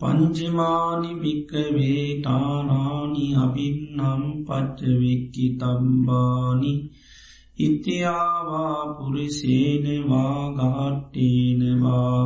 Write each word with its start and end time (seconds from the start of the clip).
පංචමානි 0.00 1.10
භික්කවේ 1.22 2.04
තානානි 2.24 3.26
අභින්නම් 3.36 4.22
පච්චවෙක්කි 4.46 5.46
තම්බානි 5.60 6.72
ඉතියාවා 7.58 8.80
පුරිසේනවා 8.94 10.38
ගාට්ටේනවා 10.54 12.20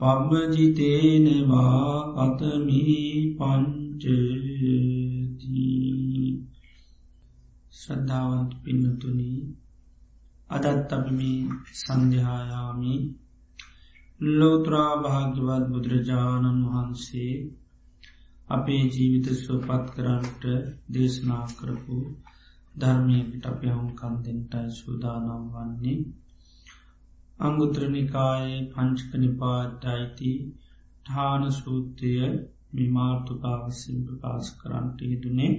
පබ්බජිතේනවා 0.00 1.86
කතමී 2.16 3.06
පංචදී 3.38 4.58
ශ්‍රද්ධාවන්ත 7.78 8.50
පින්නතුනී 8.62 9.40
අදත් 10.50 10.92
අපිමි 10.92 11.32
සන්ධ්‍යායාමී 11.74 13.00
ලෝතුරා 14.20 14.94
භාග්‍යවත් 14.96 15.64
බුදුරජාණන් 15.68 16.62
වහන්සේ 16.64 17.34
අපේ 18.48 18.82
ජීවිත 18.86 19.26
ස්වපත් 19.32 19.84
කරන්නට 19.90 20.44
දේශනා 20.92 21.44
කරපු 21.50 21.98
ධර්මයකට 22.74 23.44
අප 23.46 23.60
හුන්කන් 23.68 24.16
දෙෙන්ටයි 24.24 24.70
සූදානම් 24.72 25.44
වන්නේ. 25.52 25.98
අංගුත්‍රනිකායේ 27.40 28.66
පංචක 28.72 29.10
නිපාටයිති 29.16 30.32
ඨාන 31.06 31.44
සූත්‍රය 31.52 32.14
මිමාර්ථකාවසිම් 32.74 33.98
ප්‍රකාශ 34.06 34.50
කරන්නට 34.60 34.98
හිදුනේ 35.02 35.52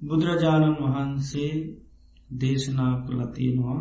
බුදුරජාණන් 0.00 0.78
වහන්සේ 0.78 1.52
දේශනා 2.38 2.94
කරලතියෙනවා 3.02 3.80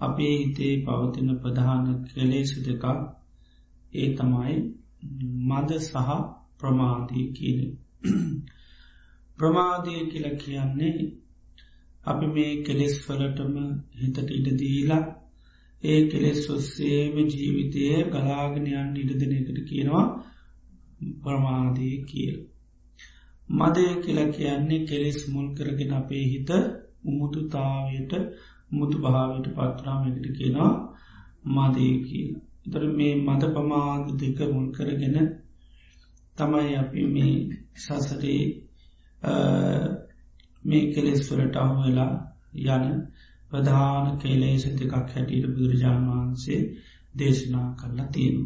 අපේ 0.00 0.34
හිතේ 0.34 0.74
පවතින 0.84 1.30
ප්‍රධාන 1.38 1.86
කෙලේසු 2.08 2.58
දෙකක් 2.60 2.84
ඒ 3.92 4.08
තමයි 4.14 4.56
මද 5.48 5.70
සහ 5.80 6.08
ප්‍රමාධී 6.58 7.26
කියන 7.32 7.60
ප්‍රමාධය 9.38 9.94
කියල 10.10 10.26
කියන්නේ 10.36 10.96
අපි 12.04 12.26
මේ 12.26 12.52
කෙලෙස් 12.62 12.94
වලටම 13.04 13.56
හිතට 13.94 14.28
ඉඩදීලා 14.30 15.04
ඒ 15.82 16.00
කෙලෙස් 16.08 16.42
ඔස්සේම 16.50 17.14
ජීවිතය 17.26 17.84
ගලාගෙනයන් 18.06 18.90
ඉඩදනකට 18.96 19.58
කියනවා 19.68 20.06
ප්‍රමාධී 21.22 21.96
කියල්. 22.04 22.36
මදය 23.48 23.86
කියල 24.02 24.20
කියන්නේ 24.30 24.80
කෙලෙස් 24.84 25.18
මුල් 25.28 25.48
කරගෙන 25.54 25.92
අපේ 25.92 26.24
හිත 26.26 26.50
උමුතුතාවයට 27.04 28.12
මුතු 28.70 28.96
භාවට 28.98 29.46
පත්‍රාමකට 29.50 30.26
කියනවා 30.36 30.72
මදය 31.46 31.86
කියල. 32.02 32.30
තර 32.66 32.82
මේ 32.90 33.14
මද 33.18 33.42
පමාද 33.54 34.06
දෙක 34.14 34.38
මුල් 34.50 34.68
කරගෙන 34.70 35.16
තමයි 36.36 36.72
අපි 36.76 37.00
මේ 37.06 37.34
සසරේ 37.76 38.42
මේ 40.62 40.84
කෙලෙස්වලට 40.92 41.54
අහු 41.56 41.74
වෙලා 41.80 42.14
යන 42.66 42.84
ප්‍රධාන 43.50 44.06
කේලේස 44.18 44.64
දෙකක් 44.72 44.94
හැටියට 45.08 45.46
බුදුරජාණන් 45.48 46.10
වහන්සේ 46.10 46.60
දේශනා 47.14 47.68
කරලා 47.74 48.08
තියෙනු. 48.08 48.44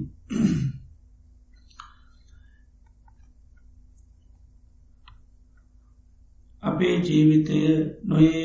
අපේ 6.63 6.97
ජීවිතය 6.99 7.59
නොඒ 8.05 8.45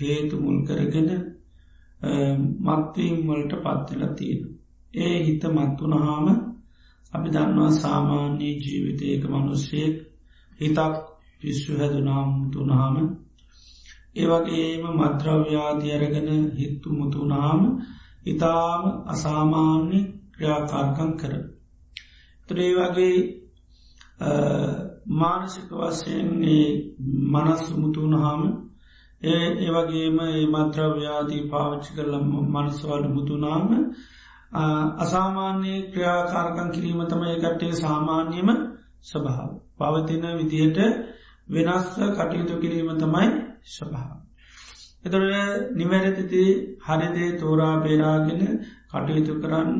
හේතු 0.00 0.34
මුල් 0.40 0.58
කරගෙන 0.66 1.10
මත්වීම් 2.60 3.16
වලට 3.26 3.52
පත්වෙල 3.58 4.02
තියෙන. 4.14 4.42
ඒ 4.94 5.16
හිත 5.24 5.42
මත්වනහාම 5.46 6.26
අපි 7.12 7.28
දන්නවා 7.28 7.70
සාමාන්‍ය 7.72 8.48
ජීවිතයක 8.58 9.22
මනුස්සයෙක් 9.26 9.96
හිතක් 10.60 10.94
පිස්සු 11.40 11.72
හැදුනාම් 11.78 12.30
තුනහාම 12.50 12.96
ඒවගේම 14.16 14.84
මද්‍රව්‍යාධි 14.92 15.88
අරගෙන 15.92 16.28
හිත්තු 16.52 16.88
මුතුනාම 16.90 17.60
ඉතාම 18.24 18.82
අසාමාන්‍ය 19.06 19.98
ක්‍රියාකාර්කං 20.32 21.12
කර. 21.16 21.32
ත්‍රේ 22.48 22.72
වගේ 22.76 23.18
මානසික 25.12 25.68
වශයෙන්නේ 25.72 26.66
මනස් 27.32 27.64
මුතුනහාම 27.76 28.42
ඒ 29.22 29.46
ඒවගේම 29.58 30.18
ඒ 30.20 30.46
මත්‍රව්‍යාදී 30.48 31.48
පාවිච්චි 31.48 31.90
කරල 31.92 32.14
මනස්වල 32.46 33.04
මුතුනාම 33.10 33.66
අසාමාන්‍ය 34.98 35.74
ක්‍රියාකාරකං 35.90 36.70
කිරීම 36.70 37.00
තමයි 37.04 37.36
කට්ටේ 37.36 37.74
සාමාන්‍යම 37.74 38.48
ස්වභාව. 39.02 39.50
පවතින 39.78 40.24
විදිහට 40.38 40.78
වෙනස් 41.48 41.86
කටයුතු 42.16 42.54
කිරීම 42.58 42.88
තමයි 42.94 43.28
ස්වභාව. 43.66 44.18
එතොට 45.04 45.26
නිවැරදිති 45.72 46.42
හරිදේ 46.80 47.30
තෝරා 47.34 47.76
බේරාගෙන 47.78 48.42
කටයුතු 48.90 49.32
කරන්න 49.36 49.78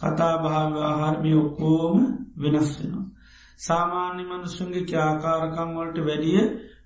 කතා 0.00 0.34
භාගාහාරමය 0.38 1.32
ඔක්කෝම 1.36 1.96
වෙනස් 2.36 2.70
වෙනවා. 2.76 3.06
සාමාන්‍ය 3.60 4.22
මනුසුන්ගේ 4.24 4.84
ක්‍යාකාරකං 4.84 5.70
වලට 5.76 5.98
වැඩිය 6.00 6.42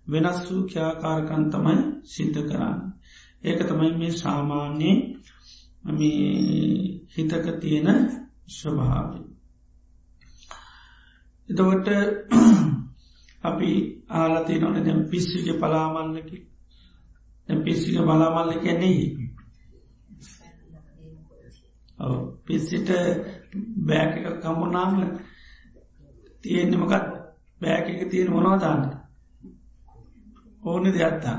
වෙනස් 0.07 0.39
වූ 0.47 0.63
ක්‍යාකාරකන් 0.67 1.45
තමයි 1.51 1.77
සිද්ධ 2.05 2.41
කරන්න. 2.43 2.79
ඒක 3.45 3.61
තමයි 3.69 3.91
මේ 3.93 4.13
සාමාන්‍යයේ 4.13 4.97
හිතක 7.15 7.47
තියෙන 7.61 7.89
ස්වභාවය. 8.49 9.19
එතවට 11.49 11.89
අපි 13.45 13.71
ආලති 14.11 14.59
නොන 14.59 14.77
දැම් 14.77 15.01
පිස්සික 15.11 15.47
පලාමල්ලක. 15.61 16.31
පිස්සික 17.49 17.97
බලාමල්ල 17.99 18.53
කැනෙහි 18.55 19.07
පිස්සිට 22.47 22.91
බෑක 23.79 24.15
කම්පුනාම 24.43 24.93
තියෙන්නෙ 26.43 26.77
මොකත් 26.77 27.07
බෑක 27.61 27.87
තියෙන 28.11 28.31
මොනවදාන්න 28.31 29.02
ඕන 30.63 30.85
දෙයක්ත්තා 30.87 31.39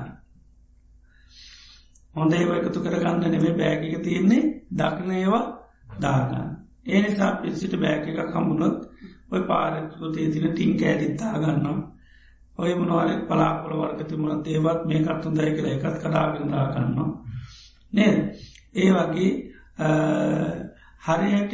හොඳ 2.16 2.34
ඒව 2.34 2.52
එකතු 2.54 2.80
කරගන්න 2.80 3.24
නෙවේ 3.28 3.54
බෑග 3.54 3.82
එක 3.88 4.04
තියෙන්නේ 4.04 4.42
දක්න 4.72 5.12
ඒවා 5.14 5.46
දාගන්න. 6.00 6.50
ඒ 6.86 7.02
නිසා 7.02 7.32
පිසිට 7.36 7.76
බෑක 7.78 8.06
එක 8.08 8.20
කමුණොත් 8.30 8.78
ඔය 9.32 9.42
පාරකුතේ 9.44 10.32
තින 10.32 10.46
ටිං 10.48 10.72
කෑඩිත්තා 10.78 11.34
ගන්නවා 11.36 11.80
ඔය 12.58 12.72
මොනවාර 12.76 13.10
පලාපොල 13.28 13.74
වර්ගති 13.76 14.18
මුණත් 14.18 14.48
ඒවත් 14.48 14.82
මේ 14.86 15.02
කත්තු 15.02 15.30
දයි 15.32 15.52
කළ 15.52 15.70
එකත් 15.70 15.98
කඩාගෙනදා 16.00 16.66
ගන්නවා 16.74 17.10
නේද? 17.94 18.18
ඒ 18.76 18.90
වගේ 18.92 19.32
හරිහැට 21.02 21.54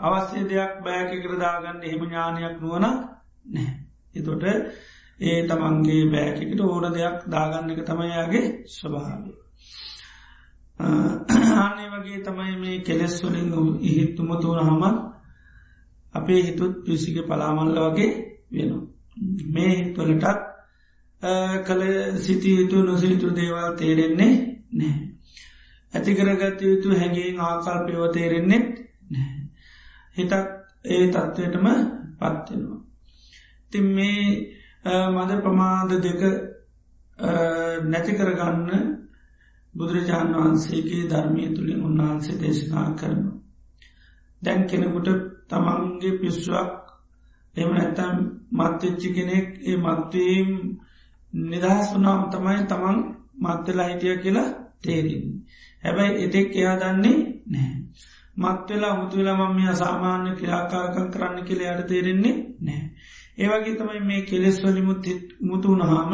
අවස්්‍ය 0.00 0.38
දෙයක් 0.44 0.72
බෑක 0.84 1.10
කරදාගන්න 1.22 1.82
එහෙම 1.82 2.02
ඥානයක් 2.02 2.56
නුවන 2.60 2.86
නෑ 3.46 3.68
එතොට 4.14 4.44
ඒ 5.20 5.40
තමන්ගේ 5.44 6.02
බෑකෙකට 6.06 6.60
ඕන 6.62 6.86
දෙයක් 6.90 7.18
දාගන්න 7.26 7.72
එක 7.72 7.80
තමයියාගේ 7.84 8.46
ස්වභාවය. 8.68 9.32
ආනේ 10.80 11.88
වගේ 11.92 12.20
තමයි 12.20 12.54
මේ 12.56 12.76
කෙලෙස්වලින් 12.80 13.50
ඉහිත්තුමතුවන 13.82 14.60
හමත් 14.62 14.96
අපේ 16.14 16.40
හිතුත් 16.42 16.74
පිසික 16.84 17.16
පලාමල්ල 17.26 17.78
වගේ 17.86 18.10
වෙන. 18.52 18.70
මේ 19.46 19.72
හිත්වලටත් 19.76 20.40
කළ 21.64 21.82
සිතියුතු 22.18 22.76
නොසිතු 22.82 23.28
දේවල් 23.30 23.76
තේරෙන්නේ 23.76 24.32
නෑ. 24.72 24.98
ඇතිකරගත 25.94 26.60
යුතු 26.62 26.88
හැඟින් 26.90 27.40
ආකල්පයව 27.40 28.02
තේරෙන්නෙත් 28.12 28.68
නෑ. 29.10 29.32
හිතත් 30.16 30.32
ඒ 30.86 31.04
තත්ත්වයටම 31.08 31.66
පත්වෙනවා. 32.18 32.80
තින් 33.72 33.86
මේ 33.88 34.24
මද 34.84 35.30
ප්‍රමාද 35.42 35.90
දෙක 36.00 36.20
නැති 37.84 38.12
කරගන්න 38.12 39.00
බුදුරජාණන් 39.74 40.34
වහන්සේගේ 40.34 41.08
ධර්මය 41.08 41.44
තුළින් 41.50 41.84
උන්වහන්සේ 41.84 42.40
දේශනා 42.40 42.88
කරනු. 42.94 43.30
දැන් 44.42 44.60
කෙනෙකුට 44.64 45.08
තමන්ගේ 45.48 46.18
පිස්සුවක් 46.20 46.72
එම 47.54 47.70
නැත්තම් 47.70 48.16
මත්වෙච්චි 48.52 49.08
කෙනෙක් 49.10 49.48
ඒ 49.62 49.76
මත්වීම් 49.76 50.50
නිදහස් 51.32 51.86
වනාම් 51.94 52.22
තමයි 52.30 52.62
තමන් 52.66 52.98
මත්වෙලා 53.36 53.88
හිටිය 53.88 54.16
කියලා 54.16 54.50
තේරෙන්. 54.80 55.26
හැබැයි 55.84 56.24
එතෙක් 56.24 56.48
එයා 56.56 56.76
දන්නේ 56.76 57.18
නෑ. 57.46 57.72
මත්වෙලා 58.36 58.94
මුතුවෙලා 58.94 59.36
මම 59.42 59.68
අසාමාන්‍ය 59.68 60.30
ක්‍රියාකාරකන් 60.36 61.08
කරන්න 61.10 61.44
කියල 61.44 61.60
යට 61.62 61.86
තේරෙන්නේ 61.86 62.36
නෑ. 62.60 62.82
ඒවගේ 63.40 63.76
තමයි 63.76 64.00
මේ 64.02 64.22
කෙලෙස් 64.22 64.56
වලිමුත් 64.62 65.04
මුතුුණහාම 65.42 66.12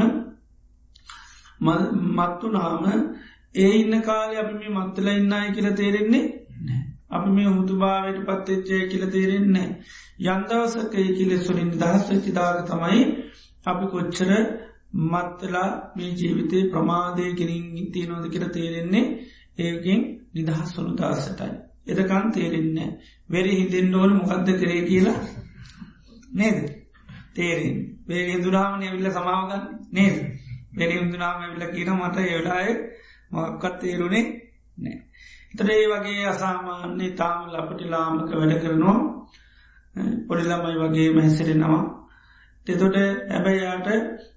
මත්තු 1.61 2.47
නාම 2.51 2.85
ඒ 3.55 3.71
ඉන්න 3.75 4.03
කාලය 4.03 4.35
අපි 4.37 4.55
මේ 4.55 4.75
මත්තල 4.77 5.09
ඉන්නයි 5.11 5.55
කියල 5.55 5.69
තේරෙන්නේ 5.75 6.25
අපි 7.11 7.31
මේ 7.31 7.49
හුතු 7.49 7.75
භාවයට 7.77 8.21
පත්තච්චය 8.23 8.77
කියල 8.87 9.05
තේරෙන්නේ 9.09 9.69
යන්දවසකය 10.27 11.07
කිලෙස්වලින් 11.15 11.71
දහස් 11.75 12.05
වෙච්චිදාග 12.11 12.59
තමයි 12.65 13.01
අපි 13.67 13.85
කොච්චර 13.87 14.31
මත්තලා 15.05 15.71
මේ 15.95 16.11
ජීවිතය 16.13 16.59
ප්‍රමාදය 16.71 17.25
කෙරින් 17.35 17.67
තියනොද 17.93 18.25
කියල 18.29 18.47
තේරෙන්නේ 18.51 19.07
ඒකින් 19.59 20.01
නිදහස් 20.35 20.71
වනු 20.75 20.93
දාසටයි. 20.95 21.53
එදකන් 21.89 22.27
තේරෙන්නේ 22.33 22.89
වෙරි 23.31 23.53
හිතෙන් 23.55 23.95
ඕන 23.95 24.13
මොකක්ද 24.15 24.49
කරේ 24.55 24.83
කියලා 24.85 25.19
නේද? 26.33 26.59
තේරෙන් 27.37 27.77
වේ 28.07 28.37
දුරාමනය 28.39 28.87
විල්ල 28.89 29.11
සමාවගන්න 29.11 29.65
නේද? 29.93 30.17
වෙරි 30.73 30.95
හුදුනාම 30.97 31.43
විල්ල 31.45 31.67
කියන 31.71 31.91
මට 31.95 32.17
එවලාය 32.29 32.69
මොක්කත් 33.31 33.77
තේරුණේ 33.81 34.25
නෑ. 34.79 34.97
එතට 35.53 35.71
ඒ 35.71 35.87
වගේ 35.89 36.25
අසාමාන්‍ය 36.27 37.09
තාම 37.15 37.39
ලපටි 37.49 37.85
ලාමක 37.87 38.31
වැඩ 38.33 38.57
කරනවා. 38.63 38.99
පොඩිලමයි 40.27 40.77
වගේ 40.81 41.09
මැසිරෙනවා 41.13 41.83
තෙතොට 42.67 42.97
ඇබැයියාට 42.97 43.89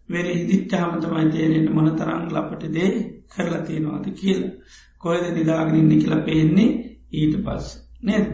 වෙරි 0.10 0.34
හිදිච්ච 0.36 0.72
හමතමයි 0.76 1.26
තේරෙන 1.30 1.66
මොන 1.74 1.90
තරං 1.94 2.24
ලපට 2.30 2.64
දේ 2.70 2.92
කරලා 3.30 3.62
තියෙනවාද 3.62 4.06
කියලා. 4.14 4.54
කොයද 5.00 5.26
නිදාගනින්න 5.30 5.92
කියලා 5.96 6.22
පේන්නේ 6.22 6.70
ඊට 7.14 7.36
පස් 7.40 7.66
නෙද? 8.02 8.26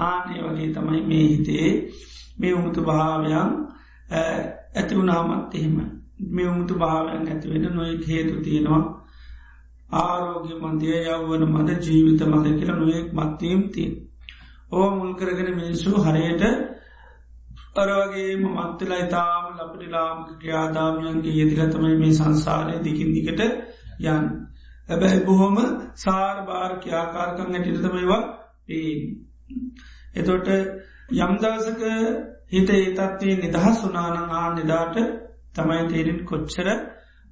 ආනේ 0.00 0.40
වගේ 0.42 0.68
තමයි 0.72 1.00
මේ 1.02 1.24
හිතේ 1.24 1.70
මේ 2.38 2.52
උමුතු 2.54 2.80
භාවයන් 2.82 3.52
ඇති 4.10 4.94
වුණාමත් 4.94 5.54
එහෙම 5.54 5.76
මේ 6.30 6.48
උමුතු 6.48 6.74
භාවයන් 6.76 7.26
ඇතිවෙන 7.26 7.66
නොයෙක් 7.72 8.06
හේතු 8.06 8.34
තියෙනවා. 8.40 8.84
ආරෝග්‍ය 9.90 10.54
මන්දය 10.56 10.86
යව්වන 11.08 11.44
මද 11.46 11.68
ජීවිත 11.80 12.20
මද 12.24 12.46
කියලා 12.54 12.76
නොයෙක් 12.76 13.08
මත්වීම් 13.14 13.62
තිය 13.70 13.90
ඕ 14.72 14.88
මුල් 14.92 15.12
කරගෙන 15.14 15.50
මිනිස්සු 15.54 15.90
හරයට 15.98 16.42
අරවගේම 17.76 18.42
මත්තලා 18.54 18.98
ඉතාම 18.98 19.44
ලපටි 19.52 19.86
ලාමික 19.88 20.30
ක්‍රියාදාමයන්ගේ 20.38 21.34
යෙදිල 21.34 21.62
තමයි 21.68 21.96
මේ 21.96 22.12
සංසාරය 22.12 22.74
දිකින් 22.80 23.10
දිකට 23.14 23.40
යන් 24.04 24.24
ඇබැයි 24.88 25.24
බොහොම 25.24 25.56
සාර 25.96 26.36
භාර 26.44 26.72
ක්‍යාකාරකං 26.80 27.54
ඇටිටතමයිවා 27.54 28.22
ඒ 28.70 28.92
එතොට 30.14 30.48
යම්දවසක 31.18 31.82
හිත 32.52 32.68
ඒ 32.70 32.90
තත්වේ 32.92 33.36
නිදහස් 33.36 33.78
වනානං 33.84 34.34
ආ 34.34 34.48
නිදාට 34.54 34.96
තමයි 35.54 35.82
තේරෙන් 35.88 36.20
කොච්චර 36.24 36.68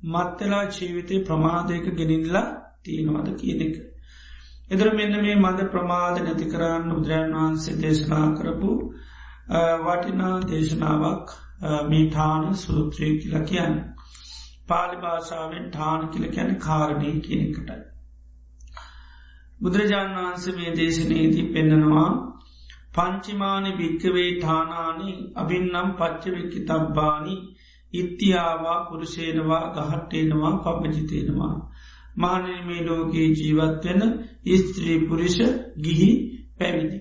මත්තලා 0.09 0.65
ජීවිතය 0.71 1.21
ප්‍රමාදයක 1.21 1.87
ගෙනින්ලා 1.93 2.47
තියෙනවාද 2.83 3.29
කියන 3.37 3.61
එක. 3.63 3.77
එදර 4.71 4.89
මෙන්න 4.95 5.17
මේ 5.21 5.37
මද 5.37 5.69
ප්‍රමාද 5.71 6.17
නැති 6.19 6.47
කරන්න 6.47 6.91
බුදුරන් 6.91 7.35
වහන්සේ 7.35 7.81
දේශනා 7.81 8.27
කරපු 8.35 8.71
වටිනා 9.83 10.37
දේශනාවක් 10.45 11.35
මේ 11.85 12.05
ඨාන 12.07 12.55
සූත්‍රය 12.57 13.09
කියලා 13.19 13.45
කියන්න. 13.45 13.75
පාලි 14.69 14.97
භාෂාවෙන් 14.97 15.67
ඨාන 15.71 16.09
කියල 16.09 16.27
කියැන 16.29 16.55
කාරණය 16.59 17.11
කියනෙකටයි. 17.21 17.81
බුදුරජාණන් 19.61 20.17
වහන්සේ 20.17 20.55
මේ 20.55 20.77
දේශනයේදී 20.77 21.51
පෙන්නනවා 21.53 22.11
පංචිමානි 22.95 23.71
භික්කවේ 23.73 24.31
ඨානානි 24.35 25.11
අභින්නම් 25.37 25.89
පච්චවෙක්කි 25.99 26.61
තබ්බානි 26.63 27.35
ඉත්තියාවා 27.95 28.81
පුරුෂේනවා 28.85 29.65
ගහට්ටේනවා 29.77 30.55
පබජිතයෙනවා. 30.65 31.55
මානමේ 32.17 32.83
ලෝකයේ 32.83 33.29
ජීවත්වෙන 33.31 34.03
ස්ත්‍රී 34.59 34.99
පුරිෂ 35.01 35.39
ගිහි 35.81 36.11
පැවිදි. 36.59 36.99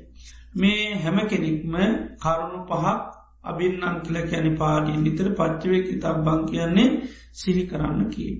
මේ 0.55 0.85
හැම 0.97 1.17
කෙනෙක්ම 1.27 1.75
කරුණු 2.19 2.59
පහක් 2.65 2.97
අභින්නන් 3.43 4.01
කියල 4.01 4.17
කැන 4.23 4.47
පාඩිය 4.57 4.97
නිතර 4.97 5.27
පච්චවයකි 5.31 5.95
තබ්බං 5.97 6.41
කියන්නේ 6.45 6.89
සිහි 7.33 7.63
කරන්න 7.67 8.01
කිය. 8.09 8.33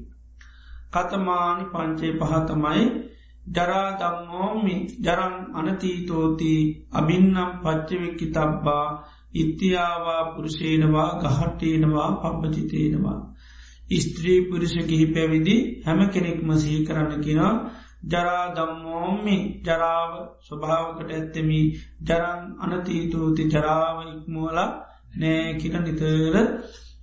කතමානි 0.94 1.65
පංචේ 1.67 2.13
පහතමයි 2.19 2.83
ජරා 3.47 3.89
දම්මෝමි 3.97 4.75
ජරන් 4.99 5.35
අනතීතෝති 5.53 6.53
අභින්නම් 6.91 7.51
පච්චවෙක්කි 7.61 8.27
තබ්බා 8.29 8.87
ඉත්තියාවා 9.35 10.23
පුරුෂේනවා 10.33 11.09
ගහට්ටේනවා 11.21 12.09
පබ්බජිතේනවා. 12.21 13.19
ස්ත්‍රී 13.97 14.39
පුරුෂ 14.43 14.75
ගිහි 14.83 15.05
පැවිදි 15.07 15.55
හැම 15.85 15.99
කෙනෙක් 16.09 16.39
මසහි 16.41 16.77
කරන්න 16.85 17.21
කියෙනවා 17.21 17.55
ජරා 18.05 18.45
දම්මෝමි 18.51 19.37
ජරාව 19.61 20.11
ස්වභාවකට 20.41 21.11
ඇත්තමි 21.11 21.59
ජරන් 22.01 22.41
අනතීතුූති 22.59 23.43
ජරාව 23.47 23.97
ඉක්මුවල 24.07 24.59
නෑ 25.15 25.53
කිර 25.55 25.75
නිතර 25.79 26.35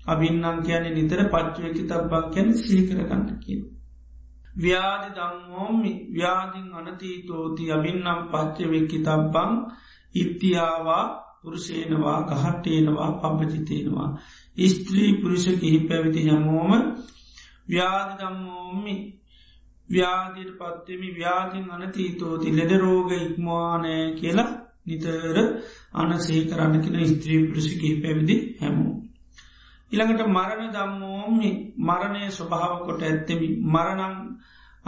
අබින්නම් 0.06 0.56
කියන 0.62 0.84
නිතර 0.94 1.20
පච්චුවකි 1.28 1.82
තබ්බක් 1.84 2.24
කියැන 2.32 2.56
සීකරගන්න 2.58 3.28
කිය. 3.40 3.60
ව්‍යාධි 4.56 5.10
දම්මෝමි 5.14 5.92
ව්‍යාධින් 6.12 6.68
අනතීතෝති 6.74 7.72
අබින්නම් 7.72 8.20
පච්චවෙක්කි 8.28 8.98
තබ්බං 8.98 9.52
ඉත්තියාවා 10.14 11.04
පුරුෂේනවා 11.42 12.18
ගහට්ටේනවා 12.22 13.10
පබජිතයෙනවා. 13.20 14.08
ස්ත්‍රී 14.66 15.12
පුරුෂ 15.22 15.46
කිහි 15.60 15.78
පැවිති 15.80 16.28
හැමෝම 16.28 16.72
ව්‍යාධි 17.68 18.14
දම්මෝමි 18.20 18.94
ව්‍යාධීට 19.88 20.52
පත්වෙමි. 20.58 21.08
ව්‍යාධින් 21.12 21.70
අනතීතෝති 21.70 22.56
ලෙඩ 22.56 22.72
රෝග 22.76 23.10
ඉක්මවානෑ 23.18 24.04
කියලා 24.14 24.50
නිතර 24.86 25.36
අනසේ 25.94 26.42
කරන්න 26.44 26.82
කෙන 26.82 26.96
ස්ත්‍රී 27.06 27.46
පුරුෂ 27.46 27.68
කිහි 27.74 28.02
පැවිදි 28.02 28.36
හැමෝ. 28.60 28.94
ඉළඟට 29.92 30.28
මරණ 30.28 30.72
දම්මෝමි 30.72 31.50
මරණය 31.78 32.22
ස්වභාව 32.30 32.74
කොට 32.86 33.02
ඇත්තෙමි. 33.02 33.48
මරණං 33.66 34.14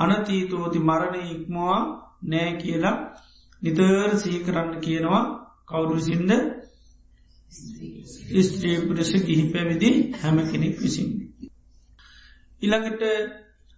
අනතීතෝති 0.02 0.78
මරණය 0.80 1.23
ඉක්මවා 1.30 1.80
නෑ 2.25 2.52
කියලා 2.56 2.97
නිතර 3.62 4.11
සීකරන්න 4.16 4.73
කියනවා 4.80 5.23
කවුරුසින්ද 5.68 6.30
ස්ත්‍රීපුරස 8.42 9.12
ගිහි 9.25 9.44
පැවිදි 9.52 9.90
හැම 10.14 10.37
කෙනෙක් 10.50 10.76
විසින්. 10.78 11.09
ඉළඟට 12.62 13.02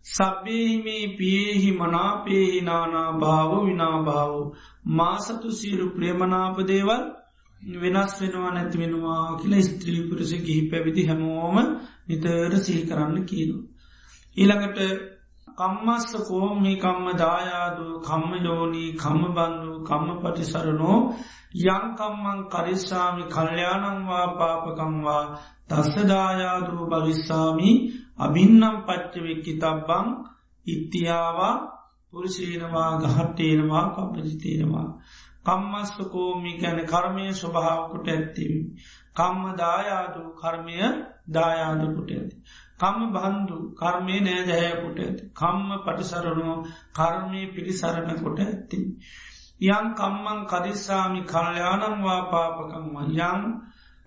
සබ්බේහිමේ 0.07 1.05
පියෙහි 1.17 1.71
මනාපේහි 1.73 2.61
නානා 2.61 3.11
භාව 3.19 3.51
විනාභාව 3.65 4.33
මාසතු 4.93 5.49
සීරු 5.51 5.87
ප්‍රේමනාපදේවල් 5.91 7.05
වෙනස් 7.79 8.15
වෙනවා 8.21 8.53
නැති 8.53 8.79
වෙනවා 8.79 9.23
කියලා 9.39 9.63
ස්ත්‍රීපුරස 9.63 10.33
ගිහි 10.41 10.63
පැවිදි 10.71 11.07
හැමෝම 11.07 11.57
නිතර 12.09 12.53
සිහි 12.59 12.83
කරන්න 12.83 13.25
කියනු. 13.25 13.57
ඊළඟට 14.37 14.79
කම්මස්ස 15.59 16.11
කෝමි 16.27 16.73
කම්ම 16.77 17.07
දායාදු 17.17 17.87
කම්ම 18.01 18.33
යෝනී 18.41 18.91
කම්ම 18.95 19.23
බන්ධු 19.31 19.75
කම්ම 19.83 20.09
පටිසරනෝ 20.21 20.99
යංකම්මං 21.67 22.41
කරිස්සාමි 22.49 23.25
කල්්‍යයානංවා 23.27 24.27
පාපකංවා 24.35 25.25
තස්සදායාදුරු 25.69 26.85
භවිස්සාමි 26.87 27.71
අභින්නම් 28.19 28.77
පච්චවෙක්කි 28.87 29.53
තබ්බං 29.57 30.09
ඉත්තියාවා 30.67 31.55
පුරුෂේනවා 32.13 32.91
ගහට්ටේනවා 32.99 33.87
කපජිතේනවා. 33.95 34.89
කම්මස්සකෝමි 35.45 36.53
ගැන 36.59 36.79
කර්මය 36.85 37.25
ස්වභාවකොට 37.33 38.07
ඇත්තිවි. 38.09 38.61
කම්ම 39.17 39.45
දායාදු 39.57 40.23
කර්මය 40.35 40.77
දායාදකොට 41.31 42.11
ඇති. 42.11 42.37
කම්ම 42.85 43.13
බන්දු 43.13 43.59
කර්මය 43.75 44.17
නෑදැහැකොට 44.21 44.99
ඇති. 45.01 45.23
කම්ම 45.35 45.71
පටිසරනුව 45.85 46.61
කර්මය 46.93 47.41
පිළිසරණ 47.53 48.11
කොට 48.19 48.39
ඇති. 48.41 48.79
යං 49.63 49.87
කම්මං 49.95 50.41
කරිස්සාමි 50.47 51.21
කල්්‍යයානංවා 51.25 52.23
පාපකංවා 52.27 53.07
යං 53.29 53.43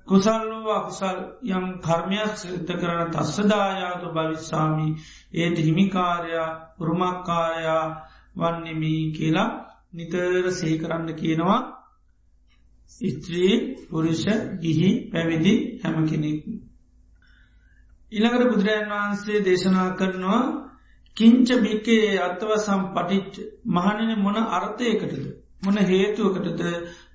කුසල්ලෝ 0.07 0.71
අකුසල් 0.71 1.19
යම් 1.47 1.65
කර්මයක් 1.79 2.33
සිත 2.35 2.69
කරන 2.73 3.11
තස්සදායාතු 3.11 4.07
භවිස්සාමි 4.09 4.87
ඒට 5.35 5.57
හිමිකාරයා 5.59 6.49
උරුමක්කාරයා 6.79 7.85
වන්නෙමී 8.35 9.01
කියලා 9.11 9.49
නිතර 9.93 10.51
සේ 10.51 10.75
කරන්න 10.77 11.09
කියනවා 11.15 11.59
ස්ත්‍රී 12.91 13.53
පුරුෂ 13.87 14.23
ගිහි 14.59 14.89
පැවිදි 15.11 15.53
හැම 15.81 15.97
කෙනෙක්. 16.05 16.39
ඉළඟට 18.11 18.49
බුදුරජන් 18.49 18.91
වහන්සේ 18.91 19.39
දේශනා 19.41 19.89
කරනවා 19.93 20.43
කිංච 21.17 21.49
භික්කේ 21.57 22.19
අත්තවසම් 22.19 22.81
පටිච්ච 22.93 23.35
මහණන 23.67 24.11
මොන 24.17 24.37
අර්ථයකටද? 24.51 25.25
මොන 25.63 25.77
හේතුවකටද? 25.83 26.61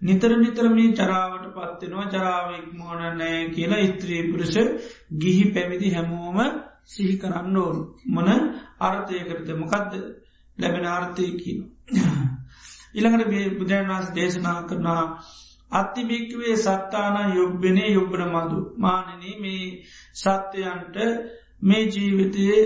නිතර 0.02 0.32
නිතරමී 0.36 0.90
චරාවට 0.92 1.46
පත්වෙනවා 1.54 2.08
චරාවෙක් 2.08 2.66
මෝන 2.74 3.00
නෑ 3.12 3.38
කියලා 3.50 3.80
ඉත්‍රී 3.80 4.22
පුරුෂ 4.24 4.56
ගිහි 5.16 5.44
පැවිදි 5.50 5.88
හැමෝම 5.90 6.38
සිහි 6.86 7.14
කරන්න 7.18 7.56
ඕන්. 7.56 7.78
මොන 8.06 8.28
අර්ථයකරද 8.80 9.48
මොකක්ද 9.54 9.92
ලැබෙන 10.58 10.86
ආර්ථයකින. 10.86 11.58
ඉළඟට 12.94 13.32
බුදුරන් 13.54 13.88
වහන්ස 13.88 14.08
දේශනා 14.12 14.58
කරනා 14.64 15.04
අත්තිභික්වේ 15.72 16.56
සත්තාන 16.58 17.16
යුබ්බෙනේ 17.34 17.90
යුබ්බන 17.90 18.22
මදු 18.28 18.58
මානන 18.76 19.22
මේ 19.38 19.66
සත්‍යයන්ට 20.14 20.96
මේ 21.62 21.84
ජීවිතයේ 21.86 22.62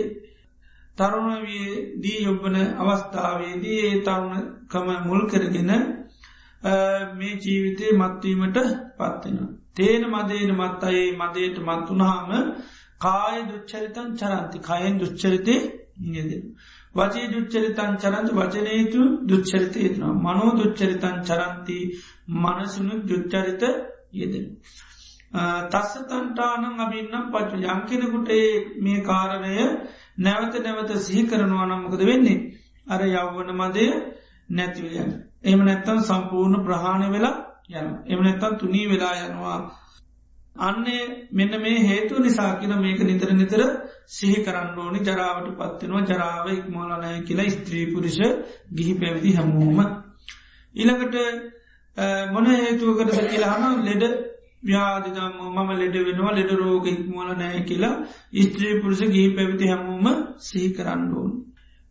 තරුණවිය 0.98 1.66
දී 2.02 2.20
යොබ්බන 2.24 2.56
අවස්ථාවේදී 2.80 3.78
ඒ 3.82 3.96
තරුණකම 4.00 4.88
මුල් 5.06 5.22
කරගෙන 5.26 5.72
මේ 7.14 7.34
ජීවිතය 7.36 7.86
මත්වීමට 7.94 8.58
පත්වෙන. 8.96 9.38
තේන 9.74 10.02
මදේන 10.06 10.50
මත් 10.54 10.82
අයේ 10.82 11.10
මදයට 11.14 11.56
මත්වනාම 11.60 12.30
කාය 13.00 13.38
දුච්චරිතන් 13.44 14.10
චරන්ති 14.14 14.58
කයෙන් 14.60 14.94
දුච්චරිතය 14.98 15.56
නියදෙන. 16.02 16.44
වචේ 16.96 17.26
දුච්චරිතන් 17.28 17.92
චරන්ති 17.96 18.32
වචනයතු 18.34 19.02
දුච්චරිතයනවා 19.24 20.14
මනෝ 20.24 20.50
දුච්චරිතන් 20.54 21.16
චරන්ති 21.22 21.78
මනසුනු 22.36 22.94
දුච්චරිත 23.02 23.62
යෙදෙන. 24.12 24.46
තස්සතන්ටානං 25.70 26.64
අබින්නම් 26.78 27.30
පච්චු 27.30 27.56
යංකිනකුට 27.66 28.30
මේ 28.78 29.00
කාරණය 29.02 29.56
නැවත 30.18 30.54
නැවත 30.58 30.90
සිහි 30.98 31.22
කරනවා 31.24 31.66
නම්මකද 31.66 32.02
වෙන්නේ. 32.02 32.38
අර 32.86 33.00
යව්වන 33.02 33.50
මදය 33.54 33.86
නැතිවයන්. 34.50 35.10
එම 35.44 35.60
නැත්තන් 35.60 35.98
සම්පූර්ණ 36.02 36.64
ප්‍රහාණය 36.64 37.08
වෙලා 37.10 37.36
යන. 37.70 37.88
එම 38.06 38.20
නැත්තන් 38.20 38.56
තුනී 38.56 38.86
වෙලා 38.86 39.14
යනවා. 39.22 39.58
අන්නේ 40.58 41.28
මෙන්න 41.32 41.52
මේ 41.58 41.78
හේතු 41.82 42.14
නිසාකින 42.18 42.72
මේක 42.78 43.00
නිතර 43.02 43.30
නිතර 43.32 43.60
සිහි 44.08 44.38
කරන්න 44.42 44.78
ඕනි 44.78 45.00
ජරාවට 45.00 45.48
පත්වෙනවා 45.54 46.04
ජරාව 46.04 46.46
ඉක්මෝලනය 46.50 47.10
කියලා 47.22 47.50
ස්ත්‍රීපුරුෂ 47.50 48.18
ගිහි 48.72 48.94
පැවිදි 48.94 49.32
හැමෝම. 49.32 49.78
ඉළඟට 50.74 51.16
මොන 52.28 52.46
හේතුවකට 52.52 53.20
කියලාහම 53.24 53.84
ලෙඩ 53.84 54.04
ව්‍යාධිකම 54.62 55.36
මම 55.46 55.70
ලෙඩ 55.74 55.96
වෙනවා 56.00 56.32
ලෙඩ 56.32 56.50
රෝග 56.54 56.86
ඉක්මෝල 56.88 57.28
නෑ 57.34 57.60
කියලා 57.62 57.94
ස්ත්‍රී 58.42 58.80
පුරුෂ 58.80 59.02
ගී 59.08 59.28
පැවිති 59.36 59.66
හැමෝම 59.66 60.06
සිහි 60.40 60.68
කරන්න 60.70 61.12
ඕන්. 61.14 61.32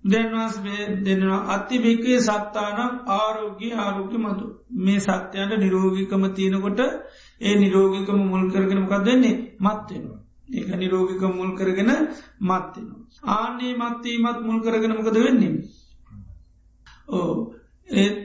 දැන්වාස් 0.03 0.55
දෙනවා 1.03 1.41
අති 1.48 1.75
භික්වේ 1.77 2.19
සත්තානම් 2.19 2.93
ආරෝග්‍ය 3.12 3.69
ආරෝග්‍ය 3.75 4.17
මතු 4.17 4.45
මේ 4.79 5.00
සත්‍යයන්ට 5.00 5.53
නිරෝගිකම 5.57 6.24
තියෙනකොට 6.34 6.81
ඒ 7.41 7.55
නිරෝගිකම 7.55 8.19
මුල් 8.23 8.43
කරගෙන 8.49 8.79
මොකක් 8.79 9.03
දෙන්නේ 9.03 9.35
මත්වෙනවා. 9.59 10.19
ඒක 10.49 10.69
නිරෝගික 10.75 11.21
මුල් 11.31 11.51
කරගෙන 11.53 11.91
මත්වෙනවා. 12.41 13.01
ආන්නේ 13.31 13.73
මත්තීමත් 13.75 14.39
මුල් 14.41 14.59
කරගෙන 14.61 14.95
මොකද 14.95 15.17
වෙන්නේ. 15.17 15.53
ඕ 17.09 17.33
ඒත් 17.89 18.17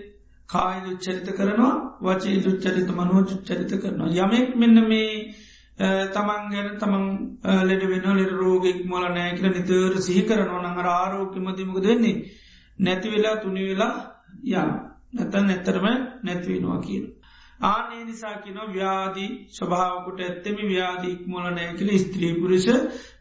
කාය 0.48 0.76
දුච්චරිත 0.80 1.28
කරනවා 1.30 1.74
වචේ 2.00 2.40
දුච්චරිත 2.40 2.90
මනුව 2.90 3.18
චුච්චරිත 3.26 3.72
කරනවා. 3.74 4.14
යමෙක් 4.16 4.48
මෙන්න 4.56 4.76
මේ 4.88 5.34
තමන් 6.10 6.42
ගැන 6.50 6.68
තමන් 6.76 7.04
ලෙඩ 7.62 7.82
වෙන 7.84 8.16
ලෙට 8.16 8.32
රෝගෙක් 8.34 8.80
මොල 8.84 9.04
නෑ 9.08 9.30
කියල 9.32 9.50
නිතර 9.50 9.94
සිහි 9.98 10.22
කරනවා 10.22 10.62
නඟර 10.62 10.88
ආරෝක්‍යමතිමක 10.90 11.78
දෙන්නේ 11.80 12.16
නැති 12.78 13.08
වෙලා 13.08 13.36
තුනි 13.36 13.62
වෙලා 13.64 13.94
යම් 14.54 14.70
නැතන් 15.12 15.44
නැත්තරම 15.44 15.86
නැතිවෙනවා 16.24 16.80
කියන. 16.80 17.04
ආනේ 17.60 18.04
නිසා 18.04 18.36
කියන 18.36 18.58
ව්‍යාදී 18.68 19.30
ස්වභාවකුට 19.50 20.20
ඇත්තෙම 20.20 20.58
ව්‍යාධීක් 20.64 21.20
මොල 21.26 21.46
නෑකල 21.48 21.90
ස්ත්‍රීපුරුෂ 21.98 22.66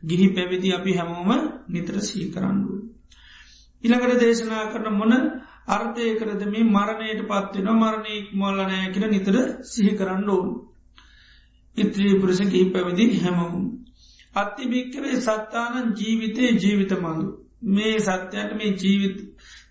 ගිහි 0.06 0.28
පැවිදි 0.30 0.70
අපි 0.74 0.92
හැමෝම 0.94 1.32
නිතර 1.70 1.96
සී 2.02 2.26
කරන්නුව. 2.30 2.78
ඉළඟට 3.84 4.22
දේශනා 4.22 4.64
කරන 4.72 4.88
මොන 4.94 5.14
අර්ථය 5.68 6.06
කරදම 6.20 6.56
මරණයට 6.68 7.22
පත්වෙන 7.24 7.68
මරණයෙක් 7.74 8.28
මොල්ලනෑ 8.34 8.88
කියල 8.94 9.06
නිතර 9.08 9.36
සිහි 9.64 9.92
කරන්න 9.96 10.30
ඕන්. 10.30 10.48
ඉත්‍රී 11.78 12.20
පුරස 12.22 12.40
ගී 12.46 12.66
පැවිදි 12.70 13.06
හැමවුම්. 13.18 13.66
අත්තිභික්කවේ 14.36 15.16
සත්තානන් 15.20 15.94
ජීවිතය 15.96 16.44
ජීවිත 16.56 16.92
මඳු. 16.98 17.28
මේ 17.68 18.00
සත්‍යයට 18.00 18.52
මේ 18.56 18.72
ජීවිත 18.74 19.18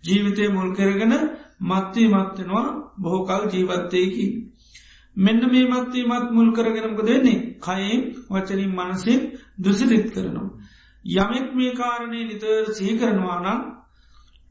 ජීවිතය 0.05 0.49
මුල් 0.49 0.71
කරගෙන 0.75 1.15
මත්වී 1.63 2.09
මත්වෙනවා 2.09 2.67
බොහෝකල් 3.01 3.45
ජීවත්තයකි. 3.53 4.27
මෙන්න 5.19 5.43
මේ 5.47 5.67
මත්වී 5.67 6.07
මත් 6.07 6.27
මුල් 6.31 6.49
කරගෙනමක 6.53 7.01
දෙන්නේ 7.03 7.39
කයින් 7.61 8.01
වචනින් 8.29 8.73
මනසින් 8.73 9.21
දුසිරිත් 9.59 10.07
කරනවා. 10.11 10.49
යමෙක් 11.05 11.49
මේ 11.55 11.73
කාරණය 11.73 12.21
නිතර 12.25 12.65
සිහි 12.73 12.93
කරනවා 12.97 13.39
නම් 13.41 13.61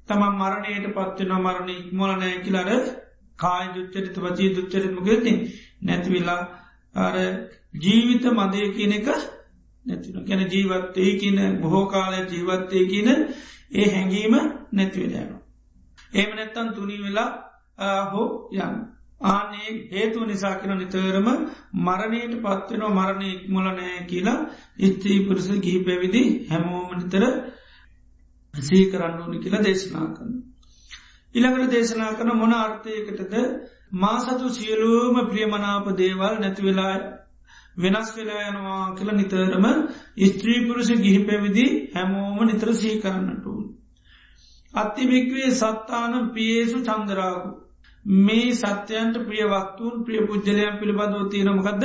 තමන් 0.08 0.34
මරණයට 0.36 0.86
පත්වෙන 0.94 1.32
මරණ 1.38 1.70
ඉක්මෝලනෑ 1.74 2.38
කියලර 2.40 2.70
කාය 3.40 3.66
දුච්චරිත 3.74 4.18
වචී 4.18 4.54
දුච්චරිත්ම 4.56 5.00
ගති 5.02 5.34
නැතිවෙලා 5.84 6.42
අර 6.96 7.16
ජීවිත 7.76 8.26
මදය 8.34 8.62
කියන 8.72 8.94
එක 8.94 9.08
නැතින 9.86 10.18
ගැන 10.22 10.42
ජීවත්තය 10.48 11.04
කියන 11.18 11.38
බොහෝ 11.62 11.86
කාලය 11.88 12.20
ජීවත්තය 12.26 12.80
කියන 12.88 13.10
ඒ 13.72 13.88
හැඟීම 13.88 14.36
නැතිවෙලයන. 14.72 15.30
ඒම 16.14 16.32
නැත්තන් 16.36 16.68
තුනී 16.76 17.02
වෙලා 17.02 17.30
හෝ 18.06 18.28
යන්න. 18.54 18.97
ආනේ 19.22 19.70
හේතු 19.92 20.26
නිසා 20.26 20.56
කෙන 20.56 20.78
නිතරම 20.78 21.28
මරණයට 21.76 22.34
පත්වෙන 22.40 22.84
මරණ 22.90 23.24
ඉක්මුලනෑ 23.28 24.06
කියලා 24.06 24.40
ඉස්ත්‍රී 24.80 25.20
පුරුස 25.28 25.48
ගිහි 25.60 25.80
පැවිදි 25.84 26.24
හැමෝමනිතර 26.50 27.24
සී 28.54 28.84
කරන්න 28.92 29.22
ඕනි 29.22 29.40
කියලා 29.40 29.64
දේශනා 29.64 30.08
කරන. 30.10 30.32
ඉළඟට 31.36 31.72
දේශනා 31.72 32.12
කරන 32.14 32.38
මොන 32.38 32.54
අර්ථයකටද 32.56 33.34
මා 33.94 34.18
සතු 34.20 34.50
සියලූම 34.52 35.16
ප්‍රියමනාප 35.28 35.88
දේවල් 35.96 36.36
නැතිවෙලා 36.40 36.96
වෙනස් 37.78 38.10
වෙලා 38.16 38.48
යනවා 38.48 38.96
කියල 38.96 39.10
නිතරම 39.14 39.66
ස්ත්‍රීපුරුෂ 40.28 40.90
ගිහි 40.98 41.20
පැවිදි 41.26 41.66
හැමෝම 41.94 42.40
නිතර 42.46 42.70
සී 42.76 43.00
කරන්නටුවන්. 43.00 43.66
අත්තිභික්වේ 44.74 45.50
සත්තානම් 45.54 46.26
පියේසු 46.30 46.78
චන්දරාගු. 46.82 47.67
මේ 48.08 48.52
සත්‍යයන්ට 48.54 49.18
ප්‍රියවක්තුන් 49.22 50.06
ප්‍රිය 50.06 50.22
පුද්ජලයන් 50.24 50.80
පිළිබඳව 50.80 51.30
තියෙනමකක්ද 51.30 51.84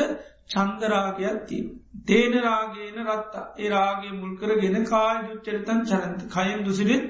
චන්දරාගයක් 0.49 1.38
තියෙන. 1.47 1.67
තේන 2.02 2.33
රාගේන 2.41 2.97
රත්තා. 3.07 3.45
ඒ 3.57 3.69
රාගේ 3.69 4.12
මුල් 4.12 4.33
කරගෙන 4.37 4.85
කාය 4.85 5.17
දුච්චරිතන් 5.25 5.81
චරන්ත. 5.83 6.21
කයින් 6.29 6.64
දුසිරිත් 6.64 7.05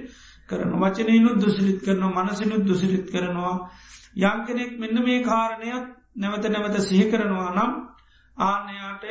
කරන 0.48 0.72
වචනයනුත් 0.74 1.36
දුසිරිත් 1.38 1.78
කරනවා. 1.80 2.22
මනසිනුත් 2.22 2.64
දුසිරිත් 2.64 3.06
කරනවා. 3.06 3.56
යං 4.16 4.38
කෙනෙක් 4.42 4.78
මෙන්න 4.78 4.96
මේ 5.00 5.22
කාරණයක් 5.22 5.84
නැවත 6.14 6.44
නැවත 6.46 6.76
සිහි 6.80 7.04
කරනවා 7.06 7.50
නම් 7.50 7.72
ආනයාට 8.38 9.04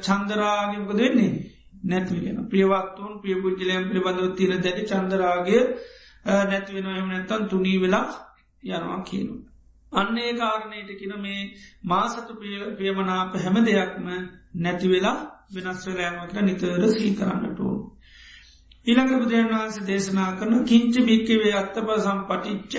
චන්දරාගමක 0.00 0.90
දෙන්නේ 0.94 1.32
නැතිවෙන 1.84 2.38
ප්‍රියවත්තුන් 2.48 3.12
ප්‍රිය 3.20 3.36
පුද්ජලයම් 3.36 3.84
පිළිබඳව 3.88 4.34
තිර 4.36 4.50
දැඩි 4.56 4.82
චන්දරාගේ 4.86 5.62
නැතිවෙන 6.44 6.86
එම 6.94 7.08
නැත්තන් 7.08 7.48
තුනී 7.48 7.78
වෙලා 7.78 8.08
යනවා 8.62 9.00
කියනවා. 9.02 9.50
අන්නේ 9.92 10.32
කාරණයට 10.34 10.90
කියන 10.94 11.14
මේ 11.18 11.40
මාසතු 11.84 12.32
ප්‍රියමනාප 12.76 13.32
හැම 13.36 13.56
දෙයක්ම 13.64 14.06
නැතිවෙලා 14.56 15.18
වෙනස් 15.54 15.86
වෙලෑමට 15.88 16.36
නිතර 16.42 16.82
සී 16.90 17.10
කරන්නට 17.14 17.60
ඕන. 17.60 17.78
ඉළඟ 18.86 19.14
බුදුරන් 19.14 19.50
වහන්සේ 19.50 19.86
දේශනා 19.86 20.30
කරන 20.32 20.64
කිංච 20.64 20.94
භික්කවේ 21.02 21.54
අත්තප 21.54 21.88
සම්පටිච්ච 21.98 22.74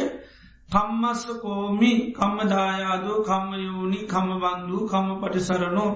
කම්මස්ස 0.70 1.24
කෝමි 1.42 1.92
කම්මදායාදෝ 2.14 3.18
කම්මයෝනි 3.24 4.00
කමබන්දු 4.06 4.78
කම්ම 4.88 5.10
පටිසරනෝ 5.22 5.92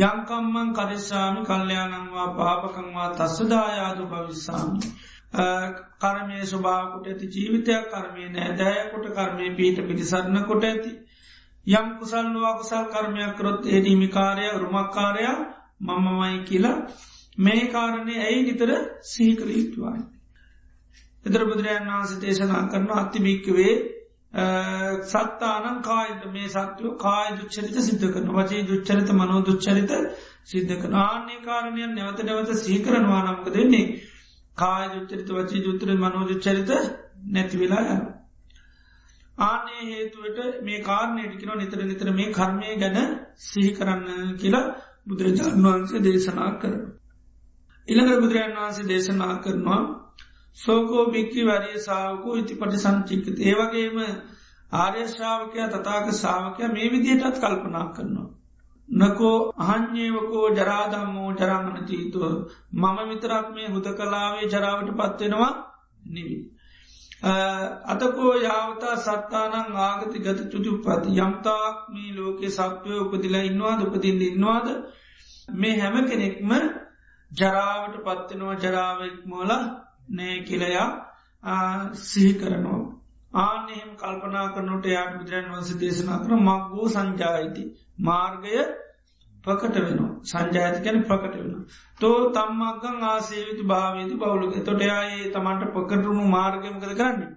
යංකම්මන් 0.00 0.70
කරිස්සාමි 0.72 1.40
කල්්‍යයානංවා 1.42 2.28
පාපකංවා 2.30 3.10
තස්සදායාදු 3.12 4.06
භවිස්සාමි. 4.06 4.80
කරමය 5.32 6.38
ස්වභාවට 6.44 7.06
ඇති 7.06 7.26
ජීවිතයක් 7.28 7.90
කර්මය 7.90 8.28
නෑදෑයකොට 8.30 9.06
කර්මය 9.12 9.50
පීට 9.56 9.78
පිටිසරණ 9.82 10.44
කොට 10.44 10.64
ඇති. 10.64 10.92
යම් 11.66 11.86
කුසල්ලවා 11.98 12.54
කුසල් 12.54 12.84
කර්මයක් 12.88 13.36
කරොත් 13.36 13.66
ඒඩීමිකාරය 13.66 14.46
රුමක්කාරයා 14.56 15.36
මමමයි 15.80 16.44
කියලා 16.44 16.76
මේ 17.38 17.66
කාරණය 17.68 18.14
ඇයි 18.18 18.42
නිතර 18.42 18.70
සීකර 19.04 19.48
යුතුවායි. 19.50 20.04
එතර 21.26 21.44
බුදුරජන් 21.44 21.88
වහන්ස 21.88 22.12
දේශනා 22.20 22.62
කරන 22.68 22.90
අත්තිභික්කවේ 22.92 23.74
සත්තානං 25.04 25.82
කායිත 25.82 26.24
මේ 26.28 26.48
සත්‍යයෝ 26.48 26.94
කාය 26.96 27.28
දුච්චරිත 27.34 27.78
සිද්ධ 27.80 28.06
කරන 28.08 28.28
වචේ 28.30 28.62
දුච්චරිත 28.64 29.10
මනෝ 29.12 29.40
දුච්චරිත 29.42 29.92
සිද්ධ 30.44 30.74
කන 30.76 30.94
ආන්නේ 30.96 31.40
කාරණයන් 31.42 31.94
නැවත 31.94 32.22
නැවත 32.22 32.52
සීකරනවා 32.56 33.22
නම්ක 33.22 33.46
දෙන්නේ 33.50 33.86
කාය 34.56 34.84
දුච්චරිත 34.90 35.30
වචී 35.30 35.62
දුත්තර 35.62 35.88
මනෝ 35.96 36.24
දුච්චරිත 36.24 36.70
නැතිවෙලා 37.26 37.84
යන. 37.88 38.02
ආනේ 39.38 39.82
හේතුවට 39.84 40.38
මේ 40.62 40.80
කාරණයටිකන 40.80 41.52
නිතර 41.54 41.80
නිතර 41.82 42.08
මේ 42.12 42.32
කර්මය 42.32 42.70
ගැන 42.76 42.98
සිහි 43.42 43.70
කරන්න 43.72 44.36
කියලා 44.36 44.66
බුදුරජාණන් 45.06 45.66
වහන්සේ 45.66 46.00
දේශනා 46.02 46.50
කරන. 46.56 46.80
ඉළඟ 47.88 48.12
බුදුරජාන් 48.16 48.56
වහන්සේ 48.56 48.88
දේශනා 48.88 49.34
කරනවා 49.38 49.82
සෝකෝ 50.56 51.04
භික්කි 51.10 51.42
වරිය 51.44 51.78
සාාවකු 51.80 52.36
ඉති 52.36 52.54
පටි 52.54 52.78
සංචික්කත 52.78 53.38
ඒවගේම 53.42 53.98
ආර්යශ්‍රාවකය 54.72 55.68
තතාක 55.70 56.06
සාාවකය 56.14 56.68
මේ 56.68 56.88
විදිහටත් 56.90 57.36
කල්පනා 57.38 57.86
කරනවා. 57.90 58.28
නකෝ 58.88 59.52
අහන්්‍යේවකෝ 59.58 60.48
ජරාදම්මෝ 60.50 61.30
ජරාමනතීතුව 61.32 62.24
මම 62.72 62.98
විතරක් 63.08 63.46
මේ 63.54 63.68
හුද 63.68 63.86
කලාවේ 63.92 64.46
ජරාවට 64.46 64.90
පත්වෙනවා 64.92 65.52
නිවි. 66.08 66.36
අතකෝ 67.84 68.32
යාවතා 68.36 68.96
සත්තානං 68.96 69.76
ආගති 69.78 70.18
ගත 70.18 70.40
චුතුපති 70.52 71.16
යම්තාක් 71.18 71.76
මේ 71.88 72.10
ලෝකෙ 72.12 72.48
සත්වය 72.50 72.98
උපදිලා 72.98 73.42
ඉන්නවාද 73.42 73.80
උපදින්න 73.82 74.22
ඉන්නවාද 74.22 74.68
මේ 75.54 75.74
හැම 75.80 75.96
කෙනෙක්ම 76.06 76.50
ජරාවට 77.32 77.96
පත්වෙනවා 78.04 78.56
ජරාවෙක් 78.56 79.18
මෝල 79.24 79.50
නෑ 80.10 80.36
කියලයා 80.42 80.88
සිහි 82.02 82.32
කරනවා. 82.34 82.95
ආනෙහෙම 83.36 83.90
කල්පනා 83.96 84.48
කරනට 84.48 84.86
යාට 84.86 85.14
බුදුරන් 85.14 85.46
වන්ස 85.50 85.70
දේශනා 85.76 86.18
කර 86.20 86.32
මක්ගෝ 86.40 86.88
සංජායිති. 86.88 87.64
මාර්ගය 88.00 88.56
ප්‍රකට 89.44 89.76
වෙන 89.78 89.98
සංජාති 90.24 90.78
කැන 90.82 91.02
ප්‍රකට 91.04 91.34
වෙන. 91.38 91.64
තෝ 92.00 92.18
තම්මක්ගං 92.32 93.02
ආසේවිතු 93.04 93.64
භාවේති 93.66 94.14
බවුලක 94.16 94.54
තොට 94.64 94.82
යායේ 94.82 95.32
තමන්ට 95.32 95.72
පකටරුණු 95.72 96.24
මාර්ගමකද 96.28 96.92
කරන්නේ. 96.92 97.32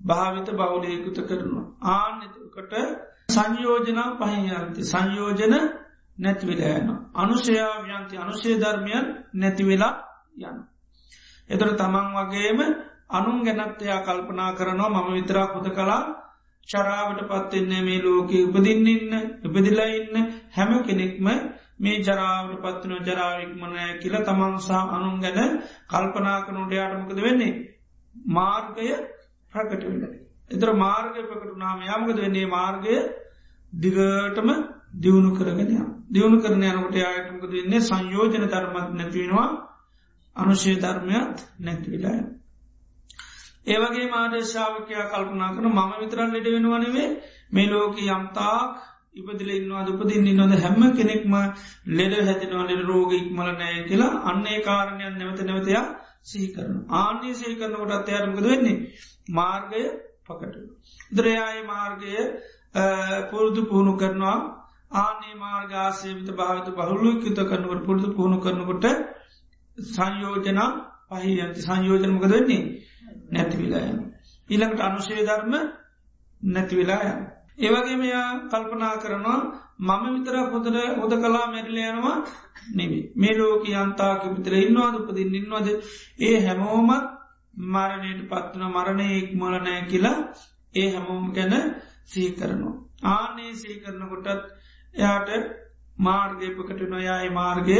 භාවිත 0.00 0.48
බෞලයකුත 0.54 1.18
කරනවා. 1.22 1.66
ආනෙකට 1.92 2.72
සංයෝජනා 3.28 4.10
පහියන්ති 4.18 4.82
සංයෝජන 4.84 5.54
නැතිවෙලා 6.18 6.76
යන. 6.78 6.90
අනුෂයාවයන්ති 7.14 8.14
අනුෂය 8.16 8.50
ධර්මයන් 8.56 9.06
නැතිවෙලා 9.34 9.94
යන්න. 10.40 10.58
එතර 11.50 11.70
තමන් 11.74 12.08
වගේම 12.16 12.60
අනුන් 13.10 13.44
ගැනත් 13.44 13.82
එයා 13.82 14.00
කල්පනා 14.02 14.50
කරනවා 14.52 14.90
මම 14.94 15.12
විතරා 15.12 15.46
හොද 15.48 15.68
කලා 15.70 16.02
චරාවට 16.68 17.20
පත්වෙන්නේ 17.24 17.82
මේ 17.82 18.00
ලෝකයේ 18.00 18.46
උපදින්න 18.46 18.88
ඉන්න 18.88 19.12
උපදිලා 19.44 19.90
ඉන්න 19.92 20.14
හැම 20.50 20.70
කෙනෙක්ම 20.82 21.28
මේ 21.78 21.96
ජරාවට 22.00 22.60
පත්වන 22.62 23.04
ජරාවික්මනෑ 23.04 23.98
කියල 23.98 24.16
තමන්සා 24.20 24.82
අනුන් 24.90 25.20
ගැන 25.20 25.52
කල්පනා 25.86 26.38
කනුට 26.42 26.72
යාටමකද 26.72 27.18
වෙන්නේ? 27.18 27.52
මාර්ගය 28.30 28.88
ප්‍රකට 29.52 29.84
වෙන. 29.84 30.02
එතර 30.50 30.72
මාර්ගය 30.74 31.20
ප්‍රකට 31.24 31.56
නාම 31.56 31.78
යමකද 31.84 32.18
වෙන්නේ? 32.18 32.46
මාර්ගය 32.48 32.96
දිගටම 33.72 34.48
දියුණු 34.96 35.30
කරගෙන 35.32 35.70
දියුණු 36.08 36.38
කරන 36.38 36.64
යනකට 36.64 36.96
යායටමකද 36.96 37.52
වෙන්නේ? 37.52 37.80
සංයෝජන 37.82 38.46
ධර්මත් 38.46 38.90
නැතිවෙනවා 38.94 39.48
අනුශය 40.36 40.74
ධර්මයක් 40.78 41.36
නැතිවිලාය. 41.60 42.20
ඒවගේ 43.66 44.06
මාදේශාවකයා 44.08 45.06
කල්පනා 45.08 45.54
කන 45.54 45.68
මම 45.68 45.92
විතරන් 46.00 46.34
ලෙඩ 46.34 46.48
වෙනවනවේ 46.48 47.08
මේ 47.52 47.68
ලෝක 47.68 47.96
යම්තාක් 48.06 48.72
ඉපදිල 49.14 49.50
ඉන්නවාද 49.52 49.88
උපදින්න 49.90 50.28
නොද 50.34 50.52
හැම 50.58 50.82
කෙනෙක්ම 50.94 51.34
ලෙඩ 51.92 52.14
හැතිනවා 52.22 52.66
ලෙඩ 52.66 52.82
රෝග 52.84 53.12
ඉක්මල 53.14 53.48
නෑ 53.52 53.78
කියලා 53.84 54.12
අන්නේ 54.24 54.58
කාරණයන් 54.62 55.14
නැවත 55.14 55.40
නැවතයා 55.42 55.84
සීකරන 56.24 56.74
ආන්නේ 56.94 57.34
සීකරනකොට 57.34 57.92
අත්යාරමකද 57.92 58.44
වෙන්නේ? 58.44 58.78
මාර්ගය 59.30 59.82
පකට. 60.26 60.56
ද්‍රයාය 61.12 61.58
මාර්ගය 61.64 62.14
පුරුදු 63.30 63.62
පුහුණු 63.64 63.92
කරනවා. 63.96 64.38
ආනේ 64.96 65.34
මාර්ගාසේවිත 65.36 66.30
භාවිත 66.32 66.68
බහුල්ලු 66.72 67.10
යුත 67.20 67.40
කරනකට 67.42 67.86
පුරුදු 67.86 68.08
පුහුණු 68.10 68.38
කරනකොට 68.40 68.86
සංයෝජන 69.78 70.60
පහියන්ති 71.12 71.60
සංයෝජනමකද 71.62 72.30
වෙන්නේ? 72.30 72.62
නැතිවිලායන. 73.26 73.96
ඊළඟට 74.48 74.80
අනුශය 74.80 75.14
ධර්ම 75.20 75.54
නැතිවිලාය. 76.40 77.08
ඒවගේ 77.58 77.96
මෙයා 77.96 78.28
කල්පනා 78.44 78.94
කරනවා 78.96 79.40
මම 79.80 80.04
විතර 80.14 80.36
හොදර 80.46 80.76
හොද 80.96 81.12
කලා 81.14 81.46
මැරිලයනවා 81.48 82.16
නෙවි. 82.70 82.98
මේ 83.14 83.34
ලෝක 83.34 83.64
අන්තාක 83.74 84.22
විතර 84.30 84.54
ඉන්නවාද 84.56 84.94
උපදින් 84.96 85.34
ඉන්නවාද 85.34 85.68
ඒ 86.20 86.36
හැමෝමත් 86.40 87.06
මරණයට 87.66 88.22
පත්වන 88.24 88.64
මරණයෙක් 88.68 89.28
මොලනෑ 89.34 89.80
කියලා 89.84 90.18
ඒ 90.74 90.88
හැමෝම් 90.90 91.24
ගැන 91.32 91.54
සී 92.04 92.28
කරනවා. 92.32 92.74
ආනේ 93.04 93.52
සී 93.54 93.76
කරනකොටත් 93.76 94.44
එයාට 94.94 95.30
මාර්ගයපකට 95.98 96.80
නොයායි 96.86 97.30
මාර්ගය 97.30 97.78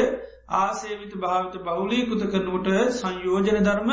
ආසේවිත 0.55 1.13
භාවිත 1.17 1.57
බෞලීකුත 1.63 2.23
කරනකොට 2.27 2.69
සංයෝජන 2.93 3.59
ධර්ම 3.61 3.91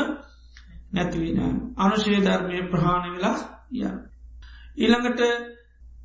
නැතිවෙන 0.94 1.40
අනුශය 1.78 2.16
ධර්මය 2.20 2.58
ප්‍රහාණ 2.68 3.04
වෙලා 3.10 3.36
ය. 3.72 3.84
ඊළඟට 4.76 5.20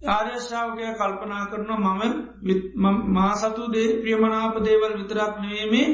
ආර්යශාවකය 0.09 0.83
කල්පනා 0.95 1.45
කරනවා 1.45 1.95
මම 1.95 2.97
මා 3.09 3.33
සතු 3.35 3.63
දේ 3.69 3.89
ප්‍රියමනාප 4.01 4.55
දේවල් 4.61 4.93
විතරක් 4.95 5.33
නවේමේ 5.39 5.87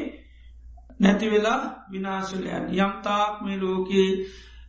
නැති 1.00 1.26
වෙලා 1.26 1.60
විනාශලයන් 1.90 2.66
යම්තාක් 2.76 3.32
මේ 3.42 3.58
ලෝකයේ 3.58 4.10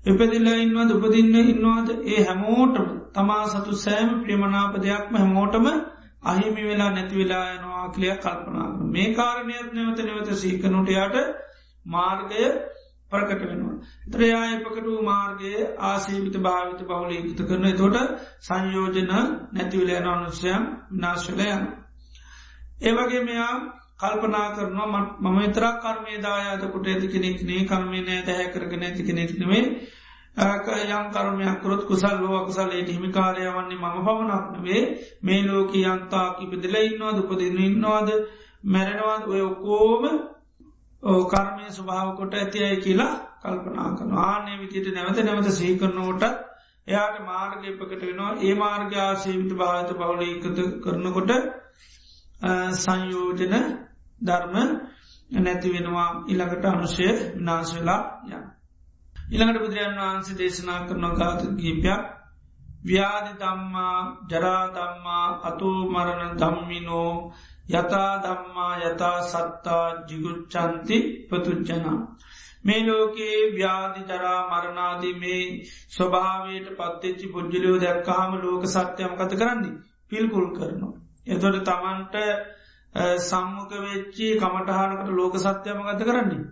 එපදිල්ල 0.06 0.48
ඉන්නවද 0.56 0.92
උපදින්න 0.94 1.36
ඉන්නවාද 1.44 1.90
ඒ 2.08 2.24
හැමෝටම 2.24 2.88
තමා 3.14 3.46
සතු 3.48 3.74
සෑම 3.78 4.10
ප්‍රියමනාප 4.24 4.74
දෙයක්ම 4.80 5.14
හැමෝටම 5.16 5.68
අහිමි 6.24 6.64
වෙලා 6.64 6.90
නැති 6.92 7.16
වෙලා 7.16 7.46
යනවා 7.52 7.86
කලිය 7.90 8.16
කල්පනා 8.18 8.68
මේ 8.88 9.08
කාරණයක් 9.14 9.68
නැවත 9.72 10.00
නැවත 10.02 10.30
සීකනොටයාට 10.36 11.18
මාර්ගය 11.86 12.44
ප්‍රකට 13.12 13.42
වෙනවා. 13.44 13.76
ත්‍රයායපකට 14.08 14.86
වූ 14.86 15.02
මාර්ගයේ 15.04 15.68
ආසීවිත 15.82 16.38
භාවිත 16.40 16.82
බවලීකත 16.84 17.42
කරන 17.44 17.66
තොට 17.76 17.98
සංයෝජන 18.42 19.12
නැතිවලයන 19.52 20.08
අනුස්සයම් 20.08 20.64
විනාශලයන. 20.92 21.68
ඒවගේ 22.82 23.24
මෙයා 23.24 23.54
කල්පනා 23.98 24.48
කරනවා 24.52 25.04
මම 25.22 25.38
විතරක් 25.38 25.78
කර්මය 25.82 26.18
දායාතකොට 26.22 26.88
ඇති 26.88 27.08
කෙනෙක් 27.10 27.40
නේ 27.44 27.62
කර්මය 27.66 28.00
නෑ 28.02 28.22
දැහැ 28.24 28.50
කරගෙන 28.50 28.84
ඇති 28.84 29.04
කෙනෙක් 29.04 29.32
නෙවේ 29.36 29.64
යම් 30.38 31.06
කර්මයක් 31.12 31.62
කරොත් 31.62 31.84
කුසල් 31.86 32.18
ලෝ 32.18 32.36
අකුසල්ලට 32.38 32.90
හිමිකාරය 32.90 33.44
වන්නේ 33.50 33.78
මම 33.78 34.06
පවනක් 34.06 34.62
වේ 34.62 34.84
මේ 35.22 35.42
ලෝක 35.44 35.74
යන්තා 35.76 36.28
ඉපදිල 36.40 36.76
ඉන්නවාද 36.80 37.18
උපදින්න 37.20 37.60
ඉන්නවාද 37.62 38.10
මැරෙනවාද 38.66 39.24
ඔය 39.28 39.42
ඔකෝම 39.42 40.04
කර්මය 41.04 41.66
ස්වභාව 41.70 42.18
කොට 42.18 42.34
ඇතියයි 42.34 42.78
කියලා 42.80 43.14
කල්පනා 43.42 43.90
කන 43.94 44.12
ආනේ 44.20 44.58
විතිට 44.58 44.88
නැවත 44.90 45.20
නැවත 45.22 45.50
සීකරනෝට 45.52 46.24
එයාට 46.88 47.18
මාර්ගයපකට 47.22 48.02
වෙනවා. 48.02 48.32
ඒ 48.40 48.54
මාර්ග 48.56 48.92
ආශීවිත 48.98 49.54
භාවිත 49.54 49.90
බවල 49.94 50.22
එකත 50.26 50.58
කරනකොට 50.84 51.32
සංයෝජන 52.76 53.56
ධර්ම 54.22 54.56
නැති 55.38 55.70
වෙනවා. 55.70 56.10
ඉළඟට 56.28 56.66
අනුශය 56.66 57.08
විනාශවෙලා 57.34 58.02
යන්න. 58.28 58.46
ඉළඟට 59.16 59.60
බුදුරජන් 59.60 60.00
වහන්සේ 60.00 60.38
දේශනා 60.38 60.80
කරන 60.88 61.06
ගාත 61.16 61.42
ගීපයක් 61.56 62.02
ව්‍යාධි 62.84 63.34
දම්මා 63.36 63.98
ජරාදම්මා 64.30 65.26
අතෝ 65.44 65.78
මරණ 65.86 66.34
දම්මිනෝ 66.38 67.12
යතා 67.70 68.12
දම්මා 68.20 68.74
යතා 68.82 69.18
සත්තා 69.24 69.86
ජිගුච්චන්ති 70.06 70.98
පතුච්චනා. 71.30 72.00
මේ 72.64 72.82
ලෝකයේ 72.84 73.42
ව්‍යාධි 73.54 74.02
ජරා 74.06 74.40
මරණාදී 74.50 75.16
මේ 75.16 75.42
ස්වභාවයට 75.92 76.68
පත්තච්චි 76.74 77.28
පුද්ජලියෝ 77.28 77.80
දැක්කාම 77.80 78.32
ලෝක 78.38 78.64
සත්‍යයම 78.68 79.14
කත 79.16 79.32
කරන්නේ 79.36 79.76
පිල්කුල් 80.10 80.48
කරනවා. 80.52 80.94
එතොට 81.28 81.60
තමන්ට 81.64 82.16
සම්මක 83.22 83.72
වෙච්චි 83.82 84.28
කමටහනකට 84.36 85.10
ලෝක 85.12 85.36
සත්‍යයම 85.38 85.80
ගත 85.84 86.02
කරන්නේ. 86.04 86.46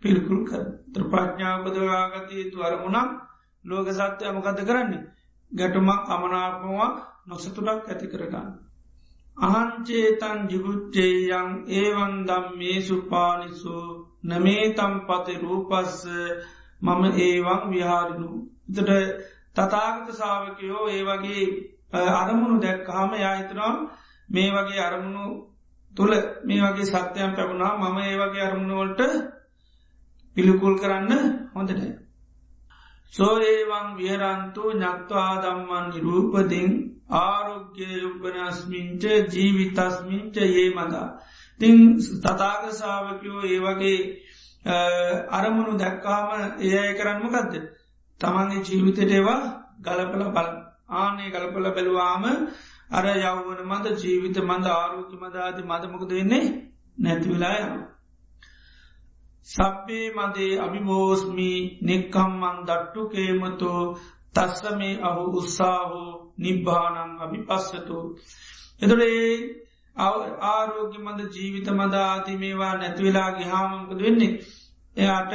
පිල්කුල් 0.00 0.40
කර 0.44 0.64
ත්‍රපඥාපදවාගතය 0.92 2.50
තු 2.50 2.58
අරමුණක් 2.62 3.10
ලෝක 3.64 3.88
සත්‍යයම 3.92 4.36
ගත 4.40 4.60
කරන්නේ. 4.62 5.02
ගැටුමක් 5.52 6.08
අමනාපමක් 6.08 6.94
නොසතුටක් 7.26 7.88
ඇති 7.88 8.06
කරගන්න. 8.08 8.48
අහන්චේතන් 9.36 10.38
ජිගුච්චේයන් 10.48 11.50
ඒවන්දම් 11.70 12.46
මේ 12.56 12.78
සුපානිසු 12.80 13.76
නමේතම් 14.24 14.94
පති 15.00 15.34
රූපස්ස 15.38 16.06
මම 16.80 17.02
ඒවන් 17.18 17.62
විහාරිනු. 17.70 18.28
තට 18.66 18.90
තතාගත 19.54 20.08
සාාවකයෝ 20.12 20.84
ඒ 20.88 21.02
වගේ 21.02 21.44
අරමුණු 22.12 22.56
දැක්කාම 22.62 23.10
යාහිතනම් 23.14 23.76
මේ 24.28 24.50
වගේ 24.50 24.80
අරමුණු 24.80 25.24
තුළ 25.92 26.14
මේ 26.44 26.60
වගේ 26.64 26.86
සත්‍යයන් 26.86 27.32
පැබුණා 27.36 27.78
මම 27.78 27.98
ඒ 28.00 28.16
වගේ 28.18 28.42
අරමුණුවලට 28.42 29.00
පිළිකුල් 30.36 30.74
කරන්න 30.78 31.12
හොඳට. 31.54 31.82
සෝ 33.14 33.34
ඒවන් 33.44 33.88
විහරන්තු 33.96 34.62
ඥත්වා 34.72 35.32
දම්මන් 35.42 35.84
නිරූපදින් 35.90 36.70
ආරෝග්‍ය 37.08 37.80
යුබ්බනස්මින්ච 37.94 39.02
ජීවිතස්මින්ච 39.30 40.36
ඒ 40.38 40.68
මදා. 40.70 41.08
තිං 41.60 41.76
තතාගසාාවකයෝ 42.22 43.40
ඒ 43.44 43.60
වගේ 43.60 43.98
අරමුණු 45.30 45.78
දැක්කාම 45.78 46.28
ඒය 46.60 46.90
කරන්නම 46.94 47.28
ගදද. 47.30 47.64
තමන්ගේ 48.20 48.62
ජීවිතට 48.62 49.10
ඒවා 49.10 49.42
ගලපල 49.80 50.24
බල 50.30 50.48
ආනේ 50.90 51.30
ගලපල 51.30 51.66
බැලවාම 51.70 52.24
අර 52.90 53.04
යව්වන 53.06 53.60
මද 53.62 53.86
ජීවිත 53.96 54.36
මඳ 54.40 54.66
ආරෝග්‍ය 54.68 55.14
මදාති 55.16 55.62
මදමකද 55.62 56.10
වෙන්නේ 56.10 56.46
නැතිවෙලා 56.98 57.56
යනවා. 57.58 57.94
සබ්බේ 59.48 60.06
මදේ 60.10 60.52
අභිබෝස්මී 60.58 61.58
නෙක්කම්මන් 61.82 62.58
දට්ටු 62.66 63.00
කේමතෝ 63.08 63.80
තස්සමේ 64.34 64.94
අහු 65.02 65.24
උත්සාහෝ 65.30 66.12
නිබ්බානං 66.38 67.20
අභි 67.20 67.38
පස්සතු. 67.42 67.98
එතුළේ 68.82 69.28
ආරෝග්‍ය 69.96 70.96
මද 70.98 71.20
ජීවිත 71.32 71.68
මදා 71.72 72.06
ආති 72.08 72.36
මේවා 72.36 72.74
නැතිවෙලා 72.74 73.30
ගිහාමකද 73.32 74.00
වෙන්නේ. 74.00 74.32
එයාට 74.96 75.32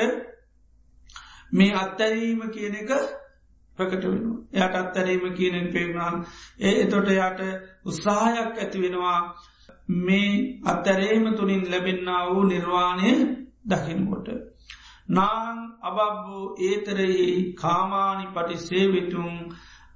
මේ 1.54 1.72
අත්තැරීම 1.74 2.42
කියන 2.50 2.76
එක 2.76 2.92
ප්‍රකට 3.80 4.04
වෙනවා. 4.06 4.38
එයට 4.56 4.76
අත්තැරීම 4.76 5.24
කියනෙන් 5.34 5.72
පේවුණා 5.74 6.12
ඒ 6.60 6.76
එතොට 6.82 7.10
යට 7.10 7.40
උත්සාහයක් 7.86 8.54
ඇති 8.58 8.82
වෙනවා 8.82 9.20
මේ 9.88 10.32
අත්තරේම 10.66 11.26
තුළින් 11.36 11.64
ලැබෙන්න්න 11.72 12.10
වූ 12.28 12.44
නිර්වාණය 12.44 13.12
දකිනකොට. 13.66 14.28
නාං 15.10 15.58
අබබ්බෝ 15.82 16.46
ඒතරයේ 16.60 17.54
කාමානි 17.54 18.26
පටි 18.28 18.58
සේවිතුන් 18.60 19.34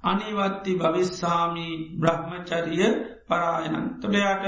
අනිවත්ති 0.04 0.72
භවිස්සාමී 0.76 1.74
බ්‍රහ්මචරිය 1.96 2.84
පරායනන්. 3.26 3.84
තොළයාට 4.00 4.44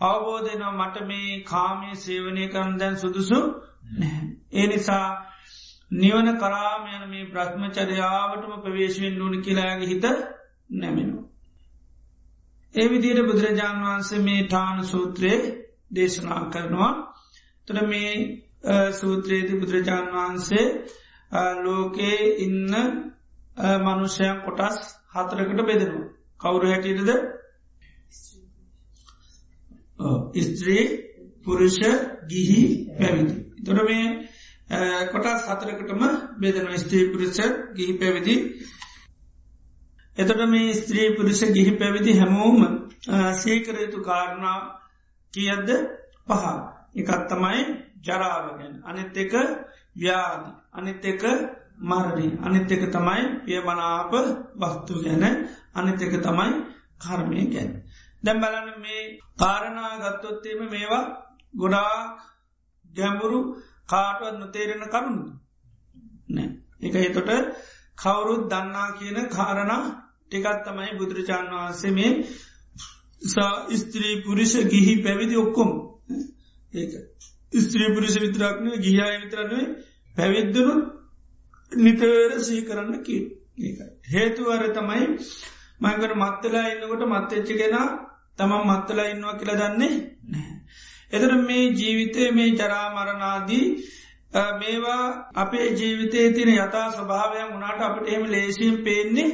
අවබෝධයන 0.00 0.64
මට 0.70 0.96
මේ 1.04 1.42
කාමය 1.44 1.90
සේවනය 1.96 2.44
කරන 2.48 2.72
දැන් 2.76 2.96
සුදුසු 2.96 3.40
ඒ 4.52 4.66
නිසා 4.66 5.06
නිවන 5.90 6.28
කරාම 6.36 6.82
යන 6.88 7.04
මේ 7.08 7.24
බ්‍රහ්මචරයාවටම 7.26 8.54
ප්‍රවේශවෙන් 8.58 9.22
ඕනි 9.22 9.38
කියලාගේ 9.40 9.88
හිත 9.88 10.04
නැමෙනවා. 10.72 11.26
ඒ 12.74 12.86
විදියට 12.88 13.26
බුදුරජාණන් 13.26 13.84
වහන්සේ 13.84 14.20
මේ 14.20 14.42
ටාන 14.44 14.84
සූත්‍රයේ 14.86 15.40
දේශනා 15.90 16.42
කරනවා 16.46 16.92
තොට 17.68 17.80
මේ 17.84 18.12
සූත්‍රයේති 18.92 19.54
බුදුරජාණන් 19.56 20.12
වහන්සේ 20.12 20.66
ලෝකයේ 21.62 22.24
ඉන්න 22.38 22.74
මනුෂ්‍යයන් 23.58 24.36
කොටස් 24.40 24.78
හතරකට 25.12 25.60
බෙදෙනවා. 25.62 26.06
කවුරු 26.40 26.66
හැටියටද 26.66 27.10
ස්ත්‍රී 30.48 30.84
පුරුෂ 31.44 31.78
ගිහි 32.26 32.62
පැවිදි. 32.98 33.34
තොර 33.64 33.78
මේ 33.84 34.06
කොටස් 35.12 35.42
හතරකටම 35.48 36.02
බෙදන 36.38 36.78
ස්ත්‍රී 36.78 37.10
පුරුෂ 37.10 37.38
ගිහි 37.74 37.94
පැවිදි. 37.94 38.36
එතට 40.16 40.42
මේ 40.46 40.74
ස්ත්‍රී 40.74 41.16
පුරුෂ 41.16 41.40
ගිහි 41.50 41.72
පැවිදි 41.72 42.12
හැමෝම 42.14 42.58
සේකරයුතු 43.34 43.98
කාරණා 44.02 44.58
කියද්ද 45.34 45.68
පහ. 46.26 46.44
එකත් 46.96 47.22
තමයි 47.28 47.62
ජරාවගෙන් 48.02 48.74
අනිත් 48.84 49.16
එක 49.16 49.32
ව්‍යාදි 49.96 50.50
අනිත් 50.72 51.04
එක 51.04 51.22
මරණි 51.80 52.26
අනිත් 52.38 52.70
එක 52.70 52.84
තමයි 52.88 53.22
පියමනාප 53.44 54.12
වස්තු 54.56 54.94
ගැන. 54.98 55.24
අනිත් 55.72 56.00
එක 56.00 56.14
තමයි 56.18 56.50
කර්මය 56.98 57.40
ගැන. 57.48 57.70
දැම් 58.22 58.38
බලන්න 58.38 58.68
මේ 58.78 59.18
කාරණා 59.36 59.92
ගත්තොත්තේම 59.98 60.60
මේවා 60.66 61.04
ගොඩාක් 61.54 62.18
ගැඹුරු 62.90 63.40
කාටුවත් 63.86 64.36
නොතේරෙන 64.36 64.84
කරුණු. 64.86 65.24
නෑ. 66.28 66.48
එක 66.80 66.94
එතොට 66.96 67.30
කවුරුත් 67.98 68.42
දන්නා 68.46 68.88
කියන 68.92 69.18
කාරණ 69.28 69.72
ටිකත් 70.24 70.58
තමයි 70.64 70.98
බුදුරජාණන් 70.98 71.54
වහන්සේ 71.54 71.92
මේ 71.92 72.10
ස්ත්‍රී 73.76 74.22
පුරිෂ 74.22 74.54
ගිහි 74.64 74.94
පැවිදි 75.02 75.36
ඔක්කොම. 75.36 75.70
ඒක. 76.74 76.92
ස්ත්‍රී 77.52 77.94
පුරිෂ 77.94 78.16
විතරක්න 78.16 78.66
ගිහාය 78.78 79.16
විතරන්නේ 79.22 79.66
පැවිද්දනු 80.16 80.74
නිතර 81.72 82.38
සී 82.40 82.60
කරන්න 82.62 83.02
කිය 83.02 83.22
හේතුවර 84.08 84.62
තමයි 84.72 85.06
මංගන 85.80 86.12
මත්තලා 86.16 86.66
ඉන්නකොට 86.68 87.02
මත්තච්ච 87.06 87.48
කෙන 87.56 87.76
තමන් 88.38 88.68
මත්තලා 88.68 89.06
ඉන්නවා 89.06 89.34
කියලා 89.34 89.58
දන්නේ 89.62 89.94
නෑ 90.28 90.52
එතර 91.12 91.32
මේ 91.40 91.64
ජීවිතය 91.72 92.30
මේ 92.32 92.50
ජරාමරණාදී 92.52 93.66
මේවා 94.56 95.02
අපේ 95.34 95.68
ජීවිතය 95.72 96.30
තින 96.30 96.50
යථා 96.54 96.86
ස්වභාවයක් 96.90 97.50
වුණට 97.50 97.82
අපට 97.82 98.08
එම 98.08 98.24
ලේසියෙන් 98.28 98.76
පේන්නේ 98.80 99.30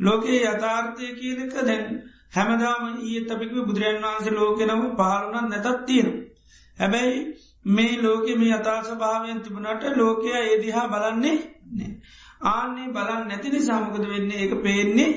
ලෝකයේ 0.00 0.40
යථාර්ථය 0.46 1.06
කියනක 1.14 1.54
දැන් 1.62 1.84
හැමදාම 2.32 2.82
ඒ 3.04 3.20
අපික 3.28 3.52
බුදුරන් 3.60 4.02
වහන්සේ 4.02 4.32
ලෝකෙනම 4.32 4.82
පහළුනත් 4.92 5.48
නැතත් 5.48 5.86
තියෙන. 5.86 6.08
හැබැයි 6.78 7.18
මේ 7.68 7.94
ලෝකෙ 7.98 8.32
මේ 8.34 8.52
අතා 8.52 8.78
ස්වභාවයෙන් 8.82 9.40
තිබුණට 9.40 9.84
ලෝකය 9.96 10.30
ඒදිහා 10.34 10.86
බලන්නේ 10.88 11.36
ආන්නේ 12.46 12.88
බලන් 12.88 13.22
නැතිනි 13.28 13.60
සාමකද 13.62 14.04
වෙන්නේ? 14.04 14.38
ඒක 14.38 14.54
පේන්නේ 14.62 15.10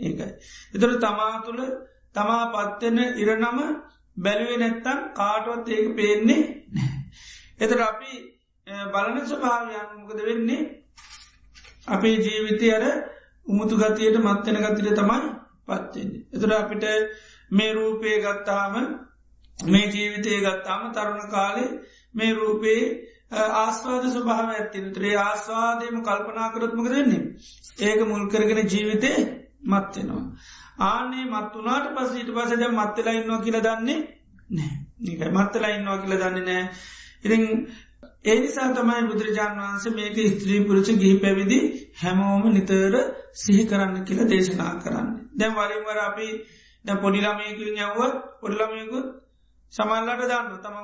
ඒකයි. 0.00 0.30
එතර 0.74 0.90
තමා 0.98 1.34
තුළ 1.42 1.62
තමා 2.14 2.44
පත්වෙන 2.52 2.98
ඉරනම 3.16 3.58
බැලුවේ 4.16 4.58
නැත්තම් 4.58 5.00
කාටුවත් 5.14 5.68
ඒක 5.70 5.88
පේන්නේ 5.96 6.42
එතට 7.58 7.80
අපි 7.82 8.12
බලන 8.92 9.16
ස්වභාවයන් 9.24 9.88
මොකද 9.98 10.20
වෙන්නේ? 10.22 10.62
අපේ 11.88 12.16
ජීවිතය 12.18 12.66
අර 12.70 12.84
උමුතු 13.46 13.74
ගතියට 13.76 14.16
මත්වෙන 14.18 14.58
ගතිට 14.58 14.94
තමයි 14.94 15.20
පත්වෙන්නේ. 15.66 16.22
එතුර 16.32 16.52
අපිට 16.52 16.84
මේ 17.50 17.72
රූපය 17.72 18.10
ගත්තාම 18.20 18.74
මේ 19.58 19.86
ජීවිතය 19.88 20.40
ගත්තාම 20.40 20.82
තරුණ 20.92 21.30
කාලේ 21.30 21.68
මේ 22.14 22.32
රූපයේ 22.32 22.84
ආස්වාද 23.56 24.04
ස්වභාව 24.06 24.48
ඇත්තින 24.50 24.86
ත්‍රේ 24.92 25.14
ආස්වාදයම 25.18 25.96
කල්පනා 26.02 26.48
කරත්මක 26.50 26.88
දෙන්නේ. 26.88 27.22
ඒක 27.80 28.00
මුල් 28.02 28.24
කරගෙන 28.28 28.60
ජීවිතය 28.66 29.12
මත්වෙනවා. 29.64 30.24
ආනේ 30.80 31.24
මත් 31.26 31.52
වනාට 31.56 31.86
පසීට 31.94 32.30
පසද 32.30 32.62
මත්තලා 32.70 33.14
ඉන්නවා 33.14 33.40
කියල 33.40 33.58
දන්නේ 33.60 34.00
නෑ 34.50 35.30
මත්තලා 35.36 35.70
ඉන්නවා 35.70 35.98
කියල 35.98 36.14
දන්නේ 36.16 36.44
නෑ 36.44 36.64
ඉරිං 37.24 37.44
ඒනිසා 38.24 38.68
තමයි 38.72 39.02
බුදුරජාණන් 39.04 39.60
වහන්සේ 39.60 39.92
මේක 39.92 40.16
ස්ත්‍රී 40.32 40.60
පුරුච 40.60 40.88
ගිහි 40.94 41.16
පැවිදි 41.18 41.58
හැමෝම 42.02 42.44
නිතර 42.50 42.94
සිහි 43.34 43.64
කරන්න 43.66 44.04
කියල 44.04 44.20
දේශනා 44.28 44.72
කරන්න. 44.76 45.08
දැම් 45.34 45.52
වරින්වර 45.54 45.98
අපි 46.00 46.28
දැ 46.84 46.96
පොඩිලාමයකින් 46.96 47.80
යව්වත් 47.80 48.14
පොඩිලමයකුත් 48.40 49.06
සමල්ලට 49.72 50.24
දන්න 50.24 50.48
තම 50.60 50.76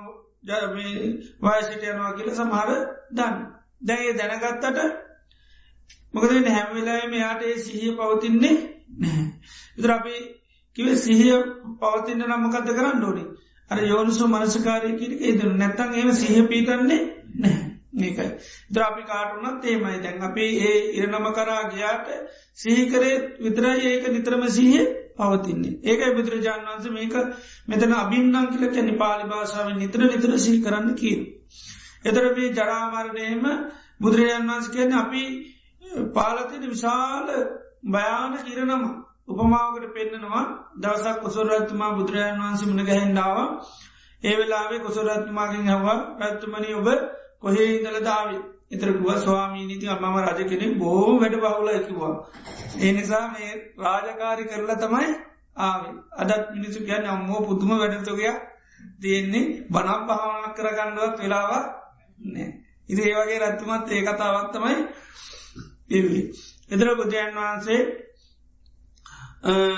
වයසිට 1.43 1.83
යනවා 1.85 2.13
කියල 2.15 2.31
සමහර 2.33 2.71
දන්න. 3.13 3.39
දැගේ 3.83 4.15
දැනගත්තට 4.15 4.79
මොකද 6.15 6.31
හැම්වෙලාම 6.49 7.15
යාට 7.15 7.43
ඒ 7.45 7.57
සිහිය 7.59 7.97
පවතින්නේ 7.97 8.57
නැහැ. 8.99 9.27
ඉතර 9.79 9.91
අපි 9.91 10.17
කිව 10.77 10.97
සිහිය 10.99 11.39
පවතින්න 11.79 12.27
නම්මකද 12.27 12.69
කරන්න 12.71 13.05
ඕනි? 13.05 13.25
අර 13.71 13.79
යෝනිසු 13.85 14.29
මනසකාරය 14.29 14.95
කිරක 14.97 15.21
ඉදරු 15.25 15.51
නැත්තන් 15.55 15.93
ඒම 15.95 16.15
සිහ 16.15 16.39
පීටන්නේ 16.45 17.03
නෑ 17.37 17.59
ඒකයි 18.01 18.29
ද්‍රාපි 18.71 19.03
කාටුනත් 19.05 19.65
ඒමයි 19.65 19.99
දැන් 19.99 20.23
අපි 20.23 20.47
ඒ 20.63 20.79
ඉරනම 20.95 21.27
කරා 21.33 21.63
ගයාට 21.69 22.09
සිහිකරේ 22.55 23.15
විතරයි 23.39 23.87
ඒක 23.89 24.09
නිතරම 24.09 24.43
සිහිය 24.49 24.87
පවතින්නේ. 25.17 25.75
ඒකයි 25.85 26.15
බුදුරජාණන් 26.15 26.69
වන්ස 26.69 26.87
මේක 26.91 27.15
මෙතන 27.69 27.93
අභින්නම් 27.95 28.47
කියල 28.49 28.65
කැනි 28.71 28.95
පාලි 28.97 29.25
භාෂාවෙන් 29.27 29.79
නිතර 29.79 30.01
නිතර 30.05 30.33
සිහි 30.39 30.59
කරන්න 30.61 30.95
කියීම. 30.95 31.23
එතර 32.05 32.25
මේ 32.31 32.53
ජරාමරණයම 32.53 33.45
බුදුරජාන් 34.01 34.45
වන්ස 34.47 34.67
කියන 34.71 34.93
අපි 34.95 35.25
පාලතින 36.13 36.65
විශාල 36.67 37.27
භයාන 37.87 38.33
කිරනම 38.41 38.83
උපමාවකට 39.29 39.87
පෙන්න්නනවා 39.91 40.45
දවසක් 40.77 41.17
කොසොරත්තුමා 41.21 41.93
බුදුරජාන් 41.93 42.41
වන්සේ 42.41 42.69
මුණ 42.69 42.87
ගැහෙන්ඩාව 42.87 43.39
ඒ 44.23 44.35
වෙලාවේ 44.35 44.81
කොසොරත්තුමාගෙන් 44.81 45.69
හවා 45.73 45.99
රත්තුමනි 46.23 46.75
ඔබ 46.75 46.89
කොහේ 47.43 47.69
ඉදල 47.71 47.99
දාව 48.03 48.29
එතරකුව 48.71 49.09
ස්වාමීනීති 49.19 49.87
අම්මම 49.89 50.17
රජ 50.21 50.41
කෙනෙ 50.45 50.67
බෝහම 50.77 51.17
වැඩ 51.19 51.37
බහුල 51.39 51.69
ඇකිවා. 51.69 52.15
ඒ 52.79 52.93
නිසා 52.93 53.25
මේ 53.29 53.51
රාජකාරි 53.79 54.45
කරලා 54.45 54.79
තමයි 54.79 55.11
ආවේ 55.59 55.95
අදත් 56.19 56.45
මිනිසු 56.53 56.81
කියන්න 56.83 57.07
අම්මෝ 57.07 57.41
පුදුම 57.43 57.71
වැඩතොකයක් 57.75 58.39
තියෙන්නේ 59.01 59.47
බනක් 59.71 60.01
භාවනක් 60.09 60.55
කරගණ්ඩුවත් 60.57 61.17
වෙලාවක් 61.19 61.67
නෑ. 62.19 62.49
ඉති 62.89 63.03
ඒ 63.03 63.17
වගේ 63.17 63.41
රත්තුමත් 63.43 63.91
ඒ 63.91 64.03
කතාවක් 64.03 64.47
තමයි 64.53 64.77
පිල්ලි. 65.89 66.23
එදර 66.71 66.89
බුදුරජන් 66.93 67.37
වහන්සේ 67.37 67.83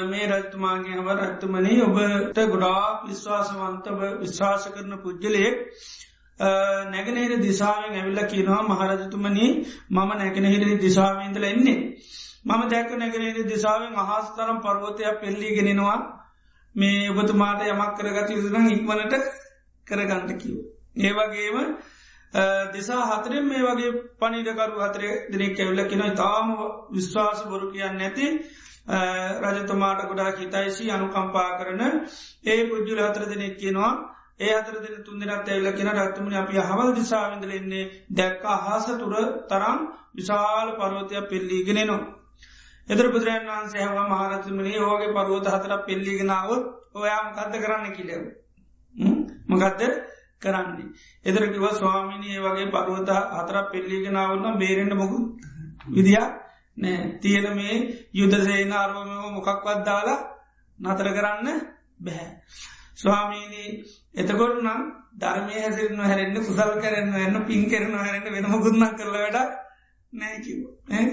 මේ 0.06 0.24
රජතුමාගේ 0.28 0.94
හම 0.94 1.08
රත්තුමනී 1.16 1.82
ඔබට 1.82 2.38
ගොඩාක් 2.46 2.96
විශ්වාසවන්තව 3.06 4.00
විශ්වාස 4.20 4.64
කරන 4.68 4.94
පුද්ගලයෙක් 4.98 5.56
නැගනහිර 6.88 7.32
දිසාාවෙන් 7.40 7.94
ඇවිල්ල 7.94 8.20
කියනවා 8.26 8.62
මහරජතුමනී 8.64 9.50
මම 9.90 10.10
නැගෙනහිර 10.14 10.80
දිසාාවන්දල 10.80 11.44
එන්නේ. 11.44 11.78
මම 12.44 12.62
දැක 12.68 12.90
නැගෙනහිර 12.94 13.46
දිසාාවෙන් 13.46 13.94
අහස් 13.96 14.26
තරම් 14.32 14.58
පර්වතයක් 14.60 15.20
පෙල්ලි 15.20 15.54
ගෙනෙනවා 15.54 15.98
මේ 16.74 17.10
ඔබතුමාට 17.12 17.66
යමක් 17.66 17.90
කරගත 17.96 18.30
යුතුන 18.32 18.70
ඉක්මනට 18.70 19.14
කරගන්ට 19.86 20.30
කිව්. 20.38 20.56
ඒවගේම 20.98 21.56
දෙසා 22.72 23.02
හතරෙන් 23.08 23.44
මේ 23.44 23.62
වගේ 23.62 23.92
පනිඩකරු 24.18 24.80
හතරේ 24.80 25.12
දෙනෙක් 25.28 25.58
ඇවිල්ල 25.58 25.84
කෙන 25.86 26.02
තාම 26.16 26.46
විශ්වාස 26.90 27.44
බොරු 27.44 27.66
කියන්න 27.68 27.96
නැති 27.96 28.26
රජතුමාට 29.44 30.00
ගොඩා 30.04 30.30
හිතයිසි 30.32 30.90
අනුකම්පා 30.90 31.50
කරන 31.58 31.82
ඒ 32.44 32.60
පුද්ජුල 32.64 33.00
හතර 33.00 33.24
දෙනෙක් 33.28 33.54
කියනවා 33.56 33.92
ඒ 34.42 34.52
අතර 34.52 34.74
දෙන 34.78 34.96
තුන්දෙනත් 35.02 35.48
ඇල්ල 35.48 35.68
කෙන 35.72 35.88
රත්තුමනි 35.90 36.36
අපි 36.36 36.56
හවල් 36.60 36.90
දිසාාවඳල 36.94 37.52
එන්නේ 37.52 37.84
දැක්ක 38.12 38.44
අහස 38.46 38.86
තුර 38.94 39.14
තරම් 39.48 39.78
විශාල 40.14 40.68
පරවතයක් 40.74 41.24
පෙල්ලීගෙනනවා. 41.26 42.02
එතර 42.88 43.06
බුදුරන් 43.08 43.44
වහන්සේ 43.48 43.82
හව 43.82 43.98
මහරතුමනි 44.06 44.72
ඕගේ 44.80 45.14
පරුවත 45.16 45.46
හතර 45.48 45.72
පෙල්ලිගෙනාවත් 45.86 46.64
ඔයා 46.94 47.20
මකත්ද 47.26 47.54
කරන්න 47.56 47.86
කිලෙව. 47.92 48.22
මගත්ද 49.48 49.82
කරන්නේ. 50.40 50.92
එදරකිව 51.24 51.64
ස්වාමිනී 51.72 52.38
වගේ 52.40 52.68
පරුවත 52.68 53.10
හතර 53.30 53.56
පෙල්ලිගෙනාවන්න 53.72 54.58
බේරෙන්ට 54.58 54.94
මොකු 54.94 55.18
විදිියක් 55.88 56.30
නෑ 56.76 57.18
තියෙන 57.18 57.48
මේ 57.52 57.76
යුදසේන 58.12 58.72
අර්වම 58.74 59.10
මොකක්වත් 59.30 59.80
දාලා 59.84 60.20
නතර 60.78 61.08
කරන්න 61.10 61.48
බැහැ. 62.00 62.30
ස්වාමීනී 62.94 63.70
එතකොට 64.14 64.56
නම් 64.58 64.82
ධර්මය 65.16 65.54
හැසිරන 65.56 66.00
හැරෙන්න්න 66.00 66.38
කුසල් 66.38 66.72
කරන්න 66.76 67.14
එන්න 67.18 67.44
පින් 67.44 67.62
කරන 67.68 67.94
හැරෙන්ට 67.96 68.28
වෙනම 68.30 68.56
ගුන්නක් 68.60 68.96
කරල 68.96 69.14
වැඩ 69.14 69.38
නෑකිව 70.12 70.58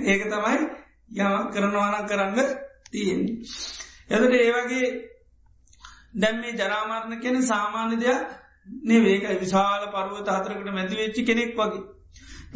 ඒක 0.05 0.23
තමයි 0.25 0.57
යම 1.17 1.35
කරනවාන 1.51 2.07
කරන්න 2.07 2.37
තියෙන්නේ. 2.91 3.35
එතට 4.09 4.33
ඒවගේ 4.35 4.89
දැම් 6.15 6.35
මේ 6.37 6.53
ජරාමාරණ 6.53 7.19
කෙන 7.19 7.41
සාමාන්‍ය 7.43 7.95
දෙයක් 7.97 8.27
නෙවේක 8.83 9.25
විශාල 9.37 9.83
පරුවත 9.89 10.29
හතරකට 10.29 10.69
මැතිවෙච්චි 10.71 11.21
කෙනෙක් 11.23 11.51
වගේ. 11.55 11.83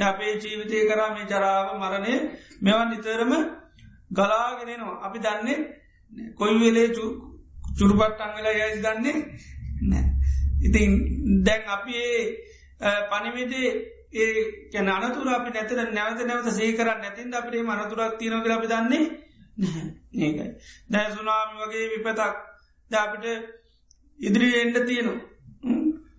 අපේ 0.03 0.33
ජීවිතය 0.37 0.77
කරා 0.85 1.09
මේ 1.11 1.25
ජරාව 1.25 1.67
මරණය 1.75 2.13
මෙවන් 2.61 2.87
නිතරම 2.89 3.33
ගලාගෙනනවා 4.11 5.01
අපි 5.01 5.19
දන්නේ 5.19 5.59
කොයි 6.33 6.55
වෙලේ 6.59 6.89
චුරුපට්ටන් 7.77 8.31
වෙලා 8.35 8.55
යයිස් 8.55 8.79
දන්නේ 8.79 9.13
නෑ. 9.13 9.52
ඉතින් 10.63 10.89
දැන් 11.43 11.63
අපි 11.67 11.93
ඒ 11.97 13.01
පනිවිදේ 13.09 13.69
ඒ 14.13 14.31
කැන 14.71 14.89
අනතුර 14.89 15.27
අපි 15.29 15.49
නැතර 15.49 15.79
නැවත 15.89 16.19
නැවත 16.21 16.47
සේකරන්න 16.51 16.99
නැතින් 16.99 17.33
අපේ 17.33 17.63
මනතුරක් 17.63 18.17
තියනක 18.19 18.47
අපි 18.49 18.67
දන්නේ 18.67 19.05
ඒකයි. 20.17 20.49
දැ 20.89 21.07
සුනාමි 21.11 21.55
වගේ 21.61 21.85
විපතක් 21.93 22.33
ද 22.91 22.93
අපිට 22.95 23.25
ඉදිරි 24.19 24.49
එන්ඩ 24.55 24.77
තියනවා. 24.83 25.19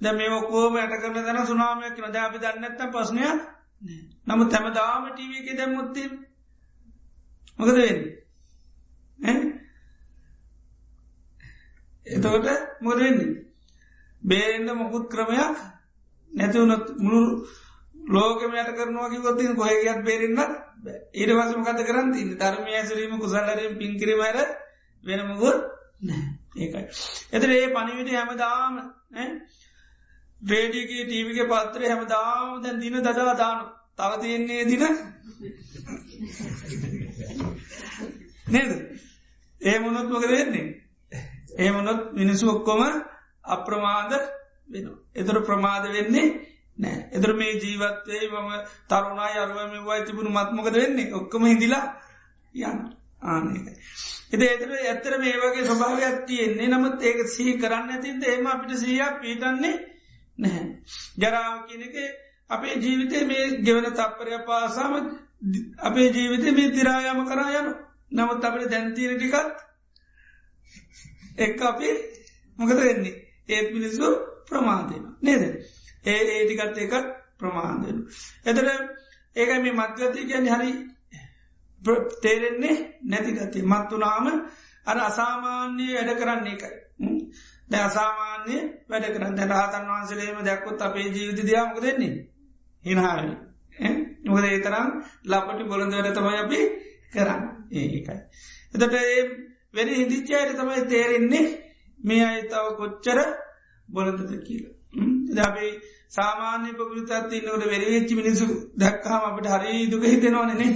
ද 0.00 0.04
මේ 0.12 0.40
කෝම 0.44 0.76
ඇට 0.76 0.94
කරන 0.94 1.14
දන 1.16 1.46
සුනාමයක් 1.46 1.94
කියන 1.94 2.12
ද 2.12 2.16
අපි 2.18 2.38
දන්නත්ත 2.38 2.80
පස්නය 2.92 3.22
නමුත් 4.26 4.50
තැමදාම 4.50 5.04
ටීවක 5.08 5.48
දැම්මුත්තින් 5.56 6.12
මොකද 7.58 7.76
වෙන්න? 7.76 8.00
එතකොට 12.06 12.46
මොද 12.80 13.00
වෙන්නේ 14.24 14.64
බේරෙන්ට 14.64 14.74
මොකුත් 14.74 15.06
ක්‍රමයක් 15.08 15.56
නැතිවුණත් 16.32 16.86
මුළු 16.98 17.46
ලෝකම 18.08 18.52
යට 18.52 18.70
කරනවා 18.72 19.10
කිවොත්තින් 19.10 19.56
කොහගත් 19.56 20.04
බේරෙන්න්න 20.04 20.40
ඊට 21.12 21.30
වසම 21.30 21.62
කත 21.62 21.80
කරන්න? 21.82 22.14
ඉන්න 22.14 22.36
ධර්මය 22.36 22.72
ඇසරීම 22.72 23.18
කුසල්ලරෙන් 23.18 23.78
පින්කිරීමර 23.78 24.38
වෙනමුගොත් 25.04 25.58
ඒකයි. 26.56 26.84
එතර 27.32 27.50
ඒ 27.50 27.68
පනිවිට 27.68 28.12
හැමදාම 28.12 28.74
රේඩියගේ 30.42 31.04
ටීවික 31.04 31.40
පත්‍රය 31.48 31.86
හැමදාම 31.86 32.62
දැන් 32.62 32.80
දින 32.80 33.00
දදා 33.00 33.34
දාන 33.34 33.58
තව 33.96 34.12
තියෙන්නේ 34.20 34.64
දින? 34.64 34.82
නේද? 38.46 38.70
ඒ 39.60 39.78
මොනොත් 39.78 40.08
මොක 40.08 40.28
වෙන්නේ? 40.28 40.68
ඒ 41.58 41.70
මොනොත් 41.70 42.00
මිනිසු 42.12 42.50
ඔක්කොම 42.50 42.82
අප්‍රමාද 43.44 44.12
වෙන 44.68 44.90
එතර 45.14 45.36
ප්‍රමාද 45.42 45.84
වෙන්නේ 45.90 46.28
නෑ 46.78 46.98
එතර 47.12 47.32
මේ 47.34 47.52
ජීවත්වයේ 47.56 48.28
මම 48.30 48.50
තරුණා 48.88 49.30
අරුවම 49.38 49.74
වා 49.84 50.00
තිබුණු 50.02 50.30
මත්මකද 50.30 50.76
වෙන්නේ? 50.76 51.12
ඔක්කම 51.12 51.44
හිදිලා 51.44 51.84
යන්න. 52.54 52.80
ආනක 53.24 53.66
එද 54.32 54.42
එතර 54.44 54.70
ඇත්තර 54.74 55.14
මේ 55.18 55.34
වගේ 55.36 55.64
ස්වභාවයක් 55.64 56.16
තියෙන්නේ. 56.26 56.68
නමුත් 56.68 57.02
ඒක 57.02 57.18
සී 57.28 57.52
කරන්න 57.56 57.90
ඇතින්ද? 57.90 58.22
ඒම 58.24 58.46
අපිට 58.46 58.72
සීයක් 58.76 59.14
පීටන්නේ 59.20 59.74
නැහැ. 60.38 60.66
ජරාව 61.18 61.58
කියනක 61.68 61.96
අපේ 62.50 62.74
ජීවිතය 62.78 63.24
මේ 63.24 63.44
ගෙවන 63.60 63.86
තප්පරය 63.92 64.38
පාසාම 64.44 64.94
අපේ 65.80 66.08
ජීවිතය 66.10 66.48
මේ 66.52 66.70
තිරායාම 66.70 67.20
කරා 67.26 67.50
යනු 67.54 67.72
නමුත් 68.12 68.44
අපට 68.44 68.70
දැන්තීන 68.70 69.14
ටිකත් 69.14 69.56
එක් 71.38 71.62
අපි 71.64 71.88
මොකද 72.58 72.78
වෙන්නේ? 72.78 73.23
ඒත් 73.48 73.68
මිනිස්සු 73.72 74.08
ප්‍රමාදයන 74.46 75.04
නේද? 75.20 75.42
ඒ 76.04 76.20
ඒටිකත් 76.30 76.78
එක 76.78 76.92
ප්‍රමාණයන 77.38 77.98
එතට 78.44 78.58
ඒකයි 79.36 79.58
මේ 79.58 79.72
මත්ගතය 79.72 80.20
කියන්න 80.22 80.50
හරි 80.50 80.70
තේරෙන්නේ 82.22 82.76
නැතිගතේ 83.04 83.64
මත්තුනාම 83.64 84.26
අර 84.86 84.98
අසාමාන්‍යය 85.00 85.90
වැඩ 85.96 86.12
කරන්නේ 86.16 86.54
එකයි 86.54 86.70
දැ 87.68 87.82
අසාමාන්‍ය 87.82 88.56
වැඩ 88.88 89.06
කරන්න. 89.08 89.36
දැ 89.36 89.48
රහතන් 89.48 89.88
වහන්සලේම 89.88 90.38
දැක්කොත් 90.42 90.82
අපේ 90.82 91.08
ජීවිත 91.08 91.40
දයාමක 91.44 91.80
දෙන්නේ 91.82 92.14
හිනාව 92.84 93.18
නොකද 94.24 94.44
ඒ 94.44 94.60
තරම් 94.60 94.88
ලපටි 95.26 95.64
බොළඳ 95.64 95.94
වැඩ 95.94 96.14
තමයි 96.14 96.38
අපි 96.38 96.60
කරන්න. 97.12 97.42
ඒකයි 97.72 98.18
එතට 98.74 98.94
ඒ 98.94 99.20
වැඩ 99.74 99.90
හිදිච්චායට 99.92 100.56
තමයි 100.56 100.82
තේරෙන්නේ 100.86 101.46
මේ 102.04 102.22
අයිතාව 102.24 102.66
කොච්චර 102.76 103.18
බොලඳද 103.88 104.32
කියල. 104.42 104.64
දබේ 105.30 105.70
සාමාන්‍ය 106.10 106.70
පකෘතත්ති 106.72 107.38
නොට 107.40 107.64
වෙරවෙච්චි 107.66 108.14
මිනිසු 108.14 108.46
දැක්කාම 108.76 109.22
අපට 109.24 109.48
හරි 109.48 109.86
දුක 109.86 110.04
හිතෙනවානනේ 110.04 110.72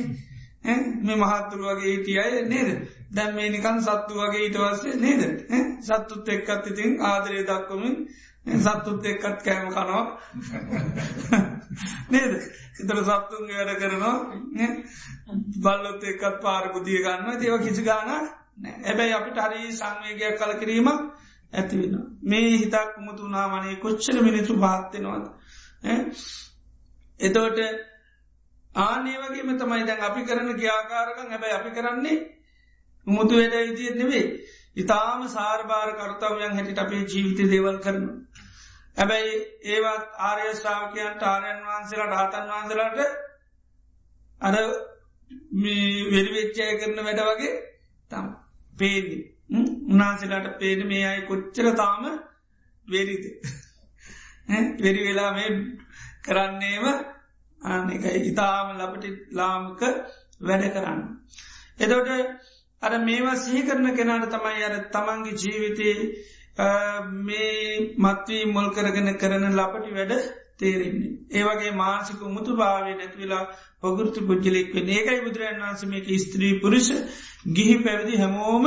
මේ 1.00 1.16
මහත්තුර 1.16 1.60
වගේ 1.60 1.90
හිටියයි 1.90 2.42
නේද? 2.44 2.70
දැම් 3.10 3.34
මේ 3.34 3.48
නිකන් 3.48 3.78
සත්තු 3.80 4.14
වගේ 4.16 4.42
ඊටවස්සේ 4.42 4.96
නේද? 4.96 5.22
සත්තුත් 5.82 6.28
එක්කත් 6.28 6.66
ඉතින් 6.66 6.90
ආදරය 7.02 7.44
දක්වමින් 7.44 7.96
සත්තුත් 8.58 9.06
එක්කත් 9.06 9.38
කෑම 9.42 9.68
කනවා. 9.68 10.04
නේද? 12.12 12.32
එතර 12.78 12.98
සත්තුන්ගේ 13.04 13.60
වැඩ 13.60 13.80
කරනවා. 13.80 14.16
බල්ලොත් 15.58 16.04
එක්කත් 16.04 16.36
පාරකුතිය 16.42 17.00
ගන්න 17.00 17.42
ඒව 17.42 17.56
කිසි 17.60 17.82
ගාන 17.82 18.12
ඇබැයි 18.58 19.12
අපිට 19.12 19.38
හරි 19.40 19.72
සංවේගයක් 19.72 20.38
කල 20.38 20.52
කිරීමක් 20.56 21.00
ඇතිවෙන 21.52 21.94
මේ 22.24 22.48
හිතක් 22.54 22.96
මුතුනාමනේ 23.00 23.76
කොච්චර 23.78 24.16
මිනිසු 24.22 24.56
භාත්තෙනවාද 24.56 25.24
එතවට 27.20 27.60
ආනේ 28.74 29.18
වගේම 29.20 29.54
තමයි 29.56 29.84
දැන් 29.84 30.02
අපි 30.02 30.24
කරන 30.24 30.50
ග්‍යාකාරකන් 30.56 31.28
හැබැයි 31.28 31.54
අපි 31.54 31.70
කරන්නේ 31.70 32.18
මුතු 33.06 33.34
වැඩ 33.36 33.56
විදිියත් 33.60 33.96
නෙවේ 33.96 34.26
ඉතාම 34.76 35.22
සාර්භාර 35.28 35.90
කර්තාවයන් 35.94 36.52
හැටිට 36.52 36.78
අපේ 36.78 37.02
ජීවිත 37.04 37.40
දේවල් 37.46 37.78
කරන. 37.78 38.04
හැබැයි 38.96 39.32
ඒවත් 39.68 40.20
ආර්ය 40.20 40.50
ශ්‍රාවකයන්ට 40.54 41.22
ආරයන් 41.24 41.64
වහන්සේලා 41.64 42.10
රාතන් 42.10 42.50
වහන්සලාට 42.50 42.98
අර 44.40 44.54
වෙරිවෙච්චය 46.12 46.68
කරන 46.76 47.00
වැඩ 47.00 47.24
වගේ 47.28 47.54
තම් 48.10 48.28
පේදි 48.78 49.16
උන්හන්සලාට 49.50 50.48
පේන 50.58 50.80
මේ 50.86 51.04
අයි 51.04 51.22
කොච්චර 51.22 51.66
තාම 51.74 52.04
වෙරිද? 52.88 53.24
වෙරි 54.78 55.00
වෙලා 55.04 55.30
මේ 55.32 55.50
කරන්නේම 56.24 56.84
අන 57.62 57.90
එක 57.90 58.04
ඉතාම 58.22 58.66
ලපටි 58.76 59.10
ලාමක 59.32 59.80
වැඩ 60.40 60.64
කරන්න. 60.70 61.00
එදොට 61.78 62.10
අර 62.82 62.92
මේවා 63.00 63.36
සිහි 63.36 63.62
කරන 63.62 63.86
කෙනාට 63.92 64.28
තමයි 64.28 64.62
අර 64.62 64.74
තමන්ගේ 64.88 65.36
ජීවිතය 65.36 65.90
මේ 67.20 67.94
මත්වී 67.98 68.44
මුල් 68.48 68.68
කරගෙන 68.70 69.10
කරන 69.16 69.44
ලපටි 69.52 69.90
වැඩ 69.92 70.14
තේරෙන්නේ. 70.58 71.12
ඒවගේ 71.30 71.72
මාසික 71.74 72.20
මුතු 72.28 72.52
භාවය 72.54 72.92
නැතිවෙලා 72.94 73.44
පගෘති 73.82 74.20
පුද්ජලෙක් 74.22 74.68
වෙන 74.72 74.88
ඒකයි 74.90 75.20
බුදුරන් 75.20 75.60
වන්සමේක 75.62 76.08
ස්ත්‍රී 76.18 76.54
පුරුෂ 76.60 76.88
ගිහි 77.50 77.76
පැවිදි 77.78 78.14
හැමෝම 78.16 78.66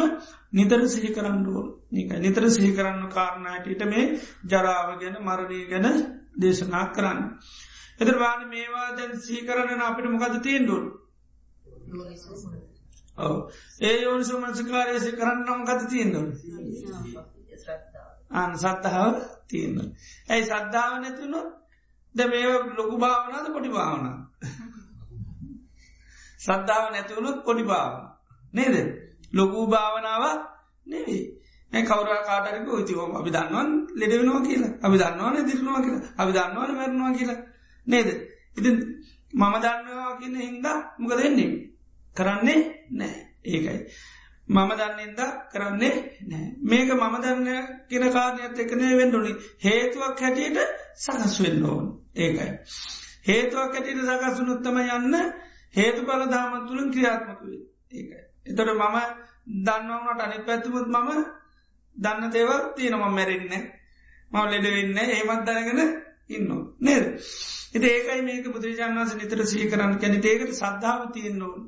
නිතර 0.52 0.82
සිහි 0.88 1.10
කරන්නුව 1.10 1.58
නික 1.92 2.10
නිතර 2.20 2.44
සිහි 2.50 2.72
කරන්න 2.72 3.04
කාරණයටට 3.10 3.84
මේ 3.86 4.06
ජරාව 4.48 4.90
ගැන 5.00 5.16
මරණය 5.22 5.60
ගැන 5.68 5.88
දේශනා 6.38 6.86
කරන්න. 6.92 7.20
එදරවාන 8.00 8.42
මේවා 8.50 8.90
දැන් 8.94 9.14
සිහි 9.20 9.42
කරන්න 9.44 9.82
අපිට 9.82 10.12
මොකද 10.12 10.36
තිීන්ඩුවන් 10.42 10.86
ඔව. 13.18 13.36
ඒ 13.82 13.96
යෝනිසු 13.98 14.34
මංසිකාරයසි 14.38 15.12
කරන්නම් 15.14 15.62
ගත 15.66 15.82
තියෙන්දුව 15.90 16.28
අන් 18.34 18.52
සත්තහාව 18.58 19.16
තියෙන්න්න 19.48 19.90
ඇයි 20.30 20.46
සද්ධාව 20.46 20.94
නැතිවුණොත් 20.98 21.50
ද 22.16 22.20
මේ 22.28 22.46
ලොකු 22.78 22.96
භාවනාද 22.98 23.46
පොඩි 23.54 23.70
භාවන 23.70 24.06
සද්ධාව 26.40 26.86
නැතිවුණොත් 26.92 27.38
පොඩි 27.46 27.64
භාවන. 27.64 28.02
නේද? 28.54 28.76
ලොකූ 29.34 29.66
භාවනාව 29.68 30.24
නෙවේ 30.88 31.24
ඒ 31.72 31.84
කවර 31.84 32.10
කාටරක 32.22 32.68
ඉතිවම 32.74 33.12
අපි 33.16 33.30
දන්නවන් 33.30 33.70
ලෙඩවෙනවා 33.96 34.42
කියලා. 34.42 34.74
අපි 34.82 34.98
දන්නවන 34.98 35.48
දිරනවා 35.48 35.82
කියලා. 35.82 36.04
අපි 36.18 36.32
දන්නවන 36.32 36.72
මැරනවා 36.72 37.12
කියලා. 37.14 37.40
නේද? 37.88 38.10
ඉති 38.58 38.70
මම 39.34 39.56
දන්නවා 39.56 40.18
කියන්න 40.20 40.38
හින්දා 40.40 40.78
මොක 40.98 41.12
දෙන්නේ 41.14 41.52
කරන්නේ 42.16 42.60
නෑ 42.92 43.16
ඒකයි. 43.46 43.80
මම 44.52 44.72
දන්නින්ද 44.74 45.20
කරන්නේ 45.50 45.96
නෑ 46.26 46.48
මේක 46.64 46.90
මම 46.92 47.16
දන්න 47.18 47.68
කියෙන 47.90 48.08
කාරණයත් 48.12 48.60
එකනේ 48.60 48.98
වෙන්ඩුනි 48.98 49.32
හේතුවක් 49.60 50.20
හැටියට 50.20 50.60
සකස් 50.98 51.36
වෙන්න 51.40 51.66
ඕන්. 51.66 51.86
ඒකයි. 52.18 52.50
හේතුවක් 53.28 53.72
ඇටියට 53.72 54.04
සකස්සුනුත්තම 54.10 54.78
යන්න 54.80 55.16
හේතු 55.74 56.02
පල 56.04 56.24
දාමත් 56.30 56.68
තුළින් 56.68 56.92
ක්‍රියාත්මකවේ 56.92 57.60
ඒකයි. 57.94 58.22
එතොට 58.46 58.74
මම 58.74 58.98
දන්නවනට 59.60 60.22
අනි 60.22 60.44
පැත්තුමුත් 60.46 60.88
මම 60.90 61.10
දන්න 61.96 62.32
දේවල් 62.32 62.62
තියෙනම 62.76 63.08
මැරෙන්න 63.10 63.50
මව 64.32 64.44
ලෙඩවෙන්න 64.48 64.98
ඒමත් 65.08 65.46
දැනගෙන 65.46 65.82
ඉන්න 66.30 66.52
නේද? 66.80 67.06
එති 67.06 67.61
ඒකයි 67.74 68.22
මේක 68.22 68.46
බුදුරජාන් 68.48 68.96
වන්ස 68.96 69.16
නිතර 69.16 69.46
සී 69.46 69.68
කරන්න. 69.68 69.98
කැනෙ 69.98 70.18
ඒකට 70.24 70.54
සද්ධාව 70.54 71.12
තියෙන්න්නවන් 71.12 71.62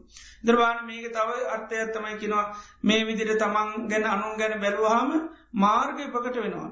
දර්වාන 0.43 0.85
මේක 0.85 1.05
තව 1.09 1.29
අර්ථයත්තමයි 1.49 2.17
කිනවා 2.17 2.45
මේ 2.83 3.05
විදිර 3.05 3.29
තමන් 3.37 3.87
ගැන 3.87 4.05
අනුන් 4.05 4.37
ගැන 4.37 4.59
බැලුවහම 4.59 5.11
මාර්ගය 5.55 6.05
පකට 6.09 6.37
වෙනවා. 6.37 6.71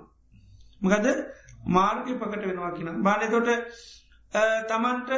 මකද? 0.81 1.07
මාර්ගය 1.69 2.13
පකට 2.15 2.43
වෙනවා 2.43 2.71
කියෙන 2.71 3.03
බානතොට 3.03 3.49
තමන්ට 4.67 5.09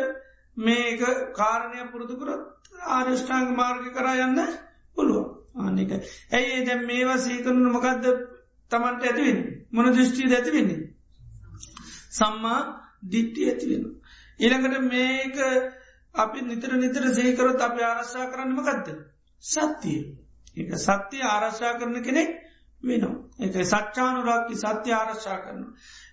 මේක 0.57 1.01
කාරණය 1.33 1.89
පුරුදුකරත් 1.91 2.41
ආර්ෂ්ඨාංග 2.89 3.55
මාර්ග 3.55 3.85
කරා 3.91 4.15
යන්න 4.19 4.39
පුළුවන්. 4.97 5.27
ආනික 5.55 5.91
ඇයි 6.31 6.65
දැම් 6.65 6.85
මේවා 6.85 7.17
සීකරනු 7.19 7.69
මකක්ද 7.69 8.05
තමන්ට 8.71 9.03
ඇතිවෙන් 9.03 9.39
මොන 9.71 9.91
දෘෂ්ටිය 9.91 10.29
ඇතිවෙන්නේ 10.31 10.81
සම්මා 12.11 12.61
දිට්ටි 13.05 13.49
ඇතිවෙන. 13.49 13.83
ඊළඟට 14.39 14.81
මේක 14.85 15.37
අපි 16.15 16.41
නිතර 16.43 16.71
නිතර 16.75 17.03
සේකරොත් 17.11 17.61
අපි 17.61 17.81
ආරශ්ා 17.81 18.25
කරන්නම 18.27 18.59
ගත්ත. 18.59 18.87
සත්‍යය. 19.43 19.99
එක 20.57 20.69
සත්‍යය 20.77 21.21
ආරශ්ා 21.23 21.77
කරන 21.79 22.03
කෙනෙක් 22.03 22.29
වෙනවා. 22.83 23.15
එක 23.39 23.53
සච්චානුරක්කි 23.65 24.55
සත්‍ය 24.55 24.91
ආරශ්ා 24.91 25.37
කරන. 25.39 25.61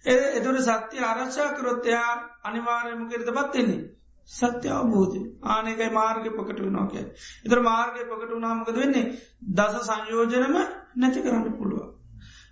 එතුට 0.05 0.61
සත්‍ය 0.63 0.99
ආරශ්ා 1.01 1.55
කරොත්තයා 1.55 2.11
අනිවාර්යම 2.45 3.09
කරත 3.09 3.29
පත්වෙන්නේ. 3.29 4.01
සත්‍ය 4.29 4.69
අවබෝධ 4.71 5.17
ආනකයි 5.45 5.91
මාර්ග 5.91 6.25
පකට 6.29 6.61
වනවා 6.61 6.89
කිය. 6.89 7.07
එතර 7.45 7.61
මාර්ගය 7.61 8.05
පකට 8.05 8.33
වනාමකද 8.33 8.77
වෙන්නේ 8.77 9.07
දස 9.51 9.75
සංයෝජනම 9.83 10.57
නැති 10.97 11.23
කරන්න 11.23 11.57
පුළුව. 11.59 11.89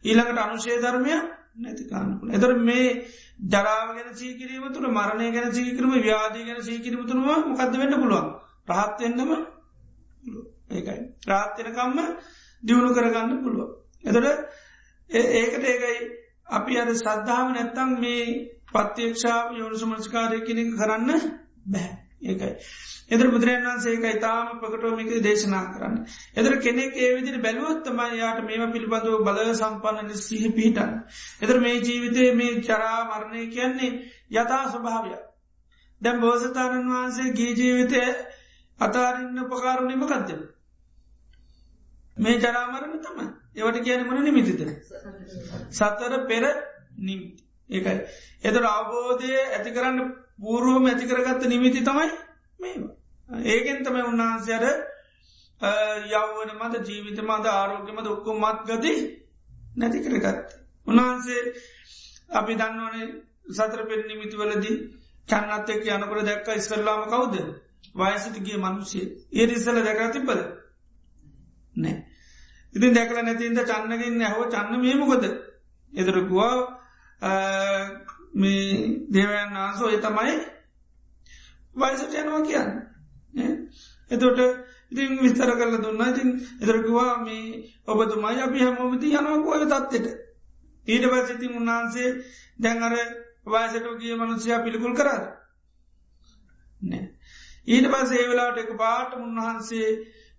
ඊළඟට 0.04 0.38
අනුශේ 0.38 0.80
ධර්මය 1.58 1.64
නැතිකාන්නපුල. 1.64 2.28
එතර 2.30 2.50
මේ 2.60 2.88
ජරාව 3.44 3.88
ගැන 3.90 4.10
සීකිරීම 4.14 4.72
තුළ 4.72 4.88
මරණය 4.88 5.26
ගැන 5.32 5.52
සීකරම 5.52 5.92
ව්‍යාදී 5.98 6.44
ගැන 6.44 6.62
සීකිරීම 6.62 7.06
තුළම 7.06 7.26
මොකක්ද 7.48 7.74
වෙන්න 7.74 7.94
පුළුවන් 7.96 8.28
ප්‍රහත්වෙන්නම 8.66 9.30
ඒකයි 10.70 11.00
ප්‍රාත්්‍යනකම්ම 11.22 11.98
දියුණු 12.62 12.90
කරගන්න 12.90 13.42
පුළුව. 13.42 13.68
එතට 14.04 14.26
ඒකට 15.10 15.64
ඒකයි 15.64 15.96
අපි 16.50 16.72
අර 16.76 16.90
සද්ධාව 16.94 17.46
නැත්තං 17.48 17.90
මේ 17.98 18.26
පත්්‍යක්ෂාව 18.68 19.46
යෝනිසුමංස්කාරය 19.54 20.38
කෙනෙ 20.42 20.62
කරන්න 20.72 21.10
බැහැ 21.66 21.97
ඒකයි. 22.22 22.52
එදර 23.10 23.26
බුදුරන් 23.28 23.66
වන්සේකයි 23.66 24.20
තාම 24.20 24.60
පකටෝමික 24.60 25.10
දේශනා 25.22 25.64
කරන්න. 25.72 25.96
එදර 26.36 26.52
කෙනෙක් 26.58 26.96
ඒ 26.96 27.10
විදිරි 27.14 27.38
බැලුවොත්තමයි 27.38 28.18
යාට 28.18 28.40
මේම 28.42 28.72
පිළිබඳව 28.72 29.24
බල 29.24 29.38
සම්පන්නන 29.52 30.10
සිහ 30.18 30.44
පිහිටන්. 30.52 30.92
එදර 31.42 31.60
මේ 31.60 31.80
ජීවිතය 31.80 32.28
මේ 32.34 32.60
චරා 32.62 32.98
මරණය 33.06 33.46
කියන්නේ 33.48 33.92
යථා 34.32 34.64
ස්වභාවය. 34.68 35.14
දැම් 36.02 36.20
බෝසතාණන් 36.20 36.90
වහන්සේ 36.90 37.32
ගී 37.32 37.52
ජීවිතය 37.54 38.04
අතාරන්න 38.78 39.42
උපකාරුණීම 39.44 40.06
කද්ද. 40.06 40.38
මේ 42.16 42.38
ජරාමරණ 42.38 43.00
තම 43.00 43.18
ඒවට 43.56 43.82
කියන 43.82 44.06
මන 44.06 44.24
නිමිතිද. 44.24 44.60
සත්තර 45.70 46.14
පෙර 46.26 46.44
නිමිති. 47.00 47.44
ඒකයි. 47.70 47.98
එතර 48.42 48.64
අවබෝධය 48.68 49.36
ඇති 49.36 49.70
කරන්න 49.70 49.98
පූරුවම 50.38 50.86
ඇතිකරගත්ත 50.86 51.42
නිමිති 51.46 51.80
තමයි 51.82 52.08
මේවා. 52.60 52.94
ඒකෙන් 53.46 53.84
තමයි 53.84 54.02
උන්වහන්සේර 54.02 54.64
යව්වන 56.12 56.50
මද 56.56 56.74
ජීවිත 56.84 57.18
මද 57.20 57.46
ආරෝග්‍යමද 57.48 58.06
ඔක්කො 58.06 58.30
මත් 58.34 58.58
ගති 58.68 58.92
නැති 59.76 59.98
කරගත්ත. 60.00 60.48
උන්වහන්සේ 60.86 61.42
අපි 62.30 62.54
දන්නවනේ 62.54 63.08
සතර 63.50 63.82
පෙර 63.84 64.00
නිමිතිවලදී 64.06 64.76
චන්නත් 65.28 65.68
එක් 65.68 65.82
යනකට 65.86 66.24
දැක්ක 66.24 66.48
ඉස්කරලාම 66.54 67.02
කවුද 67.06 67.34
වයසටගේ 67.94 68.58
මනුෂ්‍යය 68.58 69.06
ඒ 69.32 69.46
ඉස්සල 69.48 69.80
දැකරතිබද 69.80 70.30
නෑ. 71.74 71.96
ඉතින් 72.74 72.94
දැකල 72.94 73.18
නැතින්ද 73.20 73.60
චන්නගෙන් 73.62 74.18
නැහෝ 74.18 74.46
චන්න 74.46 74.80
මේමකොද 74.80 75.24
එදරකුවා 75.92 76.54
මේ 78.34 79.04
දේවයන් 79.10 79.54
වහන්සෝ 79.54 79.88
ඒ 79.88 80.00
තමයි 80.00 80.34
වයසට 81.76 82.14
යනවා 82.14 82.42
කියන්න. 82.42 82.70
එතොට 84.10 84.38
ඉතින් 84.90 85.18
විස්තර 85.18 85.52
කරල 85.52 85.76
දුන්න. 85.78 86.02
ඉතින් 86.04 86.30
එදරකවා 86.62 87.12
මේ 87.18 87.64
ඔබතුමයි 87.86 88.40
අපි 88.40 88.58
හැමෝමති 88.58 89.12
යනවා 89.12 89.38
ඔය 89.48 89.64
තත්වට 89.64 90.06
ඊට 90.86 91.04
පසිතින් 91.04 91.56
උන්වහන්සේ 91.56 92.08
දැන් 92.58 92.82
අර 92.82 92.94
වයසට 93.46 93.86
ගිය 94.00 94.14
මනුසයා 94.14 94.62
පිළිකුල් 94.62 94.94
කරාද? 94.94 95.24
නෑ. 96.82 97.04
ඊට 97.66 97.86
පස 97.86 98.10
ඒවෙලාට 98.12 98.58
එක 98.58 98.70
පාට 98.76 99.16
උන්වහන්සේ 99.16 99.88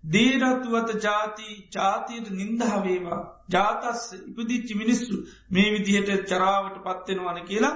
දීරත්තුවත 0.04 0.90
ජාති 0.98 1.48
ජාතියට 1.70 2.28
නින්දහවේවා 2.32 3.20
ජාතස් 3.48 4.04
ඉපදිච්චි 4.20 4.74
මිනිස්සු 4.74 5.16
මේ 5.50 5.68
විදිහට 5.72 6.26
චරාවට 6.26 6.78
පත්වෙනවන 6.84 7.42
කියලා 7.44 7.74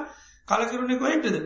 කලකිරුණෙ 0.48 0.96
කොහෙටද? 0.96 1.37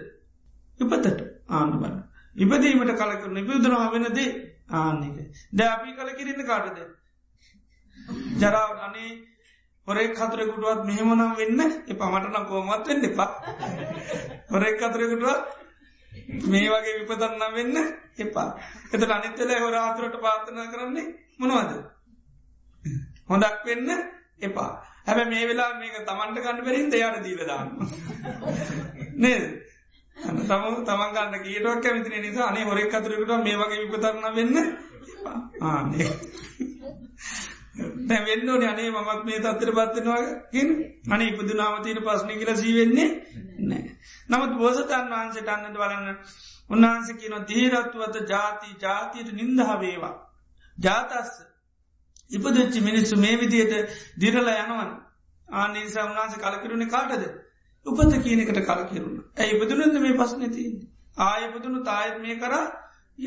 ඉපතට 0.81 1.25
ආන්න 1.51 1.73
බන්න 1.75 1.99
ඉපදීමට 2.37 2.95
කලකරන 2.97 3.37
ඉපදුනවා 3.37 3.89
වෙනදේ 3.89 4.29
ආන්නක 4.73 5.19
ද 5.53 5.61
අපි 5.67 5.91
කල 5.93 6.11
කිරන්න 6.15 6.47
කාටද? 6.47 6.79
ජරාව 8.37 8.73
අනේ 8.81 9.11
හොරෙක් 9.89 10.13
කතරෙකුටුවත් 10.15 10.85
මෙහෙමනම් 10.85 11.33
වෙන්න 11.35 11.61
එප 11.89 12.03
මටන 12.05 12.47
කෝමත් 12.47 12.87
වෙන්න 12.87 13.05
එපා. 13.05 13.31
හොරෙක් 14.49 14.77
කතරෙකුටුවත් 14.79 15.68
මේ 16.47 16.69
වගේ 16.69 16.99
විපදන්නම් 17.01 17.55
වෙන්න 17.55 17.77
එපා. 18.19 18.49
එත 18.93 19.03
අනිත්තල 19.09 19.55
හොර 19.57 19.77
ආතුරට 19.77 20.21
පාතනා 20.21 20.67
කරන්නේ 20.67 21.07
මොනවද? 21.39 21.73
හොඳක් 23.29 23.65
වෙන්න 23.65 23.89
එපා. 24.43 24.71
හැබ 25.07 25.25
මේ 25.27 25.47
වෙලා 25.47 25.71
මේක 25.77 25.97
තමන්ට 26.03 26.39
කන්න 26.41 26.65
පෙරින් 26.65 26.91
දෙයාට 26.91 27.25
දීලදාන්න 27.25 27.69
නේද? 29.17 29.45
තම 30.17 30.65
තමන් 30.83 31.11
ගන්න 31.13 31.43
කියටක් 31.43 31.83
කැමතින 31.83 32.23
නිසා 32.23 32.47
අනේ 32.47 32.65
හොරෙක් 32.65 32.95
අතුරකට 32.95 33.33
මේ 33.39 33.57
වගේ 33.57 33.83
විපතරන්න 33.83 34.35
වෙන්න 34.35 34.57
ආනේ 35.63 36.09
දැ 38.09 38.21
වෙන්න 38.27 38.65
අනේ 38.65 38.91
මමත් 38.91 39.23
මේ 39.25 39.41
තත්තර 39.41 39.71
පත්වෙනවාකින් 39.73 40.69
අනේ 41.11 41.29
ඉපදු 41.29 41.55
නාමතීන 41.55 42.01
පස්්නි 42.03 42.35
කියල 42.37 42.53
සීවෙන්නේ 42.57 43.09
නෑ 43.63 43.85
නමුත් 44.29 44.55
බෝසතන් 44.55 45.11
වහන්සට 45.11 45.49
අන්නට 45.49 45.77
බලන්න. 45.77 46.17
උන්වහන්ස 46.71 47.13
කියන 47.15 47.37
දීරත්වත 47.47 48.17
ජාති 48.27 48.75
ජාතියට 48.79 49.31
නින්දහවේවා. 49.33 50.15
ජාතස්ස. 50.79 51.35
ඉපදච්චි 52.31 52.81
මිනිස්සු 52.81 53.17
මේ 53.17 53.37
විදියට 53.37 53.95
දිරල 54.19 54.51
යනවන්. 54.55 54.91
ආනිසා 55.49 56.05
උන්හන්ස 56.05 56.35
කලකිරුණ 56.39 56.89
කාටද? 56.89 57.25
උපත 57.87 58.13
කියනකට 58.19 58.61
කලකිරුණ. 58.63 59.17
ඇයි 59.37 59.57
ඉපදුනද 59.57 59.97
මේ 59.99 60.17
පස් 60.17 60.35
නැති 60.37 60.67
ආයපදුනු 61.23 61.81
තායත් 61.85 62.21
මේ 62.21 62.37
කර 62.37 62.55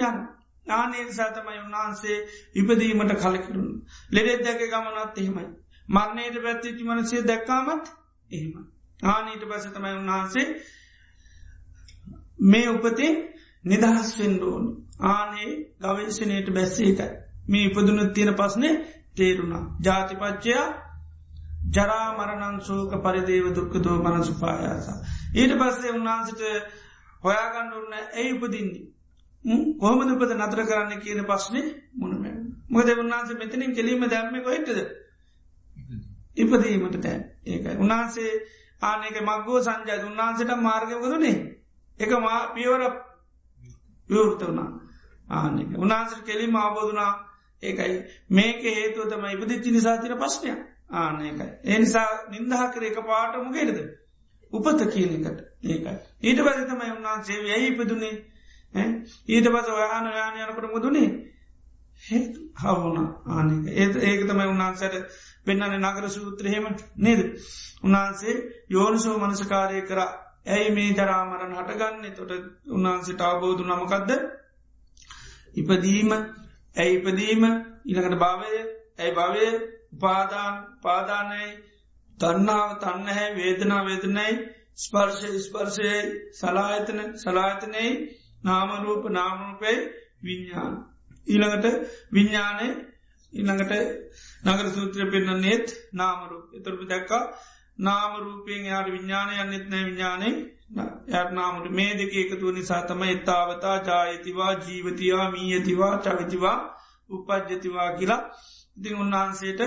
යන්න. 0.01 0.19
ආනේසා 0.67 1.29
තමයි 1.31 1.59
උන්වහන්සේ 1.59 2.17
ඉපදීමට 2.55 3.15
කලකිරුණ. 3.17 3.71
ලෙඩෙත් 4.11 4.43
දැක 4.43 4.61
ගමනත් 4.65 5.17
එහෙමයි. 5.17 5.47
මරණයට 5.89 6.37
පැත්තිච්චි 6.43 6.83
මනසේ 6.83 7.23
දැක්කාමත් 7.23 7.89
එහෙම 8.31 8.53
ආනීට 8.99 9.43
පස 9.45 9.65
තමයි 9.69 9.95
උන්වහන්සේ 9.95 10.45
මේ 12.41 12.69
උපතේ 12.69 13.11
නිදහස් 13.65 14.09
වෙන්ඩෝන් 14.19 14.63
ආනේ 15.07 15.51
ගවේශනයට 15.79 16.47
බැස්සේකයි 16.51 17.09
මේ 17.47 17.65
ඉපදුනත් 17.65 18.13
තියෙන 18.13 18.33
පස්නේ 18.35 18.73
තේරුණා 19.13 19.63
ජාතිපච්චයා 19.81 20.67
ජරාමරණංසෝක 21.69 22.93
පරිදේව 22.99 23.45
දුක්කතෝ 23.51 23.97
මනසුපායාස. 23.99 24.87
ඊට 25.33 25.53
පස්සේ 25.55 25.91
උන්වහන්සිට 25.91 26.41
හොයාගන්න 27.23 27.73
උන්න 27.73 27.93
ඇයි 27.93 28.33
උපදින්නේ. 28.35 28.83
කොහමද 29.79 30.09
උපද 30.11 30.31
නතර 30.35 30.61
කරන්න 30.63 30.99
කියන 30.99 31.21
පස්නේ 31.25 31.67
මුණම. 31.95 32.25
මොද 32.69 32.89
උන්වහන්ස 32.95 33.31
මෙතනින් 33.35 33.73
කෙලීම 33.73 34.03
දැම්ම 34.05 34.35
කොයිටද. 34.41 34.79
ඉපදීමට 36.37 36.97
තැන් 36.99 37.21
ඒකයි. 37.45 37.77
උන්හන්සේ 37.77 38.31
ආනක 38.81 39.17
මක්ගෝ 39.21 39.59
සංජය 39.61 39.97
උන්වහන්සට 40.03 40.51
මාර්ගවරුණේ 40.59 41.37
එක 41.99 42.11
මා 42.19 42.39
පියවර 42.49 42.81
විවෘත 44.09 44.41
වුණා. 44.41 44.69
ආනක 45.27 45.77
උන්හන්සට 45.77 46.23
කෙලින් 46.23 46.55
ආබෝධනා 46.57 47.11
ඒකයි. 47.63 47.97
මේක 48.29 48.61
හේතුව 48.69 49.09
තම 49.09 49.25
ඉපදිච්චි 49.27 49.71
නිසාතින 49.71 50.17
පශ්නයක් 50.17 50.59
ආනකයි. 50.91 51.47
එනිසා 51.65 52.09
නින්දහ 52.29 52.63
කර 52.69 52.83
එක 52.83 52.97
පාටම 53.03 53.51
ගෙරද. 53.51 53.79
උපත 54.53 54.79
කියනකට 54.87 55.39
ඒකයි. 55.65 55.97
ඊට 56.21 56.39
පසතමයි 56.39 56.91
උන්වහන්සේ 56.91 57.39
ඇයි 57.49 57.67
ඉපදුනේ? 57.69 58.15
ඊට 59.27 59.47
පස 59.47 59.67
ඔයාන 59.71 60.05
යාන 60.11 60.39
යනකට 60.39 60.67
මුදුනේ 60.69 61.09
හවුන 62.01 62.97
ආනක 63.29 63.67
ඒ 63.71 63.85
ඒක 64.03 64.21
තමයි 64.23 64.47
උන්වහන්සට 64.47 64.95
පෙන්න්නන 65.45 65.75
නගර 65.79 66.09
සූත්‍රහෙම 66.09 66.65
නේද. 66.97 67.21
උන්වහන්සේ 67.83 68.35
යෝනිසෝ 68.69 69.15
මනසකාරය 69.19 69.81
කර. 69.83 69.99
ඇයි 70.45 70.69
මේ 70.71 70.93
ජරාමරණ 70.93 71.55
හටගන්න? 71.55 72.13
තොට 72.13 72.31
උන්වහන්සට 72.67 73.21
අවබෝධ 73.21 73.63
නමකක්ද 73.63 74.11
ඉපදීම. 75.55 76.11
ඇයි 76.75 76.97
ඉපදීම? 76.97 77.43
ඉළඟට 77.85 78.19
භාවය. 78.19 78.53
ඇයි 78.97 79.13
භවය? 79.13 79.47
උපාදාන. 79.93 80.55
පාදානයි 80.81 81.47
තන්නාව 82.17 82.69
තන්නහැ 82.79 83.27
වේදනා 83.35 83.81
වේදනයි 83.83 84.29
ස්පර්ශ 84.75 85.23
ස්පර්ශයයි. 85.39 85.99
සලායතන 86.33 86.99
සලාතනයි 87.15 87.87
නාමරූප 88.43 89.03
නාමරූපයි 89.09 89.77
විඤ්ඥාන. 90.21 90.73
ඊළඟට 91.27 91.65
විඤ්ඥානය 92.11 92.67
ඉළඟට 93.33 93.73
නගර 94.43 94.67
සූත්‍රය 94.71 95.05
පෙන්න්න 95.07 95.41
නෙත් 95.41 95.67
නාමරූප 95.93 96.45
එතරපි 96.53 96.85
දැක්කා 96.85 97.23
නාමරූපයෙන් 97.79 98.65
යාට 98.65 98.87
විඤ්ඥානය 98.87 99.33
යන්නෙත් 99.35 99.65
නෑ 99.67 99.85
විඤ්ඥානය 99.85 100.29
යනාමට 101.09 101.71
මේ 101.71 101.93
දෙක 101.95 102.13
එකතුව 102.15 102.51
නිසා 102.51 102.81
තම 102.83 103.01
එත්තාවතා 103.05 103.77
ජායතිවා 103.81 104.53
ජීවතිවා 104.59 105.31
මීයතිවා 105.31 105.93
චවිතිවා 105.99 106.57
උපද්ජතිවා 107.09 107.89
කියලා. 107.93 108.21
ඉතිං 108.77 108.95
උන්වහන්සේට 108.95 109.61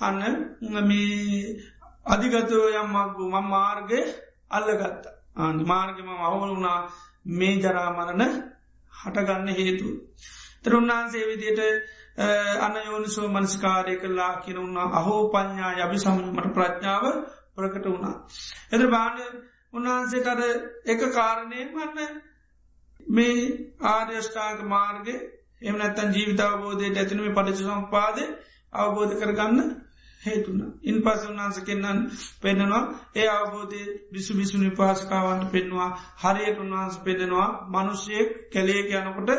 අන්න 0.00 0.22
මේ 0.82 1.56
අධිගතව 2.06 2.62
යම්මක්ගු 2.74 3.22
මං 3.26 3.46
මාර්ගය 3.46 4.00
අල්ලගත්ත. 4.50 5.04
ආන්ද 5.36 5.60
මාර්ගම 5.64 6.08
අවුල 6.20 6.50
වුණා 6.50 6.80
මේ 7.32 7.54
ජරාමරණ 7.58 8.24
හටගන්න 8.92 9.48
හේතු. 9.50 9.88
තර 10.62 10.72
උන්වහන්සේ 10.74 11.24
විදියට 11.26 11.60
අන්න 12.60 12.76
යෝනිසෝ 12.82 13.28
මනස්කාරය 13.28 13.94
කල්ලා 13.96 14.34
කියන 14.36 14.58
උන්නා 14.58 14.88
අහෝ 14.92 15.22
පඥ්ඥා 15.28 15.72
යබි 15.80 15.98
සමමට 15.98 16.54
ප්‍රඥාව 16.54 17.04
ප්‍රකට 17.56 17.86
වුණා. 17.86 18.16
එද 18.70 18.82
බාන 18.88 19.14
උන්වහන්සේට 19.72 20.26
අද 20.26 20.42
එක 20.86 21.00
කාරණය 21.12 21.60
වන්න 21.70 22.20
මේ 23.10 23.40
ආර්යෂ්ඨාග 23.86 24.62
මාර්ග 24.66 25.06
එම 25.62 25.74
නැත්තන් 25.76 26.14
ජීවිතාවබෝධයට 26.14 26.96
ඇතිනීම 26.96 27.34
පටිච 27.34 27.58
සම්පාද 27.60 28.18
අවබෝධ 28.72 29.14
කරගන්න 29.16 29.60
හේතුන. 30.22 30.58
ඉන් 30.82 30.96
පස 31.02 31.22
උන්හන්ස 31.24 31.58
කෙන්න්නන් 31.62 32.00
පෙන්නවා 32.40 32.82
ඒ 33.14 33.28
අවබෝධය 33.30 33.82
බිසු 34.12 34.32
බිසුනි 34.34 34.70
පහසකාවන්ට 34.72 35.52
පෙන්වා 35.52 35.90
හරියට 36.18 36.58
උන්වහන්ස 36.58 36.96
පෙදෙනවා 37.00 37.48
මනුෂ්‍යයෙක් 37.68 38.28
කැලේක 38.52 38.88
යනකොට 38.92 39.30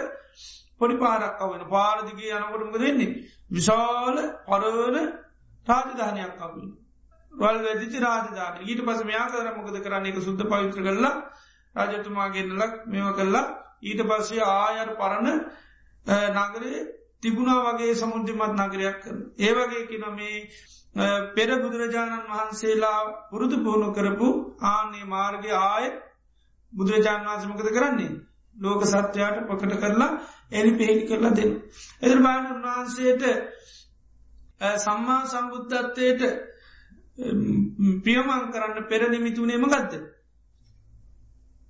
පොඩි 0.79 0.95
පාරක් 0.95 1.39
වෙන 1.43 1.63
පාරදිගේ 1.67 2.33
යනකොටම 2.33 2.73
දෙන්නේ. 2.75 3.13
විශාල 3.49 4.17
පරවන 4.45 4.97
රාජධානයක් 5.67 6.33
කවන්න. 6.35 6.69
වල් 7.37 7.57
වැදිචි 7.61 7.99
රාජධාන 7.99 8.55
ඊට 8.61 8.81
පස 8.83 9.01
මෙයා 9.03 9.27
කර 9.29 9.49
මොකද 9.55 9.79
කරන්න 9.79 10.05
එක 10.07 10.19
සුද්ද 10.21 10.41
පවිත්‍ර 10.45 10.81
කරලා 10.81 11.15
රජතුමාගෙන්න්නලක් 11.75 12.73
මෙව 12.87 13.09
කරලා 13.15 13.45
ඊට 13.81 14.01
පස්සේ 14.03 14.43
ආයර් 14.43 14.89
පරණ 14.95 15.27
නගරේ 16.35 16.79
තිබුණා 17.21 17.59
වගේ 17.67 17.95
සමුද්‍රමත් 17.95 18.53
නගරයක් 18.59 18.97
කරන. 19.01 19.19
ඒවගේ 19.39 19.87
කින 19.87 20.03
මේ 20.11 20.37
පෙර 21.35 21.49
බුදුරජාණන් 21.57 22.27
වහන්සේලා 22.27 22.99
පුරුදු 23.29 23.57
පුහුණු 23.59 23.89
කරපු 23.93 24.27
ආනේ 24.63 25.05
මාර්ගය 25.05 25.51
ආය 25.63 25.85
බුදුරජාණන් 26.73 27.27
වහන්සමකද 27.27 27.69
කරන්නේ. 27.71 28.13
ලෝක 28.55 28.81
සත්‍යයාට 28.85 29.47
පකට 29.47 29.73
කරලා 29.77 30.11
එනි 30.51 30.71
පෙහිලි 30.73 31.03
කරලා 31.05 31.33
දෙන්න. 31.33 31.53
එදර 32.01 32.19
බාන 32.19 32.43
උන්වහන්සේට 32.47 33.23
සම්මා 34.77 35.21
සම්බුද්ධත්වයට 35.25 36.21
පියමං 37.17 38.51
කරන්න 38.51 38.87
පෙර 38.87 39.09
නිමිතුනේම 39.09 39.65
ගත්ත. 39.65 39.93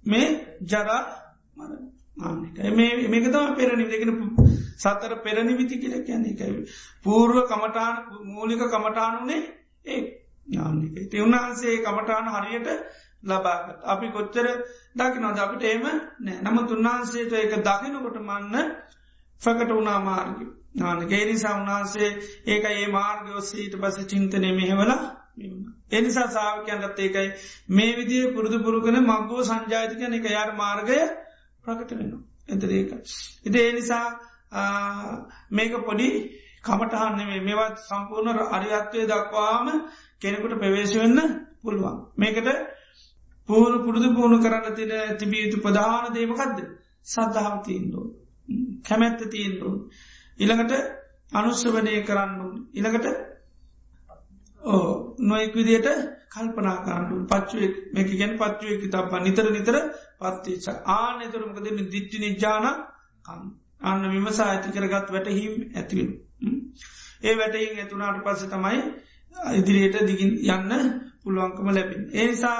මේ 0.04 0.28
ජරා 0.64 1.02
මරණ 1.56 1.88
මේක 3.08 3.26
තම 3.26 3.56
පෙරණි 3.56 3.86
දෙගෙන 3.86 4.12
සතර 4.78 5.14
පෙරනිවිති 5.20 5.76
කියල 5.78 6.04
කියන්නේ 6.04 6.34
එකයි. 6.34 6.66
පූර්ව 7.04 7.38
කමටාන 7.46 7.96
මූලික 8.26 8.62
කමටානුනේ 8.66 9.42
ඒ 9.86 10.00
ඥානික. 10.48 11.10
ති 11.10 11.18
උන්වහන්සේ 11.20 11.78
කමටාන 11.80 12.28
හරියට 12.28 12.68
ලබාගත්. 13.24 13.80
අපි 13.84 14.08
කොච්චර 14.10 14.48
දකි 14.96 15.20
නොද 15.20 15.38
අපිට 15.38 15.64
ඒම 15.64 15.86
නෑ 16.20 16.38
නම 16.44 16.58
තුන්වහන්සේට 16.66 17.34
එක 17.36 17.54
දකිනකොට 17.62 18.18
මන්න 18.20 18.56
ෆකට 19.42 19.70
වුණා 19.70 20.00
මාර්ග. 20.02 20.38
නානගේ 20.76 21.24
නිසා 21.26 21.56
උන්වහන්සේ 21.56 22.10
ඒක 22.48 22.66
ඒ 22.68 22.88
මාර්ගයෝස්සීට 22.90 23.74
පස 23.78 23.98
චින්තනය 24.06 24.50
මෙහෙවලා 24.54 25.02
එනිසා 25.92 26.28
සාාවකයන්ටත් 26.30 27.00
ඒකයි 27.00 27.28
මේ 27.70 27.92
විදිිය 27.96 28.34
පුරුදු 28.34 28.58
පුරුකන 28.60 28.98
මක්ගෝ 29.02 29.44
සංජාතිකන 29.44 30.14
එක 30.14 30.28
යාට 30.30 30.52
මාර්ගය 30.56 30.98
ප්‍රකට 31.66 31.92
වෙනවා. 31.92 32.22
එතරේක. 32.48 32.92
ඉති 33.46 33.58
ඒ 33.60 33.72
නිසා 33.74 34.06
මේක 35.52 35.74
පොඩි 35.86 36.10
කමටහන්න 36.64 37.44
මේවත් 37.44 37.78
සම්පූර්ණ 37.82 38.40
අරියත්වය 38.50 39.06
දක්වාම 39.06 39.68
කෙනෙකුට 40.20 40.56
ප්‍රවේශ 40.56 40.96
වෙන්න 40.96 41.20
පුළුවන්. 41.62 41.98
මේකට 42.16 42.48
පූරු 43.50 43.78
පුරුදු 43.80 44.08
පුුණු 44.14 44.38
කරන්න 44.40 44.76
තින 44.76 44.94
තිබිය 45.20 45.44
යුතු 45.44 45.58
ප්‍රධාන 45.60 46.14
දේමකක්ද 46.14 46.60
සද්ධාව 47.06 47.56
තිීන්දෝ. 47.64 48.06
කැමැත්ත 48.84 49.22
තිීන්දෝ. 49.28 49.74
ඉළඟට 50.40 50.74
අනුස්සවනය 51.32 51.94
කරන්න 52.04 52.54
ඉළඟට 52.74 53.08
ඕ 54.62 55.16
නොයෙක් 55.22 55.54
විදියට 55.54 55.88
කල්පනා 56.30 56.78
කරන්නු 56.80 57.16
පච්චුවෙක් 57.26 57.76
මේක 57.94 58.10
ගැන 58.14 58.34
පච්චුවෙක් 58.38 58.84
තබ 58.88 59.12
නිතර 59.22 59.48
නිතර 59.52 59.76
පත්තිච 60.20 60.66
ආනෙතුරමකද 60.92 61.68
දිට්ටි 61.88 62.18
නිජාන 62.20 62.66
කන්න. 63.26 63.42
අන්න 63.82 64.04
විමසා 64.06 64.48
ඇති 64.48 64.70
කරගත් 64.72 65.08
වැටහිම් 65.10 65.54
ඇතිවෙන. 65.74 66.10
ඒ 67.24 67.36
වැටහින් 67.36 67.78
ඇතුනාට 67.78 68.24
පස්ස 68.24 68.44
තමයි 68.48 68.80
ඉදිරියට 69.54 69.98
දිගින් 70.04 70.32
යන්න 70.48 70.72
පුළුවන්කම 71.22 71.68
ලැබින්. 71.70 72.04
ඒනිසා 72.14 72.60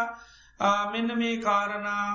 මෙන්න 0.88 1.10
මේ 1.16 1.36
කාරණා 1.40 2.06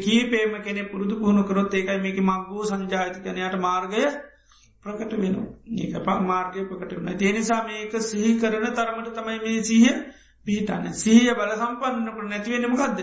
කීපේම 0.00 0.52
කෙනෙ 0.62 0.82
පුරුදු 0.84 1.14
පුහුණු 1.16 1.42
කරොත් 1.44 1.74
ඒකයි 1.74 2.00
මේක 2.00 2.18
මක්ගූ 2.22 2.64
සංජාතිකනයට 2.64 3.56
මාර්ගය 3.58 4.04
ප්‍රකට 4.84 5.12
වෙන 5.16 5.36
ඒක 5.76 5.94
ප 6.00 6.18
මාර්ගය 6.22 6.66
ප්‍රකට 6.66 6.96
වන 6.96 7.18
තියනිසා 7.18 7.60
මේක 7.64 7.98
සිහි 8.02 8.38
කරන 8.38 8.66
තරමට 8.72 9.12
තමයි 9.14 9.38
මේ 9.40 9.62
සීහ 9.64 9.90
පිහිටන්න. 10.46 10.92
සීය 10.94 11.34
බල 11.34 11.52
සම්පන්නකට 11.54 12.24
නැතිවෙනමකක්ද 12.26 12.98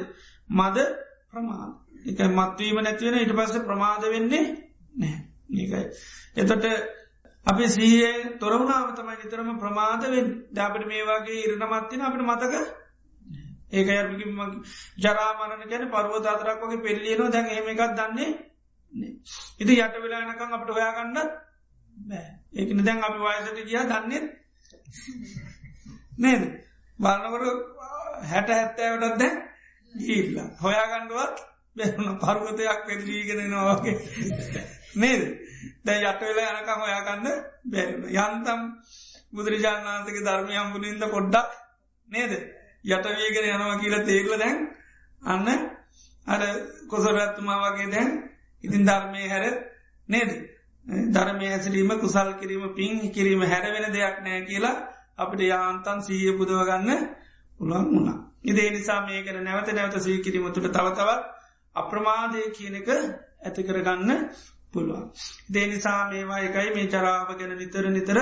මද 0.50 0.78
ප්‍රමාද. 1.28 1.72
එක 2.02 2.20
මත්වීම 2.32 2.78
නැතිවෙන 2.80 3.20
ඉට 3.20 3.34
පස්ස 3.34 3.64
ප්‍රමාද 3.64 4.04
වෙන්නේ 4.08 4.46
නෑ 4.96 5.16
ඒකයි 5.54 5.82
එතොට 6.38 6.66
අපි 7.48 7.66
සීයේ 7.70 8.38
තොරවුණාම 8.38 8.94
තමයි 8.94 9.18
නිතරම 9.18 9.50
ප්‍රමාදවෙන් 9.58 10.30
දැපට 10.52 10.86
මේ 10.86 11.04
වගේ 11.06 11.42
ඉරණමත්තින 11.42 12.02
අපට 12.02 12.22
මතක 12.22 12.54
ඒක 13.72 13.90
අර්මික 13.92 14.22
ජරාමරණ 14.98 15.68
ගැන 15.68 15.86
පරුව 15.90 16.28
අතරක් 16.28 16.64
වගේ 16.64 16.82
පෙල්ලියනවා 16.82 17.30
දැන් 17.30 17.48
එහෙම 17.48 17.68
එකක් 17.68 17.84
දන්නේ 17.94 18.30
ඉති 19.60 19.74
යට 19.78 19.96
වෙලානකං 19.98 20.54
අපට 20.54 20.72
හොයාගන්න 20.72 21.18
බෑ. 22.00 22.30
ඒකන 22.54 22.86
දැන් 22.86 23.04
අපි 23.04 23.20
වයසට 23.20 23.60
ගියා 23.66 23.86
දන්නේ. 23.88 24.22
නේද? 26.18 26.44
බලනකට 27.00 27.78
හැට 28.24 28.50
හැත්තෑවටත් 28.50 29.20
දැ 29.20 29.32
ගීල්ල 29.94 30.40
හොයාගණ්ඩුවත් 30.60 31.38
බැන 31.76 32.18
පර්වතයක් 32.20 32.82
පෙල්ලීගෙන 32.86 33.44
නවාගේ 33.48 33.96
නේද? 34.96 35.24
දැ 35.86 36.00
යට 36.04 36.22
වෙලා 36.22 36.54
යනකම් 36.54 36.80
හොයාගන්න 36.80 37.28
බැරන 37.66 38.04
යන්තම් 38.06 38.62
බුදුරජාණන් 39.34 39.90
වන්සගේ 39.90 40.26
ධර්මය 40.26 40.56
හම්බුලින්ද 40.56 41.04
පොඩ්ඩක්. 41.08 41.50
නේද? 42.10 42.34
යටවේගෙන 42.86 43.50
යනවා 43.50 43.80
කියලා 43.80 44.06
තේරල 44.06 44.34
දැන් 44.38 44.60
අන්න 45.22 45.48
අර 46.28 46.42
කොසරත්තුමා 46.88 47.60
වගේ 47.66 47.92
දැන් 47.92 48.10
ඉතින් 48.64 48.86
ධර්මය 48.86 49.28
හැර. 49.28 49.46
නේද? 50.10 50.32
ධර්මය 50.90 51.46
හැසිරීම 51.48 51.92
කුසල් 51.98 52.30
කිරීම 52.36 52.64
පින් 52.74 52.94
කිරීම 53.12 53.42
හැරවෙන 53.44 53.86
දෙයක් 53.92 54.16
නෑ 54.22 54.42
කියලා 54.44 54.76
අපිට 55.18 55.42
යාන්තන් 55.44 56.00
සීය 56.02 56.32
පුදවගන්න 56.34 56.90
පුළුවන් 57.60 57.88
වුණා. 57.88 58.18
ඉදේ 58.44 58.70
නිසා 58.72 59.00
මේකන 59.02 59.38
නැවත 59.44 59.70
නැවත 59.72 59.96
සීකිරීම 60.00 60.46
තුළ 60.52 60.70
තවතවත් 60.70 61.22
අප්‍රමාදය 61.76 62.42
කියන 62.52 62.76
එක 62.76 62.90
ඇති 62.90 63.62
කරගන්න 63.64 64.10
පුළුවන්. 64.74 65.06
දේ 65.50 65.68
නිසා 65.68 66.02
මේවා 66.10 66.40
එකයි 66.40 66.70
මේ 66.76 66.88
චරාව 66.88 67.30
ගැන 67.32 67.54
නිතර 67.54 67.86
නිතර 67.90 68.18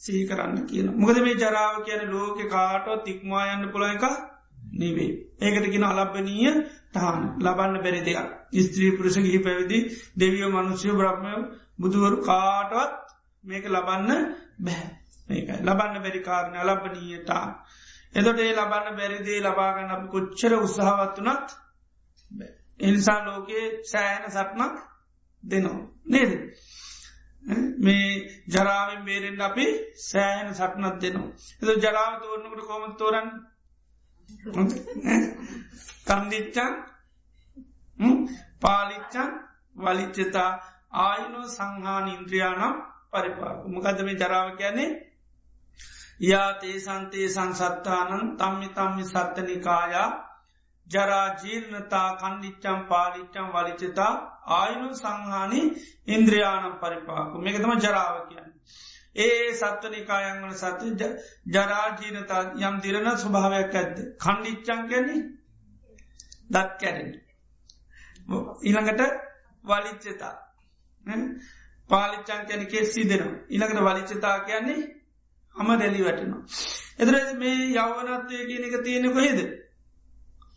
සී 0.00 0.22
කරන්න 0.26 0.66
කියන. 0.66 0.86
මොකද 0.94 1.18
මේ 1.18 1.36
ජරාව 1.36 1.74
කියන 1.84 2.02
ලෝක 2.10 2.38
කාටෝ 2.46 2.96
තික්මා 2.98 3.44
යන්න 3.52 3.70
පුළ 3.72 3.86
එක 3.86 4.04
නිවේ. 4.74 5.12
ඒකට 5.40 5.66
කියෙන 5.66 5.84
අලබ්බනීය 5.84 6.52
තහන් 6.92 7.22
ලබන්න 7.40 7.82
බැරි 7.82 8.00
දෙයක්. 8.02 8.28
ස්ත්‍රී 8.62 8.96
පුරුෂ 8.96 9.16
ගිහි 9.18 9.40
පැවිදි 9.40 9.78
දෙවියෝ 10.16 10.50
මනුෂ්‍යය 10.50 10.92
බ්‍රහ්මය 10.92 11.32
බුදුවරු 11.78 12.16
කාටවත් 12.22 12.94
මේක 13.44 13.64
ලබන්න 13.66 14.10
බැහැ. 14.58 14.90
මේකයි 15.28 15.58
ලබන්න 15.60 16.02
බැරි 16.02 16.20
කාරණ 16.20 16.56
ලබනීයතා. 16.64 17.46
එතොට 18.14 18.38
ඒ 18.38 18.52
ලබන්න 18.54 18.96
බැරිදේ 18.96 19.40
ලබාගන්න 19.42 19.90
අපි 19.90 20.06
කොච්චර 20.08 20.52
උත්සාහවත්තුනත් 20.58 21.48
එනිසා 22.80 23.20
ලෝකයේ 23.22 23.66
සෑහන 23.84 24.24
සටනක් 24.28 24.74
දෙනවා. 25.44 25.80
නේද. 26.06 26.32
මේ 27.78 28.08
ජරාවෙන් 28.48 29.02
බේරෙන්ට 29.04 29.40
අපි 29.40 29.66
සෑහන 30.02 30.48
සටනත් 30.54 30.96
දෙනවා. 31.02 31.30
එද 31.62 31.82
ජරාව 31.82 32.12
තෝරනකට 32.20 32.62
කොමත් 32.64 32.96
තෝරන් 32.98 33.28
කන්දිච්චන් 36.06 36.72
පාලිච්චන් 38.60 39.30
වලිච්චතා 39.76 40.50
ආයනෝ 40.98 41.46
සංහාන 41.48 42.06
ඉන්ද්‍රියානම් 42.08 42.76
පරිපාක 43.12 43.58
මොකද 43.68 43.98
මේ 44.02 44.16
ජරාව 44.16 44.48
කියන්නේ 44.56 44.90
යාතේ 46.20 46.76
සන්තේ 46.80 47.28
සංසත්තානන් 47.28 48.36
තම්මි 48.36 48.68
තම්මි 48.70 49.04
සත්තනිකායා 49.04 50.08
ජරාජීර්ණතා 50.86 52.08
කණ්ඩිච්චම් 52.16 52.80
පාලිච්චම් 52.88 53.48
වලිචතා 53.50 54.12
ආයනු 54.52 54.88
සංහානි 54.94 55.60
ඉන්ද්‍රයානම් 56.08 56.74
පරිපාකු 56.78 57.36
මේක 57.38 57.56
තම 57.56 57.72
ජරාව 57.78 58.16
කියන්න. 58.28 58.50
ඒ 59.16 59.52
සත්වනිකායන් 59.54 60.42
වන 60.42 60.54
සතු 60.54 60.86
ජරාජීනතා 61.50 62.42
යම් 62.60 62.76
දිරණ 62.80 63.12
ස්වභාවයක් 63.16 63.74
ඇත්ද. 63.74 63.96
කණ්ඩිච්චන් 64.18 64.82
කැන්නේ 64.90 65.20
දත් 66.50 66.70
කැරෙන. 66.80 67.10
ඊළඟට 68.62 69.02
වලිච්චතා 69.64 70.34
පාලිච්චන් 71.90 72.46
කැන 72.48 72.66
කෙස්සි 72.66 73.08
දෙනවා. 73.08 73.38
ඉළඟට 73.48 73.80
වලිච්චතා 73.80 74.40
කියන්නේ 74.40 74.96
හම 75.56 75.78
දැලි 75.78 76.04
වැටනවා. 76.04 76.42
එදර 76.98 77.34
මේ 77.34 77.74
යවනත්වය 77.74 78.46
කියන 78.46 78.64
එක 78.64 78.84
තියෙනෙ 78.84 79.10
කොහෙද. 79.10 79.38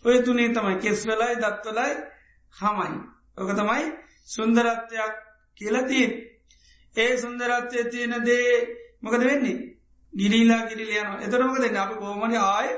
ඔය 0.05 0.23
තුනේ 0.23 0.49
තමයි 0.49 0.79
කෙස් 0.79 1.07
වෙලයි 1.07 1.35
දත්වලයි 1.37 1.95
හමයි. 2.55 2.99
ඕක 3.37 3.55
තමයි 3.55 3.93
සුන්දරත්වයක් 4.27 5.13
කියලතිීන්. 5.57 6.11
ඒ 6.95 7.17
සුන්දරත්වය 7.17 7.89
තියෙන 7.89 8.25
දේ 8.25 8.77
මොකද 9.01 9.23
වෙන්නේ. 9.23 9.75
ගිරිලා 10.13 10.65
ගිරිල 10.65 10.91
යන 10.91 11.21
එතරමකද 11.21 11.77
අප 11.77 11.97
කෝමට 11.97 12.37
ආය 12.37 12.69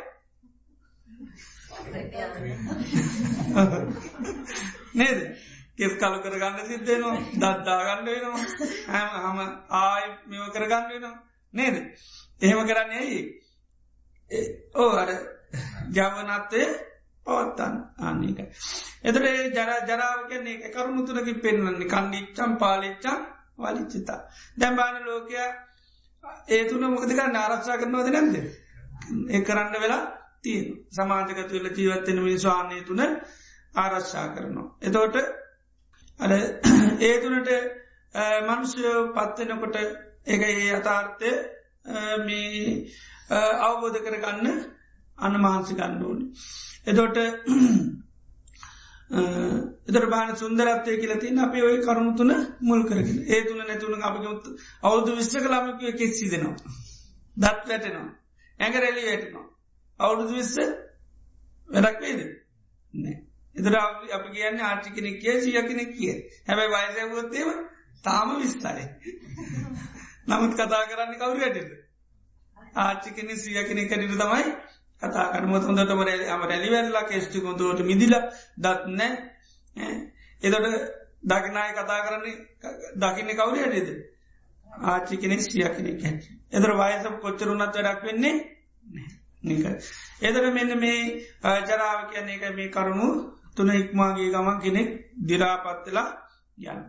නේද 4.94 5.38
කෙස් 5.82 5.94
කලු 5.98 6.18
කරගන්න 6.22 6.68
සිද්ධයනවා 6.68 7.18
දත්දා 7.36 7.80
ගණ්ඩ 7.82 8.10
වෙනවා 8.10 8.40
හැම 8.94 9.10
හම 9.24 9.40
ආය 9.80 10.06
මෙව 10.28 10.48
කරගන්න 10.52 10.90
වෙනවා 10.90 11.16
නේද 11.54 11.76
එහෙම 12.42 12.64
කරන්න 12.66 12.98
ඇයි 12.98 13.22
ඕ 14.76 14.92
අර 14.98 15.12
ජවනත්වය 15.92 16.64
පවත්තන්න 17.26 17.76
ආන්නේක. 18.00 18.40
එතට 19.04 19.20
ජර 19.52 19.72
ජරාව 19.88 20.22
කියන්නේ 20.30 20.56
එක 20.60 20.74
කරුණු 20.74 21.04
තුරකි 21.06 21.34
පෙන්වන්නේ 21.40 21.88
කණ්ඩිච්චම් 21.88 22.56
පාලිච්චම් 22.58 23.20
වලිච්චිතා. 23.58 24.20
දැම්බාන 24.58 24.98
ලෝකය 25.04 25.38
ඒ 26.50 26.64
තුන 26.66 26.84
මොකදක 26.86 27.22
නාරක්ෂා 27.30 27.78
කරනවද 27.78 28.10
නැද. 28.12 28.36
ඒ 29.30 29.42
කරන්න 29.42 29.78
වෙලා 29.78 30.02
තියෙන් 30.42 30.68
සමාජකතු 30.92 31.54
වෙල 31.56 31.70
ජීවත්වෙන 31.74 32.20
මිනිස්වාන්නේ 32.20 32.84
තුන 32.84 33.02
ආරශ්ා 33.76 34.28
කරනවා. 34.30 34.68
එතෝට 34.82 35.16
අඩ 36.22 36.34
ඒ 37.02 37.16
තුනට 37.20 37.50
මනුෂ්‍යයෝ 38.44 39.00
පත්වෙනකොට 39.14 39.78
එක 40.28 40.42
ඒ 40.44 40.70
අතාර්ථය 40.74 41.32
මේ 42.22 42.62
අවබෝධ 43.62 44.00
කරගන්න 44.00 44.48
අන්න 45.18 45.36
මහන්සි 45.38 45.74
ගණ්ඩුවනි. 45.74 46.26
එදොට 46.86 47.18
එදර 49.88 50.06
බාන 50.08 50.36
සුන්දරත්වය 50.36 50.94
කියලතින් 50.98 51.40
අපි 51.40 51.60
ඔය 51.62 51.78
කරුණු 51.80 52.14
තුන 52.16 52.32
මුල් 52.62 52.82
කරගෙන 52.84 53.20
ඒ 53.28 53.42
තුන 53.44 53.60
නැතුන 53.60 54.02
අපිගමුත් 54.02 54.46
අවුදු 54.84 55.18
විශ්්‍ර 55.18 55.42
කලාමකය 55.42 55.94
කෙත්සි 55.94 56.26
දෙනවා. 56.28 56.58
දත් 57.38 57.68
වැටෙනවා. 57.68 58.10
ඇඟරැලි 58.60 59.04
වැටනවා. 59.06 59.46
අවුරුදු 60.00 60.34
විස්ස 60.34 60.56
වැඩක් 61.70 62.00
වේද 62.02 62.22
නෑ. 62.94 63.18
එදර 63.56 63.76
අපි 63.78 64.30
කියන්න 64.32 64.62
ආර්ටි 64.62 64.90
කෙනෙක් 64.92 65.20
කිය 65.20 65.38
සිය 65.42 65.62
කෙනෙක් 65.64 65.94
කිය 65.94 66.16
හැබැයි 66.48 66.74
වයසැවොත්තේම 66.74 67.50
තාම 68.04 68.36
විස්තරේ. 68.38 68.88
නමුත් 70.28 70.54
කතා 70.56 70.84
කරන්න 70.88 71.18
කවුරු 71.18 71.42
ඇටද. 71.42 71.72
ආච්චි 72.76 73.10
කෙනෙ 73.12 73.36
සිය 73.38 73.64
කෙනෙක් 73.64 73.90
කැටිට 73.90 74.18
තමයි 74.18 74.44
කතා 75.02 75.26
කරමුත් 75.32 75.64
හොඳට 75.64 75.92
මර 75.92 76.10
අම 76.30 76.42
රැලිවැල්ලා 76.44 77.04
කෙස්ටි 77.06 77.42
කොතුවට 77.42 77.82
මිදිල 77.84 78.16
දත්නෑ 78.58 79.10
එදොට 80.44 80.68
දකිනාය 81.26 81.72
කතා 81.74 82.00
කරන්නේ 82.02 82.36
දකින්න 82.98 83.34
කවුර 83.34 83.58
ඇටේද 83.60 83.90
ආච්චි 84.86 85.18
කෙනෙක් 85.18 85.42
සිය 85.42 85.66
කෙනෙක් 85.70 86.00
හැට 86.02 86.24
එදර 86.54 86.72
වයස 86.76 87.10
කොච්චරුනත් 87.20 87.62
වැඩක් 87.66 88.02
වෙන්නේ 88.04 88.36
එදර 90.22 90.44
මෙන්න 90.52 90.74
මේ 90.80 91.02
ජරාව 91.66 92.00
කියන්නේ 92.10 92.40
එක 92.40 92.56
මේ 92.56 92.70
කරුණු 92.70 93.10
තුන 93.58 93.70
ඉක්මාගේ 93.74 94.30
ගමන් 94.30 94.58
කෙනෙක් 94.60 94.90
දිරාපත්තලා 95.28 96.10
යන්න. 96.58 96.82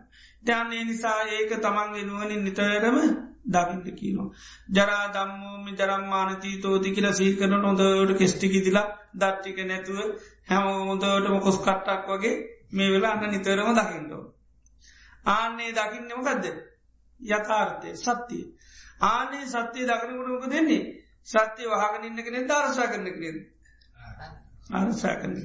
ධ්‍යාන්නේ 0.43 0.83
නිසා 0.83 1.19
ඒක 1.29 1.51
තමන්ගේ 1.57 2.03
නුවනින් 2.03 2.43
නිතරම 2.43 2.97
දකිට 3.45 3.95
කියනවා. 3.95 4.29
ජරා 4.69 5.05
දම්මෝම 5.09 5.65
ජරම්මානතී 5.71 6.55
තෝති 6.57 6.89
කියල 6.91 7.07
සීකරන 7.13 7.53
හොඳට 7.61 8.17
කෙස්ටිකිදිලා 8.17 8.87
දට්ටික 9.15 9.57
නැතුව 9.63 9.99
හැම 10.47 10.65
හොඳටම 10.81 11.37
කොස් 11.39 11.57
කට්ටක් 11.59 12.07
වගේ 12.09 12.35
මේ 12.71 12.89
වෙලා 12.91 13.13
අන්න 13.13 13.31
නිතරම 13.31 13.69
දකිින්ටෝ. 13.73 14.23
ආන්නේ 15.27 15.71
දකින්නම 15.71 16.21
ගදද 16.21 16.45
යථාර්ථය 17.19 17.89
සත්‍යය. 17.97 18.43
ආනේ 19.03 19.45
සත්‍යය 19.47 19.85
දකනකුණක 19.85 20.45
දෙන්නේ 20.49 20.83
සත්‍යය 21.25 21.67
වහගනින්න 21.67 22.19
කෙනෙ 22.19 22.39
දර්ශා 22.43 22.87
කරන 22.87 23.07
කරන 23.13 23.37
අරසා 24.71 25.15
කරන. 25.15 25.35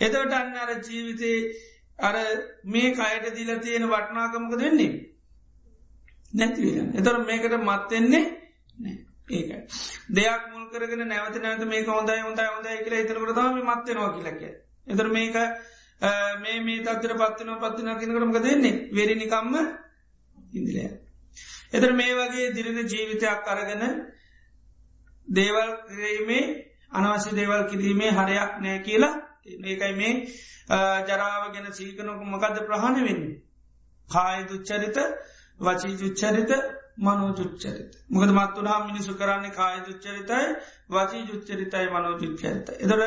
එතවට 0.00 0.32
අන්න 0.32 0.56
අර 0.56 0.70
ජීවිතේ 0.80 1.38
අර 1.98 2.16
මේ 2.64 2.90
කයට 2.92 3.34
දිල 3.34 3.50
තියෙන 3.58 3.86
වටනාකමක 3.86 4.52
දෙන්නේ. 4.56 4.92
නැතිවෙන. 6.32 6.88
එතර 6.94 7.14
මේකට 7.20 7.54
මත්වෙන්නේ 7.60 8.24
ඒකයි. 9.30 9.58
දෙයක් 10.10 10.42
මුල් 10.52 10.68
කරගෙන 10.68 11.02
නැවත 11.04 11.36
නැවත 11.38 11.64
මේක 11.66 11.86
හොඳයි 11.88 12.20
හොඳයි 12.20 12.46
හොඳයි 12.46 12.78
කියලා 12.78 13.00
හිතරකට 13.00 13.34
තම 13.34 13.58
මත්වෙනවා 13.64 14.12
කියලක. 14.14 14.42
එතර 14.86 15.08
මේක 15.08 15.36
මේ 16.38 16.60
මේ 16.60 16.82
තත්තර 16.82 17.12
පත්වන 17.14 17.58
පත්වන 17.58 17.88
කෙනකරමක 17.96 18.38
දෙන්නේ 18.40 18.74
වෙරනිකම්ම 18.90 19.54
ඉදිලය. 20.52 20.84
එතර 21.72 21.92
මේ 21.92 22.14
වගේ 22.14 22.54
දිරෙන 22.54 22.78
ජීවිතයක් 22.84 23.46
අරගෙන 23.46 23.82
දේවල් 25.28 25.70
කිරීමේ 25.86 26.44
අනවශ්‍ය 26.90 27.30
දේවල් 27.34 27.62
කිරීමේ 27.70 28.12
හරයක් 28.12 28.52
නෑ 28.60 28.78
කියලා 28.80 29.27
ඒකයි 29.46 29.94
මේ 29.94 30.14
ජරාව 31.06 31.42
ගැන 31.52 31.66
සීකනොක 31.72 32.20
මකද 32.24 32.56
ප්‍රහණ 32.62 32.96
වෙන්නේ. 33.00 33.40
කාය 34.08 34.38
දුච්චරිත 34.44 34.98
වචී 35.60 35.94
ජුච්චරිත 35.96 36.52
මනෝ 36.98 37.30
ජුච්චරිත. 37.32 37.90
මොකද 38.08 38.30
මත්තුනා 38.30 38.78
මිනිසු 38.84 39.12
කරන්නේ 39.14 39.52
කාය 39.52 39.76
දුච්චරිතයි 39.80 40.46
වචී 40.90 41.22
ජුච්චරිතයි 41.24 41.86
මනෝ 41.88 42.14
ජුච්චරිත. 42.16 42.66
එදර 42.78 43.00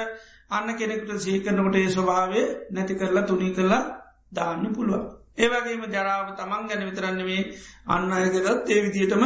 අන්න 0.50 0.70
කෙනෙකුට 0.76 1.20
සීකරනකොට 1.20 1.76
ඒ 1.76 1.90
ස්වභාවය 1.90 2.42
නැති 2.72 2.94
කරලා 2.96 3.26
තුනි 3.26 3.50
කරලා 3.52 3.84
දාන්න 4.32 4.66
පුළුවන්. 4.72 5.06
ඒවගේම 5.38 5.84
ජරාව 5.90 6.28
තමන් 6.34 6.68
ගැන 6.68 6.84
විතරන්නවේ 6.86 7.44
අන්න 7.88 8.12
අයකදත් 8.14 8.70
ඒ 8.70 8.82
විදියටම 8.82 9.24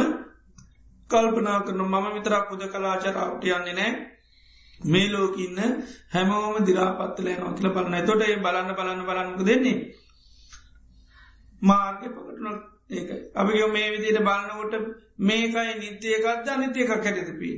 කල්පනා 1.10 1.58
කරන 1.60 1.80
මම 1.84 2.06
විතරක් 2.14 2.44
පුද 2.48 2.62
කලාචරාවට 2.66 3.44
යන්නේ 3.48 3.74
නෑ 3.74 3.92
මේ 4.80 5.08
ලෝකඉන්න 5.08 5.58
හැමෝම 6.08 6.64
දිරාපත්තලය 6.64 7.36
නොකිල 7.36 7.70
බලන්න 7.70 8.06
තොට 8.06 8.22
ඒ 8.22 8.36
බලන්න 8.38 8.74
බලන්න 8.74 9.02
බලන්නක 9.02 9.40
දෙන්නේ 9.42 9.78
මාර්ග 11.62 12.02
පකටන 12.06 12.46
ඒක. 12.90 13.10
අපි 13.34 13.52
මේ 13.68 13.90
විදියට 13.92 14.20
බලන්නකොට 14.20 14.74
මේකයි 15.20 15.72
නිත්‍යයකක්ද 15.76 16.48
අනිත්‍යයකක් 16.48 16.90
හැටතපී 16.90 17.56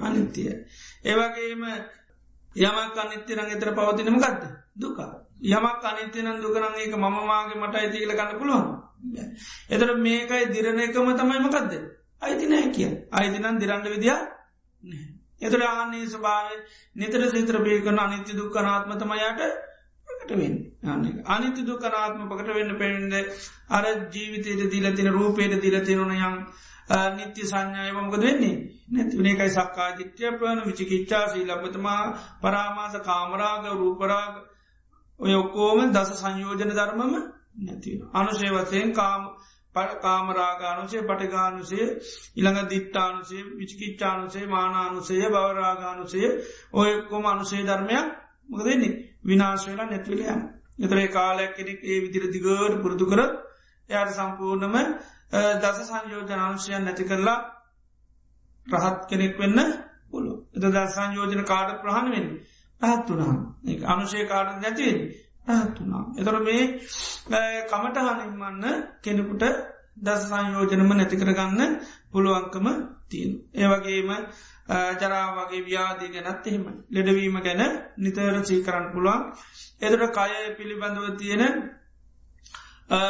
අනිත්‍යය 0.00 0.50
ඒවගේම 1.04 1.62
යමක් 2.56 2.98
අනිත්‍යන 2.98 3.38
එතර 3.46 3.70
පවතිනම 3.72 4.18
ගත්ද 4.18 4.44
දුක. 4.76 4.98
යමක් 5.42 5.84
අනිත්‍යනන් 5.84 6.40
දුකනන් 6.40 6.74
ඒක 6.76 6.94
මමමාගේ 6.94 7.56
මට 7.56 7.74
අයිති 7.76 7.98
කියල 7.98 8.12
ගන්න 8.12 8.38
පුළුවන් 8.38 8.66
එතර 9.70 9.90
මේකයි 9.96 10.46
දිරණ 10.48 10.80
එකම 10.80 11.12
තමයිමකක්ද 11.12 11.72
අයිති 12.22 12.46
නෑ 12.46 12.70
කිය 12.70 12.90
අයිතිනන් 13.12 13.58
දිරන්න 13.58 13.84
විදිිය 13.86 14.16
එතර 15.40 15.62
ආන්නේ 15.64 16.06
ස්භාව 16.08 16.52
නිතර 16.96 17.24
සිත්‍රපය 17.28 17.80
කරන 17.80 17.98
අනිත්‍ය 18.00 18.32
දුක්කනාත්මතමයට 18.34 19.42
ප්‍රකටවෙන් 20.08 20.54
අනිත්‍ය 21.28 21.62
දුකනාත්ම 21.64 22.22
පකට 22.26 22.54
වෙන්න 22.54 22.78
පෙන්ඩ 22.78 23.14
අර 23.70 23.84
ජීවිතයට 24.10 24.70
දීලතින 24.70 25.12
රූපයට 25.12 25.60
දීලතිනන 25.60 26.16
යම් 26.18 26.34
නිත්‍ය 26.88 27.42
සංඥායමකද 27.44 28.20
වෙන්නේ? 28.20 28.56
නැතිවන 28.88 29.26
එකයි 29.26 29.50
සක්කා 29.50 29.88
ජිත්‍යය 29.92 30.30
ප්‍රන 30.32 30.60
විචිකිච්චා 30.64 31.24
සී 31.28 31.44
ලබතමා 31.44 32.02
පරාමාස 32.40 32.94
කාමරාග 33.02 33.64
රූපරාග. 33.74 34.34
ඔය 35.20 35.34
ඔක්කෝම 35.34 35.80
දස 35.92 36.10
සංයෝජන 36.14 36.70
ධර්මම 36.70 37.14
නැතිව. 37.58 37.98
අනුශය 38.12 38.48
වසයෙන් 38.50 38.92
කාම 39.76 39.98
කාමරාගානුසේ 40.00 41.02
පටිගානුසේ 41.02 41.86
ඉළඟ 42.36 42.68
දිට්ටානුසේ 42.70 43.42
විචිකිච්චානුසේ 43.58 44.46
මානානුසය 44.46 45.16
බවරාගානුසය 45.26 46.20
ඔය 46.74 46.90
කොම 47.02 47.24
අනුසේ 47.26 47.62
ධර්මයක් 47.62 48.06
මොකදන්නේ 48.48 48.92
විනාශවෙලා 49.24 49.86
නැත්වලයම්. 49.86 50.40
එතරේ 50.78 51.08
කාලයක් 51.08 51.52
කෙනෙක් 51.54 51.80
ඒ 51.82 51.98
විදිර 52.02 52.24
දිගට 52.28 52.82
පුරදු 52.82 53.04
කර 53.06 53.20
එයට 53.90 54.10
සම්පූර්ණම 54.12 54.76
දස 55.60 55.78
සංයෝජනාංශයන් 55.82 56.82
නැති 56.84 57.04
කරලා 57.04 57.38
රහත් 58.66 59.00
කෙනෙක් 59.06 59.34
වෙන්න 59.36 59.58
පුළු. 60.10 60.32
එත 60.54 60.64
දසං 60.64 61.10
යෝජන 61.14 61.44
කාඩ 61.44 61.70
ප්‍රහණ 61.82 62.08
වෙන්න 62.10 62.28
රහත් 62.80 63.08
වනා 63.10 63.34
අනුශය 63.86 64.26
කාඩ 64.26 64.48
නැතිවෙන් 64.56 64.98
රහත් 65.46 65.78
වනා. 65.80 66.04
එතොර 66.18 66.36
මේ 66.40 66.62
කමට 67.66 67.96
හනින්මන්න 68.08 68.64
කෙනෙකුට 69.02 69.44
දස 69.98 70.22
සංයෝජනම 70.24 70.90
නැතිකරගන්න 70.92 71.60
පුළුවන්කම 72.10 72.66
තිීන්. 73.08 73.32
ඒවගේම 73.54 74.10
ජරා 74.96 75.26
වගේ 75.36 75.62
ව්‍යාදී 75.62 76.10
ගැනත් 76.10 76.46
එහෙම 76.46 76.64
ලෙඩවීම 76.90 77.36
ගැන 77.40 77.62
නිතර 77.98 78.36
චී 78.42 78.60
කරන්න 78.62 78.92
පුළුවන්. 78.92 79.22
එදට 79.80 80.04
කය 80.10 80.32
පිළිබඳව 80.56 81.06
තියෙන 81.16 81.44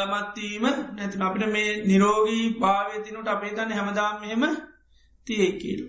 මත්වීම 0.05 0.65
නැතින 0.95 1.21
අපිට 1.21 1.45
මේ 1.47 1.69
නිරෝගී 1.83 2.45
භාවතිනුට 2.55 3.27
අපේ 3.27 3.51
තන්න 3.51 3.71
හැමදාම් 3.71 4.15
මෙහෙම 4.21 4.43
තියකිල්. 5.27 5.81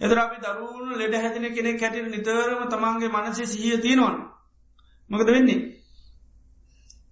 එදර 0.00 0.18
අපි 0.18 0.36
දරුණු 0.38 0.94
ලෙඩ 0.96 1.14
හැතින 1.14 1.46
කෙනෙ 1.52 1.70
කැටිට 1.74 2.08
නිතරම 2.08 2.62
තමන්ගේ 2.68 3.08
මනසේ 3.10 3.46
සිහිය 3.46 3.78
තියෙනවන. 3.78 4.16
මකද 5.10 5.28
වෙන්නේ. 5.28 5.73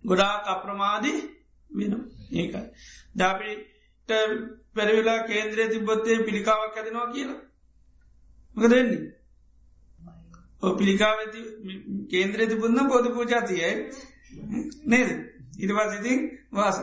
ගොඩාක් 0.05 0.47
අප්‍රමාදී 0.47 1.19
වෙන 1.71 1.93
ඒකයි. 2.33 2.67
දපිට 3.15 4.11
පැරවෙලා 4.75 5.21
කේන්ද්‍රය 5.23 5.65
තිබොත්තේ 5.69 6.17
පිළිකාවක් 6.21 6.77
ඇතිනවා 6.77 7.09
කියලා. 7.09 7.41
මක 8.57 8.65
දෙන්නේ. 8.71 9.03
පිළිකාව 10.73 11.19
කේන්ද්‍රය 12.11 12.45
තිබුන්න 12.47 12.79
බෝධ 12.85 13.09
පූජාතියයි 13.11 13.75
නේද. 14.87 15.11
ඉරිවාස් 15.57 15.93
ඉතින් 15.95 16.19
වාස් 16.53 16.77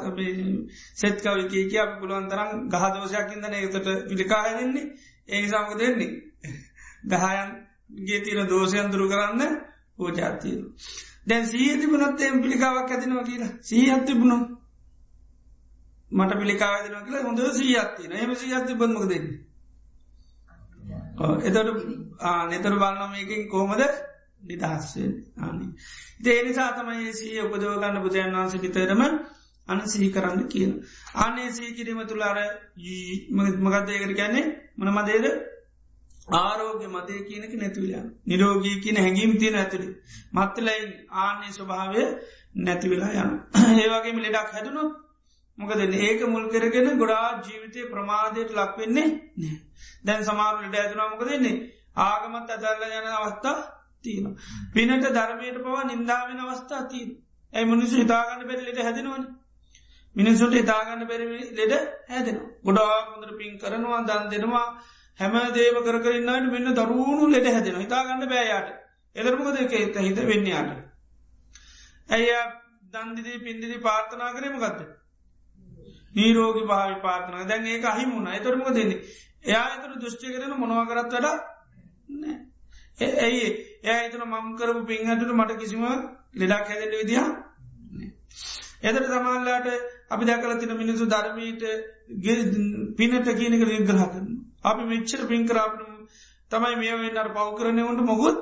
සෙත්කවිකේ 0.96 1.64
කිය 1.66 1.86
පුළුවන් 2.00 2.28
තරම් 2.28 2.50
ගහදෝෂයක්කින්දන 2.70 3.54
ඒතට 3.54 3.88
පිළිකාහදන්නේ 4.10 4.88
ඒ 5.30 5.42
නිසාමක 5.42 5.72
දෙන්නේ. 5.78 6.12
ගහයන්ගේ 7.04 8.20
තිීන 8.20 8.48
දෝෂයන් 8.48 8.92
දුරු 8.92 9.06
කරන්න 9.08 9.42
පූජාතිීරු. 9.98 10.68
දැන් 11.30 11.46
සීහ 11.46 11.76
තිබුණොත්තේ 11.80 12.32
පිළිකාවක් 12.38 12.92
ඇතිනවා 12.92 13.24
කියලා. 13.24 13.52
සීහත් 13.62 14.06
තිබුණු 14.06 14.38
මට 16.12 16.40
පිළිකාවදන 16.40 16.96
කියලා 17.00 17.24
හොඳ 17.24 17.40
සීයත්තින 17.54 18.12
එම 18.14 18.36
සීයත්ති 18.36 18.76
බොන්මක 18.76 19.06
දෙන්න 19.06 19.28
එතට 21.42 21.58
නෙතර 22.50 22.76
බලන්න 22.76 23.12
මේකින් 23.12 23.50
කෝමද 23.50 23.82
නිදහස්වෙන් 24.44 25.12
ආනි. 25.40 25.68
දේනිසා 26.24 26.70
තමයි 26.74 27.14
සී 27.14 27.42
උපදවගන්න 27.42 28.02
බුදුරන් 28.02 28.36
වන්ස 28.36 28.56
විතරම 28.58 29.02
අන 29.68 29.82
සිහි 29.88 30.10
කරන්න 30.12 30.48
කියන 30.48 30.72
අනේ 31.18 31.50
සී 31.52 31.74
කිරීම 31.74 32.02
තුළාර 32.06 32.40
මගත්දයකට 33.60 34.14
ගැන්නේ 34.16 34.46
මන 34.78 34.90
මදේද 34.92 35.26
ආරෝග්‍ය 36.36 36.86
මතය 36.88 37.20
කියනක 37.24 37.54
නැතිවලයන් 37.56 38.08
නිරෝගී 38.26 38.76
කියන 38.80 38.98
හැඟීම් 38.98 39.34
තියෙන 39.38 39.56
ඇතුළි 39.56 39.90
මත්තලයින් 40.34 40.90
ආන්නේ 41.20 41.52
ස්වභාවය 41.52 42.04
නැතිවෙලා 42.60 43.14
යන 43.18 43.32
ඒවගේම 43.82 44.20
ලෙඩක් 44.20 44.52
හැදුණොත් 44.52 44.92
මොකද 45.58 45.82
ඒක 46.02 46.22
මුල් 46.28 46.46
කරගෙන 46.50 46.88
ගොඩා 46.98 47.26
ජීවිතය 47.42 47.82
ප්‍රමාදයට 47.88 48.54
ලක්වෙන්නේ 48.54 49.10
නෑ 49.38 49.58
දැන් 50.04 50.24
සමාරුලට 50.26 50.76
ඇතුනා 50.76 51.10
මොක 51.10 51.26
දෙන්නේ 51.26 51.58
ආගමත් 51.98 52.50
අදල්ල 52.52 52.84
යන 52.92 53.10
අවස්ථා 53.14 53.58
තියෙන. 54.04 54.38
පිනට 54.74 55.06
ධර්මයට 55.10 55.58
පවා 55.60 55.84
නින්දාවෙන 55.86 56.40
අවස්ථා 56.42 56.84
තිීන් 56.86 57.12
ඇයි 57.54 57.66
මිනිස්සු 57.66 57.96
හිතාගන්න 57.98 58.48
පෙරලිට 58.48 58.80
හැදෙනවන. 58.80 59.24
මිනිස්සුට 60.16 60.54
හිතාගන්න 60.54 61.08
පෙර 61.08 61.22
ලෙඩ 61.54 61.74
හැදෙන 62.08 62.40
ගොඩා 62.64 62.96
හොඳර 63.06 63.32
පින් 63.38 63.58
කරනවා 63.58 64.02
දන් 64.04 64.30
දෙනවා. 64.32 64.68
හැම 65.20 65.36
දේව 65.54 65.78
කරන්නට 65.82 66.52
මෙන්න 66.52 66.76
දරුණු 66.76 67.26
ලෙඩ 67.30 67.48
හැදෙන 67.48 67.78
හිතාගන්න 67.78 68.28
බෑයාට 68.28 68.70
එදරමක 69.16 69.50
දෙක 69.54 69.74
එක 69.76 69.98
හිත 70.00 70.20
වෙන්නයාට 70.26 70.70
ඇය 72.10 72.28
දන්දිදී 72.94 73.40
පින්දිදි 73.40 73.78
පාර්ථනා 73.80 74.30
කරම 74.32 74.56
ගත්ත 74.58 74.80
නීරෝගි 76.16 76.64
භාවි 76.66 76.96
පාර්ථන 77.02 77.48
දැන් 77.48 77.68
ඒක 77.68 77.86
අහිමුණ 77.86 78.30
එතරමක 78.30 78.70
දෙන්නේ 78.72 79.02
එයා 79.46 79.66
එතුර 79.70 79.92
දෘෂ්ටි 79.98 80.34
කරන 80.34 80.56
මොනව 80.58 80.80
කරත් 80.88 81.12
වඩ 81.14 81.28
ඇයි 83.20 83.46
එය 83.86 84.00
එතන 84.00 84.26
මං 84.26 84.56
කරපු 84.56 84.82
පින්හටට 84.86 85.32
මට 85.34 85.60
කිසිම 85.60 85.86
ලෙඩක් 86.36 86.68
හැදෙන 86.68 86.92
විදිහ 86.94 87.24
එදට 88.84 89.08
තමල්ලාට 89.08 89.68
අපි 90.10 90.24
දැකල 90.26 90.60
තින 90.60 90.76
මිනිසු 90.76 91.06
ධර්මීට 91.08 91.64
පිනට 92.98 93.34
කියනක 93.36 93.64
විග්‍රහ 93.68 94.06
කරන 94.08 94.30
අපි 94.64 94.84
මෙච්චර 94.86 95.22
පින් 95.28 95.44
කරාපන 95.46 95.82
තමයි 96.52 96.76
මේ 96.78 96.96
වෙන්නට 96.98 97.34
පව් 97.34 97.48
කරනවට 97.56 98.02
මොකුත් 98.04 98.38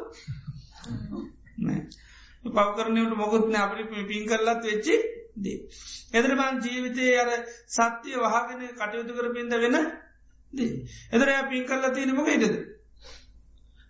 පව් 2.45 2.67
කරනවට 2.75 3.15
මොකුත්න 3.15 3.55
අපි 3.57 3.83
පින් 4.05 4.23
කරලත් 4.25 4.61
වෙච්චි 4.63 4.97
දේ. 5.37 5.59
එදරබන් 6.13 6.61
ජීවිතය 6.61 7.05
අර 7.15 7.29
සත්‍යය 7.67 8.17
වහගෙන 8.17 8.61
කටයුතු 8.71 9.13
කර 9.13 9.27
පින්ද 9.31 9.53
වෙන 9.55 9.75
එදර 11.11 11.29
පින් 11.45 11.63
කරලා 11.65 11.91
තියෙනම 11.91 12.19
ඉටද. 12.27 12.55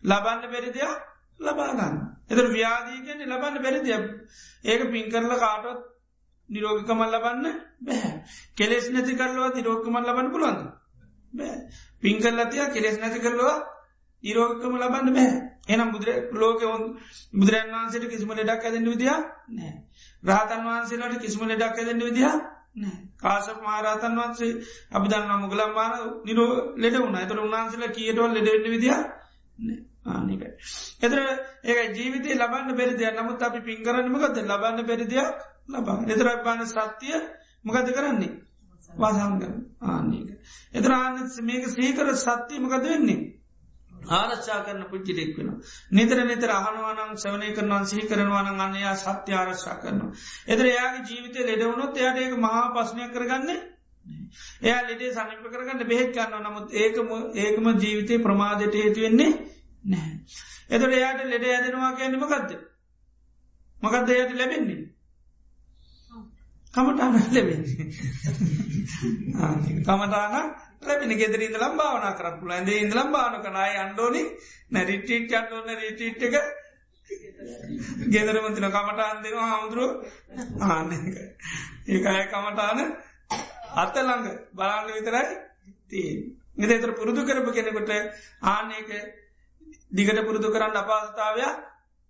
ලබන්න 0.03 0.41
බැරිදයක් 0.47 0.91
ලබාගන්න. 1.39 1.95
එතර 2.27 2.47
ව්‍යාදීකන 2.49 3.19
ලබන්න 3.25 3.61
බැරිදය 3.61 3.91
ඒක 4.63 4.81
පින් 4.91 5.05
කරල 5.09 5.33
කාටොත් 5.37 5.79
නිරෝගිකමල් 6.49 7.09
ලබන්න 7.09 7.45
බැහැ. 7.81 8.13
කෙලෙස් 8.55 8.89
නැති 8.89 9.15
කරලවා 9.15 9.51
නිරෝගකමල් 9.51 10.03
ලබන්න 10.03 10.31
පුළන්ද. 10.31 10.61
බෑ 11.97 12.03
පින් 12.03 12.15
කරලතිය 12.19 12.65
කෙලෙස් 12.69 12.97
නැති 12.99 13.19
කරලවා 13.19 13.55
නිරෝගකම 14.23 14.73
ලබන්න 14.75 15.13
බෑ. 15.13 15.31
එනම් 15.67 15.91
බුදුර 15.91 16.09
ලෝක 16.33 16.61
බුදුරන් 17.33 17.67
වන්සට 17.73 18.09
කිසිම 18.09 18.29
ලෙඩක් 18.31 18.63
ඇදෙන්ට 18.63 18.87
විදිහ 18.87 19.17
නෑ. 19.49 19.73
රාතන් 20.23 20.61
වහන්සේලට 20.63 21.21
කිසිම 21.21 21.41
ලෙඩක් 21.43 21.77
ඇදෙන්ට 21.77 22.03
විදිහ 22.03 22.31
නෑ. 22.75 22.97
කාශප 23.17 23.59
මහරතන් 23.61 24.17
වන්සේ 24.17 24.53
අපි 24.91 25.07
දන්න 25.07 25.41
මුගලම් 25.41 25.71
මාන 25.73 25.93
නිරෝ 26.25 26.51
ලෙඩ 26.77 26.95
වුණ. 26.95 27.15
ඇතර 27.15 27.37
උන්හන්සේලා 27.39 27.91
කියටවල් 27.91 28.33
ලෙඩවෙන්න 28.33 28.67
විදිහ 28.67 28.95
ආනිකයි. 30.07 30.49
එතර 31.01 31.19
ඒක 31.63 31.79
ජීවිතය 31.93 32.29
ලබන්න 32.35 32.75
පෙරිදිය 32.75 33.11
නමුත් 33.11 33.41
අපි 33.41 33.59
පින්කරන්නමකද 33.61 34.37
ලබන්න 34.43 34.85
පෙරිදියක් 34.85 35.29
ලබා 35.69 35.97
එතර 36.07 36.27
බාන 36.43 36.65
සත්‍යය 36.65 37.17
මොකද 37.63 37.89
කරන්නේ? 37.91 38.46
වසංග 38.93 39.41
ආනක. 39.83 40.29
එතර 40.73 40.91
ආන 40.93 41.15
මේක 41.43 41.67
සීකර 41.69 42.13
සත්‍යය 42.17 42.59
මොකද 42.59 42.83
වෙන්නේ. 42.83 43.37
ආරච්චා 44.09 44.59
කරන 44.63 44.83
පුච්චිලෙක් 44.85 45.31
වෙන. 45.37 45.49
නිතර 45.91 46.17
නිතර 46.23 46.49
අහනවානම් 46.51 47.17
සවනය 47.17 47.53
කරනවා 47.53 47.85
සිහි 47.85 48.07
කරනවාන 48.07 48.47
අන්නයා 48.57 48.95
සත්‍ය 48.97 49.31
ආරශ්ා 49.33 49.77
කරනවා. 49.77 50.11
එතර 50.47 50.65
එයාගේ 50.65 51.05
ජීවිතය 51.05 51.39
ලෙඩවුණොත් 51.43 51.97
එයාට 51.97 52.17
ඒක 52.17 52.37
මහා 52.37 52.63
පස්්නයක් 52.73 53.11
කරගන්නේ 53.13 53.59
එයා 54.61 54.81
ලෙඩේ 54.83 55.13
සනිප 55.13 55.45
කරගන්න 55.45 55.83
බෙහෙත් 55.85 56.11
කරන්න 56.13 56.45
නමුත් 56.45 56.67
ඒකම 56.75 57.09
ඒකම 57.37 57.65
ජීවිතය 57.75 58.19
ප්‍රමාදයට 58.19 58.75
හේතුවෙන්නේ 58.75 59.31
නැහැ. 59.85 60.15
එතට 60.69 60.91
එයාට 60.91 61.25
ලෙඩ 61.25 61.47
ඇදෙනවා 61.47 61.91
කියන්නම 61.93 62.25
ගත්ත. 62.25 62.61
මොකක්ද 63.77 64.09
එයට 64.11 64.33
ලැබෙන්නේ. 64.35 64.81
කමටාන 66.77 67.13
ලැබෙන්නේ. 67.13 67.85
කමටාන 69.81 70.33
ලැබෙන 70.81 71.11
ගෙදර 71.15 71.41
ඉඳලම් 71.41 71.73
භාවනා 71.75 72.13
කරපුල 72.13 72.51
ඇද 72.51 72.69
ඉඳලම් 72.75 73.09
භාන 73.09 73.35
කනයි 73.41 73.75
අන්ඩෝනි 73.79 74.23
නැරිටිට් 74.69 75.31
අන්ඩෝන 75.33 75.69
රිටිට් 75.75 76.23
එක. 76.23 76.35
ගෙදර 78.07 78.35
මතින 78.41 78.69
කමටාන් 78.69 79.23
දෙෙනවා 79.23 79.51
හමුදුරුව. 79.53 79.91
ආන්න 80.63 80.89
ඒකය 81.87 82.25
කමටාන 82.27 82.79
අත්තළඟ 83.75 84.27
බලාන්න 84.53 84.87
විතරයි 84.89 85.27
තිය 85.89 86.11
එදතර 86.65 86.91
පුරුදු 86.93 87.21
කරපු 87.23 87.51
කෙනෙකොට 87.51 87.91
ආනක 88.43 88.91
දිගට 89.91 90.19
පුරුදු 90.21 90.47
කරන්න 90.49 90.77
අපාසතාවයක් 90.77 91.57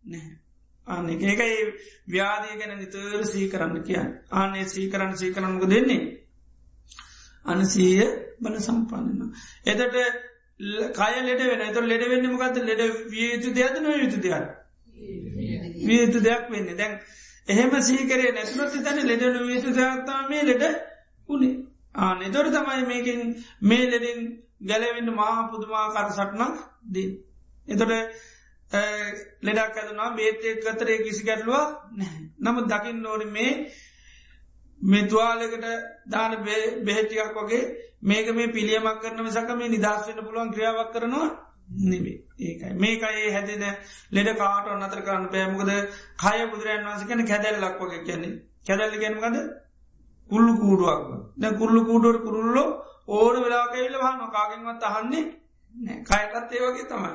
නැහැ. 0.03 0.46
අන්න 0.87 1.09
එක 1.09 1.41
ඒ 1.41 1.57
ව්‍යාධය 2.07 2.53
ගැන 2.57 2.77
නිතර 2.77 3.25
සී 3.25 3.49
කරන්න 3.49 3.83
කියන්න 3.83 4.15
ආනේ 4.33 4.65
සී 4.67 4.87
කරන්න 4.89 5.13
සී 5.15 5.33
කරන්නක 5.33 5.67
දෙන්නේ. 5.67 6.05
අනසීය 7.45 8.07
බල 8.39 8.57
සම්පන්නන්න. 8.59 9.31
එතට 9.65 9.81
කය 10.95 11.13
ලෙඩ 11.21 11.43
වෙන 11.43 11.63
එතර 11.63 11.85
ලෙඩ 11.85 12.03
වෙන්න 12.05 12.29
මකත 12.29 12.63
ලෙඩ 12.63 12.83
වියයුතු 13.09 13.53
දෙයක්ද 13.53 13.79
නො 13.81 13.95
යුතු 13.95 14.19
දෙයක්. 14.19 14.47
වියයුතු 15.81 16.19
දෙයක් 16.21 16.49
වෙන්න 16.49 16.73
දැන් 16.73 16.99
එහෙම 17.47 17.77
සීකරේ 17.81 18.31
නැතුනොත් 18.31 18.77
තැන 18.81 19.03
ලෙඩ 19.05 19.23
නොවියතු 19.29 19.73
දෙයක්ත්තා 19.73 20.19
මේ 20.29 20.43
ලෙඩ 20.43 20.65
උනේ 21.29 21.53
ආනෙ 21.99 22.25
දොර 22.29 22.49
තමයි 22.49 22.83
මේකින් 22.85 23.21
මේ 23.63 23.85
ලෙඩින් 23.87 24.19
ගැලවෙන්න 24.63 25.13
මහා 25.13 25.47
පුදුමාකාර 25.51 26.09
සටනක් 26.11 26.55
දී. 26.89 27.09
එතොට 27.67 27.93
ලෙඩක් 28.71 29.77
ඇතුනා 29.77 30.09
බේතය 30.13 30.55
කතරේ 30.57 30.97
කිසි 30.99 31.23
ගැටලුව 31.23 31.55
නැහැ. 31.93 32.23
නමුත් 32.39 32.65
දකිින් 32.67 33.05
ඕන 33.05 33.27
මේ 33.29 33.51
මේ 34.81 35.03
තුවාලකට 35.05 35.65
දාන 36.07 36.31
බෙහෙච්චිකක් 36.85 37.37
වගේ 37.37 37.63
මේක 38.03 38.27
මේ 38.31 38.47
පිළියමක් 38.49 39.01
කරන 39.01 39.29
සක 39.29 39.49
මේ 39.53 39.69
නිදස් 39.69 40.07
වන්න 40.07 40.25
පුළුවන් 40.25 40.51
ක්‍රියාවක් 40.51 40.91
කරනවා 40.93 41.29
නෙවේ 41.83 42.17
ඒකයි. 42.39 42.73
මේකයි 42.75 43.31
හැදෙන 43.31 43.63
ලෙඩ 44.11 44.29
කාට 44.35 44.67
අනතර 44.67 45.01
කරන්න 45.01 45.29
පෑමකද 45.29 45.71
කය 46.17 46.37
බුදුරන් 46.47 46.85
වන්සකන 46.85 47.25
කැදැල්ලක් 47.25 47.79
වගේ 47.81 48.03
කියන්නේ. 48.03 48.35
කැදැල්ලි 48.67 48.97
ගැනීමකද 48.97 49.37
කුල්ලු 50.29 50.53
කූඩුවක් 50.55 51.01
ද 51.37 51.43
කුල්ලු 51.57 51.79
කූඩුවට 51.85 52.23
කුරුල්ලෝ 52.23 52.69
ඕන 53.09 53.35
වෙලාකයිල්ල 53.37 53.95
වහන්න 53.97 54.31
කාගෙන්වත් 54.31 54.83
අහන්නේ 54.85 55.23
කයකත් 56.03 56.51
ඒ 56.51 56.63
වගේ 56.63 56.85
තමයි. 56.85 57.13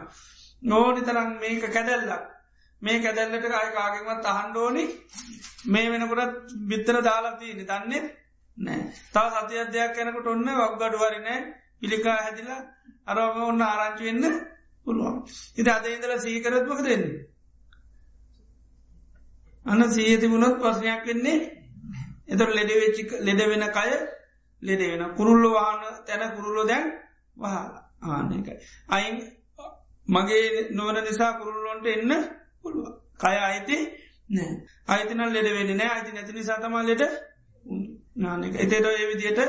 නෝනි 0.62 1.00
තරම් 1.02 1.30
මේක 1.36 1.64
කැදැල්ලක්. 1.68 2.24
මේ 2.82 2.98
කැදැල්ලට 2.98 3.46
කායකාගෙන්වත් 3.46 4.24
අහන්ඩෝනි 4.26 4.84
මේ 5.66 5.90
වෙනකොටත් 5.90 6.54
බිත්තර 6.68 6.96
දාලාතියනි 7.02 7.64
දන්නේ 7.64 8.02
නෑ 8.58 8.80
තව 9.12 9.26
සති 9.36 9.58
අධ්‍යයක් 9.58 9.96
යැනකට 9.96 10.26
ඔන්න 10.26 10.48
වක්ගඩුවරිනෑ 10.56 11.40
පිළිකා 11.80 12.16
හැදිලා 12.18 12.60
අරම 13.06 13.42
ඔන්න 13.42 13.62
ආරංචි 13.62 14.04
වෙන්න 14.04 14.24
පුළුවන්. 14.86 15.16
ඉති 15.56 15.70
අද 15.70 15.86
ඉදල 15.88 16.14
සීකරත්මක 16.18 16.80
දෙන්නේ 16.80 17.20
අන්න 19.66 19.82
සීතිබුණොත් 19.90 20.56
පස්නයක් 20.58 21.04
වෙන්නේ 21.06 21.38
එතර 22.28 22.48
ලෙඩවෙච්චි 22.50 23.02
ලෙඩ 23.20 23.42
වෙන 23.44 23.64
කය 23.70 23.90
ලෙඩ 24.62 24.82
වෙන 24.82 25.04
කුරුල්ල 25.14 25.44
වාහන 25.50 25.80
තැන 26.06 26.34
කුරුල්ලො 26.36 26.62
දැන් 26.66 26.86
වහලා. 27.36 27.82
ආනකයි 28.04 28.54
අයින් 28.88 29.16
මගේ 30.06 30.68
නොවන 30.72 30.98
නිසා 31.00 31.32
කුරුල්ලොන්ට 31.34 31.86
එන්න 31.88 32.12
පුළුව 32.62 32.86
කය 33.18 33.36
අයිති 33.40 33.76
නෑ. 34.30 34.54
අයිතිනල් 34.88 35.30
ලෙඩ 35.30 35.48
වෙන්න 35.50 35.72
නෑ. 35.72 35.90
අයිති 35.90 36.12
නැති 36.12 36.32
නිසා 36.32 36.58
තමා 36.58 36.82
ලෙඩ 36.82 37.02
නානක 38.16 38.54
එතේට 38.56 38.86
ඒ 38.86 39.06
විදියට 39.08 39.40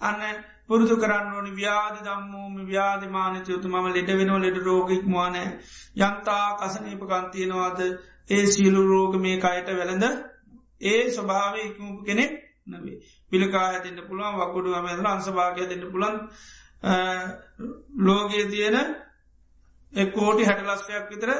අන්න 0.00 0.20
පුරුදු 0.66 0.96
කරන්න 0.96 1.34
ඕනි. 1.34 1.50
ව්‍යාධ 1.52 1.98
දම්මූම 2.02 2.54
ව්‍යාධ 2.66 3.04
මානතයුතු 3.08 3.68
මම 3.68 3.86
ලෙඩ 3.90 4.10
වෙනෝ 4.14 4.38
ලෙඩ 4.38 4.58
රෝගික් 4.62 5.04
මවානෑ 5.06 5.48
යන්තා 6.00 6.46
කසනීපකන්තියනවාද 6.58 7.80
ඒ 8.30 8.44
සියලු 8.48 8.82
රෝග 8.84 9.12
මේ 9.18 9.36
කයට 9.38 9.68
වෙළඳ 9.72 10.04
ඒ 10.82 11.02
ස්වභාව 11.10 11.54
ඉක්මූප 11.58 11.98
කෙනෙක් 12.02 12.32
නවේ 12.66 12.96
පිළිකා 13.32 13.64
ඇතින්න 13.66 13.98
පුළුවන් 14.02 14.38
වකුඩුව 14.38 14.76
මෙදල 14.82 15.06
අන්සභාගය 15.06 15.64
දෙන්න 15.64 15.84
පුළන් 15.88 16.16
ලෝගයේ 18.00 18.46
තියෙන 18.46 18.78
කෝටි 19.94 20.44
හැට 20.44 20.64
ලස්පයක් 20.64 21.06
විතර 21.10 21.30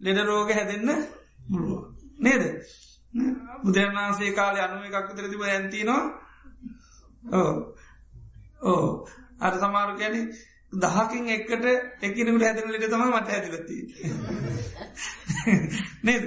ලෙඩ 0.00 0.18
රෝග 0.22 0.50
හැදෙන්න්න 0.50 1.06
මුළුව 1.48 1.82
නේද? 2.18 2.44
බුදුරන් 3.62 3.94
වහන්සේ 3.94 4.32
කාලය 4.32 4.60
අනුව 4.60 4.84
එකක් 4.84 5.08
විතර 5.10 5.30
තිබ 5.30 5.42
ඇතිනවා 5.44 6.02
ඕ 7.32 7.52
ඕ 8.64 9.06
අර 9.40 9.54
සමාරු 9.54 9.94
ගැන 9.96 10.16
දහකින් 10.74 11.28
එක්කට 11.28 11.64
එකිනකට 12.02 12.42
හැදන 12.42 12.70
ලෙට 12.70 12.86
තම 12.86 13.04
මට 13.08 13.28
ඇතිලති 13.30 13.76
නේද? 16.02 16.24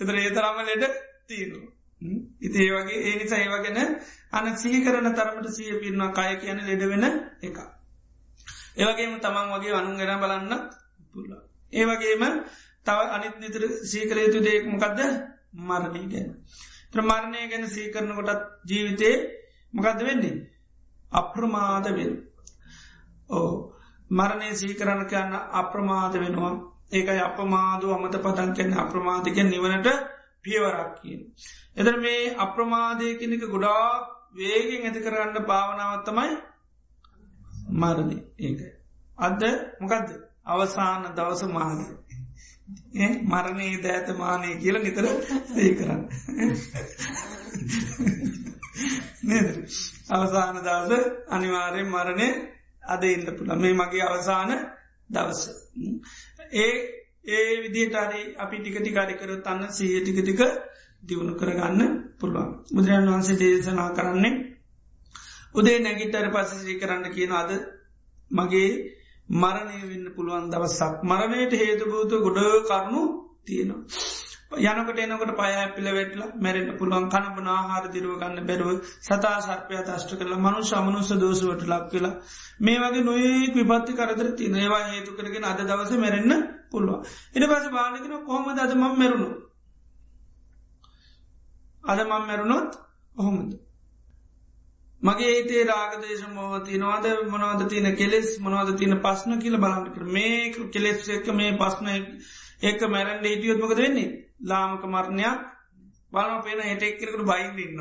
එතර 0.00 0.14
ඒ 0.16 0.30
තරම 0.30 0.58
ලෙඩ 0.62 0.84
තියෙනවා. 1.26 1.72
ඉති 2.40 2.58
ඒ 2.60 2.72
වගේ 2.74 3.00
ඒ 3.02 3.14
නිසා 3.16 3.38
ඒවගෙන 3.38 3.78
අන 4.32 4.46
සිහි 4.56 4.84
කරන 4.84 5.08
තරමට 5.12 5.48
සිය 5.50 5.80
පිරවා 5.80 6.12
කය 6.12 6.36
කියන 6.36 6.58
ලෙඩ 6.62 6.82
වෙන 6.86 7.04
එක 7.42 7.58
ඒවගේම 8.76 9.20
තමන් 9.20 9.52
වගේ 9.52 9.74
අනුන්ගෙන 9.74 10.14
බලන්න 11.14 11.24
පුල්ල. 11.30 11.32
ඒවගේම 11.72 12.22
තව 12.86 12.98
අනිත් 13.08 13.34
නිතර 13.36 13.62
සීකරයුතු 13.82 14.38
දෙයක් 14.40 14.64
මොකක්ද 14.66 15.00
මරණය 15.60 16.02
ගැන. 16.06 16.28
ප්‍රමාරණය 16.92 17.40
ගැන 17.44 17.64
සීකරන 17.66 18.10
කොටත් 18.12 18.42
ජීවිතේ 18.64 19.16
මොකක්ද 19.74 20.00
වෙන්නේ. 20.00 20.36
අප්‍රමාද 21.12 21.86
වෙන. 21.90 22.12
ඕ 23.30 23.50
මරණය 24.10 24.48
සීකරණ 24.54 25.02
කියන්න 25.06 25.32
අප්‍රමාද 25.52 26.14
වෙනවා 26.14 26.54
ඒකයි 26.92 27.20
අපමාදු 27.20 27.86
අමත 27.90 28.16
පතන් 28.16 28.50
කැන 28.52 28.72
අප්‍රමාතික 28.74 29.36
නිවනට 29.44 29.88
පියවරක් 30.42 30.90
කියන. 30.98 31.20
එදර 31.76 31.94
මේ 31.96 32.34
අප්‍රමාදය 32.36 33.06
කෙනෙක 33.14 33.44
ගොඩා 33.46 33.86
වේගෙන් 34.34 34.82
ඇති 34.82 35.00
කරන්න 35.00 35.36
භාවනාවත්තමයි 35.42 36.32
මරණය 37.72 38.18
ඒකයි. 38.38 38.72
අද 39.18 39.42
මොකක්ද 39.80 40.08
අවසාන 40.46 41.02
දවස 41.14 41.42
මාන. 41.48 41.78
මරණයේ 43.24 43.78
දෑත 43.78 44.08
මානය 44.16 44.48
කියල 44.56 44.76
නිතර 44.78 45.06
දේ 45.50 45.70
කරන්න. 45.74 46.02
අවසාන 50.10 50.56
දවස 50.58 51.04
අනිවාරයෙන් 51.28 51.88
මරණය 51.88 52.28
අද 52.84 53.02
ඉන්න 53.04 53.26
පුළ 53.28 53.50
මේ 53.56 53.74
මගේ 53.74 54.04
අවසාන 54.04 54.50
දවස. 55.10 55.40
ඒ 56.54 56.72
ඒ 57.28 57.52
විදිටරි 57.62 58.22
අපි 58.36 58.56
ටිකටිකාරි 58.58 59.14
කර 59.14 59.30
තන්න 59.40 59.70
සහ 59.70 59.80
ටිකටික 59.98 60.40
දියුණු 61.02 61.34
කරගන්න 61.34 61.80
පුළුවන්. 62.18 62.50
බුදුරන් 62.70 63.08
වහන්සේ 63.08 63.38
දේශනා 63.38 63.90
කරන්නේ 63.90 64.34
උදේ 65.54 65.78
නැගිටර 65.78 66.26
පසසී 66.30 66.80
කරන්න 66.80 67.06
කියන 67.10 67.32
අද 67.32 67.50
මගේ 68.30 68.70
මරණය 69.28 69.80
වෙන්න 69.84 70.06
පුළුවන් 70.12 70.50
දවසක්. 70.50 71.02
මරණයට 71.04 71.52
හේතුභූත 71.54 72.12
ගොඩ 72.20 72.38
කරුණු 72.64 73.02
තියෙනවා. 73.44 73.84
යනකට 74.54 74.98
එනකට 75.00 75.32
පය 75.32 75.52
පිළ 75.74 75.88
වෙටලා 75.90 76.28
මැරෙන්ට 76.36 76.78
පුළුවන්. 76.78 77.08
කණබන 77.08 77.48
ආහාර 77.48 77.88
දිරුව 77.88 78.18
ගන්න 78.18 78.46
බැරුව 78.46 78.84
සතා 79.00 79.40
සර්පය 79.40 79.74
අතෂ්ට 79.76 80.14
කරලා 80.14 80.38
මනු 80.38 80.62
සමනුස 80.62 81.10
දෝසුවට 81.16 81.66
ලක් 81.66 81.92
වෙලා 81.92 82.14
මේ 82.60 82.78
වගේ 82.78 83.02
නොයෙක් 83.02 83.54
විපත්ති 83.54 83.92
කරදර 83.94 84.28
තින 84.34 84.54
ඒවා 84.56 84.84
හේතු 84.86 85.10
කරගෙන 85.12 85.44
අද 85.44 85.60
දවස 85.62 85.92
මැරෙන්න්න 85.96 86.46
පුළුවන්. 86.70 87.02
ඉට 87.32 87.44
පස 87.46 87.66
බාලකෙන 87.70 88.24
කොහොම 88.24 88.48
දද 88.52 88.72
මම් 88.74 88.94
මැරුණු 88.94 89.28
අද 91.84 91.98
මං 92.00 92.22
මැරුණොත් 92.22 92.72
කොහොමද? 93.16 93.63
මගේ 95.04 95.32
ඒතේ 95.32 95.64
රාගදේශ 95.64 96.24
මෝවති 96.30 96.78
නොවද 96.78 97.06
මොනවද 97.30 97.66
තියන 97.68 97.88
කෙලෙස් 97.96 98.28
මොනවද 98.40 98.78
තියන 98.78 98.94
පස්න 99.00 99.40
කියල 99.40 99.56
බලන්නට 99.58 99.98
මේ 100.10 100.38
කෙලෙස් 100.70 101.08
එක 101.10 101.26
මේ 101.34 101.52
පස්න 101.56 101.88
ඒක 102.62 102.80
මැරන්ඩ 102.88 103.26
හිටියොත්මක 103.26 103.76
වෙන්නේ? 103.76 104.10
ලාමක 104.42 104.84
මරණයක්. 104.86 105.40
බලම 106.12 106.42
පේන 106.42 106.60
හෙටෙක්කරකට 106.62 107.24
බයින්න 107.24 107.58
ඉන්න. 107.60 107.80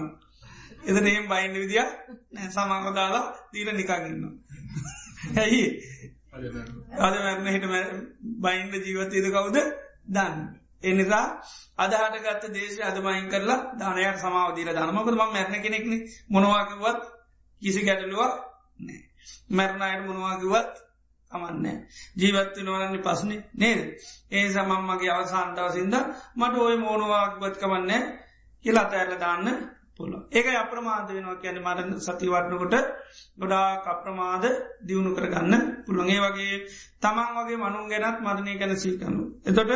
එද 0.84 0.98
නේම් 1.02 1.28
බයින්න 1.28 1.56
විදිිය 1.56 1.86
නෑ 2.32 2.50
සමාක 2.50 2.90
දාලා 2.94 3.26
දීල 3.52 3.70
නිකාගන්න. 3.74 4.24
ඇයි? 5.38 5.64
අද 6.34 7.16
මැරණ 7.18 7.48
හිට 7.50 7.66
බයින්ඩ 8.42 8.74
ජීවතයද 8.82 9.30
කවුද? 9.30 9.58
දන්න. 10.08 10.44
එනිසා 10.84 11.26
අදහට 11.78 12.18
ගත්ත 12.20 12.54
දේශ 12.54 12.80
අදමයින් 12.82 13.30
කරලා 13.30 13.60
දානයක් 13.76 14.18
සමාව 14.20 14.56
දීල 14.56 14.72
දනමකද 14.72 15.14
ම 15.14 15.22
මැරණ 15.28 15.62
කෙනෙක්න. 15.62 15.94
මොනවාකිවත් 16.30 17.13
කිසි 17.64 17.82
ගැටලුවක් 17.82 18.34
නෑ 18.80 19.02
මැරණයට 19.52 20.08
මොනවාකිවත් 20.08 20.74
කමන්න 21.32 21.68
ජීවත්ව 22.16 22.58
නොවලන්නේ 22.62 23.02
පස්නේ 23.02 23.42
නේද 23.56 23.80
ඒ 24.32 24.46
සමම්මගේ 24.50 25.12
අවසාන්තාවසින්ද 25.12 25.96
මට 26.36 26.56
ඔය 26.62 26.76
මෝනුවාක්බත් 26.78 27.56
කමන්න 27.58 28.04
කියලා 28.66 28.88
තැරල 28.88 29.16
දාන්න 29.20 29.48
පුළ 29.96 30.14
ඒක 30.30 30.48
අප්‍රමාද 30.56 31.08
වෙනවා 31.10 31.38
කියන 31.38 31.58
මරණ 31.60 31.92
සතිවටනකොට 32.00 32.76
ගොඩා 33.38 33.68
කප්‍රමාද 33.82 34.46
දියුණු 34.82 35.12
කරගන්න 35.14 35.54
පුළුවන්ගේ 35.86 36.22
වගේ 36.26 36.56
තමන් 37.02 37.30
වගේ 37.38 37.58
මනුන් 37.58 37.86
ගැනත් 37.88 38.18
මරණය 38.20 38.54
ගැන 38.56 38.74
සීකනු. 38.78 39.24
එතොට 39.44 39.72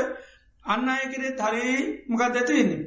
අන්න 0.65 0.89
අය 0.89 1.03
කරේ 1.07 1.33
තරේ 1.33 1.75
මොකක් 2.07 2.23
ඇතිවෙන්නේ. 2.23 2.81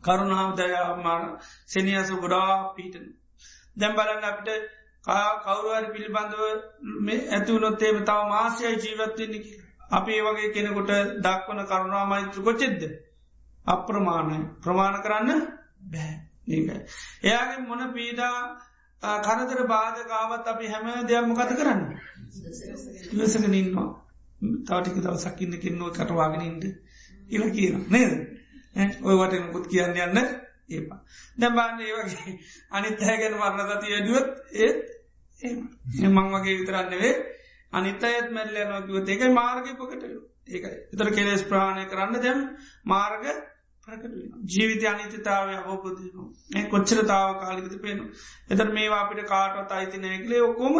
කරුණාව 0.00 0.50
දයාමාන 0.56 1.24
සෙනියසු 1.66 2.14
ගොඩා 2.16 2.52
පීටන. 2.74 3.06
දැම් 3.76 3.92
බලන්න 3.94 4.24
අපිට 4.24 4.48
කවරුවර 5.04 5.84
පිළිබඳව 5.92 6.42
ඇතුවනොත්තේම 7.30 7.98
තව 8.02 8.18
මාසයයි 8.28 8.76
ජීවත්වන්නේ 8.78 9.58
අපි 9.90 10.10
ඒ 10.12 10.24
වගේ 10.24 10.50
කෙනෙකුට 10.50 10.90
දක්වන 11.18 11.60
කරුණා 11.66 12.04
මෛත්‍ර 12.06 12.40
කොච්චෙද්ද. 12.40 12.82
අප්‍රමාණය 13.66 14.38
ප්‍රමාණ 14.60 14.96
කරන්න 14.98 15.40
බෑ 15.86 16.12
ඒකයි. 16.48 16.80
එයාගේ 17.22 17.60
මොන 17.62 17.82
පීඩා 17.92 18.36
කරදර 19.20 19.60
බාධකාවත් 19.66 20.46
අපි 20.46 20.66
හැම 20.66 20.86
දෙයක් 21.04 21.26
මොකත 21.26 21.52
කරන්න. 21.54 21.80
ඉවසගෙන 23.12 23.54
ඉන්නවා. 23.54 23.88
තවටික 24.66 24.96
දවසක්කින්න 24.98 25.54
කෙන්නුව 25.58 25.90
කටවාගෙනින්ට 25.92 26.64
ඉල 27.28 27.44
කියන 27.50 27.76
නේද 27.88 28.12
ඔය 29.00 29.14
වට 29.14 29.42
මුකුත් 29.42 29.66
කියන්න 29.68 29.98
යන්න 29.98 30.18
ඒපා 30.70 31.00
දැබාන්න 31.38 31.80
ඒ 31.80 31.92
වගේ 31.98 32.38
අනිත් 32.72 33.02
හැගෙන 33.02 33.36
වර්ණ 33.36 33.70
සතිය 33.72 34.00
දුවත් 34.04 34.30
ඒත් 34.60 34.80
මං 36.08 36.32
වගේ 36.32 36.56
විතරන්නවේ 36.56 37.14
අනිත 37.72 38.04
අයත් 38.04 38.28
මැල්ල 38.30 38.58
නොකිවත් 38.68 39.08
ඒකයි 39.08 39.32
මාර්ග 39.32 39.70
පකට 39.76 40.04
ඒක 40.48 40.64
එතර 40.66 41.12
කෙලෙස් 41.12 41.42
ප්‍රාණය 41.44 41.86
කරන්න 41.86 42.20
දැම් 42.20 42.40
මාර්ග 42.86 43.24
ජීවිත 44.46 44.84
අනිතතාවය 44.86 45.54
අවබෝධයනවා 45.56 46.64
කොච්චරතාව 46.68 47.30
කාලිකත 47.40 47.76
පේනු 47.82 48.04
එතර 48.50 48.68
මේවා 48.70 49.00
අපිට 49.00 49.22
කාටවත් 49.26 49.72
අයිති 49.72 49.98
නෑකලේ 49.98 50.42
ඔක්කොම 50.42 50.76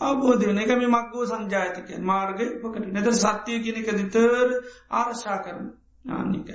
අවබෝධයන 0.00 0.58
එක 0.58 0.72
මේ 0.74 0.88
මක්ගෝ 0.88 1.26
සංජාතකය 1.26 2.00
මාර්ග 2.02 2.40
පකට 2.62 2.86
නැතර 2.88 3.14
සත්‍යය 3.16 3.58
කෙනෙක 3.60 3.88
දිතර 3.92 4.48
ආරශා 4.92 5.38
කරන 5.38 5.66
ආනික 6.08 6.48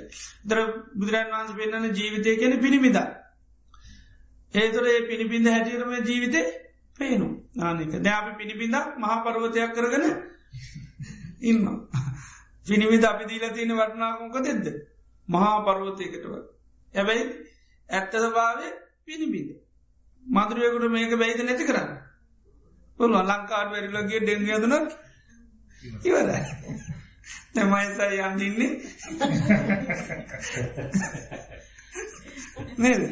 දර 0.44 0.58
බුදුරන් 0.94 1.30
වහන්ස 1.30 1.52
පෙන්න්නන 1.52 1.86
ජීවිතය 1.92 2.36
කෙන 2.36 2.54
පිණිමිද 2.58 2.98
ඒතුර 4.54 4.84
ඒ 4.86 5.00
පිණිබිඳ 5.02 5.46
හැටියරම 5.46 5.92
ජීවිතය 6.02 6.42
පේනු 6.98 7.28
ආනික 7.60 7.92
දැපි 8.00 8.32
පිණිබිඳ 8.36 8.76
මහපරවතයක් 8.98 9.74
කරගන 9.74 10.04
ඉන්න 11.42 11.62
පිනිවිද 12.66 13.04
අපි 13.04 13.24
දීල 13.26 13.44
තියෙන 13.50 13.74
වටනාකුම්ක 13.74 14.36
දෙද්ද 14.42 14.66
මහා 15.28 15.56
පරවතයකටව 15.62 16.32
ඇබැයි 16.94 17.24
ඇත්ත 17.88 18.12
ස්භාවය 18.22 18.66
පිණිබිඳ 19.04 19.50
මදුරුවකුට 20.22 20.90
මේක 20.90 21.12
බැයිද 21.14 21.40
නැති 21.42 21.64
කරන්න? 21.64 21.88
පුළුව 22.98 23.22
ලංකාට 23.22 23.68
වැරිලගේ 23.70 24.20
ඩෙන්ගදන 24.20 24.74
ඉවරයි. 26.02 26.40
තමයිසයි 27.54 28.18
යන්දින්නේ 28.20 28.70
නේද 32.78 33.02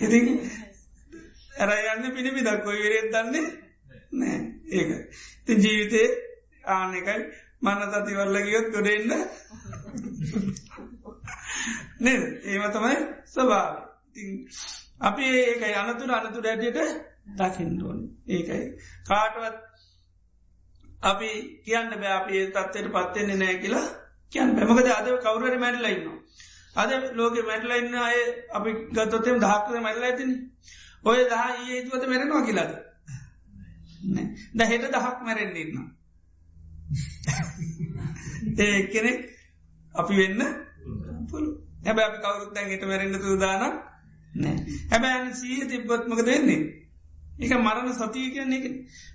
ඉතින් 0.00 0.26
ඇර 1.58 1.70
යන්න 1.92 2.14
පිණිපි 2.14 2.42
දක්කොයි 2.42 2.82
වෙරෙත් 2.84 3.08
දන්නේ 3.12 3.46
නෑ 4.14 4.38
ඒක 4.72 4.90
ති 5.46 5.52
ජීවිතේ 5.56 6.08
ආන 6.70 6.94
එකයි 6.94 7.20
මන්න 7.62 7.92
තතිවල්ල 7.94 8.36
ගියොත් 8.42 8.68
ගොඩෙන්න 8.70 9.10
නේද 12.00 12.22
ඒම 12.44 12.64
තමයි 12.70 12.96
ස්වභාව 13.28 13.74
අපි 15.02 15.24
ඒකයි 15.40 15.74
අනතුර 15.76 16.10
අනතුර 16.12 16.46
ඇටියට 16.46 16.80
දකිින්ඩෝන 17.36 18.00
ඒකයි 18.30 18.64
කාටවත් 19.08 19.71
අපි 21.02 21.30
කියන්න 21.64 21.90
බෑ 21.92 22.12
අපි 22.12 22.46
තත්වයට 22.50 22.92
පත්වෙන්නේ 22.92 23.36
නෑ 23.36 23.56
කියලා 23.56 23.88
කියන් 24.32 24.54
පැමකද 24.56 24.88
අද 24.90 25.08
කවුරට 25.20 25.58
මැටලයින්නවා 25.58 26.18
අද 26.76 26.90
ලෝක 27.12 27.34
මැටලයින්න 27.44 27.94
අය 28.00 28.18
අපි 28.50 28.70
ගත්තොතෙම 28.90 29.40
දහක්කද 29.40 29.76
මැටල 29.80 30.04
ඇතින 30.04 30.32
ඔය 31.04 31.18
දහ 31.24 31.44
ඒතුවත 31.68 32.04
මැරෙනවා 32.06 32.42
කියලාද? 32.42 32.72
ද 34.54 34.60
හෙට 34.62 34.86
දහක් 34.88 35.18
මැරෙන්න්නන්න 35.22 35.88
ඒ 38.58 38.78
කෙනෙක් 38.88 39.20
අපි 39.94 40.14
වෙන්න 40.16 40.40
පුළු 41.28 41.50
හැබැ 41.84 42.06
අපි 42.06 42.18
කවුරුත් 42.18 42.54
දැන් 42.54 42.70
හිට 42.70 42.84
මැරෙන්න්න 42.84 43.20
තුදාන 43.20 43.60
නෑ. 44.32 44.56
හැබැ 44.90 45.34
සීහ 45.34 45.66
තිබ්බොත්මක 45.66 46.24
දෙන්නේ 46.24 46.62
එක 47.38 47.52
මරණ 47.56 47.94
සතිය 47.94 48.26
කියන්නේ 48.30 48.58
එක 48.60 48.66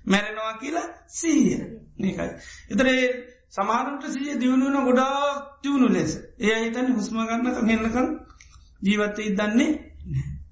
මැරෙනවා 0.05 0.53
කියලා 0.55 0.87
සීය 1.09 1.57
ඒකයි. 2.01 2.29
එතරේ 2.69 3.03
සමාරට 3.51 4.07
සිය 4.09 4.39
දියුණුවන 4.39 4.77
ගොඩා 4.83 5.19
තියුණු 5.61 5.87
ලෙස. 5.89 6.17
ඒ 6.39 6.57
හිතන් 6.59 6.87
හුස්මගන්න 6.93 7.45
හෙන්නකම් 7.65 8.09
ජීවත්ත 8.81 9.19
ඉදන්නේ 9.21 9.71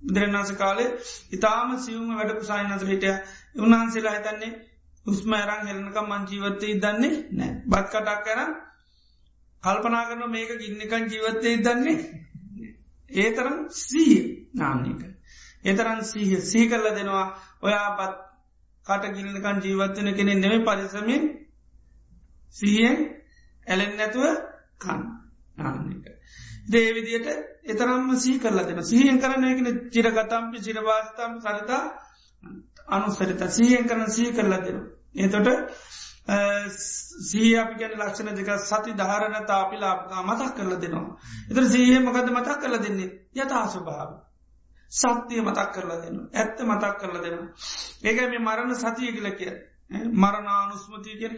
බුදුරන්නාස 0.02 0.52
කාලේ 0.54 0.90
ඉතාම 1.32 1.70
සියුම 1.80 2.10
වැඩපු 2.12 2.44
සායනස 2.44 2.84
හිටය 2.84 3.12
උන්හන්සේලා 3.58 4.16
හිතන්නේ 4.16 4.54
උස්ම 5.06 5.34
ඇරං 5.34 5.68
හෙලනකම් 5.68 6.08
මං 6.08 6.28
ජීවත්තය 6.28 6.68
ඉදන්නේ 6.68 7.14
නෑ 7.32 7.52
බත් 7.66 7.86
කටක් 7.88 8.24
කර 8.26 8.42
කල්පනා 9.64 10.04
කරන 10.06 10.24
මේක 10.30 10.52
ගින්නකන් 10.60 11.06
ජීවත්තය 11.08 11.54
ඉදන්නේ 11.54 11.98
ඒ 13.10 13.30
තරම් 13.32 13.58
සීය 13.80 14.22
නාන්නේක 14.54 15.02
එතරන් 15.66 16.02
සීහ 16.04 16.32
සී 16.44 16.70
කරල 16.70 16.88
දෙනවා 16.92 17.26
ඔයා 17.62 17.90
පත් 17.96 18.14
කටගිල්ලකන් 18.86 19.62
ජීවත්වන 19.62 20.10
කෙනෙ 20.14 20.34
නෙම 20.36 20.64
පරිසමෙන් 20.64 21.24
සීහෙන් 22.56 22.98
ඇලෙන් 23.68 23.94
නැතුව 23.94 24.26
කන් 24.80 25.02
ආන්නක. 25.60 26.06
දේවිදියට 26.68 27.28
එතරම්ම 27.66 28.10
සී 28.18 28.40
කරල 28.40 28.60
දෙන 28.64 28.84
සීහෙන් 28.84 29.18
කරන 29.20 29.46
එකන 29.46 29.68
චිරගතම්පි 29.90 30.62
චිරවාස්තම් 30.62 31.34
සරතා 31.40 31.84
අනුසරිත 32.90 33.42
සීහෙන් 33.52 33.86
කරන 33.86 34.08
සී 34.10 34.34
කරලා 34.34 34.62
දෙන. 34.62 34.78
එතොට 35.18 35.50
සී 37.24 37.52
අපි 37.56 37.76
ගැන 37.76 37.98
ලක්ෂණ 37.98 38.36
දෙක 38.36 38.50
සති 38.62 38.94
ධාරණ 38.94 39.46
තාපිලා 39.46 40.24
මතක් 40.24 40.52
කරල 40.56 40.78
දෙනවා. 40.78 41.18
එතර 41.50 41.64
සීහ 41.68 42.00
මකද 42.00 42.28
මතක් 42.32 42.58
කරල 42.60 42.78
දෙන්නේ 42.80 43.12
යථාසභාව. 43.36 44.10
සත්‍යය 44.92 45.42
මතක් 45.42 45.70
කරලා 45.72 46.02
දෙන්න 46.02 46.18
ඇත්ත 46.34 46.58
මතක් 46.62 46.94
කරලා 47.00 47.24
දෙන්න 47.24 47.40
ඒක 48.04 48.18
මේ 48.24 48.40
මරණ 48.40 48.76
සතිය 48.76 49.12
කියල 49.12 49.30
කිය 49.34 49.54
මරණානුස්මතිය 50.16 51.18
කෙර 51.18 51.34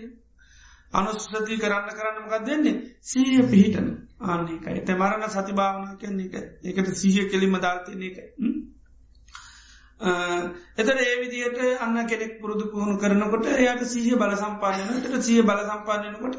අනුස්්‍රති 0.94 1.58
කරන්න 1.58 1.90
කරන්න 1.92 2.20
මකක් 2.22 2.46
දෙන්නේ 2.46 2.76
සීය 3.02 3.42
පිහිටන. 3.46 3.88
ආන්නේකයි 4.22 4.72
ඇත 4.72 4.90
මරණ 4.92 5.30
සති 5.30 5.54
භාවනා 5.54 5.96
කියන්නේ 5.96 6.28
එක 6.64 6.78
ඒකට 6.78 6.96
සීහ 6.96 7.28
කෙලිම 7.28 7.56
ධර්තයන 7.56 8.04
එක. 8.04 8.18
එතට 10.78 10.90
ඒ 11.02 11.16
විදියට 11.18 11.60
අන්න 11.80 11.98
කෙනෙක් 12.06 12.40
පුරුදු 12.40 12.72
පුහුණු 12.72 12.96
කරනකොට 12.98 13.46
එයට 13.48 13.84
සීහ 13.86 14.16
බල 14.16 14.36
සම්පායනට 14.36 15.22
සීහ 15.22 15.44
බල 15.44 15.62
සම්පායනකොට 15.66 16.36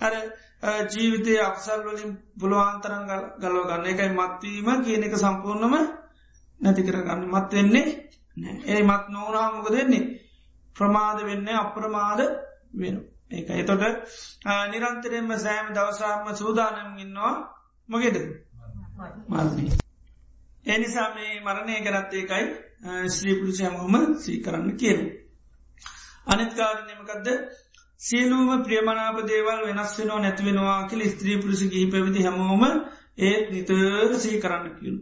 අර 0.00 0.14
ජීවිතය 0.88 1.34
අක්සල් 1.40 1.82
වලින් 1.82 2.10
පුළුවන්තරන් 2.38 3.02
ගලව 3.38 3.66
ගන්න. 3.68 3.86
එකයි 3.86 4.10
මත්වීම 4.12 4.84
කියන 4.84 5.02
එක 5.02 5.14
සම්පූර්ණම 5.16 5.74
නැති 6.62 6.82
කරගන්න 6.82 7.22
මත් 7.28 7.50
වෙන්නේ 7.52 7.86
ඒ 8.66 8.82
මත් 8.82 9.04
නෝනාමක 9.08 9.66
දෙන්නේ 9.70 10.04
ප්‍රමාද 10.76 11.18
වෙන්න 11.22 11.48
අප්‍රමාද 11.56 12.20
වෙන 12.74 12.96
ඒක 13.30 13.48
එතොට 13.52 13.82
නිරන්තරෙන්ම 14.70 15.30
සෑම 15.38 15.68
දවසාම 15.72 16.34
සූදානම් 16.34 16.98
ඉන්නවා 16.98 17.34
මගේද 17.88 18.16
මරණය. 19.28 19.66
එනිසා 20.66 21.08
මේ 21.10 21.40
මරණය 21.40 21.74
කරත් 21.80 22.12
ඒකයි 22.12 22.44
ශ්‍රීපුරුෂයමම 23.08 23.94
සී 24.18 24.38
කරන්න 24.40 24.76
කියන 24.76 25.00
අනිත්කාරණයමකදද 26.26 27.28
සියලූම 28.00 28.50
ප්‍රියමනාප 28.64 29.18
දේවල් 29.26 29.60
වෙනස් 29.66 29.92
වෙනවා 29.98 30.20
නැතිවෙනවා 30.20 30.80
කියල 30.88 31.02
ස්ත්‍රී 31.10 31.38
පුරුෂ 31.38 31.62
ගී 31.68 31.86
පැවිදි 31.86 32.24
හැමෝම 32.24 32.62
ඒත් 33.20 33.44
නිතර 33.50 34.18
සී 34.18 34.40
කරන්න 34.40 34.76
කියලු. 34.76 35.00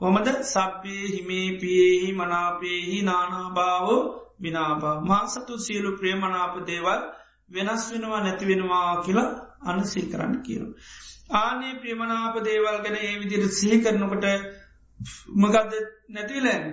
කොමද 0.00 0.28
සබ්බේ 0.44 1.04
හිමේ 1.06 1.48
පියෙහි 1.60 2.08
මනාපේහි 2.12 2.96
නානාභාවෝ 3.02 4.00
විනාපා 4.40 4.96
මා 5.02 5.24
සතු 5.26 5.58
සියලු 5.58 5.90
ප්‍රියමනාප 5.98 6.54
දේවල් 6.66 7.02
වෙනස් 7.50 7.84
වෙනවා 7.92 8.20
නැතිවෙනවා 8.20 9.02
කියලා 9.02 9.30
අනසී 9.64 10.06
කරන්න 10.06 10.34
කියනු. 10.42 10.66
ආනේ 11.34 11.74
ප්‍රියමනාප 11.74 12.36
දේවල් 12.44 12.78
ගැන 12.78 12.96
ඒ 12.98 13.14
විදිර 13.18 13.42
සිහි 13.50 13.78
කරනකොට 13.78 14.26
මගද 15.36 15.72
නැතිලෑන් 16.10 16.66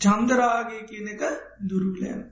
චන්දරාගේ 0.00 0.82
කියන 0.84 1.08
එක 1.08 1.22
දුරුලෑන්. 1.64 2.22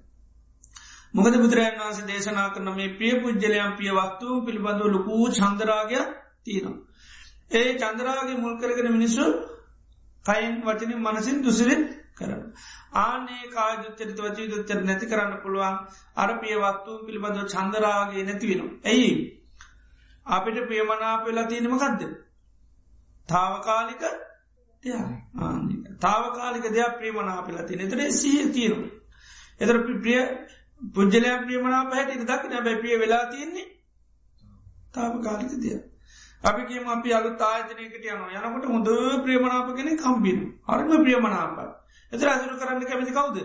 මොකද 1.15 1.35
බුදුරජන් 1.37 1.81
වන්සේ 1.81 2.09
දේශනා 2.09 2.49
කරන 2.51 2.71
මේ 2.75 2.95
ප්‍රිය 2.95 3.15
පුද්ජලයම් 3.23 3.73
පිය 3.79 3.93
වත්තුූ 3.95 4.45
පිළිබඳව 4.47 4.89
ලොකූ 4.91 5.25
චන්දරාගයක් 5.33 6.09
තියෙනවා. 6.45 6.90
ඒ 7.51 7.71
චන්දරාගේ 7.75 8.37
මුල් 8.37 8.55
කරගෙන 8.59 8.93
මිනිස්සු 8.93 9.25
කයින් 10.25 10.55
වචන 10.63 10.93
මනසින් 10.99 11.37
දුසිරෙන් 11.43 11.83
කරන. 12.17 12.43
ආනේ 12.95 13.45
කාජුත්තරිත 13.49 14.19
වචී 14.19 14.49
දුත්තර 14.49 14.79
නැති 14.83 15.07
කරන්න 15.07 15.43
පුළුවන් 15.43 15.77
අර 16.17 16.31
පිය 16.41 16.57
වත්තුූ 16.59 16.99
පිළිබඳව 17.07 17.47
චන්දරාගේ 17.49 18.25
නැතිවෙනවා. 18.25 18.79
ඇයි. 18.85 19.13
අපිට 20.27 20.59
ප්‍රියමනාප 20.67 21.21
වෙලා 21.25 21.47
තියෙනම 21.47 21.77
ගදද. 21.77 22.03
තාවකාලික 23.29 24.03
තාවකාලික 26.01 26.65
දෙයක් 26.69 26.97
ප්‍රියමනා 26.99 27.43
පෙලා 27.43 27.65
තින 27.65 27.81
එතර 27.81 28.01
සිය 28.13 28.41
තියෙනවා. 28.51 28.91
එතර 29.61 29.77
ප්‍රිය 29.99 30.21
පුද්ජලය 30.93 31.31
ප්‍රියමනා 31.41 31.85
පැහැට 31.87 32.27
දක් 32.27 32.43
නැබැ 32.47 32.77
පිය 32.83 32.99
වෙලා 32.99 33.25
තියෙන්නේ 33.27 33.69
තාවකාලික 34.95 35.53
දෙය. 35.59 35.79
අපි 36.45 36.63
කියම 36.65 36.89
අපි 36.89 37.13
අලු 37.13 37.31
තායතනයකට 37.37 38.05
යන 38.07 38.21
යනකට 38.35 38.67
හොඳ 38.67 38.89
ප්‍රියමනාපගෙන 39.25 39.97
කම්බින 39.99 40.39
අරම 40.67 40.91
ප්‍රියමනාප 40.99 41.59
එතර 42.13 42.29
ඇසුරු 42.29 42.59
කරන්න 42.59 42.85
කැමති 42.85 43.13
කවුද? 43.13 43.37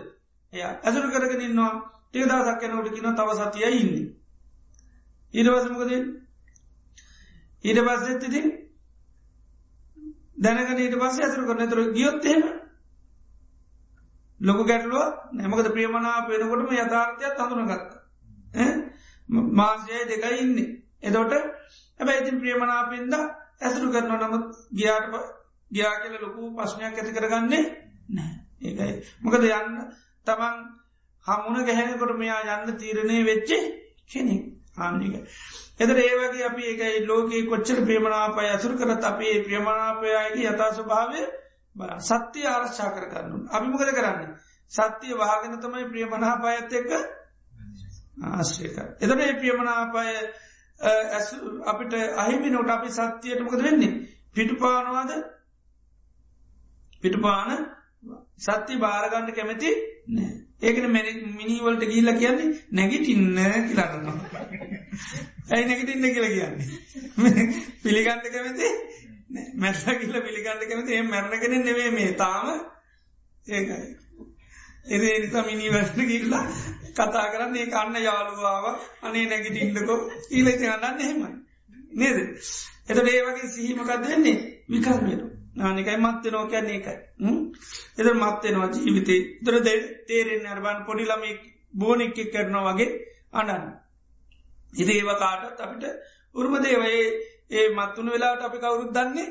එය. 0.52 0.62
ඇසුරු 0.62 1.08
කරගෙන 1.10 1.42
ඉන්නවා. 1.42 1.72
ටේදා 2.08 2.44
සක්කනවට 2.46 2.94
කියන 2.94 3.14
තව 3.14 3.28
සතිය 3.40 3.66
ඉන්න. 3.74 3.92
ඊරවසමකද 5.34 5.90
ඊට 7.64 7.80
පස්සෙත්තිතින් 7.80 8.46
දැනගන 10.38 10.78
ඊට 10.78 10.96
පස්ස 10.96 11.20
ඇතුරු 11.20 11.46
කරන 11.46 11.68
තුර 11.68 11.82
ගියොත්තහෙම 11.92 12.42
ලොක 14.40 14.60
ගැටලුව 14.64 15.04
නැමකද 15.34 15.68
ප්‍රියමනා 15.70 16.16
පෙනකොටම 16.24 16.74
යථාර්ථයක් 16.76 17.38
හඳුනගත්ත. 17.40 17.92
මාසය 19.54 20.02
දෙකයි 20.06 20.40
ඉන්නේ. 20.40 20.68
එදොට 21.02 21.32
ඇබැ 22.00 22.16
ඉතින් 22.20 22.40
ප්‍රියමනාපෙන්ද 22.40 23.14
ඇසුරු 23.16 23.90
කරන 23.90 24.10
නමුත් 24.22 24.46
ගියාට 24.72 25.14
ගියා 25.70 25.94
කියල 25.96 26.16
ලොකු 26.18 26.50
පශ්නයක් 26.54 26.94
ඇති 26.94 27.12
කරගන්නේ 27.12 27.62
නෑ 28.10 28.32
ඒකයි 28.62 28.92
මොකද 29.22 29.46
යන්න 29.50 29.78
තමන් 30.26 30.58
හමුණ 31.26 31.64
ගැහැනකොට 31.64 32.16
මෙයා 32.16 32.42
යන්න 32.56 32.76
තීරණය 32.76 33.22
වෙච්චේ 33.24 33.62
කෙනෙක් 34.06 34.44
හානික 34.76 35.14
එතර 35.78 35.96
ඒවගේ 36.00 36.44
අපි 36.44 36.62
ඒකයි 36.66 37.06
ලෝකයේ 37.06 37.46
කොච්චර 37.46 37.82
ප්‍රියමනාපය 37.82 38.46
ඇසුර 38.46 38.76
කරත් 38.76 39.04
අපේ 39.06 39.34
ප්‍රියමනාපයගේ 39.42 40.46
යථා 40.46 40.70
ස්වභාවය 40.74 41.26
සත්‍යය 42.00 42.46
ආරශ්ා 42.46 42.90
කරගන්නු. 42.90 43.48
අභිමකද 43.48 43.90
කරන්න. 43.90 44.36
සත්‍යය 44.72 45.14
වාගෙන 45.14 45.60
තමයි 45.60 45.84
ප්‍රියමනාපායත් 45.86 46.72
එක්ක 46.72 46.90
ආශ්‍රයක. 48.24 48.76
එතන 48.98 49.20
ඒ 49.20 49.34
ප්‍රියමනාපාය 49.34 50.14
අපිට 51.64 51.92
අහිමි 52.16 52.50
නොට 52.50 52.70
අපි 52.70 52.88
සත්‍යයට 52.90 53.40
මොකද 53.42 53.62
වෙන්නේ. 53.62 54.08
පිටුපානවාද 54.34 55.10
පිටුපාන 57.02 57.50
සත්‍ය 58.38 58.78
භාරගන්න 58.78 59.32
කැමැති 59.32 59.70
නෑ. 60.08 60.32
ඒකන 60.62 60.86
මිනිවලට 61.34 61.84
ගීල්ල 61.84 62.12
කියන්නේ 62.14 62.54
නැගිටින්න 62.72 63.36
කියලන්න. 63.68 64.06
ඇයි 65.50 65.66
නැගිටින්න 65.66 66.06
කියල 66.10 66.28
කියන්නේ. 66.28 66.66
පිළිගන්න 67.82 68.20
කැමති 68.28 68.68
මැල්ල 69.56 69.98
කියල 69.98 70.22
පිළිගන්න 70.22 70.64
කැමති 70.64 70.92
ඒ 70.92 71.02
මැරණගෙන 71.04 71.62
නෙවේ 71.62 71.90
මේ 71.92 72.12
තාම 72.14 72.46
ඒකයි. 73.46 73.96
එදේ 74.86 75.18
නිසා 75.18 75.44
මිනිවැට 75.44 75.96
ගිල්ලා 76.04 76.44
කතා 76.92 77.26
කරන්න 77.26 77.56
ඒ 77.56 77.66
කන්න 77.68 77.96
යාළුවාව 78.00 78.66
අනේ 79.02 79.24
නැගිටින්නකෝ 79.26 79.98
ඊලති 80.30 80.66
අන්නන්න 80.66 81.00
එහෙමයි. 81.00 81.30
නේද. 81.92 82.18
එතට 82.88 83.08
ඒ 83.08 83.22
වගේ 83.22 83.48
සිහිමකක් 83.48 83.90
දෙන්නේ 84.02 84.36
විකල්මයට. 84.70 85.22
නානිකයි 85.56 85.98
මත්වෙනෝ 85.98 86.44
කැන්නේ 86.46 86.76
එකයි. 86.76 86.96
එද 87.98 88.08
මත්වෙනවා 88.14 88.70
ජීවිතේ 88.76 89.20
දර 89.44 89.56
තේරෙන් 90.06 90.46
අරබන් 90.46 90.84
පොඩිලම 90.84 91.24
බෝනික්ක 91.74 92.18
කරනවා 92.32 92.66
වගේ 92.70 92.90
අනන්න. 93.34 93.64
ඉද 94.72 94.88
ඒව 94.90 95.10
කාටත් 95.16 95.60
අපිට 95.60 95.84
උරුම 96.34 96.54
දේවයේ 96.62 97.08
ඒ 97.50 97.66
මත්තුන 97.70 98.10
වෙලාට 98.10 98.42
අපි 98.42 98.58
කවුරුත් 98.58 98.92
දන්නේ 98.92 99.28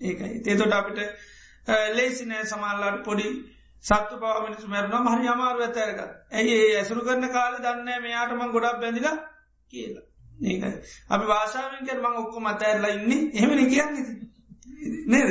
ඒකයි 0.00 0.40
තේතොට 0.40 0.72
අපිට 0.72 1.00
ලේසිනෑ 1.94 2.44
සමල්ලාට 2.44 3.02
පොඩි 3.04 3.28
සත්තු 3.84 4.14
පවමිනිස් 4.16 4.64
මැරනවා 4.66 5.12
හරි 5.12 5.28
අමාරු 5.28 5.60
ඇතෑරක 5.60 6.00
ඇයි 6.32 6.54
ඒ 6.58 6.72
ඇසුරු 6.76 7.00
කරන 7.00 7.24
කාල 7.30 7.54
දන්න 7.58 7.88
මෙයාටම 8.00 8.42
ගොඩක් 8.50 8.80
බැඳිලා 8.80 9.16
කියලා. 9.72 10.04
ඒකයි 10.44 10.72
අපි 11.10 11.24
වාශාවෙන් 11.26 11.86
කර 11.86 11.98
මං 12.00 12.14
ඔක්කො 12.16 12.38
මතඇරලා 12.40 12.92
ඉන්නේ. 12.92 13.22
එහෙමන 13.32 13.60
කියන්නේ. 13.68 14.04
නේද? 15.06 15.30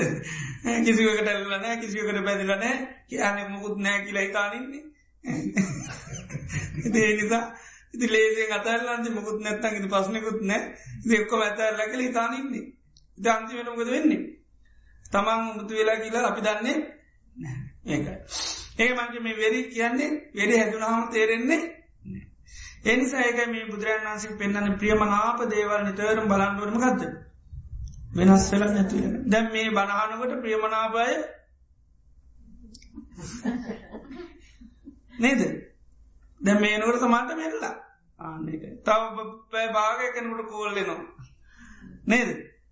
කිසිවකට 0.81 1.27
ඇල්ලනෑ 1.27 1.77
කිසිවකට 1.77 2.23
බැදිලනෑ 2.23 2.75
කියන්න 3.09 3.51
මුකුත් 3.51 3.77
නෑ 3.79 3.99
කියලා 4.01 4.23
හිතානින්නේ 4.23 4.83
ඒ 6.95 7.13
නිසා 7.13 7.43
ඉති 7.93 8.07
ලේසේ 8.07 8.47
අතල්ලන්ති 8.51 9.09
මුකුත් 9.11 9.39
නැත්තන් 9.39 9.75
ඉති 9.75 9.89
පස්සනකුත් 9.89 10.39
නෑ 10.43 10.61
දෙක්කො 11.09 11.41
ඇතඇල්ලකල 11.41 12.01
හිතානින්නේ 12.01 12.65
දන්ති 13.17 13.53
වෙනකද 13.57 13.91
වෙන්නේ? 13.91 14.21
තමන් 15.05 15.41
මුතු 15.47 15.73
වෙලා 15.73 15.97
කියලා 15.97 16.25
අපි 16.27 16.41
දන්නේ 16.41 16.77
ඒකයි. 17.85 18.15
ඒ 18.79 18.93
මංගේ 18.93 19.19
මේ 19.19 19.37
වෙරි 19.37 19.61
කියන්නේ 19.69 20.11
වෙරි 20.35 20.55
හැදුනාම 20.57 21.09
තේරෙන්නේ 21.11 21.61
එනිසා 22.85 23.21
ඒක 23.21 23.39
මේ 23.47 23.65
බුදුරන් 23.65 24.05
වන්සික් 24.05 24.37
පෙන්න්න 24.37 24.77
ප්‍රියමනාප 24.77 25.39
දේවල් 25.49 25.83
නිතරම් 25.83 26.25
බලන්නුවරම 26.27 26.77
ගත්ද 26.79 27.01
වෙනස් 28.15 28.51
වෙල 28.51 28.65
නැතිවෙන 28.69 29.13
දැම් 29.25 29.51
මේ 29.51 29.69
බණහනකට 29.69 30.41
ප්‍රියමනාපය 30.41 31.05
නේද? 35.19 35.41
දැ 36.41 36.55
මේනුවට 36.59 36.99
සමාට 36.99 37.31
මෙල්ලා 37.35 37.73
ආන්නක 38.19 38.63
තව 38.85 39.27
පැ 39.51 39.67
භාගයකනකට 39.69 40.49
කෝල්ලෙනවා 40.49 40.99
නේද? 42.05 42.29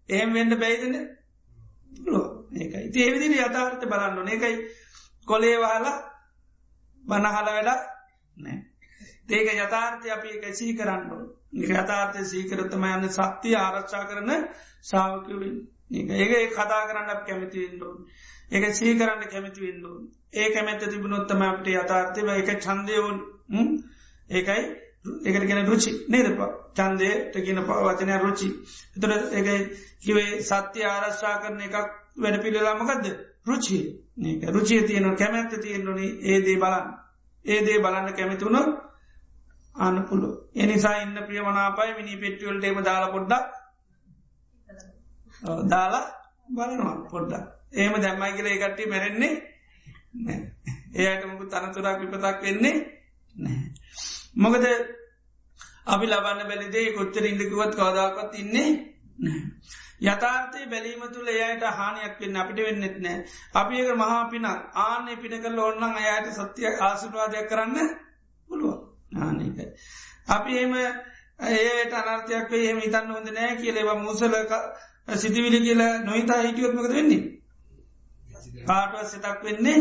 එහෙම 0.09 0.33
වෙන්ඩ 0.33 0.59
බැයිදන 0.59 0.95
ඒකයි. 2.55 2.85
ඒවිදින 2.97 3.33
යථාර්ථ 3.39 3.85
බලන්න 3.85 4.29
ඒකයි 4.29 4.55
කොලේ 5.29 5.57
වහලා 5.57 5.95
බනහල 7.03 7.47
වැඩ 7.47 7.69
නෑ. 8.37 8.57
ඒක 9.31 9.47
යථාර්ථය 9.55 10.09
අපි 10.09 10.29
එක 10.37 10.55
සී 10.55 10.73
කරන්න 10.73 11.27
යථාර්ථය 11.73 12.25
සීකරතම 12.25 12.83
යන්න 12.85 13.09
සත්‍යය 13.11 13.55
ආරක්ෂා 13.57 14.03
කරන 14.05 14.31
සාාවකවින් 14.83 15.55
ඒක 16.15 16.33
කතා 16.51 16.81
කරන්න 16.85 17.23
කැමතිවෙන්ඩුවන් 17.23 17.97
ඒක 18.51 18.65
සී 18.73 18.93
කරන්න 18.95 19.23
කැමතිවෙන්ඩුවන් 19.27 20.03
ඒ 20.33 20.51
කැමැත 20.51 20.85
තිබුණොත්තම 20.85 21.41
අපට 21.43 21.71
යථාර්ථය 21.73 22.27
එක 22.33 22.53
චන්දයවුන් 22.59 23.17
ඒකයි 24.29 24.63
ඒකට 25.25 25.45
ගෙන 25.45 25.65
රුචි 25.65 25.91
නේද? 26.07 26.27
චන්දයට 26.75 27.33
කියන 27.35 27.59
පවචනය 27.63 28.19
රුචි. 28.19 28.49
එතර 28.95 29.11
ඒකයි 29.31 29.57
කිවේ 30.01 30.41
සත්‍ය 30.41 30.85
ආරශ්ා 30.85 31.35
කරන 31.39 31.61
එකක් 31.61 31.75
වැඩ 32.17 32.41
පිළිලාමකක්ද 32.41 33.05
රුචි 33.45 33.79
ඒක 33.79 34.08
රුචිය 34.47 34.81
තියන 34.83 35.15
කැමැත්ත 35.15 35.53
තියෙන්නුනි 35.57 36.07
ඒදේ 36.23 36.57
බලන්න. 36.57 36.87
ඒදේ 37.45 37.79
බලන්න 37.79 38.13
කැමිතුුණු 38.13 38.61
අන්න 39.75 39.97
පුළුව 40.03 40.33
එනිසා 40.55 40.95
ඉන්න 40.97 41.17
ප්‍රියමනාපයි 41.23 41.91
මිනි 41.95 42.17
පෙට්ටියවල්ට 42.17 42.63
එම 42.65 42.83
දාලා 42.83 43.11
පොඩ්ඩක්. 43.11 43.45
දාලා 45.65 46.05
බලනවා 46.49 46.95
පොඩ්ඩක්. 47.07 47.45
ඒම 47.73 47.93
දැම්මයි 47.97 48.35
කියල 48.35 48.47
ඒකට්ටි 48.47 48.83
මැරෙන්නේ 48.85 49.33
ඒයට 50.95 51.23
මුකු 51.25 51.43
තනතුරක් 51.45 51.99
විපතක් 52.01 52.41
වෙන්නේ 52.41 52.75
මොකද 54.35 54.65
අපි 55.85 56.05
ලබන්න 56.07 56.49
බැලිදේ 56.49 56.93
කොච්චර 56.93 57.25
ඉල්ලිකුවත් 57.25 57.73
කවදාකත් 57.73 58.33
ඉන්නේ 58.35 58.69
යථාර්ථය 60.01 60.65
බැලීම 60.65 61.01
තුළ 61.09 61.29
එයට 61.29 61.63
හානියක් 61.73 62.19
වෙන්න 62.19 62.35
අපිට 62.35 62.59
වෙන්නෙත් 62.59 62.97
නෑ. 62.99 63.17
අපි 63.53 63.73
ඒක 63.75 63.95
මහා 63.95 64.21
පිනක්. 64.25 64.47
ආනෙ 64.77 65.13
පිනකල් 65.17 65.59
ඔන්නන් 65.59 65.83
අයට 66.03 66.27
සත්‍යය 66.33 66.69
ආසිරවාදයක් 66.81 67.49
කරන්න 67.49 67.89
පුළුව 68.49 68.77
ආනකයි 69.17 69.65
අපි 70.27 70.57
එම 70.57 70.73
ඒට 71.49 71.93
අනර්ථයක් 71.95 72.49
වේ 72.49 72.69
එම 72.69 72.79
ඉතන්න 72.79 73.11
හොඳ 73.11 73.29
නෑ 73.31 73.57
කියලේවා 73.57 73.99
මුසල 73.99 74.33
සිතිවිලි 75.15 75.59
කියලා 75.61 75.93
නොහිතා 75.99 76.39
හිටියොත්මකද 76.39 76.91
වෙන්නේ? 76.91 77.23
කාටුව 78.65 79.05
සිතක් 79.05 79.39
වෙන්නේ 79.43 79.79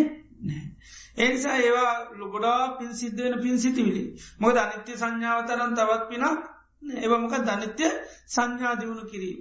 ඒනිසා 1.16 1.56
ඒවා 1.58 1.92
ලොගොඩා 2.12 2.76
පින් 2.78 2.94
සිද්ධ 2.94 3.20
වෙන 3.20 3.42
පින් 3.42 3.58
සිතිවිලි. 3.58 4.02
මොකද 4.38 4.56
අනිත්‍ය 4.56 4.92
සංඥාවතරන් 4.96 5.74
තවත් 5.74 6.08
පිනක් 6.08 6.38
ඒවමක 6.83 7.35
ධනිත්‍ය 7.43 7.87
සංඥා 8.26 8.74
දියුණු 8.76 9.05
කිරීම. 9.05 9.41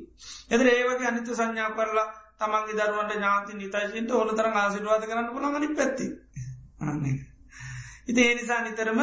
එදර 0.52 0.68
ඒවගේ 0.68 1.08
අනිත්‍ය 1.08 1.32
සංඥා 1.34 1.70
කරලා 1.72 2.08
තමන්ගේ 2.38 2.78
දරුවන්ට 2.80 3.14
ඥාති 3.14 3.54
නිතයිසින්ට 3.54 4.12
ඕන 4.12 4.30
තරම් 4.32 4.56
ආසිරවාද 4.56 5.04
කරන්න 5.04 5.30
පුළගනි 5.30 5.70
පැත්ති. 5.72 6.06
ඉති 8.08 8.22
ඒ 8.22 8.36
නිසා 8.36 8.62
නිතරම 8.62 9.00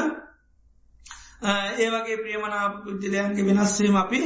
ඒවගේ 1.76 2.16
ප්‍රියමනා 2.16 2.66
පුද්ජලයන්ගේ 2.78 3.47
වෙනස්වීම 3.47 3.97
අපි 3.97 4.20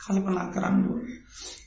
කල්පනා 0.00 0.46
කරන්නුව. 0.48 0.98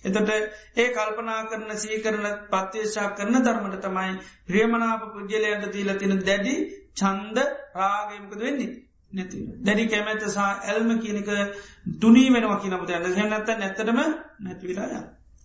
එතට 0.03 0.29
ඒ 0.75 0.87
කල්පනා 0.91 1.41
කරන 1.45 1.69
සීකරන 1.77 2.25
පත්්‍යේශා 2.49 3.09
කරන 3.11 3.35
ධර්මට 3.39 3.77
තමයි 3.81 4.13
ප්‍රියමනාප 4.47 5.03
පුද්ජලයන්ට 5.13 5.69
දීලතින 5.73 6.15
දැඩි 6.21 6.55
චන්ද 6.93 7.37
රාගයමකද 7.75 8.39
වෙන්නේ. 8.39 8.73
නැති. 9.13 9.39
දැඩි 9.59 9.83
කැමැත 9.87 10.23
සහ 10.25 10.39
ඇල්ම 10.39 10.89
කියනක 10.99 11.29
තුනී 11.99 12.29
වෙනවා 12.29 12.59
කියන 12.59 12.77
පුත 12.77 12.89
ඇන්න 12.91 13.15
හෙනැත්ත 13.15 13.49
නැත්තටම 13.55 13.99
නැතිවිලාය 14.41 14.93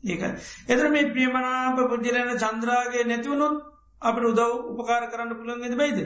ඒක. 0.05 0.23
එතර 0.67 0.87
මේ 0.91 1.11
ප්‍රියමනාප 1.11 1.79
පුද්ජලයන 1.87 2.31
චන්ද්‍රාගේ 2.37 3.05
නැතිවුණොත් 3.05 3.55
අපට 4.03 4.25
උදව් 4.25 4.41
උපකාර 4.73 5.05
කරන්න 5.09 5.33
පුළන්ගෙද 5.35 5.77
බයිද? 5.77 5.99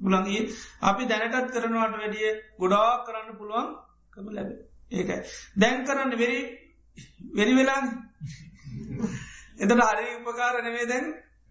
බුලන්ගේ 0.00 0.42
අපි 0.82 1.02
දැනටත් 1.06 1.52
කරනවාට 1.52 1.94
වැඩිය 1.94 2.30
ගොඩා 2.58 2.90
කරන්න 3.04 3.38
පුළුවන් 3.38 3.68
කම 4.12 4.28
ලැබ. 4.30 4.50
ඒකයි 4.92 5.18
දැන් 5.56 5.78
කරන්න 5.84 6.12
වෙරි 6.14 6.40
වෙරි 7.32 7.52
වෙලාන්. 7.54 7.84
එතට 9.58 9.72
හරි 9.82 10.06
උපකාර 10.20 10.54
නෙවේ 10.62 10.86
දැන් 10.86 11.06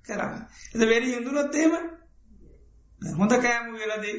කරන්න. 0.07 0.34
එත 0.73 0.81
වෙරි 0.84 1.07
හිදුනොත්තේම 1.09 1.73
හොඳ 3.01 3.34
කෑමු 3.41 3.77
වෙලදී 3.79 4.17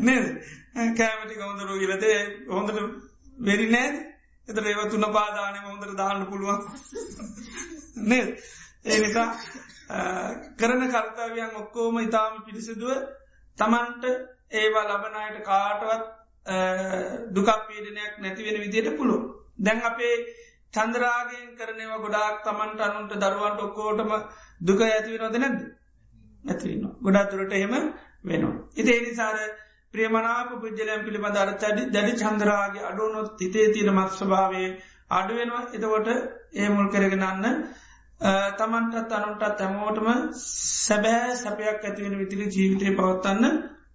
නේද? 0.00 0.26
කෑමටි 0.94 1.34
කවුදරු 1.36 1.78
ගිලතේ 1.78 2.18
හොඳට 2.48 2.78
වෙරි 3.38 3.66
නෑද? 3.68 3.96
එත 4.48 4.58
ඒව 4.62 4.80
තුන්න 4.90 5.06
පාදානය 5.10 5.58
හොඳට 5.60 5.96
දාන්න 5.96 6.26
පුළුවන්. 6.26 6.60
නේද? 8.06 8.28
ඒ 8.84 8.98
නිසා 8.98 9.28
කරන 10.56 10.82
කර්තාවයන් 10.88 11.56
ඔක්කෝම 11.56 11.98
ඉතාම 12.00 12.42
පිරිසිදුව 12.44 12.92
තමන්ට 13.58 14.04
ඒවා 14.52 14.88
ලබනයට 14.90 15.44
කාටවත් 15.44 16.04
දුකක් 17.32 17.50
පීඩනයක් 17.66 18.14
නැතිවෙන 18.18 18.58
විදියට 18.60 18.96
පුළුව 18.96 19.22
දැන් 19.58 19.82
අපේ 19.82 20.14
චන්ද්‍රාගෙන් 20.74 21.48
කරනවා 21.54 21.98
ගොඩාක් 21.98 22.36
තමන්ට 22.42 22.80
අනුන්ට 22.80 23.14
දරුවන්ට 23.16 23.60
ඔක්කෝටම 23.60 24.12
දුක 24.60 24.80
ඇතිවෙනවද 24.82 25.36
නැද්ද? 25.38 25.60
ඇතිවන්න 26.44 26.96
ගොඩා 27.00 27.24
තුරට 27.26 27.52
එහෙම 27.52 27.74
වෙනවා. 28.24 28.56
ඉති 28.74 28.90
එනිසාර 28.92 29.36
ප්‍රියමනාප 29.94 30.50
පුද්ජලයන් 30.56 31.04
පිළිබඳ 31.04 31.36
අර 31.36 31.50
තැඩි 31.56 31.82
දැඩි 31.88 32.12
චන්ද්‍රාගේ 32.18 32.84
අඩුනොත් 32.84 33.30
තිතේ 33.38 33.68
තිර 33.70 33.88
මත් 33.90 34.10
ස්භාවේ 34.14 34.68
අඩුවෙනවා 35.10 35.64
එතකොට 35.70 36.08
ඒ 36.54 36.68
මුල් 36.68 36.88
කරගෙනන්න 36.88 37.46
තමන්ටත් 38.56 39.12
අනුන්ටත් 39.12 39.60
හැමෝටම 39.60 40.08
සැබෑ 40.36 41.36
සැපයක් 41.36 41.82
ඇතිවෙන 41.82 42.18
විතිරි 42.18 42.46
ජීවිතය 42.48 42.86
පවත්තන්න 42.92 43.44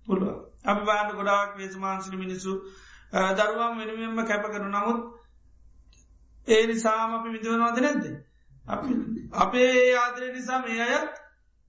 පුළුව. 0.06 0.36
අප 0.66 0.80
බාන්න 0.84 1.10
ගොඩාක් 1.12 1.52
වේසමාන්සින 1.56 2.16
මිනිසු 2.18 2.52
දරුවම් 3.36 3.74
වෙනුවෙන්ම 3.80 4.20
කැප 4.26 4.46
කරු 4.48 4.68
නමුත් 4.68 5.00
ඒ 6.48 6.64
නිසාම 6.66 7.12
අපි 7.14 7.30
විදුවනවාද 7.30 7.78
නැද්ද. 7.80 8.06
අපේ 9.36 9.96
ආදරය 9.96 10.28
නිසා 10.30 10.60
මේ 10.62 10.82
අයත් 10.88 11.14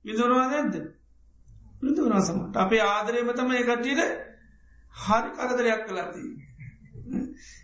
විදුරවා 0.05 0.47
නැද්ද. 0.49 0.75
විදුරසමට 1.83 2.57
අපේ 2.57 2.83
ආදරයම 2.87 3.31
තම 3.33 3.51
එකටීට 3.55 4.03
හරි 4.95 5.31
කරදරයක් 5.33 5.83
කලාති. 5.85 6.25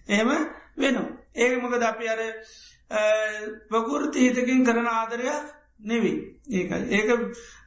එහෙම 0.08 0.30
වෙනවා. 0.76 1.08
ඒක 1.36 1.62
මොකද 1.62 1.82
අපි 1.84 2.08
අර 2.08 2.20
පකුෘති 3.70 4.18
හිතකින් 4.20 4.64
කරන 4.64 4.86
ආදරයක් 4.88 5.44
නෙවී 5.82 6.18
ඒකයි 6.50 6.84
ඒක 6.90 7.08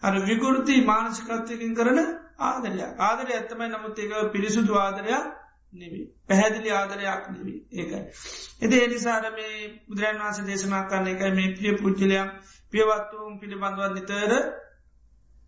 අර 0.02 0.14
විකෘති 0.22 0.76
මානසිකත්වකින් 0.84 1.74
කරන 1.76 2.00
ආදරයක් 2.42 3.02
ආදරය 3.02 3.32
ඇත්තමයි 3.34 3.68
නමුත් 3.70 4.00
ඒක 4.00 4.32
පිරිසුදු 4.32 4.74
ආදරයක් 4.78 5.26
නෙවී 5.74 6.06
පැහැදිලි 6.28 6.70
ආදරයක් 6.72 7.24
නෙවී 7.30 7.60
ඒකයි. 7.74 8.02
එති 8.62 8.76
එනිසාර 8.82 9.26
මේ 9.32 9.56
බුදුරන් 9.88 10.20
වන්ස 10.20 10.40
දේශනා 10.44 10.84
කරන්න 10.86 11.08
එකයි 11.08 11.32
මේ 11.32 11.56
පිය 11.56 11.74
පුද්ජලයක් 11.78 12.30
පියවත්වූම් 12.74 13.34
පිළිබඳවත් 13.40 13.94
නිතර 13.94 14.32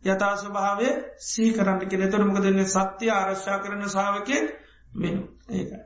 යථා 0.04 0.36
ස්වභාවය 0.36 0.90
සී 1.22 1.54
කරන්න 1.54 1.88
කෙන 1.88 2.04
තොර 2.10 2.24
මොකදන්න 2.26 2.66
සත්‍යය 2.68 3.12
ආරශ්ා 3.12 3.58
කරන 3.60 3.84
සාාවකය 3.88 4.38
වෙන 4.94 5.18
ඒකයි. 5.50 5.80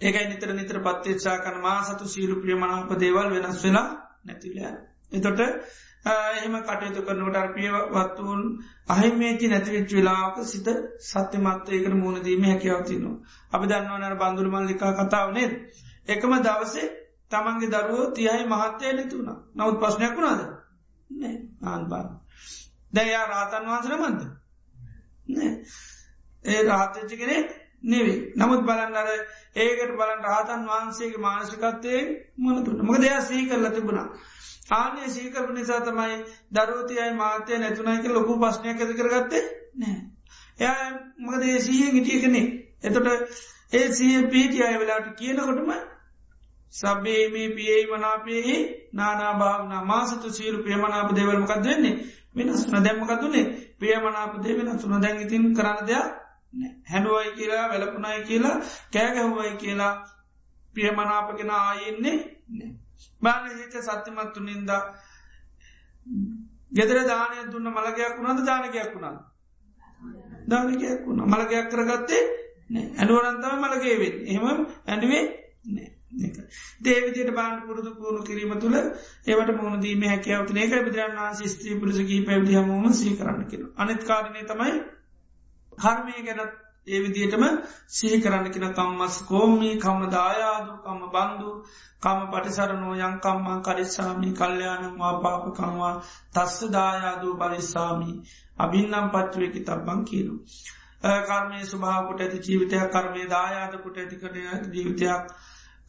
ඒකයි 0.00 0.26
නිතර 0.26 0.50
නිතර 0.52 0.78
පත්තේච්චා 0.80 1.36
කන 1.38 1.60
මා 1.60 1.82
සතු 1.82 2.04
සීරු 2.06 2.40
ප්‍රියමනාප 2.40 2.90
දේවල් 2.96 3.28
වෙනස් 3.32 3.62
වෙලා 3.62 3.88
නැතිලය. 4.24 4.60
එතොට 5.12 5.40
එහෙම 6.04 6.54
කටයුතු 6.62 7.00
කරනට 7.02 7.54
පියවත්වූන් 7.54 8.42
අහිමේති 8.88 9.48
නැතිවිච් 9.48 9.90
වෙලාක 9.90 10.36
සිත 10.44 10.68
සත්‍යමත්වයකට 11.02 11.94
මුණදීම 11.94 12.42
හැකවතිනවා. 12.44 13.20
අපි 13.52 13.66
දන්නවනර 13.66 14.16
බඳුරමල් 14.16 14.64
ලිකා 14.66 14.92
කතාව 14.94 15.28
නේද. 15.32 15.52
එකම 16.08 16.32
දවසේ 16.40 16.88
තමන්ගේ 17.30 17.70
දරුවෝ 17.70 18.10
තියයි 18.12 18.44
මහත්තය 18.46 18.86
නැතිවුණ 18.92 19.30
නවත් 19.56 19.76
ප්‍රශ්නයක් 19.78 20.14
වුණාද 20.16 20.42
නෑ 21.10 21.36
ආන්බාන්න. 21.64 22.08
දැයා 22.92 23.24
රාතන් 23.26 23.64
වහන්සර 23.66 23.94
මන්ද 23.98 24.20
ඒ 26.44 26.62
රාතච්චි 26.64 27.16
කෙනෙ 27.16 27.36
නෙවේ 27.84 28.18
නමුත් 28.36 28.62
බලන්නර 28.62 29.10
ඒකට 29.56 29.92
බලන් 29.94 30.22
රාතන් 30.22 30.66
වහන්සේගේ 30.66 31.20
මානසිකත්තය 31.20 31.94
මොනතුට 32.38 32.82
මොක 32.82 32.98
දෙයා 32.98 33.20
සී 33.22 33.42
කරල 33.46 33.66
තිබුණා. 33.70 34.08
ආනේ 34.70 35.08
සීකරපු 35.08 35.52
නිසා 35.52 35.80
තමයි 35.80 36.16
දරුවතියයි 36.52 37.12
මාතය 37.14 37.58
නැතුනයික 37.58 38.04
ලොකු 38.08 38.32
පශ්නයක් 38.38 38.78
ඇති 38.78 38.94
කරගත්තේ 38.94 39.44
නෑ. 39.76 39.96
එයා 40.58 40.90
මකද 41.18 41.42
ඒ 41.44 41.60
සීහෙන් 41.60 41.94
හිටිය 41.94 42.20
කෙනෙ 42.20 42.42
එතොට 42.82 43.08
ඒ 43.72 43.86
සීහ 43.92 44.28
පීටි 44.28 44.62
අය 44.62 44.76
වෙලාට 44.76 45.08
කියනකොටම 45.14 45.72
සබේමේ 46.74 47.48
පියයි 47.50 47.86
මනාපයෙහි 47.86 48.56
නානාභාවන 48.92 49.72
මාසතු 49.86 50.28
සීරු 50.30 50.62
ප්‍රියමනාප 50.62 51.10
දෙවල්මකක් 51.12 51.62
දෙන්නේ 51.62 51.94
වෙනස්න 52.34 52.74
දැම්මකතුනේ 52.78 53.44
ප්‍රියමනාපදේ 53.78 54.58
වෙනස්ුන 54.58 54.94
දැන් 54.98 55.18
ඉතින් 55.18 55.44
කරන්න 55.54 55.86
දෙයක් 55.86 56.08
හැඩුවයි 56.86 57.30
කියලා 57.32 57.64
වැලපුනයි 57.68 58.20
කියලා 58.24 58.56
කෑගැහුවයි 58.92 59.56
කියලා 59.56 59.94
ප්‍රියමනාපගෙන 60.74 61.50
ආයෙන්නේ 61.52 62.16
බාන 63.22 63.50
හිත 63.52 63.74
සත්‍යමත්තු 63.82 64.40
නින්ද 64.42 64.70
ගෙදර 66.72 66.98
දානය 67.04 67.36
දුන්න 67.48 67.68
මළගයක් 67.68 68.14
වුණද? 68.16 68.40
දානකයක් 68.44 68.90
වුණා 68.94 69.16
දානකයක් 70.46 71.06
වුණ. 71.06 71.20
මළගයක් 71.26 71.66
කරගත්තේ 71.68 72.22
ඇඩුවරන්තම 72.92 73.54
මළගේවෙන් 73.58 74.16
එහෙම 74.26 74.46
ඇඩුවේ 74.86 75.24
නෑ 75.66 75.99
දේවිදියට 76.82 77.34
බාන්න 77.34 77.60
පුරුදු 77.62 77.90
පුුණු 77.96 78.22
කිරීම 78.22 78.54
තුළ 78.58 78.78
ඒවට 79.26 79.52
මුණ 79.58 79.80
දීම 79.80 80.02
හැකවත 80.04 80.56
ඒක 80.56 80.74
විදරන් 80.80 81.14
වන්සේ 81.18 81.48
ස්ත්‍රී 81.48 81.76
පුලසගේ 81.78 82.24
පැවිදි 82.24 82.58
හමුම 82.58 82.88
සී 82.94 83.14
කරන්න 83.16 83.46
කියෙන 83.46 83.68
අනිත් 83.76 84.02
කාරණය 84.04 84.42
තමයි 84.46 84.74
කර්මය 85.78 86.16
ගැනත් 86.22 86.58
ඒ 86.86 87.00
විදියටම 87.00 87.44
සිහි 87.88 88.18
කරන්න 88.20 88.46
කින 88.50 88.66
කම්මස් 88.70 89.16
කෝමී 89.24 89.74
කම්ම 89.78 90.10
දායාදු 90.10 90.72
කම්ම 90.78 91.02
බන්දු 91.10 91.50
කම 92.02 92.20
පටිසරනෝ 92.30 92.94
යංකම්මා 93.00 93.58
කරිස්සාමි 93.60 94.30
කල්්‍යයානම්වා 94.32 95.14
පාපකංවා 95.18 95.94
තස්ස 96.34 96.72
දායාදූ 96.72 97.34
බලිස්සාමී 97.36 98.16
අභින්නම් 98.58 99.10
පච්චුවකි 99.10 99.60
තබ්බං 99.62 100.00
කියනු. 100.04 100.34
කර්මය 101.26 101.60
ස්භාවට 101.66 102.20
ඇති 102.20 102.38
ජීවිතයක් 102.40 102.90
කර්මය 102.90 103.28
දායාදකුට 103.28 103.96
ඇතිකට 103.96 104.36
ජීවිතයක් 104.72 105.30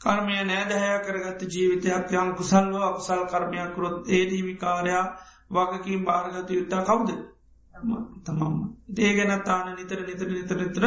කර්මය 0.01 0.37
නෑදහැය 0.43 0.99
කරගත්ත 1.01 1.41
ජීවිතයක් 1.47 2.13
යම් 2.13 2.29
කුසල්ව 2.35 2.75
අකුසල් 2.81 3.21
කර්මයක් 3.27 3.73
කරොත් 3.75 4.09
ඒදී 4.09 4.43
විකාරයා 4.43 5.05
වගකින් 5.51 6.05
භාරගත 6.05 6.49
යුත්තා 6.51 6.81
කවුද? 6.83 7.09
තමම්ම 8.23 8.55
ඒ 8.99 9.11
ගැන 9.13 9.43
තාන 9.43 9.67
නිතර 9.75 9.99
නිතර 10.01 10.27
නිතර 10.29 10.57
නිතර 10.57 10.83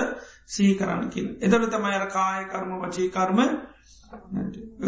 සී 0.46 0.72
කරන්න 0.74 1.10
කියල 1.10 1.28
එතට 1.40 1.70
තමයි 1.70 1.94
අර 1.94 2.06
කාය 2.08 2.42
කර්ම 2.46 2.72
වචී 2.80 3.08
කර්ම 3.10 3.38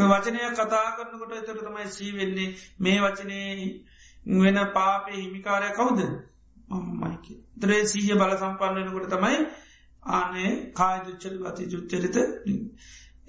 වචනය 0.05 0.39
කතා 0.53 0.86
කරනකොට 0.93 1.32
එතර 1.35 1.59
තමයි 1.59 1.86
සී 1.89 2.12
වෙන්නේ. 2.12 2.55
මේ 2.78 2.98
වචනය 3.01 3.40
වෙන 4.36 4.59
පාපය 4.74 5.12
හිමිකාරය 5.15 5.70
කවුද? 5.73 6.01
මයික 6.69 7.27
ත්‍රේ 7.57 7.82
සීය 7.85 8.15
බල 8.15 8.32
සම්පන්නනකොට 8.35 9.09
තමයි 9.09 9.39
ආනේ 10.03 10.51
කාය 10.73 10.98
දුච්චර 11.05 11.35
ගති 11.40 11.69
ජුච්චරිත 11.69 12.16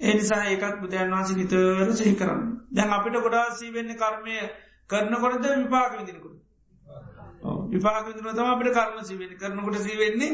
ඒනිසා 0.00 0.42
ඒකත් 0.44 0.80
බුදුන් 0.80 1.12
වන්සේ 1.12 1.36
නිතර 1.36 1.92
සහි 1.94 2.14
කරන්න. 2.14 2.42
දැන් 2.70 2.90
අපිට 2.90 3.16
ගොඩා 3.18 3.46
සී 3.52 3.72
වෙන්න 3.72 3.96
කර්මය 3.96 4.36
කරනකොටද 4.90 5.44
විපාක 5.56 5.92
විදිනකොට 5.98 6.36
විපාක 7.68 8.06
විදින 8.06 8.24
තම 8.28 8.46
අපිට 8.46 8.74
කර්ම 8.74 8.98
සිවෙන 9.02 9.32
කරනකොට 9.36 9.76
සිවෙන්නේ 9.78 10.32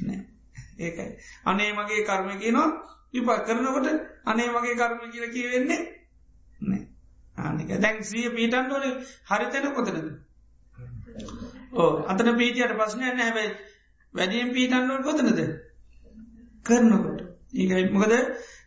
නෑ 0.00 0.20
ඒකයි. 0.78 1.10
අනේ 1.44 1.70
මගේ 1.72 2.04
කර්ම 2.04 2.28
කියනවා 2.36 2.68
විපා 3.14 3.38
කරනකොට 3.40 3.86
අනේ 4.24 4.48
මගේ 4.48 4.74
කර්ම 4.74 5.00
කියල 5.10 5.26
කියවෙන්නේ 5.28 5.80
නෑ 6.60 6.82
ආනික. 7.36 7.70
දැන් 7.76 7.96
සිය 8.02 8.28
පීටන්ඩෝන 8.30 8.84
හරිතන 9.24 9.66
කොතනද? 9.72 10.08
ඕ 11.72 11.90
අතන 12.04 12.30
පීටියට 12.36 12.76
පස්සනයන්න 12.76 13.20
හැබැයි 13.20 13.56
වැඩියම් 14.14 14.52
පීටන්ඩුවන් 14.52 15.02
කොතනද? 15.02 15.40
කරනකොට. 16.66 17.18
ඒකයි. 17.54 17.84
මොකද 17.90 18.12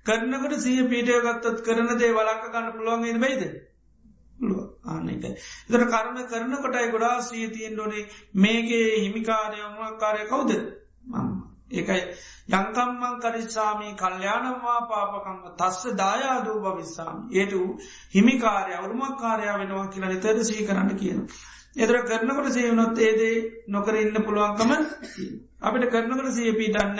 කරනකට 0.05 0.55
සිය 0.59 0.87
පීටය 0.87 1.19
ගත්තත් 1.19 1.61
කරන 1.63 1.91
දේ 1.95 2.11
වලක්ක 2.11 2.49
ගන්න 2.49 2.71
පුළුවන්ගේ 2.71 3.19
බයිද? 3.19 3.43
ආනක 4.85 5.25
එතර 5.25 5.83
කර්ම 5.85 6.17
කරන 6.25 6.53
කොටයි 6.57 6.91
ගොඩා 6.91 7.21
සිය 7.21 7.47
තියෙන් 7.49 7.73
ඩොනේ 7.73 8.09
මේගේ 8.35 8.89
හිමිකාරයමකාරය 8.97 10.27
කවුද? 10.27 10.51
ඒකයි. 11.71 12.01
යංකම්මං 12.51 13.15
කරිස්සාමී 13.19 13.93
කල්්‍යයානම්වා 13.95 14.79
පාපකංව 14.87 15.45
තස්ස 15.57 15.95
දායාදූ 15.95 16.57
භවිස්සාම. 16.59 17.17
ඒට 17.31 17.53
හිමිකාරය 18.13 18.73
අවරුමක්කාරයා 18.73 19.57
වෙනවා 19.57 19.87
කියලා 19.87 20.09
නිතර 20.09 20.43
සී 20.43 20.67
කරන්න 20.67 20.91
කියන. 20.95 21.19
එතර 21.75 21.97
කරනකට 22.03 22.51
සයවනොත් 22.51 22.97
ඒදේ 22.99 23.35
නොකර 23.67 23.95
ඉන්න 23.95 24.17
පුළුවන්කම 24.21 24.71
අපිට 25.61 25.85
කරනකට 25.89 26.33
සිය 26.33 26.51
පීටන්න 26.53 26.99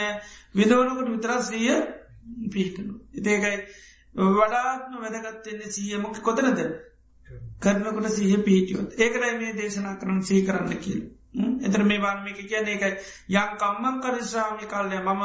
විදවනකට 0.55 1.09
විතරස් 1.09 1.47
සිය 1.47 1.67
පිහිටනු. 2.49 2.93
ඒකයි 3.15 3.57
වඩාත්ම 4.15 4.93
වැදගත්වෙන්නේ 4.98 5.72
සියමක 5.72 6.22
කොතනද 6.22 6.60
කරනකොට 7.60 8.07
සහ 8.10 8.43
පිහිටියොත් 8.43 8.89
ඒකරයි 8.98 9.34
මේ 9.38 9.53
දේශනා 9.53 9.95
කරන 9.95 10.22
සී 10.23 10.41
කරන්න 10.43 10.80
කියල. 10.80 11.02
එතර 11.61 11.84
මේ 11.84 11.99
වාර්මික 11.99 12.39
කියන 12.43 12.68
එකයි 12.68 12.91
යං 13.31 13.52
කම්මං 13.57 14.02
කරිශ්‍රාමි 14.02 14.65
කල්ලය 14.65 14.98
මම 14.99 15.22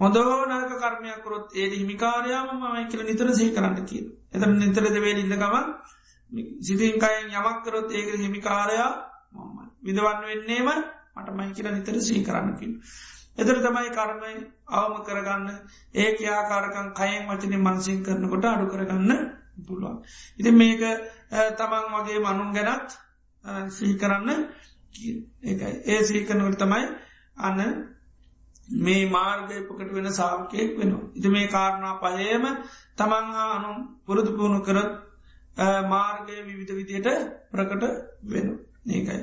හොඳෝ 0.00 0.46
නරක 0.46 0.72
කර්මයකරොත් 0.78 1.54
ඒද 1.54 1.72
හිමිකාරයාම 1.74 2.48
මයි 2.64 2.86
කියල 2.86 3.02
නිතර 3.02 3.28
සහි 3.32 3.50
කරන්න 3.50 3.86
කියල. 3.86 4.06
එතර 4.32 4.48
නිතර 4.54 4.84
දෙවේ 4.88 5.14
ඉන්නකම 5.16 5.54
සිතින්කයෙන් 6.60 7.30
යමක්කරොත් 7.32 7.88
ඒක 7.92 8.08
හිමිකාරයා 8.16 8.92
මම 9.34 9.58
විදවන්න 9.82 10.24
වෙන්නේම 10.24 10.68
මට 11.16 11.28
මයි 11.32 11.52
කියල 11.52 11.68
නිතර 11.70 12.00
සහි 12.00 12.22
කරන්න 12.22 12.56
කියල. 12.58 12.72
එතර 13.38 13.56
තමයි 13.58 13.90
කර්මය 13.90 14.32
අවම 14.72 14.94
කරගන්න 15.02 15.48
ඒ 15.94 16.10
යාකාරකන් 16.20 16.88
කයෙන් 16.92 17.22
වචන 17.28 17.54
මන්සින් 17.60 17.98
කරනකොට 18.02 18.44
අඩු 18.46 18.66
කරගන්න 18.66 19.12
පුළුවන්. 19.60 19.96
ඉති 20.38 20.50
මේක 20.52 20.82
තමන් 21.56 21.84
වගේ 21.94 22.20
මනුන් 22.20 22.50
ගැනත් 22.52 22.90
සිහි 23.70 23.94
කරන්න 23.96 24.30
ඒකයි 25.44 25.74
ඒ 25.86 26.00
සීකනවට 26.02 26.58
තමයි 26.58 26.84
අන්න 27.38 27.60
මේ 28.68 29.08
මාර්ගයපකට 29.08 29.90
වෙන 29.92 30.12
සාාවකයෙක් 30.12 30.78
වෙනවා. 30.78 31.10
ඉති 31.14 31.28
මේ 31.28 31.46
කාරණා 31.48 31.94
පහයම 32.00 32.44
තමන් 32.96 33.26
හා 33.30 33.50
අනු 33.52 33.72
පුරුදු 34.04 34.30
පුුණු 34.32 34.60
කරත් 34.62 34.92
මාර්ගය 35.86 36.36
විවිධ 36.42 36.72
විදියට 36.72 37.08
ප්‍රකට 37.50 37.84
වෙන 38.24 38.46
ඒකයි. 38.88 39.20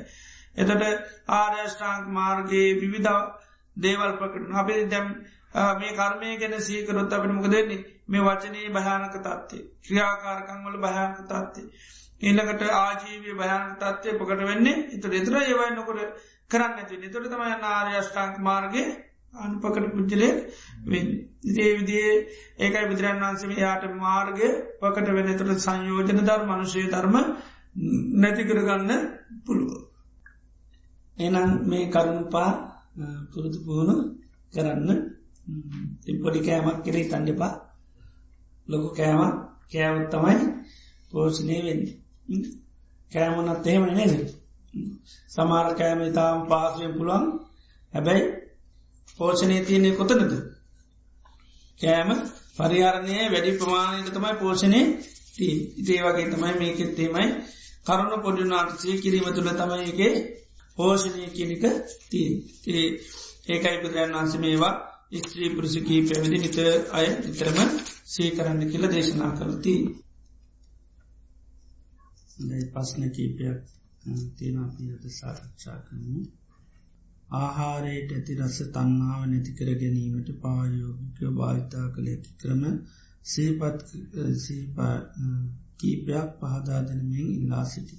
එතට 0.56 0.82
ආර්යෂ්ඨාංක 1.30 2.04
මාර්ගයේ 2.10 2.68
විවිධ 2.76 3.10
දේවල් 3.76 4.12
ප්‍රකට 4.18 4.52
අපේ 4.54 4.86
දැම් 4.86 5.08
මේ 5.74 5.92
කර්මය 5.92 6.36
ගැන 6.38 6.54
සීකරොත් 6.60 7.12
අපට 7.12 7.30
මොක 7.30 7.48
දෙන්නේ 7.48 7.84
මේ 8.08 8.22
වචනයේ 8.22 8.70
භයානක 8.70 9.14
තත්වේ 9.18 9.64
ක්‍රියාකාරකංවල 9.82 10.76
භයානක 10.78 11.18
තත්වේ. 11.22 11.70
ඊළඟට 12.22 12.62
ආජීවය 12.74 13.32
භයන් 13.34 13.64
තත්වය 13.78 14.18
පකට 14.18 14.42
වෙන්නේ 14.42 14.84
ඉතුර 14.90 15.12
එතුර 15.12 15.36
ඒවයි 15.38 15.70
නොකොට 15.70 16.00
කරන්න 16.50 16.78
ඇති 16.78 16.96
නිතුර 16.96 17.24
තමයි 17.24 17.56
නාර්යෂ්ඨාංක 17.60 18.36
මාර්ගය 18.40 18.84
අනුපකට 19.34 19.86
පුද්ජලය 19.90 20.28
වෙන්න. 20.86 21.08
ඉතිේ 21.42 21.72
විදිේ 21.78 22.12
ඒකයි 22.58 22.88
බුදුරන් 22.88 23.22
වන්සම 23.22 23.52
යාට 23.56 23.84
මාර්ගය 23.98 24.48
පකට 24.80 25.08
වෙන 25.10 25.32
තුළ 25.36 25.54
සංයෝජන 25.58 26.20
ධර් 26.20 26.42
මනුෂය 26.44 26.84
ධර්ම 26.88 27.16
නැතිකරගන්න 28.16 28.90
පුළුව. 29.44 29.72
එනම් 31.18 31.50
මේ 31.64 31.90
කරුණුපා 31.90 32.50
පුරුදු 33.32 33.58
පුහුණු 33.64 33.94
කරන්න. 34.52 34.90
තිපොඩි 36.02 36.40
කෑමක් 36.40 36.78
කෙරේ 36.84 37.04
තන්ඩපා 37.04 37.52
ලොකු 38.68 38.88
කෑමක්. 38.90 39.34
කෑවත් 39.72 40.10
තමයි 40.10 40.36
පෝෂණය 41.12 41.56
වෙන්නේ. 41.60 41.94
කෑමනත් 43.12 43.66
එහෙම 43.66 43.84
නේද? 43.90 44.12
සමාර 45.30 45.66
කෑම 45.74 46.00
ඉතාම් 46.02 46.38
පාසුවෙන් 46.48 46.92
පුළුවන්. 46.92 47.24
හැබැයි 47.92 48.24
පෝෂණය 49.18 49.56
තියන්නේ 49.62 49.96
කොතනද? 49.96 50.32
කෑම 51.80 52.10
පරිහරණය 52.56 53.16
වැඩි 53.26 53.58
ප්‍රමාණයට 53.58 54.14
තමයි 54.14 54.34
පෝෂණය 54.36 54.80
ඉතේ 55.80 56.00
වගේ 56.02 56.30
තමයි 56.30 56.52
මේකෙත්තේමයි 56.58 57.26
කරුණ 57.86 58.22
පොඩිනාටසේ 58.22 58.96
කිරීම 58.96 59.28
තුළ 59.30 59.50
තමයිගේ 59.52 60.12
පෝෂණය 60.78 61.26
කියනික 61.30 61.64
තිය 62.10 62.30
ඒකයි 63.46 63.76
බුදුරන් 63.82 64.14
වන්ස 64.14 64.34
මේවා 64.38 64.74
ස්ත්‍රී 65.20 65.50
පුරුසකී 65.50 66.00
පැවිදි 66.04 66.38
නිත 66.38 66.58
අය 66.92 67.06
නිතරම 67.20 67.58
සේ 68.06 68.30
කරන්න 68.30 68.70
කියල 68.70 68.84
දේශනා 68.88 69.32
කරතිී 69.32 69.82
දැයි 72.40 72.66
පස්න 72.70 73.02
කීපයක් 73.10 73.58
තියෙන 74.36 74.56
අපි 74.58 74.84
අත 74.90 75.04
සාකච්ඡා 75.12 75.78
කරනු 75.84 76.22
ආහාරයට 77.36 78.10
ඇති 78.12 78.32
රස 78.38 78.58
තන්නාව 78.70 79.22
නැතිකර 79.26 79.68
ගැනීමට 79.76 80.28
පායෝගික 80.40 81.18
භාවිතා 81.32 81.86
කළ 81.94 82.08
ඇති 82.08 82.30
ක්‍රම 82.40 82.62
සේපත් 83.24 83.78
කීපයක් 85.78 86.28
පහදාදනමින් 86.40 87.28
ඉල්ලා 87.36 87.64
සිටි. 87.66 87.96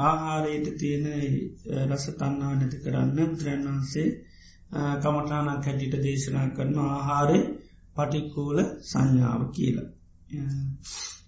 ආහාරයට 0.00 0.66
තියෙන 0.76 1.06
රස 1.86 2.04
තන්නාව 2.12 2.52
නැති 2.52 2.78
කරන්න 2.78 3.10
බුදුරන් 3.26 3.62
වහන්සේ 3.66 4.08
කමටානක් 4.96 5.64
හැටිට 5.64 5.94
දේශනා 5.98 6.46
කරන 6.50 6.78
ආහාරය 6.86 7.38
පටිකූල 7.96 8.58
සංඥාව 8.82 9.42
කියලා. 9.50 9.88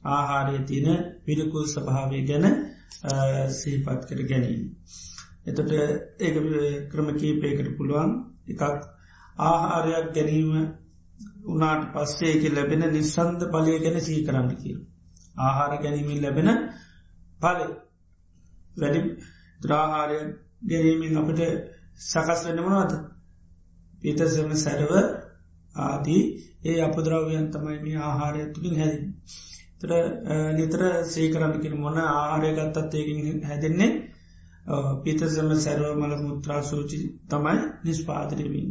ආහාරය 0.07 0.59
තියෙන 0.65 0.99
පිළිකුල් 1.25 1.65
ස්භාවය 1.67 2.19
ගැන 2.23 2.47
සහිපත් 3.53 4.01
කර 4.09 4.21
ගැනීම. 4.25 4.63
එතට 5.47 5.71
ඒ 6.21 6.31
ක්‍රම 6.91 7.09
කීපයකට 7.17 7.69
පුළුවන් 7.77 8.11
එකක් 8.49 8.63
ආහාරයක් 9.43 10.07
ගැනීම 10.15 10.53
උනාට 11.47 11.83
පස්සේක 11.93 12.43
ලැබෙන 12.51 12.83
නිසන්ද 12.91 13.41
පලය 13.47 13.75
ගැන 13.79 13.97
සී 14.01 14.21
කරන්න 14.23 14.51
කියල්. 14.57 14.79
ආහාර 15.37 15.73
ගැනීමින් 15.79 16.21
ලැබෙන 16.21 16.49
පල 17.41 17.61
වැඩි 18.79 19.01
ද්‍රාහාරය 19.61 20.19
ගැනීමෙන් 20.65 21.15
අපට 21.17 21.41
සකස් 22.03 22.41
වෙන්න 22.45 22.61
මනවාද 22.61 22.93
පිතසම 24.03 24.51
සැරව 24.57 24.93
ආදී 25.75 26.23
ඒ 26.65 26.79
අපද්‍රව්‍යන් 26.83 27.47
තමයි 27.49 27.79
මේ 27.79 27.99
ආහාරය 28.01 28.41
තුළින් 28.49 28.77
හැදින්. 28.77 29.07
තර 29.81 29.91
නිතර 30.53 30.83
සේකරන්න 31.07 31.55
කියෙන 31.57 31.77
මොන 31.79 31.99
ආහාරය 32.01 32.51
ගත්තත් 32.55 32.93
ඒකින් 32.95 33.43
හැදෙන්නේ 33.45 33.91
පිතසම 35.05 35.51
සැරව 35.57 35.85
මල 35.93 36.15
මුත්‍රා 36.23 36.61
සූචි 36.63 36.99
තමයි 37.27 37.59
නිස්පාදරමින්. 37.85 38.69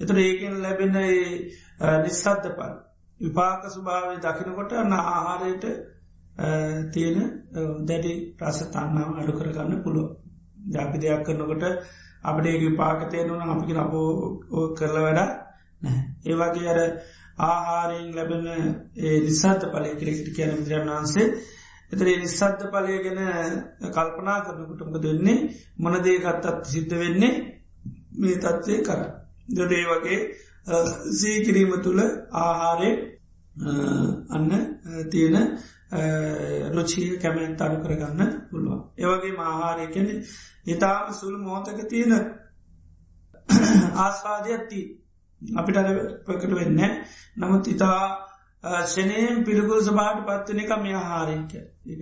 එතුර 0.00 0.16
ඒකෙන් 0.18 0.54
ලැබෙන 0.58 0.94
නිස්සද්ධ 2.00 2.48
පල් 2.50 2.72
විපාක 3.20 3.62
ස්වභාවය 3.68 4.16
දකිනකොට 4.18 4.72
අන්න 4.74 4.92
ආහාරයට 4.94 5.64
තියෙන 6.92 7.18
දැඩි 7.84 8.12
ප්‍රසතන්නාව 8.36 9.10
අඩු 9.14 9.32
කරගන්න 9.32 9.82
පුළුව 9.82 10.08
ජාපි 10.68 10.96
දෙයක් 10.98 11.24
කරනකොට 11.24 11.64
අපට 12.22 12.46
ඒ 12.46 12.60
විපාකතයනුන 12.60 13.40
අපික 13.44 13.70
අපෝ 13.76 14.08
කරල 14.72 14.96
වැඩ 14.98 15.20
නැහැ. 15.82 16.02
ඒවාගේ 16.24 16.68
අර 16.68 16.80
ආහාරයෙන් 17.40 18.08
ලැබෙන 18.10 18.44
නිසාත 19.22 19.62
පලය 19.66 19.90
කෙරෙක්ට 19.94 20.28
කියන 20.30 20.50
විද්‍රයන් 20.58 20.90
වහන්සේ 20.90 21.26
එතර 21.92 22.06
නිසාද්ධ 22.18 22.64
පලය 22.68 22.96
ගැන 22.98 23.20
කල්පනා 23.88 24.38
කරනකුටමක 24.40 24.96
දෙන්නේ 24.98 25.38
මොනදේකත්තත් 25.78 26.64
සිද්ධ 26.66 26.94
වෙන්නේ 26.96 27.34
මේ 28.14 28.36
තත්ත්වය 28.36 28.76
කර. 28.82 29.00
දොඩේ 29.50 29.84
වගේ 29.88 30.20
සීකිරීම 31.12 31.72
තුළ 31.80 32.00
ආහාරය 32.34 32.90
අන්න 34.30 34.50
තියෙන 35.10 35.36
රුචිය 36.70 37.18
කැමෙන් 37.18 37.56
තරු 37.56 37.76
කරගන්න 37.78 38.30
පුළුවන්. 38.46 38.80
ඒවගේ 38.96 39.34
ආහාරය 39.40 39.86
කැන 39.88 40.08
ඉතාම 40.66 41.12
සුළු 41.12 41.38
මෝතක 41.40 41.78
තියෙන 41.86 42.12
ආස්වාදයක්ත්තිී 43.96 44.86
අපිට 45.42 45.78
පකට 46.26 46.52
වෙන්න 46.52 46.80
නමුත් 47.36 47.66
ඉතා 47.66 48.00
ශනයෙන් 48.86 49.44
පිළිකුල් 49.44 49.80
සභාට 49.82 50.20
පත්වන 50.22 50.60
එක 50.60 50.72
මේ 50.78 50.94
ආහාරයක 50.94 51.52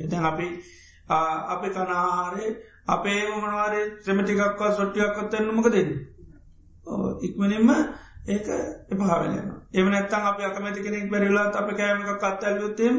දැන් 0.07 0.25
අපි 0.25 0.49
අපි 1.49 1.69
කනාහාරය 1.71 2.47
අපේ 2.87 3.21
මනවාරය 3.31 3.81
ත්‍රමටිකක්වා 4.01 4.73
සොට්ටියක් 4.73 5.15
කොත්තෙන්න්නමක 5.15 5.69
දෙන්න 5.71 5.91
ඉක්මනින්ම 7.21 7.71
ඒක 8.27 8.47
එපහාවෙලම 8.89 9.49
එම 9.73 9.87
නැත්තන් 9.89 10.25
අප 10.25 10.39
අකමැති 10.43 10.83
කෙනෙක් 10.83 11.11
බැරිලා 11.11 11.47
අප 11.55 11.69
කෑමක 11.73 12.11
කත්තැල් 12.17 12.61
යුත්තේම 12.61 12.97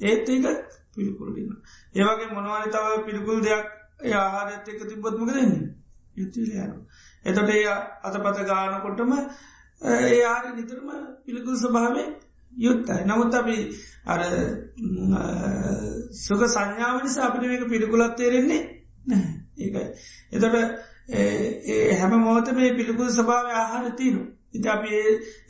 ඒත් 0.00 0.28
ඒක 0.28 0.46
පිළිකුල්ලන්න 0.92 1.56
ඒවගේ 1.94 2.28
මොනවානි 2.30 2.70
තව 2.70 2.86
පිළිකුල් 3.04 3.40
දෙයක් 3.40 3.66
ආහාරඇත් 4.14 4.68
එක 4.68 4.80
තිබොත්මක 4.84 5.30
දෙන්නේ 5.30 5.64
යුතුලයන 6.16 6.72
එතොට 7.24 7.50
ඒ 7.50 7.66
අතපත 8.02 8.38
ගානකොටම 8.44 9.12
ඒයාරි 9.82 10.50
නිතරම 10.52 10.88
පිළිකුල් 11.22 11.56
ස්වභාවය 11.56 12.04
යුත්තයි 12.52 13.02
නමුත් 13.04 13.34
අපි 13.34 13.56
අර 14.06 14.20
සුක 16.16 16.42
සංඥාව 16.46 17.02
නිසා 17.02 17.26
අපිට 17.26 17.44
මේක 17.44 17.64
පිළිකුලත් 17.66 18.16
තේරෙන්නේ 18.16 18.62
ඒකයි. 19.56 19.86
එතොට 20.32 20.54
හැම 21.92 22.12
මෝත 22.20 22.48
මේ 22.52 22.70
පිළිකුල් 22.72 23.08
ස්භාව 23.10 23.46
ආහාර 23.52 23.86
තිීනු 23.92 24.22
ඉති 24.52 24.68
අපි 24.68 24.90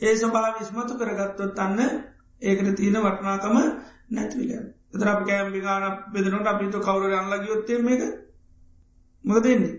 ඒ 0.01 0.15
ස්වභාව 0.15 0.59
විස්මතු 0.59 0.93
කරගත්තොත් 0.95 1.59
අන්න 1.59 1.79
ඒකට 2.41 2.75
තියෙන 2.75 2.97
වටනාකම 2.97 3.57
නැතිවිල 4.09 4.51
එතර 4.93 5.07
අප 5.07 5.21
කෑම්ි 5.25 5.59
ගාන 5.61 5.83
බෙදනට 6.11 6.47
අපිතු 6.47 6.79
කවුර 6.79 7.11
අල්ලගයොත්තේ 7.13 7.79
මේක 7.79 8.01
මොක 9.23 9.43
දෙන්නේ 9.43 9.75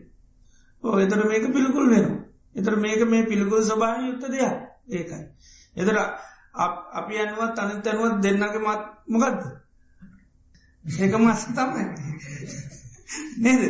ඕ 0.84 0.98
එතර 0.98 1.20
මේක 1.24 1.44
පිළිකුල් 1.48 1.86
වෙනවා. 1.86 2.18
එතර 2.56 2.74
මේක 2.76 3.00
මේ 3.04 3.24
පිළිකුල් 3.24 3.62
සභාව 3.62 3.96
යුත්ත 4.02 4.24
දෙයක්. 4.24 4.56
ඒකයි. 4.88 5.22
එතර 5.76 5.96
අපි 6.92 7.14
අනුවත් 7.18 7.58
අනිත 7.58 7.86
අනුවත් 7.86 8.16
දෙන්නගේ 8.20 8.58
මත් 8.58 8.82
මොකක්ද. 9.06 9.40
ඒක 10.84 11.14
මස් 11.16 11.40
තමයි. 11.48 11.84
නේද? 13.36 13.62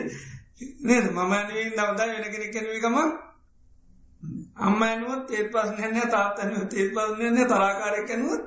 නේද? 0.80 1.04
මම 1.06 1.18
අනුවෙන් 1.18 1.72
දවදා 1.72 2.06
වෙන 2.08 2.24
කෙනෙක් 2.24 2.52
කෙනවකම 2.52 2.96
අම්ම 4.56 4.82
ඇනුවත් 4.82 5.30
ඒත් 5.30 5.48
පස්නය 5.50 6.02
තාත්තන 6.06 6.68
තේත් 6.68 6.90
පස්නය 6.92 7.44
තරාකාරයකැනුවත් 7.44 8.44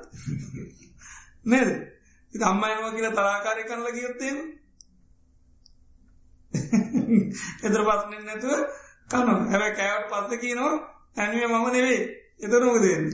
නේද? 1.44 1.91
ඉ 2.34 2.36
අම්ම 2.42 2.64
අනුව 2.64 2.94
කියල 2.94 3.08
තරාකාරය 3.10 3.62
කරල 3.64 3.88
ගියොත්තේම 3.90 4.38
එතර 7.66 7.82
පස්නෙන් 7.82 8.24
නැතුව 8.24 8.60
කන 9.10 9.28
හැබ 9.50 9.64
කෑවට 9.74 10.10
පත්ත 10.12 10.40
කියනවා 10.40 10.74
ඇනුවේ 11.16 11.48
මම 11.48 11.66
නෙවේ 11.70 12.02
එතනොක 12.40 12.78
දෙන්න 12.80 13.06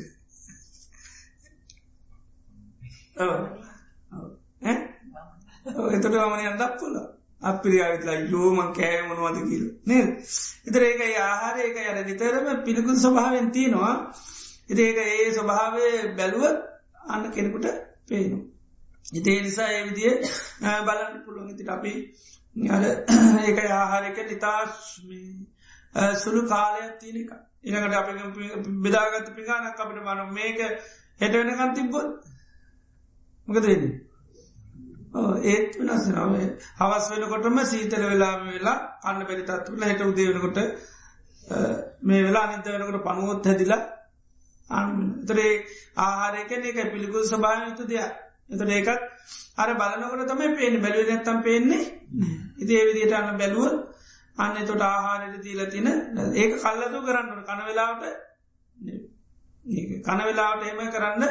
එතට 5.90 6.06
මන 6.06 6.46
අදක් 6.52 6.74
පුල 6.78 6.94
අපිරියාවිතලා 7.42 8.18
යෝමන් 8.26 8.70
කෑ 8.72 9.00
මනුවද 9.02 9.38
කියල. 9.42 9.64
නේ 9.84 10.04
ඉතර 10.66 10.82
ඒක 10.82 11.02
ආහාර 11.20 11.56
ඒක 11.58 11.76
යට 11.80 12.06
නිතරම 12.06 12.46
පිළිකුල් 12.64 12.96
ස්වභාවෙන් 12.96 13.50
තියෙනවා. 13.50 13.94
ඉති 14.70 14.82
ඒක 14.82 14.98
ඒ 14.98 15.28
ස්වභාවය 15.32 15.84
බැලුවත් 16.16 16.56
අන්න 17.06 17.24
කෙනෙකුට 17.30 17.66
පේනු 18.08 18.38
ඉතේ 19.12 19.42
නිසා 19.42 19.68
ඒ 19.68 19.84
විදිිය 19.84 20.14
බලන්න 20.82 21.22
පුළුවන් 21.24 21.50
ඉතිට 21.50 21.70
අපි 21.70 21.92
ඒක 23.42 23.58
ආහාරක 23.72 24.18
නිතාශ්මී 24.24 25.30
සුළු 26.16 26.42
කාලයක් 26.46 26.98
තියනක 26.98 27.30
ඉනකට 27.64 27.94
අප 27.94 28.08
බෙදාගත 28.82 29.30
පිගානක් 29.34 29.66
අපට 29.76 29.98
මන 29.98 30.20
මේක 30.32 30.58
හෙට 31.20 31.32
වෙනකන් 31.34 31.74
තිබ්බොත් 31.74 32.10
මකදන්නේ 33.48 34.08
ඒත් 35.46 35.80
වෙනස්සනාව 35.80 36.34
හවස් 36.78 37.10
වෙනකොටම 37.10 37.58
සීතල 37.66 38.04
වෙලාම 38.04 38.46
වෙලා 38.48 38.78
අන්න 39.04 39.24
බැරි 39.24 39.44
තත්වල 39.44 39.82
හෙට 39.84 40.02
උදේවනකොට 40.02 40.58
මේ 42.02 42.22
වෙලා 42.22 42.44
අනිත 42.46 42.66
වෙනකොට 42.66 43.04
පනුවොත් 43.04 43.46
හැදිලා 43.46 43.82
අතරේ 44.70 45.52
ආහාරයකන 45.98 46.66
එක 46.66 46.78
පිළිකුල් 46.92 47.24
සභායයුතු 47.24 47.84
දෙයක්. 47.86 48.27
එතට 48.50 48.70
ඒකත් 48.70 49.02
අර 49.56 49.70
බලනකට 49.74 50.30
තමයි 50.30 50.48
පේන 50.54 50.80
බැලුව 50.80 51.08
නැත්තම් 51.08 51.42
පේන්නේ 51.42 51.82
ඉති 52.58 52.72
ඒවිදිට 52.74 53.14
අන්න 53.14 53.36
බැලුව 53.36 53.72
අන්න 54.38 54.66
තොට 54.66 54.82
ආහාරයට 54.82 55.42
දීල 55.42 55.62
තින 55.68 55.88
ඒක 56.34 56.52
කල්ලතු 56.58 56.98
කරන්න 57.02 57.44
කනවෙලාවට 57.44 58.04
කනවෙලාවට 60.04 60.66
එම 60.66 60.80
කරන්න 60.88 61.24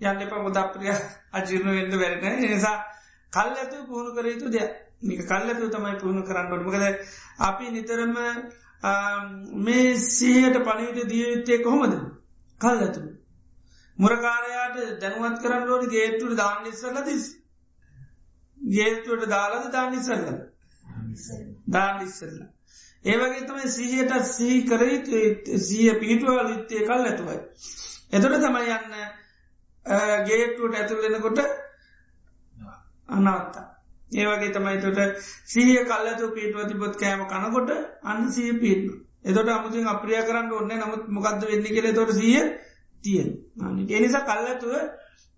යන්න 0.00 0.22
එප. 0.22 0.32
මුදප්‍රිය 0.38 0.94
අජිරණ 1.32 1.70
වෙන්ද 1.72 1.94
වැරෙන 1.96 2.40
නිසා 2.44 2.78
කල් 3.32 3.52
ඇතු 3.56 3.86
පුහුණු 3.86 4.14
කර 4.14 4.26
යුතු 4.26 4.50
දෙයක්. 4.50 4.70
මේක 5.02 5.22
කල්ලතු 5.24 5.70
තමයි 5.70 5.96
පුහුණු 5.98 6.22
කරන්න 6.22 6.52
ොටමකද 6.52 6.84
අපි 7.40 7.70
නිතරම 7.70 8.14
මේ 9.60 9.88
සහයට 10.06 10.56
පණවිට 10.60 11.08
දියයුත්තේ 11.08 11.58
කොහොමද? 11.60 11.94
කල් 12.60 12.78
ඇතු 12.80 13.00
මුරකාරයාට 14.02 14.80
දැනුවත් 15.00 15.42
කරන්න 15.42 15.70
ඕනි 15.70 15.88
ගේට්ටුට 15.88 16.36
දාන්නිස්සරල 16.36 17.04
තිස් 17.04 17.28
ගේට්ටුවට 18.58 19.28
දාලද 19.28 19.70
දාන්නිස්සරල 19.72 20.26
දාන්න 21.68 22.02
ඉස්සරලා. 22.02 22.48
ඒවගේ 23.04 23.46
තමයි 23.46 23.68
සීහයට 23.68 24.12
සී 24.26 24.62
කරයුතු 24.64 25.58
සීය 25.60 25.94
පිහිටුවල් 25.96 26.48
යුත්තේ 26.48 26.86
කල් 26.86 27.04
ඇතුවයි. 27.04 27.38
එතොට 28.12 28.38
තමයි 28.38 28.70
යන්න 28.70 28.94
ගේටුවට 30.26 30.74
ඇතුළෙනකොට 30.76 31.40
අනාත්තා. 33.08 33.66
ඒවගේ 34.12 34.50
තමයි 34.50 34.80
තොට 34.80 35.00
සීහ 35.46 35.84
කල්ලතු 35.84 36.30
පිටුව 36.30 36.68
තිබොත් 36.68 36.96
කෑම 36.96 37.24
කනකොට 37.26 37.70
අන්න 38.04 38.28
සීය 38.30 38.58
පිටන. 38.58 38.92
එතොට 39.24 39.48
අමුතින් 39.50 39.88
අප්‍රිය 39.88 40.22
කරන්න 40.22 40.52
ඔන්න 40.52 40.76
නමුත් 40.76 41.08
මොකක්ද 41.10 41.46
වෙන්න 41.46 41.66
කෙළ 41.70 41.94
තොට 41.94 42.14
සිය 42.14 42.38
තියෙන් 43.02 43.30
එනිසා 43.90 44.26
කල්ලතුව 44.26 44.74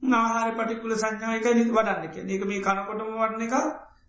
ආහාර 0.02 0.50
පටිකුල 0.54 0.92
සංඥායක 0.96 1.46
නිත් 1.52 1.70
වඩන්නක 1.70 2.16
ඒක 2.26 2.42
මේ 2.44 2.60
කනකොටම 2.60 3.10
වඩන 3.14 3.42
එක 3.42 3.54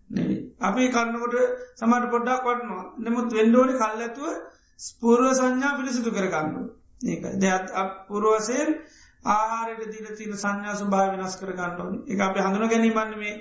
නෙවේ. 0.10 0.42
අපි 0.60 0.90
කරන්නකොට 0.90 1.36
සමට 1.76 2.12
පොඩ්ඩක් 2.12 2.44
වටනවා 2.46 2.84
නමුත් 3.00 3.28
වෙන්ඩෝනි 3.32 3.74
කල් 3.76 4.02
ඇතුව 4.02 4.28
ස්පූර්ව 4.80 5.28
සංඥා 5.34 5.78
පිළිසිතු 5.78 6.12
කරගන්න 6.12 6.68
ඒක 7.04 7.24
දෙත් 7.38 7.66
පුරුවසයෙන් 8.08 8.70
ආහාරයට 9.26 9.86
දීල 9.88 10.08
තින 10.14 10.34
සංඥා 10.36 10.76
සුභාව 10.76 11.12
වෙනස් 11.14 11.36
කරගන්න 11.36 11.80
ඕන. 11.80 11.96
එක 12.06 12.20
අපි 12.22 12.40
හඳුන 12.40 12.70
ගැනීමන්න 12.70 13.14
මේ 13.18 13.34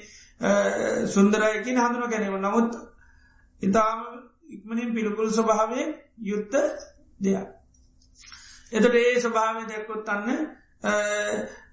සුන්දරයකින් 1.07 1.77
හඳුන 1.78 2.11
ගැනීම. 2.11 2.39
නමුත් 2.39 2.70
ඉතාම 3.62 4.01
ඉක්මනින් 4.49 4.95
පිළිකුල් 4.95 5.28
ස්වභාවය 5.31 5.82
යුත්ත 6.23 6.55
දෙයක්. 7.20 7.49
එතට 8.74 8.94
ඒ 8.96 9.14
ස්වභාවය 9.18 9.62
දැක්කොත් 9.66 10.09
අන්න 10.09 10.28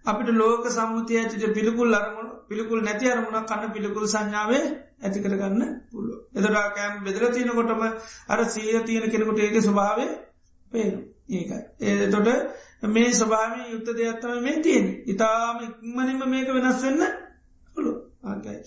අපිට 0.06 0.30
ලෝක 0.34 0.66
සම්මුතිය 0.70 1.18
ඇතිට 1.18 1.54
පිළිකුල් 1.54 1.94
අරමුණ 1.94 2.30
පිළිකුල් 2.48 2.82
නැති 2.82 3.06
අරමුණ 3.08 3.46
කන්න 3.46 3.72
පිළිකුල් 3.72 4.06
සංඥාවේ 4.08 4.64
ඇති 5.02 5.20
කරගන්න 5.20 5.64
පුළුව. 5.90 6.20
එතටා 6.36 6.68
කෑම් 6.72 7.04
බෙදර 7.04 7.24
තියනකොටම 7.30 7.82
අර 8.28 8.40
සීය 8.48 8.84
තියෙන 8.84 9.10
කෙනෙකුට 9.10 9.40
ඒක 9.40 9.58
ස්වභාවය 9.62 10.06
පේන 10.72 10.94
ඒකයි. 11.30 11.60
ඒතොට 11.82 12.30
මේ 12.90 13.12
ස්වභාව 13.14 13.52
යුත්ත 13.66 13.92
දෙයක්ත්තම 13.94 14.42
මේ 14.42 14.58
තියෙන. 14.60 14.88
ඉතාම 15.06 15.58
ඉක්මනින්ම 15.64 16.24
මේක 16.28 16.50
වෙනස් 16.50 16.82
වෙන්න 16.82 17.02
පුළු 17.76 17.94
ආකයි. 18.24 18.58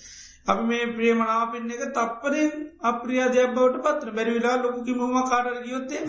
අපි 0.47 0.63
මේ 0.65 0.87
ප්‍රියමනාපෙන් 0.93 1.71
එක 1.71 1.85
තප්පරෙන් 1.93 2.51
අප්‍රියා 2.83 3.29
දෙයක් 3.31 3.51
බවට 3.53 3.85
පත්‍ර 3.85 4.09
බැරිවිලා 4.13 4.57
ලොකුකි 4.59 4.95
මොම 4.95 5.15
කාටර 5.25 5.57
ගියොත්තේ 5.63 6.03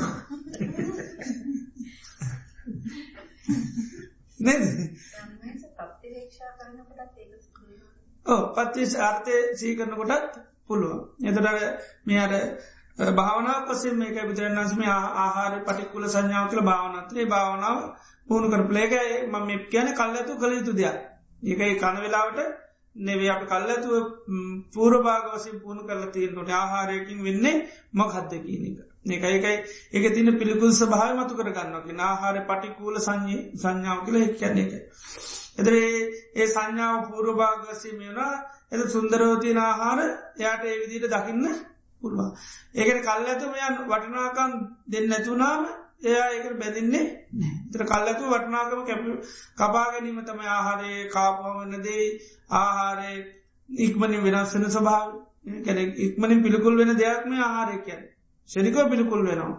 ඕ 8.26 8.42
පත්තිස් 8.56 8.96
අර්ථය 9.02 9.36
සීකරනකොටත් 9.56 10.34
පුළුවන්. 10.66 11.00
එතට 11.24 11.40
මේ 12.06 12.20
අර 12.20 12.34
භාවනා 13.14 13.58
පසේ 13.64 13.94
මේක 13.94 14.18
බුදුරන් 14.24 14.56
වන්සම 14.56 14.82
ආහාර 14.90 15.54
පටිකුල 15.64 16.06
සංඥාව 16.08 16.46
කළ 16.50 16.64
භාවනත්‍රේ 16.64 17.26
භාවනාව 17.28 17.80
පුුණු 18.28 18.48
කර 18.50 18.64
පලේකයි 18.66 19.16
මම 19.28 19.50
කියන 19.68 19.88
කල් 19.94 20.12
ඇතු 20.14 20.34
කළ 20.36 20.54
යුතු 20.54 20.74
දෙයක්. 20.74 20.98
ඒකයි 21.44 21.76
කන 21.76 21.96
වෙලාවට 21.98 22.40
නෙවේ 22.96 23.30
අප 23.30 23.44
කල් 23.46 23.70
ඇතුව 23.70 23.96
පූරභාග 24.74 25.26
වසින් 25.30 25.56
පුුණු 25.60 25.82
කරල 25.84 26.04
තියෙන්ට 26.10 26.52
ආහාරයකින් 26.54 27.20
වෙන්නේ 27.24 27.56
මොකක්ද 27.94 28.32
කියනක 28.42 28.95
ඒකයිකයි 29.06 29.56
ඒක 29.94 30.06
තින 30.14 30.30
පිළිකුල් 30.36 30.72
සභාව 30.74 31.12
මතු 31.16 31.34
කර 31.36 31.50
ගන්නක 31.52 31.88
ආහාර 32.02 32.38
පටිකූල 32.46 32.96
සංඥ 33.00 33.38
සංඥාව 33.56 34.00
කියල 34.06 34.18
එක් 34.20 34.34
කියන්නේ 34.36 34.66
එක 34.68 34.74
එදරේ 35.58 35.90
ඒ 36.36 36.48
සංඥාව 36.48 37.00
පූරභාග 37.08 37.62
වසීමේනා 37.68 38.34
එද 38.72 38.82
සුන්දරෝතියන 38.90 39.60
ආහාර 39.60 40.00
යායට 40.38 40.66
ඒ 40.66 40.78
විදිට 40.82 41.14
දකින්න 41.14 41.46
පුළුවන්. 42.04 42.30
ඒකට 42.76 43.02
කල් 43.04 43.26
ඇතුමයන් 43.26 43.76
වටනාකන් 43.84 44.54
දෙන්න 44.88 45.12
ඇතුනාම 45.12 45.64
එයා 46.04 46.28
ඒකට 46.30 46.58
බැදින්නේ 46.58 47.06
තර 47.72 47.84
කල් 47.84 48.06
ඇතු 48.06 48.26
වටනාකම 48.26 48.82
කැප 48.84 49.04
කපාගැනීම 49.58 50.20
තම 50.24 50.42
ආහාරය 50.48 50.92
කාපවනදේ 51.10 52.06
ආහාරය 52.56 53.14
ඉක්මනින් 53.70 54.26
වෙනස්සෙන 54.26 54.68
සභාව 54.70 55.08
කැන 55.62 55.80
ඉක්මනින් 56.00 56.44
පිළිකුල් 56.44 56.78
වෙන 56.78 56.94
දෙයක්ම 56.96 57.32
ආහාරය 57.40 57.78
කියැන 57.80 58.04
ෂනිකව 58.50 58.90
පිළිකුල් 58.90 59.22
වෙනවා. 59.22 59.54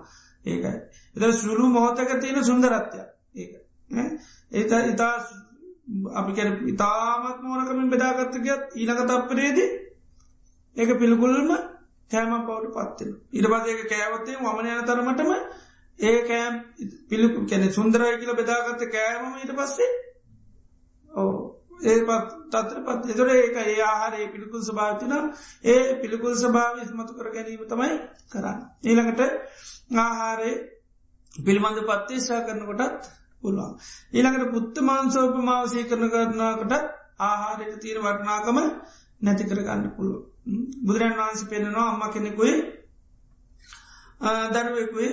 ඒකයි. 0.44 0.74
එත 1.16 1.34
සුළු 1.36 1.68
මොහොතක 1.68 2.10
තියෙන 2.20 2.44
සුන්දරත්වය. 2.44 3.02
ඒක. 3.36 3.52
ඒත 4.52 4.72
ඉතා 4.86 5.14
අපි 6.12 6.32
කැන 6.32 6.52
ඉතාමත් 6.68 7.42
මෝනකමින් 7.42 7.90
බෙදාගත්තකත් 7.90 8.76
ඊනක 8.76 9.00
තප්පරේදී 9.04 9.68
ඒක 10.76 10.90
පිළිකුල්ම 10.96 11.50
කෑම 12.10 12.32
පවට 12.40 12.72
පත්වෙන 12.74 13.12
ඉට 13.32 13.46
පදක 13.46 13.82
කෑවත්තේ 13.90 14.36
මන 14.38 14.68
යන 14.68 14.84
තරමටම 14.84 15.30
ඒ 15.98 16.18
කෑම් 16.22 16.54
පිළිකු 17.08 17.44
කැනෙ 17.44 17.68
සුන්දරය 17.70 18.10
කියල 18.16 18.34
බෙදාගත්ත 18.34 18.82
කෑමම 18.90 19.36
ඊට 19.36 19.54
පස්සේ 19.54 19.90
ඕ 21.08 21.32
ඒ 21.80 21.98
පත් 22.02 22.28
තත්‍ර 22.52 22.78
පත් 22.82 23.02
එතොර 23.08 23.28
ඒක 23.30 23.56
ඒ 23.58 23.80
ආහාරය 23.82 24.28
පිළිකුල් 24.28 24.62
සභාවතින 24.62 25.12
ඒ 25.64 25.82
පිළිකුල් 25.96 26.34
සභාව 26.36 26.74
ඉස්මතු 26.78 27.12
කර 27.12 27.28
ගැනීම 27.30 27.64
තමයි 27.64 27.90
කරන්න. 28.30 28.58
ඊළඟට 28.82 29.20
ආහාරය 29.98 30.52
පිළිබඳ 31.34 31.80
පත්තේශා 31.84 32.40
කරනකොටත් 32.42 33.10
පුළුවන්. 33.42 33.72
ඊළඟට 34.12 34.52
පුත්ත 34.52 34.76
මාන්සෝපමාවසය 34.82 35.84
කරන 35.84 36.06
කරනාකට 36.10 36.72
ආහාරයට 37.20 37.76
තීර 37.80 37.98
වටනාකම 37.98 38.58
නැති 39.20 39.44
කරගන්න 39.44 39.84
පුළුව. 39.90 40.22
බුදුරන් 40.80 41.14
වහන්ස 41.14 41.42
පෙන්නවා 41.44 41.86
අම්ම 41.88 42.02
කෙනෙකුයි 42.10 42.54
දරුවෙකුයි 44.20 45.08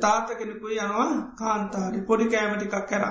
තාත 0.00 0.28
කෙනෙකුයි 0.30 0.78
යනවා 0.78 1.34
කාන්තාරි 1.34 2.00
පොඩි 2.02 2.26
කෑමටිකක් 2.26 2.76
කර. 2.88 3.04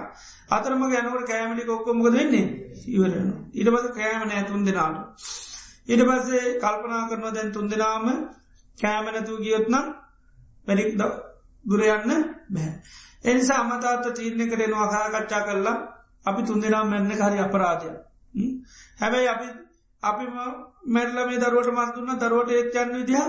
අතරම 0.49 0.81
ගැනවට 0.83 1.27
කෑමටි 1.27 1.69
ඔක්කොමක 1.69 2.05
වෙන්නේ? 2.07 2.47
ඉවරන 2.87 3.29
ඉට 3.53 3.69
පස 3.69 3.85
කෑම 3.91 4.27
නෑ 4.27 4.43
තුන් 4.43 4.65
දෙනාට. 4.65 4.97
ඉට 5.85 6.01
පස්සේ 6.01 6.57
කල්පනා 6.59 7.09
කරනවා 7.09 7.33
දැන් 7.33 7.51
තුන් 7.51 7.69
දෙනාම 7.69 8.05
කෑමනැතු 8.77 9.37
ගියොත්නම් 9.37 9.85
පැඩික් 10.67 10.97
දුරයන්න 11.65 12.11
බෑ. 12.49 12.71
එනිසා 13.23 13.59
අමතාත්ත 13.59 14.05
තීරණය 14.13 14.45
කරෙනවා 14.47 14.87
කාකච්ඡා 14.87 15.43
කරලා 15.43 15.77
අපි 16.25 16.41
තුන් 16.43 16.61
දෙනා 16.61 16.83
මෙන්න 16.85 17.11
හරි 17.11 17.39
අපරාධය 17.39 17.91
හැබැයි 18.99 19.27
අපි 19.27 19.47
අපි 20.03 20.25
මැරල 20.87 21.17
මේ 21.21 21.39
දරුවට 21.39 21.71
මස්තුන්න 21.71 22.19
දරුවට 22.19 22.51
ඒත්යන්න 22.51 22.93
විදිහ 22.93 23.25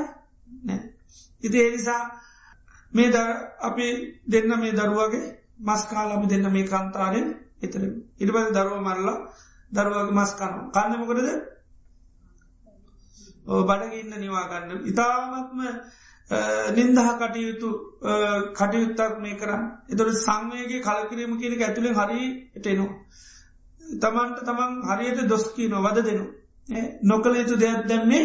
නෑ. 0.64 0.93
ඉති 1.44 1.58
එනිසා 1.60 2.02
මේ 2.92 3.10
ද 3.10 3.16
අපි 3.60 3.86
දෙන්න 4.26 4.50
මේ 4.56 4.72
දරුවගේ 4.72 5.24
මස්කාලමි 5.60 6.26
දෙන්න 6.26 6.46
මේ 6.48 6.64
කන්තාරෙන් 6.64 7.26
එතර 7.62 7.82
ඉරිබද 8.18 8.48
දරුව 8.52 8.78
මරලා 8.80 9.18
දරුවගේ 9.72 10.12
මස් 10.12 10.30
කනු 10.34 10.60
කන්නමකරද 10.70 11.28
බඩගඉන්න 13.46 14.12
නිවාගන්න 14.16 14.70
ඉතාමත්ම 14.84 15.60
නින්දහ 16.70 17.00
කටයුතු 17.14 17.70
කටයුත්තක් 18.52 19.18
මේ 19.18 19.36
කරන්න. 19.36 19.64
එතර 19.86 20.06
සංවයගේ 20.16 20.80
කලකිරීම 20.80 21.32
කියනක 21.36 21.60
ඇතුළෙන් 21.60 21.94
හරි 21.94 22.20
එටෙනවා 22.54 22.92
තමන්ට 24.00 24.38
තමන් 24.42 24.72
හරියට 24.82 25.28
දොස්කී 25.28 25.68
නොවද 25.68 25.98
දෙනු 26.02 26.24
නොකළ 27.02 27.36
යුතු 27.36 27.56
දෙයක් 27.56 27.80
දැම්න්නේ 27.84 28.24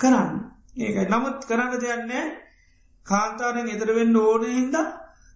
කරන්න. 0.00 0.30
ඒක 0.76 0.96
නමුත් 1.06 1.38
කරන්න 1.44 1.78
දෙයන්නේ 1.78 2.24
කාන්තාරෙන් 3.06 3.68
එතරවෙන්න 3.68 4.16
ඕන 4.18 4.44
හින්ද 4.48 4.76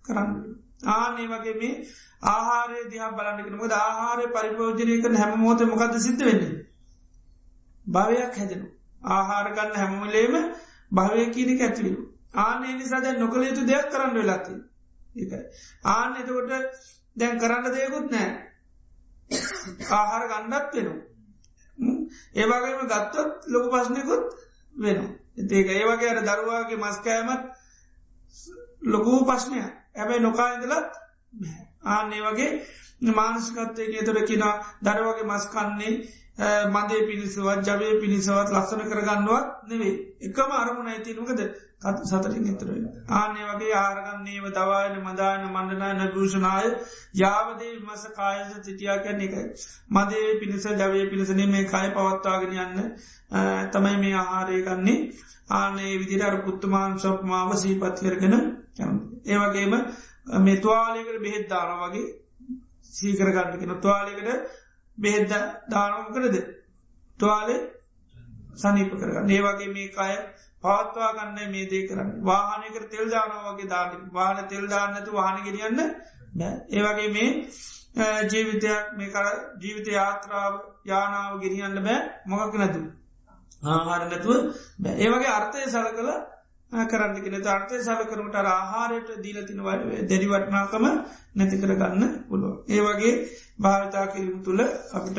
කරන්න. 0.04 0.30
ආනේ 0.88 1.28
වගේ 1.28 1.54
මේ 1.54 1.74
ආහාරය 2.26 2.84
දිහා 2.90 3.10
බලන්නකනමද 3.12 3.74
ආහාරය 3.74 4.26
පරිපෝජනය 4.30 4.96
කන 5.02 5.16
හැම 5.16 5.38
මෝත 5.38 5.60
මොකද 5.64 5.98
සිද්ධ 5.98 6.24
වෙන්න. 6.24 6.44
භවයක් 7.86 8.34
හැදෙනු. 8.34 8.66
ආහාරගන්න 9.08 9.76
හැමමලේම 9.76 10.34
භවය 10.92 11.24
කියනක 11.30 11.60
ඇතිවීම. 11.60 11.98
ආනේ 12.36 12.74
නිසාද 12.74 13.06
නොකළ 13.16 13.44
යුතු 13.44 13.66
දෙයක් 13.66 13.86
කරන්න 13.90 14.14
වෙලාති. 14.14 14.54
ඒකයි. 15.16 15.44
ආන 15.86 16.16
එතකොට 16.16 16.50
දැන් 17.16 17.38
කරන්න 17.38 17.72
දෙයකුත් 17.72 18.10
නෑ. 18.10 18.30
ආහාර 19.90 20.24
ගණ්ඩත් 20.28 20.74
වෙනවා. 20.74 20.98
ඒවාගේම 22.34 22.82
ගත්තොත් 22.86 23.30
ලොකු 23.46 23.68
පස්්නයකුත් 23.74 24.24
වෙනවා. 24.76 25.12
ඒක 25.38 25.68
ඒවගේ 25.70 26.10
අර 26.10 26.20
දරුවාගේ 26.22 26.78
මස්කෑමත් 26.78 27.42
ලොකූ 28.86 29.20
පශ්නය 29.24 29.58
ඇබැයි 29.60 30.20
නොකායිදලත් 30.20 30.92
ආන්නේ 31.86 32.22
වගේ 32.22 32.50
මානසිකත්තයගේ 33.12 34.02
තුර 34.02 34.20
කිනා 34.22 34.54
දරවගේ 34.84 35.24
මස්කන්නේ 35.24 35.94
මදේ 36.38 37.00
පිණිසවත් 37.04 37.64
ජවය 37.66 37.86
පිණිසවත් 38.00 38.50
ලස්සන 38.50 38.82
කරගන්නවත් 38.84 39.46
නෙවේ 39.66 39.94
එකම 40.22 40.52
අරමුණ 40.54 40.88
ඇතිනකද 40.88 41.40
කත් 41.78 42.04
සතරින් 42.04 42.44
එතරයි 42.46 42.82
ආනේ 43.12 43.46
වගේ 43.48 43.72
ආරගන්නේව 43.76 44.44
දවායන 44.52 44.94
මදායන 45.00 45.46
මණ්ඩනායන 45.46 46.02
භූෂණාය 46.10 46.68
යාවදේ 47.14 47.72
විමස 47.72 48.04
කායස 48.12 48.52
සිටියා 48.60 48.98
කැන 48.98 49.20
එකයි. 49.20 49.44
මදේ 49.90 50.28
පිණිස 50.38 50.68
ජවය 50.74 51.08
පිණිසනේ 51.08 51.48
මේ 51.48 51.64
කාය 51.66 51.90
පවත්වාගෙන 51.90 52.54
යන්න 52.56 52.78
තමයි 53.72 53.96
මේ 53.96 54.14
ආහාරයකන්නේ 54.16 54.96
ආනේ 55.52 55.92
විදිර 55.96 56.24
අර 56.24 56.38
පුත්තමාන් 56.42 56.98
සොප්මාව 56.98 57.56
සීපත් 57.56 58.00
කරගෙන 58.00 58.38
ඒවගේම 59.26 59.76
මේ 60.38 60.56
තුවාලයකට 60.58 61.20
බෙහෙත් 61.20 61.50
දාන 61.50 61.76
වගේ 61.82 62.06
සීකරගන්නකෙන 62.92 63.76
තුවාලයකට 63.78 64.66
බෙහෙද්ද 64.98 65.32
දානම 65.68 66.12
කරද? 66.12 66.36
තුවාලේ 67.18 67.58
සනීප 68.56 68.92
කරගන්න. 68.92 69.30
ඒවගේ 69.30 69.70
මේ 69.70 69.88
කාය 69.90 70.14
පවත්වා 70.62 71.10
ගන්න 71.14 71.50
මේ 71.50 71.66
දේ 71.66 71.86
කරන්න. 71.86 72.10
වාහනයක 72.22 72.76
තෙල් 72.88 73.06
දානවගේ 73.08 73.68
දාන 73.68 74.10
වාහන 74.12 74.46
තෙල් 74.46 74.64
දාන්නතු 74.66 75.10
වාහන 75.12 75.42
ගෙනියන්න 75.42 75.78
ඒවගේ 76.70 77.10
මේ 77.10 77.30
ජීවිතයක් 78.26 78.94
මේ 78.94 79.10
කර 79.10 79.26
ජීවිත 79.58 79.88
යාත්‍රාව 79.88 80.54
යානාව 80.84 81.40
ගෙනියන්න 81.40 81.78
බෑ. 81.80 82.00
මොකක් 82.26 82.54
නැතු 82.54 82.80
ආහාර 83.66 84.02
නැතුව 84.06 84.36
ඒවගේ 84.96 85.30
අර්ථය 85.30 85.60
සල 85.66 85.88
කළ 85.92 86.10
කරන්නගෙන 86.72 87.46
අර්ථය 87.46 87.76
සල 87.78 88.02
කරනට 88.04 88.34
ආහාරයට 88.36 89.10
දීලතින 89.18 89.62
දැරිවටනාකම 90.06 90.84
නැති 91.34 91.56
කරගන්න 91.56 92.02
පුළුව. 92.28 92.54
ඒවගේ 92.68 93.14
භාවිතා 93.58 94.06
කිරීම 94.08 94.42
තුළ 94.42 94.60
අපට 94.94 95.18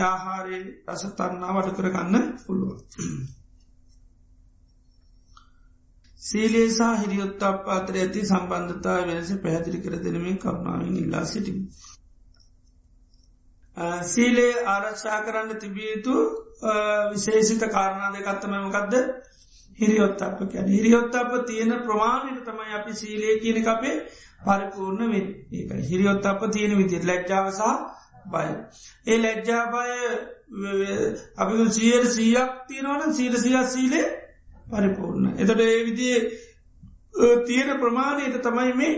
ආහාරය 0.00 0.58
රස 0.88 1.04
තන්නා 1.12 1.52
වඩ 1.52 1.76
කරගන්න 1.76 2.32
පුළුව. 2.46 2.72
සීලේසා 6.20 6.94
හිරියොත්තාප 6.96 7.68
අතර 7.68 7.94
ඇති 7.96 8.20
සම්බන්ධතා 8.24 8.98
වෙනස 9.06 9.30
පැහැදිලි 9.36 9.78
කර 9.78 9.94
දෙනමින් 9.98 10.38
කරුණාවෙන් 10.38 10.96
ඉල්ලා 10.96 11.24
සිටිම්. 11.24 11.58
සීලේ 14.04 14.52
ආරක්ෂා 14.66 15.20
කරන්න 15.20 15.58
තිබියයුතු 15.58 16.14
විශේෂිත 17.10 17.62
කාරණා 17.70 18.12
දෙකත්තම 18.12 18.54
මොකක්ද 19.80 19.82
හිරියොත්තප 19.82 20.40
කියන 20.46 20.66
හිරියොත්තප 20.68 21.32
තියෙන 21.46 21.72
ප්‍රමාණයට 21.80 22.44
තමයි 22.44 22.74
අපි 22.74 22.92
සීලේ 22.94 23.38
කියන 23.38 23.68
අපේ 23.68 23.96
පරිපූර්ණ 24.42 25.08
වෙන් 25.08 25.26
ඒක 25.52 25.70
හිරියොත්තප 25.84 26.40
තියෙන 26.52 26.76
විදිර 26.76 27.02
ලැජ්ජාවසා 27.04 27.74
බය. 28.26 28.48
ඒ 29.06 29.18
ලැජ්ජා 29.18 29.64
බය 29.68 29.88
අපි 31.36 31.70
සියර 31.70 32.04
සීයක් 32.08 32.50
තියෙනවන 32.68 33.14
සීර 33.14 33.34
සියක් 33.36 33.66
සීලේ 33.66 34.06
පරිපූර්ණ. 34.66 35.26
එතට 35.38 35.60
ඒ 35.60 35.84
විදිේ 35.84 36.20
තියෙන 37.46 37.78
ප්‍රමාණයට 37.78 38.42
තමයි 38.42 38.74
මේ 38.74 38.92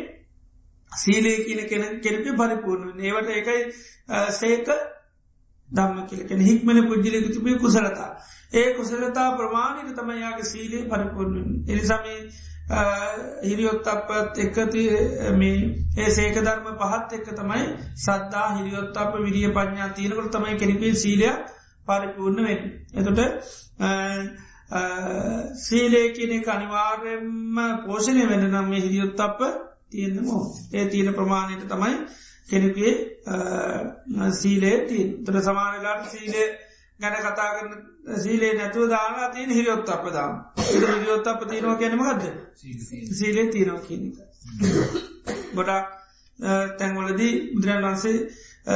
සීලේ 0.92 1.44
කියන 1.44 1.68
කෙන 1.68 1.84
කෙනෙක 2.00 2.26
පරිපූර්ණ 2.36 3.00
ඒවට 3.00 3.30
එකයි 3.32 3.60
සේක 4.32 4.68
දම්ම 5.72 6.06
කියලකෙන 6.06 6.40
හික්මන 6.40 6.78
පුද්ජිලෙක 6.84 7.26
තිබේ 7.28 7.58
කුසලතා. 7.58 8.10
ඒ 8.52 8.68
කුසලතා 8.74 9.28
ප්‍රමාණයට 9.32 9.96
තමයියාගේ 9.96 10.44
සීලේ 10.44 10.82
පරිපූර්ණ. 10.86 11.46
එනිසාමේ 11.68 12.18
හිරියොත් 13.42 13.86
අපත් 13.86 14.38
එකති 14.38 14.84
ඒ 15.96 16.10
සේක 16.10 16.36
ධර්ම 16.38 16.76
පහත් 16.76 17.10
එක්ක 17.12 17.28
තමයි 17.32 17.64
සද්දා 17.96 18.46
හිරියොත් 18.56 18.96
අප 18.96 19.12
විරිය 19.16 19.48
පඥා 19.50 19.90
තියනකට 19.90 20.30
තමයි 20.30 20.56
කෙනෙපේ 20.56 20.94
සීලයක් 20.96 21.52
පරිපූර්ණ 21.86 22.44
වෙන්. 22.44 22.60
එතොට 22.94 23.20
සීලේ 25.58 26.06
කියනෙ 26.10 26.38
අනිවාර්යෙන්ම 26.46 27.60
පෝෂණය 27.84 28.24
වෙන 28.26 28.44
නම් 28.46 28.66
මේ 28.66 28.80
හිරියොත් 28.80 29.20
අප 29.20 29.40
තියෙන්න්නමෝ 29.90 30.42
ඒ 30.72 30.86
තියෙන 30.86 31.14
ප්‍රමාණයට 31.14 31.68
තමයි 31.68 31.96
කෙනෙකේ 32.48 32.92
සීලේ 34.32 34.76
තිීන් 34.86 35.10
තර 35.24 35.40
සමානලාට 35.40 36.10
සීලේ 36.10 36.46
ගැන 37.00 37.16
කතා 37.18 37.48
කරන 37.50 37.72
සීලේ 38.18 38.52
නැතුව 38.54 38.88
දාලා 38.88 39.28
තියන 39.30 39.50
හිරියොත් 39.50 39.88
අප 39.88 40.04
දාම් 40.10 40.34
හිරියොත් 40.60 41.26
අප 41.26 41.40
තියනවා 41.46 41.76
කැනමගද 41.76 42.22
සීලේ 43.12 43.46
තියනවා 43.48 43.80
කියනක 43.82 44.16
ගොඩා 45.54 45.80
තැන්වලදී 46.78 47.32
බුදුරන් 47.52 47.84
වන්සේ 47.84 48.16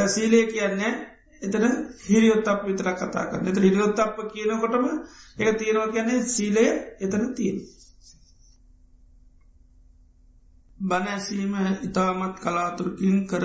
සීලේ 0.09 0.44
කියන්නේ 0.47 0.93
එතන 1.43 1.64
හිරියොත් 2.05 2.48
අප 2.48 2.60
විතර 2.64 2.88
කතා 2.94 3.24
කරන්න 3.26 3.48
එත 3.48 3.59
හිරියොත් 3.59 3.98
අප 3.98 4.20
කියනකොටම 4.30 4.86
එක 5.38 5.59
තියෙනවා 5.59 5.88
කියන්නේ 5.90 6.26
සීලය 6.28 6.66
එතන 7.01 7.24
තියෙන 7.34 7.59
බණැසීම 10.80 11.54
ඉතාමත් 11.82 12.36
කලාතුරකින් 12.38 13.18
කර 13.26 13.44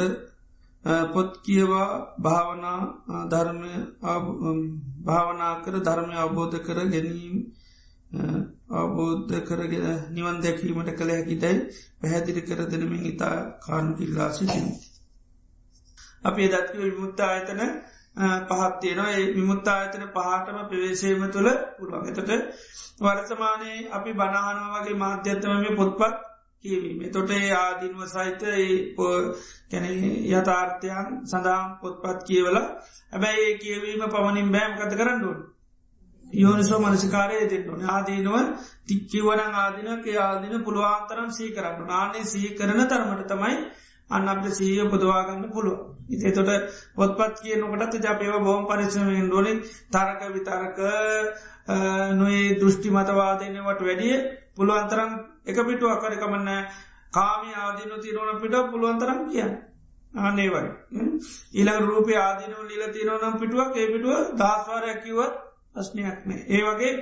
පොත් 1.14 1.32
කියවා 1.42 1.90
භාවනා 2.20 2.80
ධර්මය 3.28 3.72
භාවනා 5.06 5.54
කර 5.64 5.76
ධර්මය 5.80 6.16
අවබෝධ 6.16 6.58
කර 6.60 6.80
ගැනීම 6.88 7.36
අවබෝධ 8.72 9.34
කරගෙන 9.42 9.88
නිවන් 10.10 10.38
දැකීමට 10.40 10.92
කළ 10.94 11.12
හැකිදැයි 11.12 11.60
පැහැදිරි 12.00 12.42
කර 12.42 12.60
දෙනමින් 12.66 13.06
ඉතා 13.06 13.36
කානුකිල්ලා 13.60 14.30
සිටින්. 14.32 14.68
අපේ 16.24 16.48
දත්ව 16.48 16.80
විමුත්තා 16.82 17.30
අයතන 17.30 17.62
පහත්තියනවා 18.50 19.12
ඒ 19.12 19.26
විමුත්තා 19.34 19.78
අයතන 19.78 20.04
පහටම 20.10 20.60
ප්‍රවේශයම 20.66 21.24
තුළ 21.30 21.50
පුළුවන් 21.78 22.10
එතට 22.10 22.32
වර්තමානයේ 23.02 23.80
අපි 23.92 24.12
බණහනවා 24.14 24.76
වගේ 24.76 24.98
මාධ්‍යත්තම 24.98 25.76
පොත්පත් 25.78 26.31
කියවීම. 26.64 27.00
තොට 27.10 27.32
ඒ 27.32 27.52
ආදින්ව 27.56 28.02
සහිත 28.08 28.42
කැන 29.70 29.86
යථාර්ථයන් 30.30 31.08
සඳහම් 31.26 31.70
පොත්පත් 31.80 32.20
කියවල 32.26 32.58
හැබැයි 32.58 33.46
ඒ 33.46 33.58
කියවීම 33.58 34.04
පමණින් 34.08 34.50
බෑම් 34.50 34.78
කත 34.78 34.92
කරන්නුවන් 34.96 35.42
යෝනිසෝ 36.26 36.80
මනසිකාරය 36.80 37.38
දෙන්නන 37.46 37.88
ආදීනුව 37.88 38.36
තික්කිවන 38.86 39.42
ආදිනක 39.56 40.06
ආදින 40.20 40.56
පුළුවන්තරම් 40.62 41.30
සී 41.32 41.50
කරන්න 41.52 41.90
ආනේ 41.94 42.26
සී 42.26 42.52
කරන 42.54 42.84
තරමට 42.86 43.26
තමයි 43.28 43.58
අන්න 44.10 44.28
අපට 44.28 44.54
සීය 44.54 44.86
පුදවාගන්න 44.88 45.44
පුළුව 45.50 45.80
ඉතේ 46.10 46.32
තොට 46.32 46.52
පොත්පත් 46.96 47.42
කියනකටත් 47.42 48.06
ජපයව 48.06 48.38
බෝම් 48.42 48.64
පරිශමෙන් 48.66 49.28
ඩොලින් 49.28 49.60
තරක 49.90 50.22
විතරක 50.30 50.80
නොේ 52.16 52.42
දෘෂ්ටි 52.56 52.90
මතවාදයනවට 52.92 53.82
වැඩිය 53.82 54.16
පුළුවන්තරම් 54.56 55.12
එක 55.46 55.58
පිටුව 55.64 55.92
කරකමන්න 55.98 56.50
කාමි 57.14 57.50
ආදිනු 57.56 57.96
තිරෝන 58.00 58.42
පිට 58.42 58.56
පුළුවන්තරම් 58.68 59.20
කියන්න. 59.28 59.54
ආනේවයි 60.14 60.62
ඊළඟ 61.54 61.86
රූපය 61.86 62.14
ආදිනව 62.18 62.62
ලිල 62.66 62.84
තිරෝනම් 62.90 63.36
පිටුවක් 63.40 63.76
ඒ 63.76 63.88
පිටුව 63.88 64.18
දස්වාරයක් 64.36 65.00
කිවත් 65.04 65.36
ප්‍රශ්නයක් 65.76 66.18
නෑ 66.26 66.42
ඒ 66.50 66.62
වගේ 66.66 66.94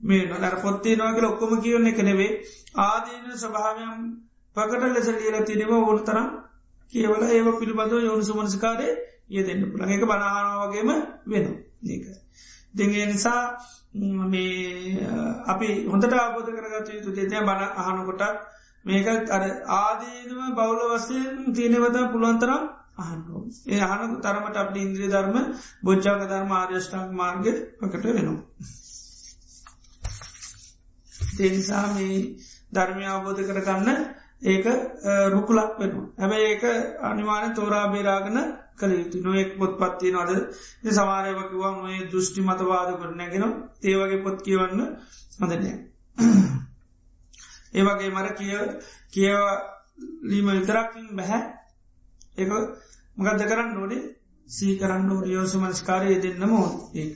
මේ 0.00 0.26
නොදර 0.26 0.54
පොත්තේ 0.58 0.96
නොවකල 0.96 1.26
ඔක්කොම 1.26 1.52
කියවන්න 1.60 1.86
එක 1.86 2.00
නෙවේ 2.00 2.30
ආදීන 2.80 3.26
ස්වභාවයම් 3.36 3.98
පකට 4.56 4.82
ලෙස 4.90 5.08
ලියල 5.12 5.38
තිනෙව 5.44 5.72
ඕන 5.72 6.00
තරම් 6.02 6.28
කියවල 6.92 7.22
ඒව 7.28 7.46
පිළිබඳව 7.58 8.00
යොනු 8.00 8.22
සුමනස්කාරය 8.22 8.88
ඒ 9.30 9.42
දෙන්න 9.42 9.62
පුළන් 9.66 9.90
එක 9.90 10.04
බනාහනාවගේම 10.04 10.90
වෙන 11.26 11.46
ඒක 11.86 12.04
දෙගේ 12.74 13.06
නිසා 13.06 13.42
මේ 13.94 15.06
අපි 15.46 15.68
හොඳට 15.86 16.14
ආබෝධ 16.14 16.50
කරගත 16.50 16.88
යුතු 16.90 17.10
දෙතය 17.12 17.36
බණ 17.38 17.62
අහනකොටත් 17.78 18.22
මේකත් 18.84 19.30
අර 19.30 19.42
ආදීනම 19.72 20.54
බෞල 20.54 20.78
වසයෙන් 20.90 21.52
තියනෙවත 21.52 21.96
පුළුවන්තරම් 22.12 22.62
අහන්නෝ 22.98 23.42
ඒ 23.66 23.80
අහනකු 23.82 24.16
තරමට 24.20 24.56
අප 24.56 24.76
ඉන්ද්‍රිය 24.76 25.08
ධර්ම 25.08 25.36
බොච්චාක 25.82 26.22
ධර්ම 26.22 26.50
ආර්යෂ්ඨාක් 26.52 27.10
මාර්ග 27.12 27.44
පකට 27.80 28.04
වෙනවා. 28.08 28.40
තේනිසා 31.36 31.86
මේ 31.90 32.16
ධර්මය 32.72 33.04
අවබෝධ 33.06 33.42
කරගන්න 33.42 33.88
ඒක 34.44 34.66
රුකුලක් 35.30 35.72
වෙනවා. 35.78 36.06
හැබැයි 36.18 36.46
ඒක 36.46 36.64
අනිවාන 37.02 37.54
තෝරා 37.54 37.86
බේරාගන 37.88 38.38
කළ 38.78 38.92
යුතු 38.94 39.16
නොයෙක් 39.20 39.50
පොත් 39.58 39.72
පත්තිය 39.78 40.12
නොද 40.12 40.30
සමාරයවකිවා 40.90 41.72
නොේ 41.74 42.00
දෘෂ්ටි 42.06 42.40
මතවාද 42.42 42.90
කරනැගෙන 42.96 43.44
ඒවගේ 43.82 44.22
පොත් 44.22 44.38
කියවන්න 44.42 44.80
හොඳනය. 45.40 45.70
ඒවගේ 47.74 48.10
මර 48.10 48.28
කිය 48.34 48.54
කියවලීම 49.12 50.48
විතරක්ින් 50.50 51.06
බැහැ 51.12 51.42
ඒ 52.38 52.46
මගත්ද 53.16 53.42
කරන්න 53.44 53.74
නොඩේ 53.74 54.02
සී 54.48 54.78
කරන්න 54.78 55.22
රියෝසු 55.22 55.56
මංස්කාරය 55.58 56.16
දෙන්න 56.20 56.42
මෝ 56.46 56.68
ඒ. 56.94 57.10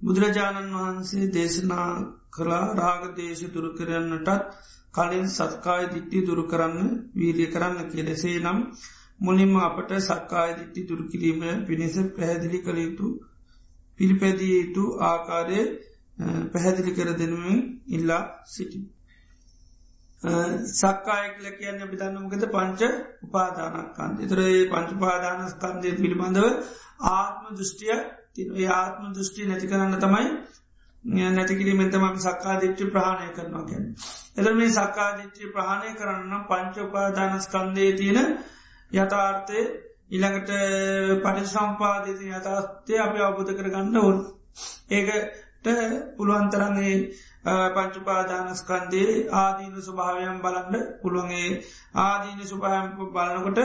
බුදුරජාණන් 0.00 0.74
වහන්සේ 0.74 1.32
දේශනා 1.32 1.90
කලා 2.32 2.66
රාග 2.74 3.02
දේශ 3.16 3.42
දුරු 3.52 3.70
කරන්නටත් 3.74 4.28
කලින් 4.98 5.26
සත්කාය 5.30 5.84
දිට්ටි 5.88 6.26
දුරු 6.26 6.44
කරන්න 6.46 6.88
වීරිය 7.14 7.48
කරන්න 7.48 7.90
කෙලෙසේ 7.90 8.38
නම් 8.40 8.58
මුලින්ම 9.20 9.54
අපට 9.60 9.90
සක්කාය 10.02 10.50
දිට්ටි 10.56 10.86
දුරකිරීම 10.86 11.40
පිණිස 11.64 11.96
පැහැදිලි 12.12 12.58
කළ 12.60 12.78
යුතු 12.80 13.06
පිළිපැදිය 13.98 14.54
යුතු 14.56 14.84
ආකාරය 15.04 15.58
පැහැදිලි 16.52 16.92
කර 16.92 17.10
දෙනුවෙන් 17.14 17.58
ඉල්ලා 17.88 18.22
සිටි. 18.46 18.78
සක්කායකල 20.72 21.46
කියන්න 21.52 21.82
බිධන්නමකද 21.86 22.44
පංච 22.48 22.80
උපාදානක්කන්ද 23.22 24.16
එතරේ 24.20 24.54
පංච 24.66 24.90
පාදානස්කන්දය 24.98 25.90
පිළිබඳව 25.96 26.46
ආත්ම 27.10 27.44
දෘෂ්ටිය 27.52 27.98
තින 28.34 28.48
ආත්ම 28.72 29.04
දෘෂ්ටි 29.10 29.46
නැති 29.46 29.66
කරන්න 29.66 29.94
තමයි 29.96 30.26
නැතිකිරීමෙන්තම 31.04 32.04
සක්කාදිච්චි 32.18 32.84
ප්‍රහණය 32.86 33.28
කරනවා 33.32 33.64
ගැන. 33.64 33.84
එද 34.36 34.46
මේ 34.52 34.70
සක්කාදිච්චි 34.70 35.44
ප්‍රහණය 35.48 35.90
කරන්න 35.94 36.44
පංචෝපාදානස්කන්දේ 36.44 37.92
තියෙන 37.94 38.18
යථාර්ථය 38.90 39.60
ඉළඟට 40.10 40.50
පටි 41.22 41.46
සම්පාදති 41.46 42.30
යථාර්ථය 42.30 42.94
අපි 42.98 43.18
අවබුධ 43.20 43.52
කර 43.52 43.68
ගන්න 43.68 43.96
ඕන්. 43.98 44.18
ඒකට 44.90 45.66
පුළුවන්තරන්නේ 46.16 46.94
පංචුපාදානස්කන්දේ 47.74 49.10
ආදීන 49.34 49.74
ස්වභාවයන් 49.80 50.40
බලන්න 50.40 50.86
පුළුවන්ගේ 51.02 51.50
ආදීන 51.96 52.40
ස්වභායම් 52.44 52.88
බලනකොට 53.10 53.58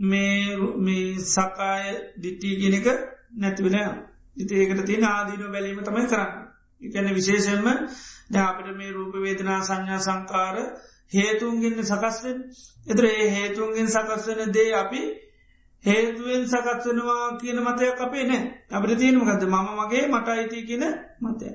මේ 0.00 1.08
සකාය 1.26 1.86
දිට්ටී 2.18 2.54
ගෙනක 2.62 2.86
නැතිවෙන 3.34 3.78
ඉතිඒකට 4.36 4.86
තියෙන 4.86 5.04
ආදීන 5.06 5.52
බැලීම 5.52 5.82
තමයි 5.82 6.06
කරන්න. 6.06 6.47
එකැන 6.82 7.14
විශේෂෙන්ම 7.14 7.66
දැපට 8.30 8.68
මේ 8.76 8.92
රූප 8.92 9.14
වේදනා 9.18 9.60
සංඥා 9.62 10.00
සංකාර 10.00 10.56
හේතුන්ගින්න 11.12 11.80
සකස්වෙන් 11.84 12.38
එතර 12.86 13.04
ඒ 13.06 13.26
හේතුන්ගෙන් 13.30 13.88
සකස්වන 13.88 14.52
දේ 14.52 14.70
අපි 14.74 15.02
හේතුවෙන් 15.84 16.44
සකත්වනවා 16.46 17.26
කියන 17.36 17.58
මතයක් 17.62 18.00
අපේ 18.00 18.24
නෑ 18.26 18.44
අපට 18.70 18.96
තියෙනම 18.98 19.24
ගද 19.24 19.42
මම 19.46 19.68
මගේ 19.78 20.06
මට 20.08 20.28
අයිති 20.28 20.64
කියන 20.64 20.84
මතය 21.20 21.52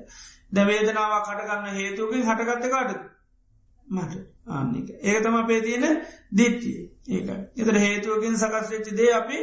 දැවේදනාවක් 0.52 1.28
හටගන්න 1.28 1.74
හේතුකින් 1.74 2.22
හටගත්ත 2.22 2.70
කාටද? 2.70 3.00
මට. 3.86 4.14
ආන්නක 4.48 4.88
ඒක. 4.90 5.22
තම 5.22 5.36
අපේ 5.36 5.60
තියෙන 5.60 5.84
දිට්ටිය 6.32 6.78
ඒක. 7.08 7.28
එතර 7.56 7.78
හේතුවකින් 7.78 8.36
සකස් 8.36 8.70
වෙච්චි 8.70 8.96
දේ 8.96 9.12
අපි 9.12 9.38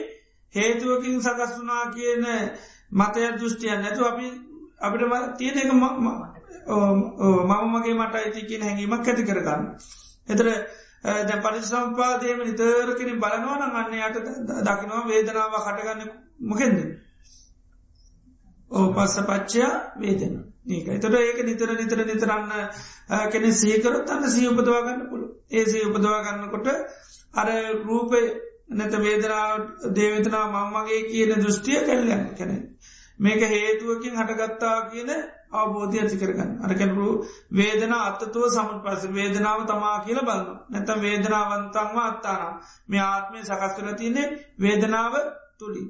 හේතුවකින් 0.54 1.20
සකස් 1.22 1.58
වනා 1.58 1.86
කියන 1.90 2.26
මතය 2.94 3.28
දෘෂ්ටියන් 3.34 3.82
නැතු 3.82 4.06
අපි 4.06 4.28
අපිට 4.82 5.38
තියෙන 5.38 5.58
එක 5.60 5.72
මම 5.72 6.02
මගේ 7.72 7.96
මට 7.96 8.16
අයිති 8.16 8.42
කියන 8.44 8.64
හැඟීමක් 8.64 9.06
ඇති 9.06 9.24
කරගන්න. 9.24 9.64
එතර 10.28 10.48
දැ 11.04 11.38
පරිසම්පාදයම 11.40 12.40
නිතරකෙන 12.42 13.20
බලනවන 13.20 13.62
අන්න 13.74 13.94
යට 13.96 14.18
දකිනවා 14.60 15.08
වේදනාව 15.08 15.54
හටගන්න 15.58 16.12
මොකෙන්ද? 16.44 16.80
ඕ 18.72 18.88
පස්ස 18.92 19.18
පච්චයා 19.24 19.74
වේදන. 19.98 20.36
ඒක. 20.68 20.88
එතට 20.90 21.16
ඒක 21.16 21.40
නිතර 21.44 21.74
නිතර 21.74 22.00
නිතරන්න 22.04 22.52
කෙන 23.32 23.52
සීකරත් 23.54 24.10
අන්න 24.10 24.30
සී 24.30 24.48
උපදවාගන්න 24.50 25.10
පුළු 25.10 25.28
ඒ 25.50 25.66
සී 25.66 25.84
උපදවාගන්නකොට 25.86 26.68
අර 27.34 27.50
රූපය 27.82 28.22
නැත 28.72 28.94
වේදනාව 29.00 29.52
දේවතනා 29.94 30.46
මංමගේ 30.50 31.02
කියන 31.06 31.34
දෘෂ්ටිය 31.38 31.80
කැල්ලයන්න 31.82 32.28
කැනෙ 32.38 32.58
මේක 33.22 33.42
හේතුවකින් 33.48 34.18
හටගත්තා 34.18 34.78
කියන 34.86 35.10
අවබෝධය 35.54 35.98
ඇති 36.00 36.18
කරගන්න. 36.18 36.52
අරකැනරු 36.62 37.08
වේදන 37.54 37.94
අත්තතුව 37.96 38.46
සමන් 38.48 38.80
පස 38.82 39.04
වේදනාව 39.12 39.66
තමා 39.66 39.96
කියල 40.06 40.20
බලන්න 40.22 40.48
නැත 40.70 40.90
වේදනාවන්තන්ම 41.00 41.98
අත්තානම් 42.02 42.54
මේ 42.88 43.04
ආත්මය 43.06 43.40
සකස් 43.42 43.74
කර 43.76 43.88
තියන්නේ 43.96 44.28
වේදනාව 44.60 45.14
තුළින් 45.58 45.90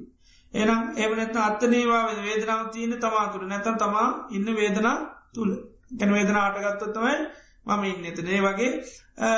එනම් 0.54 0.82
එවනත් 0.98 1.36
අත්තනේවා 1.40 2.04
වේදනාව 2.20 2.64
තියන 2.70 2.92
තමාතුර 2.98 3.46
නැතන් 3.46 3.78
තමා 3.78 4.08
ඉන්න 4.30 4.48
වේදනා 4.54 4.96
තුළ 5.32 5.52
ගැන 5.94 6.12
වේදන 6.12 6.36
ආටගත්තොත්තමයි 6.36 7.16
මම 7.66 7.84
ඉන්න. 7.84 8.04
එතනේ 8.04 8.40
වගේ 8.40 8.70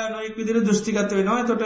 නොයික් 0.09 0.35
විදිර 0.35 0.57
දෘෂ්ටිගත 0.59 1.11
වෙනවා. 1.11 1.43
තොට 1.45 1.63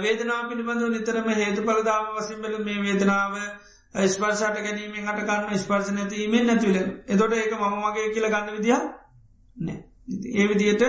වේදනා 0.00 0.40
පිළිබඳව 0.48 0.90
නිතරම 0.90 1.28
හේතු 1.34 1.62
පලදාම 1.62 2.12
වසින් 2.14 2.42
බල 2.42 2.58
මේ 2.64 2.82
වේදනාව 2.82 3.34
ස්පර්ශට 3.94 4.58
ගැනීමෙන් 4.58 5.06
හට 5.06 5.26
ගන්න 5.26 5.58
ස්පර්ශ 5.58 5.92
නැතිීමෙන් 5.92 6.46
නැතිවල 6.46 6.78
එතොට 7.08 7.32
ඒක 7.34 7.54
මමගේ 7.56 8.08
කියල 8.10 8.28
ගන්න 8.28 8.52
විදිහ 8.52 8.80
නෑ 9.56 9.78
ඒ 10.34 10.48
විදියට 10.48 10.84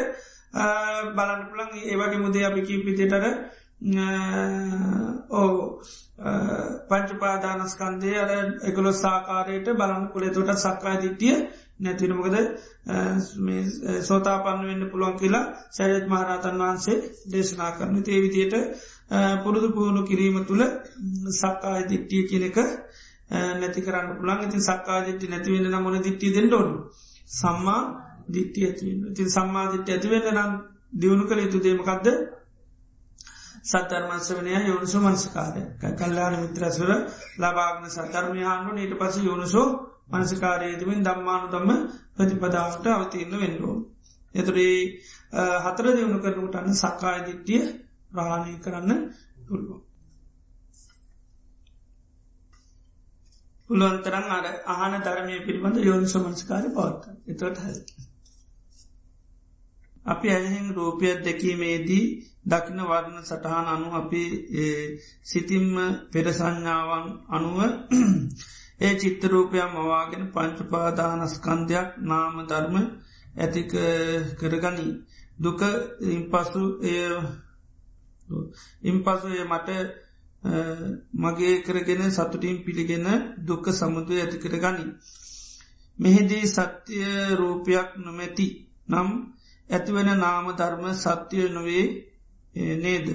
බලන්න 1.14 1.48
පුළන් 1.48 1.72
ඒවගේ 1.86 2.20
මුදේ 2.20 2.46
අපි 2.46 2.62
කීපිතිටර 2.64 3.24
ඕ 5.32 5.82
පංචපාදානස්කන්දය 6.90 8.12
අර 8.16 8.32
එකලො 8.64 8.92
සාකාරයට 8.96 9.72
බලන්න 9.74 10.08
පුළේ 10.10 10.32
තොට 10.32 10.52
සක්කාය 10.58 10.98
දිට්ටිය 11.00 11.36
නැතිනමකද 11.80 12.38
සෝතා 14.04 14.38
පන්න 14.40 14.68
වෙන්න 14.68 14.90
පුළුවන් 14.90 15.18
කියලා 15.18 15.46
සැරත් 15.72 16.08
මහරතන් 16.08 16.58
වහන්සේ 16.60 16.98
දේශනා 17.32 17.72
කරන 17.74 18.04
තේ 18.04 18.22
විදියට 18.22 18.56
පුරුදු 19.44 19.68
පුහුණු 19.72 20.02
කිරීම 20.04 20.38
තුළ 20.46 20.64
සක්කාය 21.32 21.84
දිට්ටිය 21.86 22.24
කියනක 22.26 22.58
නැති 23.56 23.82
කරන්න 23.82 24.18
පුළන් 24.18 24.42
ඉතින් 24.42 24.62
සක්කා 24.62 25.00
දිට්ටි 25.04 25.28
නැතිවෙන්න 25.28 25.70
නමුණ 25.72 26.02
දිට්ටි 26.02 26.34
දෙන්නඩෝනු 26.34 26.76
සම්මා 27.34 27.82
දිට්ටිය 28.30 28.66
ඇතිවෙන්න 28.66 29.08
ඉතින් 29.08 29.30
සම්මා 29.30 29.66
දිට්ට 29.72 29.90
ඇතිවෙන්න 29.90 30.28
නම් 30.34 30.52
දියුණු 30.94 31.24
කළ 31.26 31.40
යුතු 31.40 31.60
දේමකක්ද 31.60 32.08
සත්ධර්මංශවනය 33.64 34.52
යෝනිසු 34.62 34.98
මනසකාරය. 35.02 35.62
කල්ලාන 35.94 36.36
මිත්‍රස්වර 36.42 36.92
ලබාගන 37.38 37.86
සධර්මයහන්ු 37.90 38.72
නීට 38.74 38.94
පස 38.96 39.16
යෝනිසෝ 39.20 39.68
මනසකාරයේදමින් 40.10 41.02
දම්මානු 41.04 41.48
දම්ම 41.48 41.72
ප්‍රතිපදාවට 42.16 42.86
අවතිීන්න 42.90 43.36
වෙන්ඩෝ. 43.36 43.76
එතුරේ 44.36 44.78
හතර 45.64 45.86
දියුණු 45.90 46.18
කරනුටන්න 46.20 46.76
සක්කාය 46.76 47.20
දිට්ටිය 47.26 47.64
ප්‍රාණය 48.18 48.54
කරන්න 48.60 48.92
පුළුවන්. 49.44 49.88
පුළුවන්තරන් 53.70 54.26
අර 54.30 54.46
අහන 54.74 54.94
ධර්මය 55.02 55.38
පිළිබඳ 55.42 55.78
යෝනිසු 55.82 56.18
මනස්කාරය 56.22 56.70
පවත්ත 56.72 57.04
එතොට 57.28 57.58
හැ. 57.60 57.76
අපි 60.06 60.28
ඇහෙන් 60.30 60.68
රූපයක් 60.72 61.18
දැකීමේදී 61.22 62.06
දකින 62.46 62.80
වර්ණ 62.84 63.24
සටහන් 63.24 63.68
අනු 63.68 63.90
අපි 63.94 64.24
සිතිම්ම 65.24 65.76
පෙරසඥාවන් 66.12 67.06
අනුව 67.30 67.60
ඒ 68.82 68.94
චිත්තරූපයක් 68.96 69.68
මවාගෙන 69.74 70.26
පංචපාදානස්කන්ධයක් 70.30 71.90
නාම 72.04 72.36
ධර්ම 72.46 72.76
ඇති 73.36 73.62
කරගනී. 74.40 74.92
දුක 75.38 75.62
ඉම්පසු 76.08 76.64
ඉම්පසුය 78.84 79.40
මට 79.44 79.70
මගේ 81.16 81.56
කරගෙන 81.62 82.12
සතුටින් 82.12 82.58
පිළිගෙන 82.64 83.08
දුක්ක 83.40 83.66
සමුදය 83.72 84.16
ඇති 84.16 84.38
කර 84.38 84.56
ගනි. 84.56 84.86
මෙහිදී 85.98 86.46
සත්‍යය 86.48 87.36
රූපයක් 87.36 87.90
නොමැති 87.98 88.48
නම් 88.88 89.10
ඇතිවන 89.70 90.10
නාම 90.16 90.46
ධර්ම 90.54 90.86
සත්‍යය 90.96 91.48
නොවේ 91.50 91.86
නේද. 92.76 93.08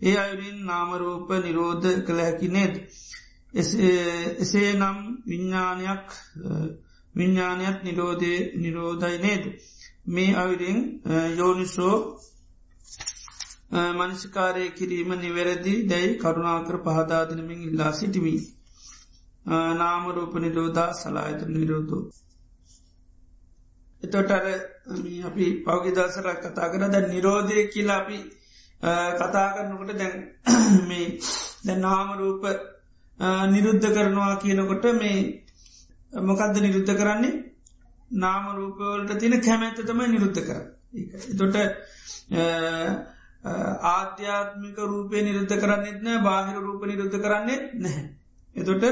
ඒ 0.00 0.16
අයුරින් 0.16 0.58
නාමරූප 0.62 1.28
නිරෝධ 1.38 1.86
කළ 2.06 2.20
හැකි 2.20 2.48
නේද. 2.48 2.74
එසේ 3.54 4.70
නම් 4.72 4.98
විඤ්ඥානයක් 5.26 6.06
විඤ්ඥානයක් 7.14 7.78
නිරෝධය 7.82 8.34
නිරෝධයි 8.54 9.18
නේද. 9.18 9.44
මේ 10.06 10.30
අයුරින් 10.34 10.78
යෝනිසෝ 11.38 11.96
මනසිකාරය 13.70 14.70
කිරීම 14.70 15.10
නිවැරදි 15.16 15.74
දැයි 15.88 16.18
කරුණාකර 16.18 16.76
පහදාදනමින් 16.80 17.62
ඉල්ලා 17.62 17.92
සිටිමි. 17.92 18.34
නාමරූප 19.76 20.34
නිරෝධා 20.36 20.92
සලායත 20.94 21.40
නිරෝධෝ. 21.48 22.02
එතොටර 24.02 24.46
අපි 25.24 25.46
පෞගිදසර 25.64 26.26
කතා 26.36 26.68
කර 26.68 26.84
ද 26.88 26.96
නිරෝධය 27.08 27.66
කියලා 27.68 27.98
අපි 27.98 28.18
කතා 29.14 29.48
කරනකොට 29.54 29.92
දැන් 29.94 30.14
මේ 30.88 31.06
දැ 31.64 31.76
නාමරූප 31.78 32.44
නිරුද්ධ 33.48 33.88
කරනවා 33.88 34.36
කියනකොට 34.36 34.84
මේ 34.94 35.18
මොකක්ද 36.22 36.56
නිරුද්ධ 36.58 36.94
කරන්නේ 36.94 37.34
නාමරූපවලට 38.16 39.18
තියෙන 39.18 39.40
කැමැත්ත 39.40 39.82
තමයි 39.82 40.08
නිරුද්ධ 40.08 40.40
කර. 40.42 40.58
තොට 41.34 41.56
ආධ්‍යාත්මික 43.44 44.76
රූපය 44.76 45.22
නිරුද්ධ 45.22 45.54
කරන්නෙත් 45.56 46.00
නෑ 46.00 46.22
බාහිර 46.22 46.56
රූප 46.58 46.82
නිරුද්ධ 46.84 47.18
කරන්නේ 47.18 47.58
නැහැ. 47.76 48.04
එතොට 48.56 48.84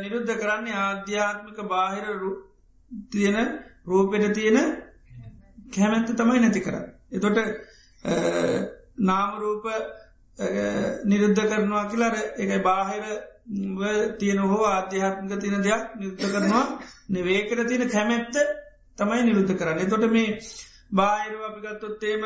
නිරුද්ධ 0.00 0.32
කරන්නේ 0.36 0.74
ආධ්‍යාත්මික 0.76 1.58
බාහිර 1.68 2.04
තියෙන 3.10 3.38
රූපෙට 3.86 4.34
තියෙන 4.34 4.58
කැමැත්ත 5.70 6.10
තමයි 6.12 6.40
නැති 6.40 6.60
කර. 6.60 6.76
එතොට 7.10 7.38
නාමරූප 9.00 9.64
නිරුද්ධ 11.04 11.42
කරනවා 11.42 11.84
කියලාර 11.86 12.16
එක 12.36 12.50
බාහිර 12.62 13.04
තියෙන 14.18 14.40
හෝ 14.44 14.64
ආධ්‍යාත්මික 14.66 15.40
තියෙන 15.40 15.62
දෙයක් 15.62 15.94
නිරුද්ධ 15.96 16.26
කරනවා 16.26 16.66
නවේකට 17.10 17.66
තියෙන 17.68 17.88
කැමැත්ත 17.88 18.34
තමයි 18.98 19.22
නිරුද්ධ 19.22 19.54
කරන්න. 19.54 19.88
තොට 19.88 20.10
මේ 20.10 20.38
බාහිරුව 20.92 21.42
අපිගත්තොත්තේම 21.44 22.22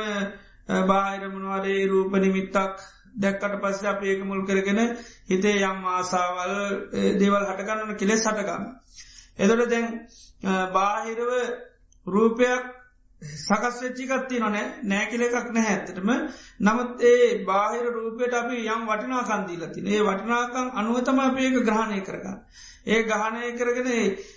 බාහිරමනවාරේ 0.68 1.86
රූප 1.86 2.12
නිමිත්තක් 2.16 2.84
දැක්කට 3.16 3.60
පස්ස 3.60 3.84
අප 3.84 4.02
ඒක 4.02 4.24
මුල් 4.24 4.44
කරගෙන 4.44 4.80
හිතේ 5.26 5.56
යම් 5.62 5.84
ආසාවල් 5.86 6.54
දේවල් 7.18 7.44
හටගන්නන 7.44 7.96
කෙලෙස් 7.96 8.22
හටගන්න. 8.22 8.64
එදොට 9.38 9.68
දැන් 9.68 9.86
බාහිරව 10.72 11.30
රූපයක් 12.06 12.64
සකස් 13.22 13.76
වෙච්චිකත්ති 13.82 14.38
නොනෑ 14.38 14.64
නෑකිල 14.84 15.22
එකක් 15.22 15.50
නැ 15.52 15.66
ඇත්තටම 15.66 16.10
නමුත් 16.60 17.02
ඒ 17.02 17.44
බාහිර 17.44 17.86
රූපයට 17.90 18.34
අපි 18.34 18.56
යම් 18.68 18.86
වටිනාකන්දීලතින 18.86 19.86
ඒ 19.88 20.00
වටිනාකං 20.02 20.72
අනුවතම 20.74 21.20
අපඒක 21.20 21.60
ග්‍රහණය 21.60 22.00
කරගන්න. 22.02 22.40
ඒ 22.86 23.02
ගහනය 23.04 23.52
කරගෙන 23.54 23.90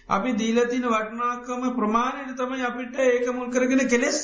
අපි 0.10 0.36
දීලතින 0.36 0.86
වටනාකම 0.88 1.66
ප්‍රමාණයට 1.74 2.38
තමයි 2.38 2.64
අපිට 2.64 3.02
ඒක 3.02 3.28
මුල් 3.32 3.49
කරගෙන 3.49 3.88
කෙලෙස් 3.88 4.22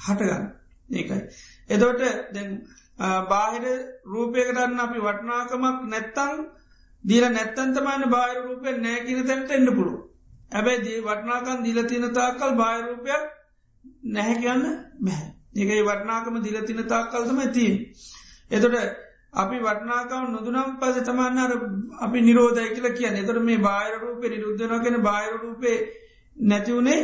හටගන්න. 0.00 0.46
ඒකයි. 0.90 1.20
එදෝට 1.70 2.02
දැන් 2.32 2.50
බාහිර 3.28 3.64
රූපයකටන්න 4.06 4.80
අපි 4.80 4.98
වටනාකමක් 5.00 5.78
නැත්තං 5.86 6.34
දීල 7.04 7.24
නැත්තන්තමයින 7.28 8.10
බාහිර 8.10 8.42
රූපය 8.42 8.76
නෑකින 8.78 9.26
තැන්ට 9.26 9.50
එන්න 9.50 9.68
පුළුව. 9.68 10.00
ඇබැයි 10.52 10.84
දී 10.84 10.98
වටනාකන් 11.02 11.64
දීලතින 11.64 12.06
තාකල් 12.12 12.52
බාහිරූපයක් 12.54 13.22
නැහැ 14.06 14.36
කියන්න 14.36 14.62
බැහැ. 15.00 15.28
ඒකයි 15.54 15.82
වටනාකම 15.82 16.36
දිලතින 16.42 16.80
තාක්කල්තම 16.86 17.38
ඇතින්. 17.38 17.74
එතොට 18.50 18.76
අපි 19.34 19.56
වටනාකම 19.58 20.24
නොදුනම් 20.30 20.70
පස 20.80 20.96
තමන්න 21.00 21.38
අර 21.38 21.52
අපි 21.98 22.18
නිරෝධය 22.20 22.66
කියල 22.70 22.88
කියන්න 22.92 23.16
එතොට 23.16 23.42
මේ 23.42 23.58
බාහිර 23.58 23.94
රූපේ 24.00 24.30
නිරුද්ධනගෙන 24.30 24.96
බාහිර 25.02 25.34
රූපේ 25.36 25.76
නැතිවුණේ 26.36 27.00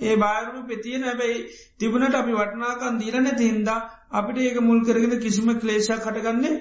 ඒ 0.00 0.16
බාහිරූපේ 0.16 0.78
තියෙන 0.78 1.02
හැබැයි 1.02 1.38
තිබුණට 1.78 2.14
අපි 2.14 2.32
වටනාකන් 2.32 3.00
දීල 3.00 3.16
නැති 3.18 3.44
හින්දා 3.46 3.80
අපිට 4.12 4.38
ඒක 4.40 4.60
මුල් 4.60 4.80
කරගෙන 4.82 5.14
කිසිම 5.18 5.48
ක්ලේෂක් 5.56 6.00
කටගන්නේ 6.00 6.54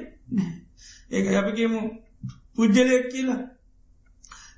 ඒක 1.12 1.26
අපිගේමු 1.36 1.80
පුද්ජලයක් 2.56 3.06
කියලා. 3.10 3.42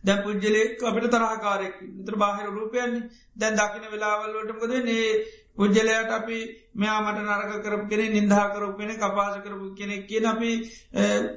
දැ 0.03 0.17
පුද්ජලෙක් 0.19 0.81
අපිට 0.81 1.05
තරහකාරෙක් 1.09 1.75
තර 2.05 2.15
බාහිර 2.15 2.47
රූපයන්නේ 2.51 3.09
දැන් 3.35 3.55
දකින 3.55 3.85
වෙලාවල්ලටමකද 3.87 4.73
නේ 4.83 5.05
පුද්ජලයට 5.53 6.11
අපි 6.11 6.37
මෙයාමට 6.75 7.19
නරක 7.19 7.53
කරපු 7.61 7.85
කෙනෙ 7.87 8.05
නින්දා 8.09 8.45
කරපු 8.49 8.77
කෙනෙ 8.77 8.93
කපාස 8.95 9.35
කරපු 9.39 9.67
කෙනෙක් 9.75 10.07
කියන 10.07 10.25
අපි 10.25 10.51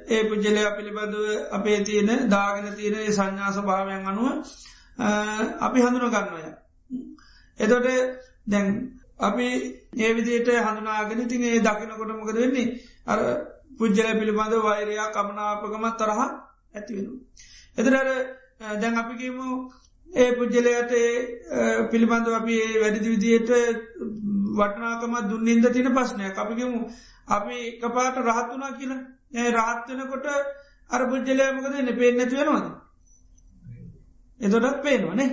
ඒ 0.09 0.21
පුද්ජලය 0.25 0.61
පිළිබඳව 0.71 1.25
අපේ 1.51 1.79
තියෙන 1.83 2.29
දාගෙන 2.29 2.67
තියෙන 2.75 2.95
සංඥාස 3.11 3.57
භාවයන් 3.61 4.07
අනුව 4.07 4.27
අපි 5.61 5.79
හඳුන 5.81 6.11
ගන්නවය. 6.11 6.43
එතොට 7.59 7.87
දැන් 8.45 8.67
අපි 9.19 9.47
ඒ 9.97 10.11
විදියට 10.13 10.49
හඳුනාගෙන 10.59 11.27
තින් 11.27 11.43
ඒ 11.43 11.59
දකිනකොට 11.59 12.11
මොකද 12.11 12.35
වෙන්නේ? 12.35 12.67
අර 13.05 13.19
පුද්ජල 13.77 14.09
පිළිබඳ 14.13 14.53
වෛරයා 14.59 15.07
කමනාපකමත් 15.11 15.97
තරහ 15.97 16.19
ඇතිවෙන. 16.73 17.07
එතරර 17.77 18.07
දැන් 18.75 18.95
අපිගේමු 18.95 19.47
ඒ 20.09 20.29
පුද්ජලයට 20.33 20.93
පිළිබඳව 21.91 22.33
අපි 22.33 22.55
වැඩිදි 22.75 23.09
විදියට 23.09 23.51
වටනාකම 24.53 25.13
දුන්නින්ද 25.25 25.65
තින 25.71 25.89
පස්්නයක් 25.91 26.37
අපිගේමු 26.37 26.79
අපි 27.27 27.57
කපාට 27.79 28.15
රහත්තුනා 28.19 28.71
කියලා. 28.73 29.01
ඒ 29.33 29.51
රාත්වෙනකොට 29.51 30.25
අර 30.89 31.01
පුද්ජලයමකද 31.05 31.73
එන්න 31.73 31.91
පේෙන් 31.93 32.17
නැතිවෙනවාද 32.17 32.67
එතොටත් 34.39 34.81
පේනවනේ 34.83 35.29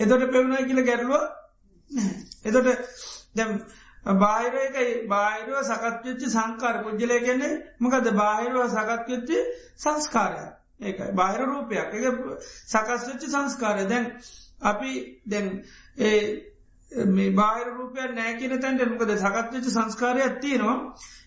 එතොට 0.00 0.24
පෙවුණයි 0.28 0.64
කියල 0.64 0.80
ගැටලුව 0.82 1.24
එතොට 2.44 2.68
දැම් 3.34 3.50
බාහිරයකයි 4.16 5.08
බාහිරුව 5.08 5.62
සකත්වෙච්චි 5.64 6.26
සංකාර 6.28 6.82
පුද්ජලය 6.84 7.20
ගැන්නේ 7.20 7.54
මකද 7.80 8.06
බාහිරුව 8.14 8.64
සකත්වෙච්චි 8.70 9.38
සංස්කාරය 9.76 10.42
ඒකයි 10.80 11.12
බාහිර 11.12 11.40
රූපයක්. 11.42 11.88
එක 11.96 12.04
සකස්වෙච්චි 12.66 13.28
සංස්කාරය. 13.28 13.84
දැන් 13.86 14.04
අපි 14.62 14.90
දැන් 15.24 15.46
ඒ 15.98 16.20
මේ 17.08 17.30
බාහිර 17.32 17.68
රූපය 17.70 18.00
නෑකින 18.10 18.60
තැන්ට 18.60 18.86
මොකද? 18.90 19.10
සකත්වෙච්ච 19.16 19.66
සංස්කාරයක් 19.70 20.40
තියෙනවා. 20.40 20.78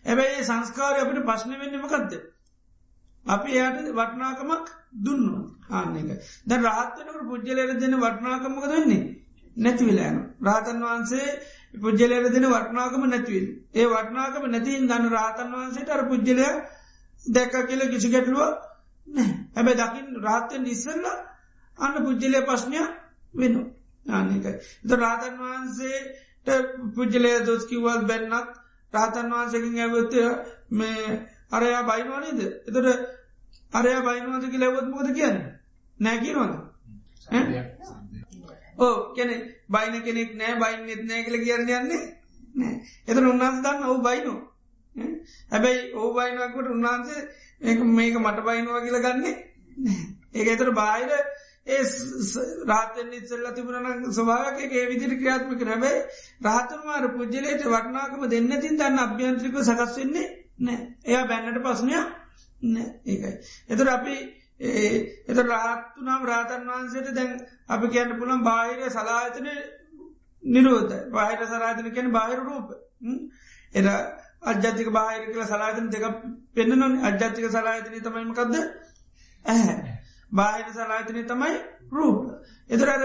ඇබැයි 0.06 0.36
ඒ 0.36 0.44
සංස්කාරය 0.44 1.00
අපට 1.00 1.22
ප්‍රශ්න 1.24 1.52
වෙන්නමකක්ද 1.56 2.12
අපි 3.26 3.52
එයට 3.58 3.92
වටනාකමක් 3.92 4.68
දුන්න 5.00 5.26
ආන්න 5.72 5.96
එක. 5.96 6.10
ද 6.44 6.52
රාත්තනකට 6.60 7.24
පුද්ජලයට 7.26 7.80
දෙන 7.80 7.96
වටනාකමක 7.98 8.68
දෙන්නේ 8.68 9.04
නැතිවිලෑන 9.56 10.18
රාතන් 10.42 10.80
වහන්සේ 10.82 11.28
පුද්ජලයට 11.74 12.34
දෙන 12.34 12.48
වටනාකම 12.48 13.04
නැතිවල් 13.06 13.46
ඒ 13.74 13.86
වටනාකම 13.88 14.44
නැතින් 14.48 14.88
දන්න 14.88 15.06
රාතන් 15.12 15.50
වහන්සේට 15.54 15.90
අර 15.90 16.04
පුද්ජලය 16.06 16.48
දැක්ක 17.26 17.56
කියල 17.66 17.82
කිසි 17.88 18.10
ගැටලුව 18.10 18.42
හැබැ 19.56 19.76
දකිින් 19.76 20.08
රාත්තෙන් 20.22 20.66
ඉස්සල්ල 20.68 21.06
අන්න 21.78 21.96
පුද්ජලය 22.00 22.40
පශ්නය 22.44 22.82
වෙන 23.34 23.54
ආනකයි. 24.06 24.54
ද 24.84 24.90
රාතන් 24.96 25.36
වහන්සේට 25.40 26.48
පුද්ජලය 26.96 27.32
දොස්කිවල් 27.44 28.02
බැන්නත් 28.04 28.52
රාතන් 28.94 29.28
වහන්සකින් 29.32 29.76
ඇවත්තය 29.80 30.22
මේ 30.72 31.04
අරයා 31.52 31.84
බයිනවානේද 31.84 32.40
එතට 32.42 32.88
අරයා 33.74 34.02
බයිනවාද 34.02 34.44
කිය 34.46 34.60
ලැවොත් 34.60 34.88
මොද 34.90 35.08
කියන්න? 35.14 35.38
නෑකිරවද 36.00 36.54
ඕ 38.78 38.96
කෙනෙ 39.14 39.36
බයින 39.70 39.96
කෙනෙක් 40.02 40.36
නෑ 40.36 40.56
බයින්නෙත් 40.58 41.02
නෑ 41.04 41.24
කළ 41.24 41.40
කියන්න 41.40 41.72
යන්නේ 41.72 42.04
නෑ. 42.56 42.76
එත 43.08 43.18
උන්නාන්ස 43.24 43.62
දන්න 43.62 43.84
ඔහු 43.86 44.02
බයිනෝ 44.02 44.40
හැබැයි 45.52 45.82
ඕ 45.94 46.10
බයිනකට 46.14 46.70
උන්වහන්සේ 46.70 47.22
ඒක 47.62 47.80
මේක 47.92 48.16
මට 48.18 48.40
බයිනවා 48.44 48.82
කියල 48.82 49.00
ගන්නේ 49.02 49.36
ඒක 50.34 50.48
එතර 50.50 50.72
බාහිර 50.74 51.12
ඒ 51.68 51.82
රාතෙන් 52.66 53.14
ඉස්සල්ල 53.14 53.48
තිබුණන 53.52 54.08
ස්වභාවක 54.12 54.60
ඒ 54.72 54.86
විදිර 54.88 55.14
ක්‍රියාත්මක 55.14 55.62
නැබයි 55.64 55.94
රාතන්වාර 56.42 57.06
පුද්ජලයට 57.12 57.68
වටනාකම 57.68 58.26
දෙන්න 58.30 58.52
තින් 58.60 58.78
දන්න 58.78 59.00
අභ්‍යන්ත්‍රික 59.00 59.56
සකස් 59.62 59.96
වෙන්නේ 59.98 60.28
නෑ. 60.60 60.80
එයා 61.04 61.26
බැන්නට 61.26 61.62
පසනය 61.64 61.94
නෑ 62.66 62.88
ඒකයි. 63.06 63.34
එතර 63.70 63.88
අපි 63.90 64.16
එත 64.60 65.38
රාත්තුනම් 65.38 66.26
රාතන් 66.26 66.62
වහන්සේට 66.66 67.14
දැන් 67.14 67.32
අපි 67.68 67.88
කියන්න 67.90 68.18
පුළන් 68.18 68.44
බාහිර 68.44 68.90
සලාතන 68.90 69.48
නිරෝධ 70.44 70.94
බාහිර 71.10 71.40
සලාතන 71.46 71.92
කියන 71.92 72.12
බාහිර 72.12 72.40
රූප. 72.42 72.68
එ 73.74 73.82
අජ්ජතික 74.44 74.88
බාහිර 74.90 75.24
කියල 75.26 75.46
සලාතන 75.46 75.90
දෙක 75.90 76.04
පෙන්න්න 76.54 76.78
නොන 76.78 76.94
අජ්ජතික 77.02 77.50
සලාතනය 77.50 78.00
තමයිමකක්ද 78.02 78.56
ඇහැ. 79.46 79.76
බාහිර 80.32 80.68
සලාතනය 80.72 81.22
තමයි 81.26 81.56
රූප. 81.92 82.22
එතර 82.70 82.88
අර 82.90 83.02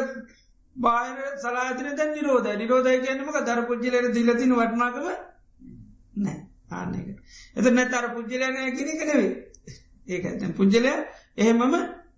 බාහිර 0.76 1.16
සලාතන 1.38 1.96
දැන් 1.96 2.10
නිරෝධ 2.12 2.48
නිරෝධය 2.56 2.98
කියන්නමක 3.00 3.38
දර 3.42 3.60
පුද්ජලයට 3.66 4.12
දිලතින 4.12 4.52
වටනාකම 4.54 5.06
නෑ 6.16 6.38
ආනක 6.72 7.08
එත 7.56 7.66
නැතර 7.70 8.06
පුද්ජලයනය 8.14 8.70
කිරි 8.72 8.92
කනෙවේ 8.94 9.32
ඒක 10.08 10.24
ඇ 10.26 10.52
පුද්ජලය 10.52 10.92
එහෙමම 11.40 11.74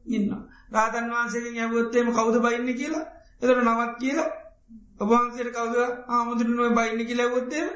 ඉන්න 0.09 0.28
රාතන් 0.70 1.11
වහන්සේෙන් 1.11 1.59
ඇවත්තේම 1.59 2.09
කවුද 2.12 2.36
බයින්න 2.40 2.69
කියලා? 2.74 3.05
එතර 3.43 3.59
නවත් 3.61 3.94
කියලා. 3.99 4.31
ඔබහන්සේට 5.01 5.53
කවුද 5.53 5.77
ආමුදුරනුව 6.09 6.74
බයින්න 6.74 7.07
කියලා 7.07 7.27
ඇවොත්තේම 7.27 7.69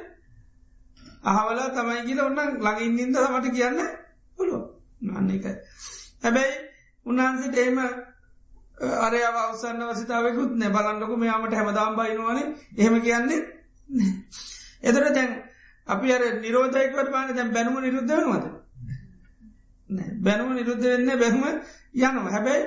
අහවලා 1.25 1.69
තමයි 1.71 2.01
කියල 2.05 2.19
ඔන්න 2.21 2.39
ළඟඉන්නද 2.57 3.17
මට 3.29 3.47
කියන්න 3.51 3.79
පුලො 4.37 4.57
නන්න 5.01 5.29
එක 5.31 5.45
හැබැයි 6.23 6.55
උන්හන්සට 7.05 7.57
ඒම 7.57 7.79
අරය 8.99 9.19
අවසන්න 9.23 9.81
වසිතාවකුත් 9.89 10.51
නැ. 10.53 10.69
බලන්නකු 10.69 11.15
මෙයාමට 11.17 11.53
හැමදාම් 11.53 11.95
බයිනවානේ. 11.95 12.47
එහෙම 12.77 12.95
කියන්නේ 13.01 13.41
එතර 14.83 15.03
දැන් 15.11 15.31
අපි 15.87 16.13
අර 16.13 16.23
නිරෝධයකට 16.37 17.11
පාන 17.11 17.27
දැන් 17.31 17.51
බැනුම 17.51 17.75
නිරුද්ධ 17.79 18.11
වෙනවද? 18.11 18.45
බැනුම 20.19 20.49
නිරුද්ධ 20.53 20.85
වෙන්න 20.85 21.09
බැරුම 21.15 21.43
යනවා. 21.95 22.29
හැබැයි 22.29 22.65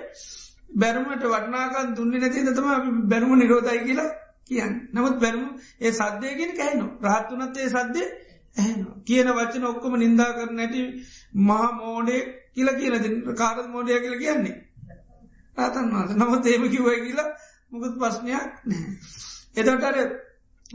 බැරුමට 0.74 1.24
වටනාකන් 1.24 1.94
දුන්න 1.94 2.12
නැති 2.14 2.46
තම 2.48 2.68
අපි 2.70 2.90
බැරුම 3.04 3.32
නිරෝධයි 3.34 3.80
කියලා 3.80 4.10
කියන්න. 4.46 4.74
නමුත් 4.92 5.16
බැරුම 5.18 5.46
ඒ 5.80 5.92
සද්‍යයගෙන 5.92 6.52
කැයිනු 6.56 6.86
රහත්තුනත් 7.04 7.56
ඒ 7.56 7.68
සද්‍යය 7.68 8.06
ඇහනවා. 8.56 8.96
කියන 9.04 9.28
වචන 9.30 9.64
ඔක්කොම 9.64 9.94
නින්දා 9.96 10.30
කර 10.32 10.50
නැටි 10.52 10.80
මහා 11.40 11.68
මෝඩේ 11.74 12.22
කියල 12.54 12.68
කියන 12.74 12.94
කාරත් 13.34 13.66
මෝඩය 13.68 14.00
කියල 14.00 14.16
කියන්නේ? 14.18 14.56
රාතන් 15.56 15.86
වන්ස 15.90 16.12
නමුත් 16.14 16.46
ඒම 16.46 16.64
කිවයි 16.68 17.00
කියලා 17.00 17.28
මුකුත් 17.70 17.94
ප්‍රශ්නයක් 17.98 18.52
නෑ 18.64 18.84
එතටර 19.56 19.96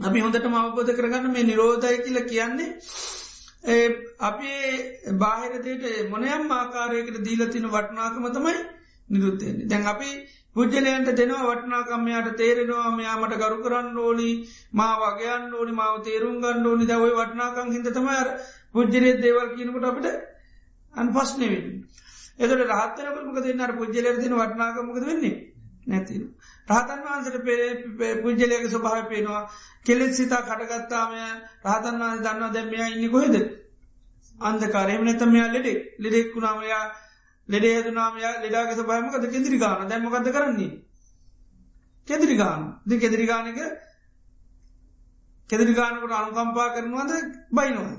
අපි 0.02 0.20
හොඳට 0.20 0.48
මවබෝධ 0.48 0.92
කරගන්න 0.94 1.32
මේ 1.32 1.44
නිරෝධය 1.44 1.98
කියල 1.98 2.20
කියන්නේ 2.24 2.70
අපි 4.22 4.52
බාහිරතයට 5.16 6.10
මොනයම් 6.10 6.52
ආකාරයකට 6.52 7.18
දීලතින 7.22 7.66
වටනාකම 7.68 8.26
තමයි 8.32 8.58
නිරුත්තයන්නේ 9.10 9.68
දැන් 9.68 9.86
අපි 9.86 10.10
පුද්ජලයන්ට 10.56 11.10
දෙනවා 11.14 11.48
වටනාකම්මයාට 11.48 12.30
තේරෙනවා 12.36 12.92
මෙයාමට 12.92 13.34
ගරු 13.36 13.58
කරන්න 13.60 13.98
ඕනි 14.00 14.30
මා 14.72 14.94
වගේයන් 14.98 15.54
ඕනි 15.54 15.74
මාව 15.74 15.98
තේරුම් 16.02 16.38
ගන්න 16.40 16.68
ඕනි 16.68 16.86
දවයි 16.86 17.14
වටනාකං 17.14 17.72
හිද 17.72 17.90
තමර 17.90 18.30
පුද්ජලේ 18.72 19.18
දේවල් 19.18 19.50
කියනකට 19.52 19.86
අපට 19.86 20.08
අන් 20.94 21.08
පස්්නවෙන්න. 21.10 21.68
එතට 22.40 22.54
රහත්තනකමක 22.62 23.38
දෙන්නර 23.42 23.74
පුද්ජලර 23.76 24.16
තින 24.18 24.34
වටනාකමකද 24.34 25.04
වෙන්නේ 25.04 25.36
නැතින. 25.88 26.24
රහතන් 26.68 27.00
වහන්සට 27.04 27.38
පේ 27.44 28.14
පුද්ජලයක 28.18 28.66
ස්වභාව 28.68 29.08
පේනවා. 29.08 29.44
කෙලෙත් 29.84 30.14
සිතා 30.14 30.42
කටගත්තාමය 30.44 31.22
රහතන් 31.64 31.96
වහන්ස 32.00 32.22
දන්නවා 32.22 32.52
දැම්මයා 32.52 32.88
ඉන්න 32.90 33.12
කොහෙද. 33.12 33.36
අන්දකාරයම 34.40 35.04
නැතම 35.04 35.30
මෙයා 35.30 35.50
ලෙඩෙක් 35.50 35.80
ලෙඩෙක්ුණාමයා 36.00 36.84
ලෙඩේ 37.50 37.76
හදුනාමයා 37.78 38.34
ලෙඩාගස 38.42 38.82
බයමකද 38.84 39.26
කෙදිරි 39.28 39.58
ගාන 39.58 39.88
දැමකද 39.88 40.30
කරන්නේ. 40.30 40.72
කෙදිරි 42.08 42.36
ගාන 42.36 42.62
ද 42.84 42.92
කෙදිරි 42.98 43.26
ගානක 43.26 43.60
කෙදිරි 45.50 45.74
ගානකට 45.74 46.14
අනුකම්පා 46.14 46.68
කරනවාද? 46.72 47.12
බයිනවා. 47.52 47.96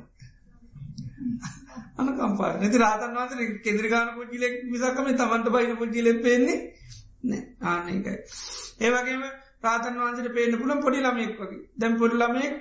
අනකම්පා. 1.99 2.53
නැති 2.57 2.79
රාතන් 2.79 3.15
වන්ස 3.15 3.33
කෙදිරි 3.61 3.89
ගාන 3.89 4.09
පුජිලෙක් 4.17 4.55
මිසකම 4.67 5.07
තමන්ට 5.13 5.49
බයින 5.51 5.77
පුජිලෙ 5.77 6.13
පෙන්නේ 6.21 6.59
නෑ. 7.27 7.43
ආන 7.63 7.89
එකයි. 7.91 8.15
ඒවගේම 8.81 9.23
ප්‍රාතන් 9.61 10.01
වන්සට 10.01 10.33
පේන 10.33 10.59
පුළන් 10.59 10.81
පොඩි 10.81 11.01
ළමෙක් 11.01 11.37
වගේ. 11.41 11.63
දැම් 11.77 11.99
පොඩි 11.99 12.17
ළමෙක් 12.17 12.55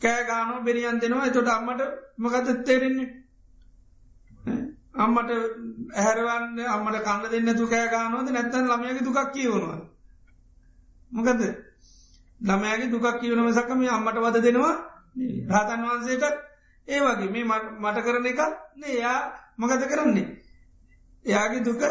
කෑ 0.00 0.22
ගානෝ 0.24 0.60
බෙරියන් 0.62 1.00
දෙනවා. 1.00 1.26
එතොට 1.26 1.48
අම්මට 1.48 1.82
මකත 2.18 2.48
තේරෙන්නේ? 2.64 3.08
අම්මට 4.96 5.30
ඇහැරවන්න 5.94 6.60
අම්මට 6.68 7.00
කන්න 7.00 7.30
දෙන්න 7.32 7.56
තු 7.56 7.66
කෑ 7.66 7.88
ගානෝද 7.88 8.28
නැත්තන් 8.28 8.66
ළමයගේ 8.66 9.02
දුකක් 9.02 9.20
කියවනවා. 9.32 9.78
මොකද 11.12 11.42
ළමයගේ 12.40 12.90
දුකක් 12.90 13.06
කියවනම 13.20 13.52
සකම 13.52 13.82
අම්මට 13.88 14.18
වද 14.18 14.42
දෙනවා? 14.42 14.76
රාතන් 15.48 15.84
වහන්සේට 15.84 16.24
ඒ 16.88 17.00
වගේ. 17.00 17.30
මේ 17.30 17.44
මට 17.78 17.98
කරන 18.02 18.26
එක 18.26 18.40
එයා 18.88 19.18
මගත 19.58 19.82
කරන්නේ. 19.86 20.28
එයාගේ 21.24 21.62
දුක 21.62 21.82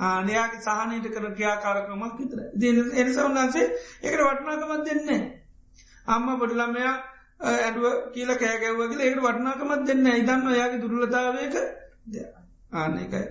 ආනයාගේ 0.00 0.62
සහනයට 0.62 1.08
කර 1.10 1.26
ක්‍යාකාරකමක් 1.32 2.14
විතර 2.18 2.38
ද 2.54 2.62
එනිසා 2.96 3.26
උන්හන්සේ 3.26 3.66
එකට 4.02 4.22
වටනාකමත් 4.22 4.86
දෙන්නේ. 4.86 5.20
අම්ම 6.06 6.30
බොඩලමයා 6.38 6.94
ඇඩුව 7.42 7.84
කියල 8.12 8.30
කෑගැව්වගේ 8.36 9.02
ඒට 9.02 9.20
වටනාකමත් 9.20 9.86
දෙන්න 9.86 10.06
ඉදන්න 10.12 10.48
ඔයාගේ 10.48 10.82
දුරලතාවයක 10.82 11.54
ආනකයි. 12.72 13.22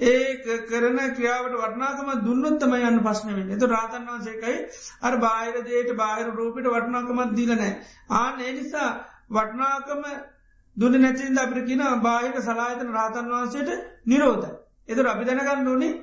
ඒ 0.00 0.58
කරන 0.64 0.98
ක්‍රියාවට 1.10 1.56
වටනාකම 1.56 2.08
දුන්නොත්තම 2.22 2.76
යන්න 2.80 3.02
පස්්නවෙන් 3.02 3.50
එතු 3.50 3.68
රාතන් 3.68 4.06
වන්සේකයි 4.08 4.56
අර 5.02 5.18
බාහිර 5.18 5.58
දේට 5.64 5.92
බාහිර 5.96 6.32
රූපිට 6.34 6.68
වටනාකමත් 6.68 7.36
දීලනෑ. 7.36 7.72
ආන 8.12 8.40
ඒ 8.40 8.52
නිසා 8.52 8.90
වටනාකම 9.30 10.04
දුන 10.76 10.98
නැතින්ද 10.98 11.38
අපිට 11.38 11.66
කියන 11.66 11.84
බාහිර 12.02 12.40
සලාහිතන 12.42 12.92
රාතන් 12.92 13.30
වහන්සේට 13.30 13.70
නිරෝධ. 14.06 14.48
එතුර 14.88 15.06
අපි 15.06 15.24
දැනගන්න 15.24 15.68
ඕනේ 15.68 15.94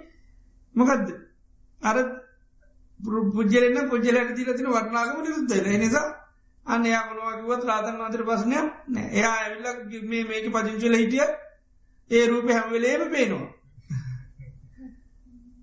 මොකක්ද. 0.76 1.08
අර 1.82 1.98
පුද්ජලෙන්න 3.32 3.90
පුද්ජලට 3.90 4.36
තිීලතින 4.36 4.68
වටනාකම 4.68 5.20
නිරුද්ධ 5.22 5.78
නිසා 5.78 6.08
අන්න 6.66 6.86
යාමනවාකිවත් 6.86 7.64
රාතන් 7.64 7.98
වන්තර 7.98 8.24
පසනයක් 8.26 8.68
නෑ 8.88 9.08
එයා 9.12 9.34
ඇවිල්ලක් 9.38 9.80
මේ 10.06 10.24
මේක 10.24 10.46
පදිංචල 10.50 10.96
හිටිය 10.96 11.26
ඒ 12.12 12.26
රූප 12.28 12.48
හැමවෙලේම 12.50 13.12
පේනවා. 13.12 13.50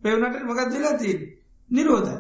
පෙවනට 0.03 0.43
මොකක්දලා 0.45 0.95
තිී 0.97 1.17
නිරෝධ 1.71 2.13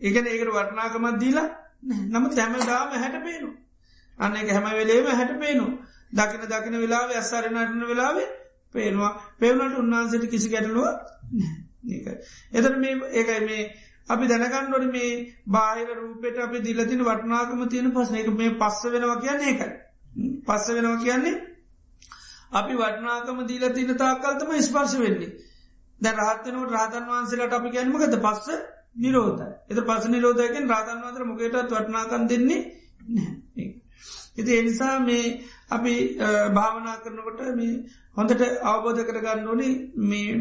ඒකන 0.00 0.26
ඒකට 0.26 0.50
වටනාකමත් 0.50 1.20
දීලා 1.20 1.48
නම 1.82 2.24
තැමදාම 2.30 2.90
හැට 2.94 3.16
පේනු. 3.20 3.48
අන්න 4.18 4.36
එක 4.36 4.48
හැම 4.50 4.66
වෙලේම 4.72 5.06
හැට 5.10 5.32
පේනු. 5.38 5.66
දකින 6.12 6.42
දකින 6.44 6.74
වෙලාව 6.76 7.10
ඇස්සාර 7.10 7.44
නටන 7.46 7.84
වෙලාවේ 7.86 8.28
පේනවා. 8.74 9.12
පෙවනට 9.38 9.78
උන්වහන්සට 9.78 10.24
කිසි 10.28 10.48
ගැටලුව 10.48 10.86
එතර 12.52 12.74
මේ 12.76 12.94
ඒකයි 13.12 13.40
මේ 13.42 13.62
අපි 14.08 14.28
දැනගන්නඩොට 14.28 14.86
මේ 14.88 15.12
බාහිර 15.48 15.88
රූපයට 15.96 16.38
අපි 16.38 16.58
දිලතින 16.60 17.02
වටනාකම 17.02 17.62
තියෙන 17.68 17.88
පස්න 17.92 18.14
එක 18.16 18.28
මේ 18.32 18.52
පස්ස 18.56 18.82
වෙනවා 18.86 19.18
කියන්නේ 19.18 19.50
එකයි. 19.50 19.70
පස්ස 20.42 20.68
වෙනවා 20.70 20.98
කියන්නේ 20.98 21.36
අපි 22.52 22.74
වටනාකම 22.74 23.38
දීල 23.46 23.64
තින 23.70 23.96
තාකල්තම 23.96 24.50
ස්පර්ශ 24.60 24.96
වෙන්නේ. 24.98 25.32
දැ 26.00 26.14
රහත්තනට 26.14 26.70
රාතන් 26.70 27.04
වහන්සේලට 27.06 27.52
අපි 27.52 27.68
ගැනීමකද 27.70 28.16
පස්ස 28.20 28.48
නිරෝධ 28.96 29.42
එත 29.68 29.78
පස 29.82 30.04
නිරෝධයකෙන් 30.06 30.68
රාතන් 30.68 30.98
වන්තර 31.00 31.24
මොකේටත් 31.24 31.70
වටනාකන් 31.70 32.28
දෙන්නේ 32.28 32.60
නැහැ. 33.08 33.68
එති 34.34 34.58
එනිසා 34.58 34.96
මේ 35.00 35.24
අපි 35.70 35.94
භාවනා 36.54 36.96
කරනකොට 36.96 37.40
මේ 37.54 37.74
හොඳට 38.16 38.42
අවබෝධ 38.64 39.02
කරගන්න 39.02 39.48
ඕනි 39.48 39.68
මේ 40.04 40.34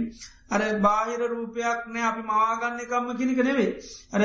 අර 0.49 0.61
බාහිර 0.79 1.21
රූපයක් 1.27 1.83
නෑ 1.87 2.05
අපි 2.05 2.23
මවාගන්න 2.23 2.79
එකම්ම 2.79 3.11
කිනික 3.15 3.39
නෙවේ. 3.39 3.69
අර 4.11 4.21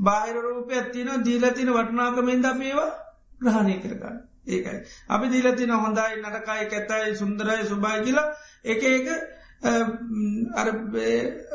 බාහිර 0.00 0.36
රූපයක් 0.38 0.92
තින 0.92 1.10
දීලතින 1.22 1.70
වටනාකමෙන්ද 1.70 2.44
අපේවා 2.46 2.90
ග්‍රහණය 3.40 3.76
කරගන්න. 3.80 4.16
ඒකයි. 4.48 4.78
අපි 5.08 5.26
දීලතින 5.28 5.76
හොඳයි 5.76 6.22
නටකයි 6.22 6.64
කැතයි 6.68 7.16
සුන්දරයි 7.16 7.66
සුභයි 7.66 8.00
කියලා 8.02 8.28
එක 8.66 8.82
එක 8.84 9.06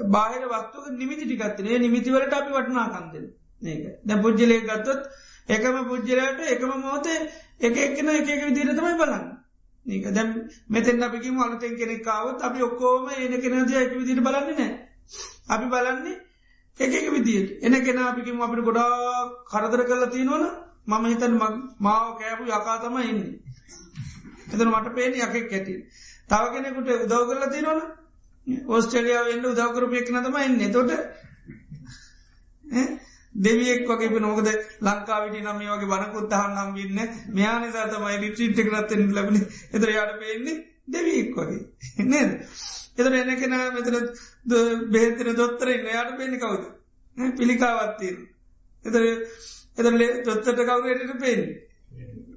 බාහිර 0.08 0.44
වත්තුක 0.48 0.86
නිමිති 0.94 1.26
ටිකත්තිනේ 1.26 1.80
නිමිතිවලට 1.80 2.34
අපි 2.34 2.52
වටනාකන්දෙන 2.52 3.26
ඒක 3.62 3.84
දැ 4.04 4.22
පුද්ජලය 4.22 4.60
ගත්තොත් 4.64 5.02
එකම 5.50 5.76
පුද්ජලයට 5.86 6.40
එකම 6.48 6.72
මෝතේ 6.80 7.20
එක 7.62 7.78
එක්කෙන 7.80 8.10
එක 8.12 8.30
එක 8.30 8.46
විදිර 8.46 8.70
තමයි 8.72 8.96
බලන්න 8.96 9.26
ඒක 9.86 10.06
දැම් 10.12 10.30
මෙතෙන් 10.68 11.02
අපිකිම 11.02 11.40
අලතෙන් 11.40 11.74
කෙනෙක්කාවත් 11.76 12.40
අපි 12.42 12.62
ඔක්කෝම 12.62 13.10
එන 13.10 13.42
කෙනද 13.42 13.76
එක 13.76 13.92
විදිට 13.94 14.22
බලන්නේ 14.22 14.56
නෑ 14.56 14.72
අපි 15.50 15.66
බලන්නේ 15.68 16.16
එක 16.80 16.94
එක 16.94 17.10
විදිට 17.10 17.64
එන 17.64 17.74
කෙන 17.82 17.98
අපිකිම 18.00 18.42
අපිට 18.42 18.64
ගොඩා 18.64 19.30
කරදර 19.46 19.82
කරලා 19.84 20.10
තියෙනවන. 20.10 20.44
මම 20.88 21.06
හිතන් 21.06 21.34
මාව 21.80 22.08
කෑපු 22.18 22.44
යකා 22.46 22.78
තම 22.80 22.98
ඉන්න. 23.02 23.22
එතන 24.48 24.68
මට 24.70 24.96
පේන 24.96 25.14
යකෙක් 25.16 25.52
ඇති. 25.52 25.74
තව 26.30 26.44
කෙනෙකුට 26.54 26.90
උදව් 26.96 27.22
කරලා 27.30 27.50
තියෙනවන. 27.50 27.80
ඕස්ට්‍රලියාව 28.68 29.28
එන්න 29.28 29.46
උදවකරපය 29.46 29.96
එක් 29.98 30.10
නතම 30.12 30.36
එන්න 30.38 30.72
තොට 30.72 30.92
දෙවියෙක් 33.36 33.88
වගේ 33.88 34.20
නොකද 34.20 34.48
ලංකාවිට 34.82 35.42
නම 35.42 35.60
වගේ 35.64 35.92
බනකුත් 35.94 36.34
අහන්නම් 36.34 36.70
වින්න 36.74 37.00
මෙයා 37.32 37.58
නිසා 37.60 37.88
තමයි 37.88 38.18
රිට්‍රීට් 38.20 38.62
කරත්තෙන් 38.62 39.04
ලබන 39.12 39.42
එතර 39.72 39.90
යාට 39.90 40.16
පේන්නේ 40.20 40.62
දෙවියෙක් 40.90 41.36
වගේ. 41.36 41.62
නේද? 42.06 42.32
එතර 42.98 43.14
එන 43.16 43.36
කෙන 43.38 43.58
මෙතර 43.74 43.96
බෙහෙතන 44.90 45.36
දොත්තරන්න 45.36 45.92
යාට 45.92 46.18
පේනි 46.18 46.40
කවුද? 46.40 46.64
පිළිකාවත්තිීන් 47.36 48.18
එතර 48.86 49.04
එතරලේ 49.78 50.24
දොත්තට 50.24 50.62
කවුරයට 50.62 51.14
පේෙන් 51.20 51.44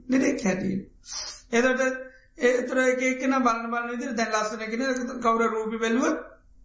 නෙඩෙක් 0.09 0.43
හැටිය 0.43 0.77
එතට 1.53 1.83
ඒතර 2.41 2.81
එකන 2.83 3.37
බලන්න 3.37 3.71
බලන්න 3.71 3.91
විදිර 3.91 4.15
දැන් 4.15 4.35
ලස්සන 4.35 4.65
කෙන 4.67 5.21
කවර 5.21 5.47
රූපි 5.49 5.79
බැලුව 5.79 6.07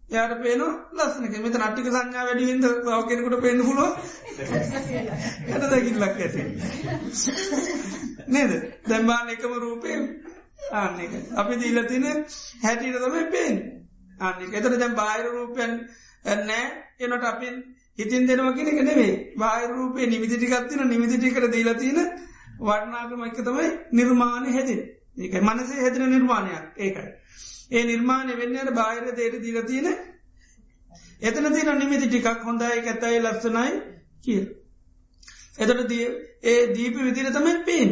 යාට 0.08 0.34
පේන 0.38 0.62
ලස්සනක 0.92 1.34
මෙත 1.38 1.56
නට්ටික 1.56 1.88
සංඥා 1.88 2.24
වැඩිවිද 2.24 2.64
කෙනෙකුට 3.04 3.40
පෙන්න්න 3.40 3.62
පුලුව 3.62 3.90
යට 5.48 5.64
දැකිල්ලක් 5.64 6.02
ඇති. 6.04 6.42
නේද? 8.28 8.52
දැම්බාන 8.84 9.28
එකම 9.28 9.54
රූපය 9.58 9.92
ආන්න 10.72 10.98
අපි 11.34 11.54
දීල 11.56 11.80
තින 11.84 12.04
හැටිට 12.62 12.98
තමයි 12.98 13.24
පේෙන් 13.28 13.56
අන්න 14.20 14.42
එතර 14.52 14.76
දැම් 14.76 14.94
බාහිර 14.94 15.30
රූපයන් 15.30 15.72
නෑ 16.42 16.64
එනට 17.00 17.24
අපින් 17.24 17.56
හිතින් 17.98 18.26
දෙනවා 18.26 18.52
කෙනෙක 18.52 18.82
නෙවේ 18.82 19.14
බාහිර 19.36 19.70
රූපය 19.72 20.06
නිමිතිටිකත්තින 20.06 20.84
නිමිතිටි 20.88 21.32
කර 21.32 21.48
දීලතින 21.50 22.02
වටනාකම 22.60 23.24
එක 23.24 23.40
තමයි 23.42 23.70
නිර්මාණය 23.92 24.52
හැදේ 24.52 24.82
ඒකයි 25.16 25.40
මනසේ 25.40 25.80
හැදෙන 25.80 26.10
නිර්මාණයක්. 26.10 26.64
ඒකයි. 26.76 27.08
ඒ 27.70 27.84
නිර්මාණය 27.84 28.34
වෙන්නට 28.34 28.72
බාහිර 28.72 29.04
දේට 29.12 29.40
දීල 29.40 29.62
තියෙන 29.64 29.88
එතන 31.22 31.46
තින 31.50 31.70
නිමිති 31.76 32.08
ටිකක් 32.08 32.42
හොඳයි 32.42 32.66
ඇතයි 32.66 33.20
ලස්සනයි 33.20 33.70
කිය. 34.22 34.42
එතට 35.58 35.92
ඒ 36.44 36.60
දීපි 36.68 37.00
විදිර 37.00 37.30
තමයි 37.30 37.54
පේෙන් 37.64 37.90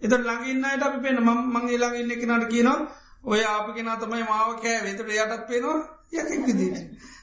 එත 0.00 0.12
ළඟන්නට 0.12 0.82
අපි 0.82 0.98
පේන 1.00 1.18
ම 1.20 1.30
මංගේ 1.48 1.78
ළඟන්න 1.78 2.12
එකනට 2.12 2.46
කියනවා 2.48 2.78
ඔය 3.24 3.40
ආපගෙන 3.44 3.90
තමයි 3.96 4.24
මාව 4.24 4.50
කෑ 4.58 4.80
වෙතට 4.82 5.00
යටත් 5.00 5.48
පේනවා 5.48 5.78
යකෙක් 6.12 6.46
විදිට. 6.46 6.78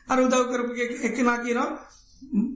අර 0.07 0.19
උදව් 0.19 0.43
කරපු 0.47 0.71
එකනා 1.03 1.37
කියනවා 1.37 1.69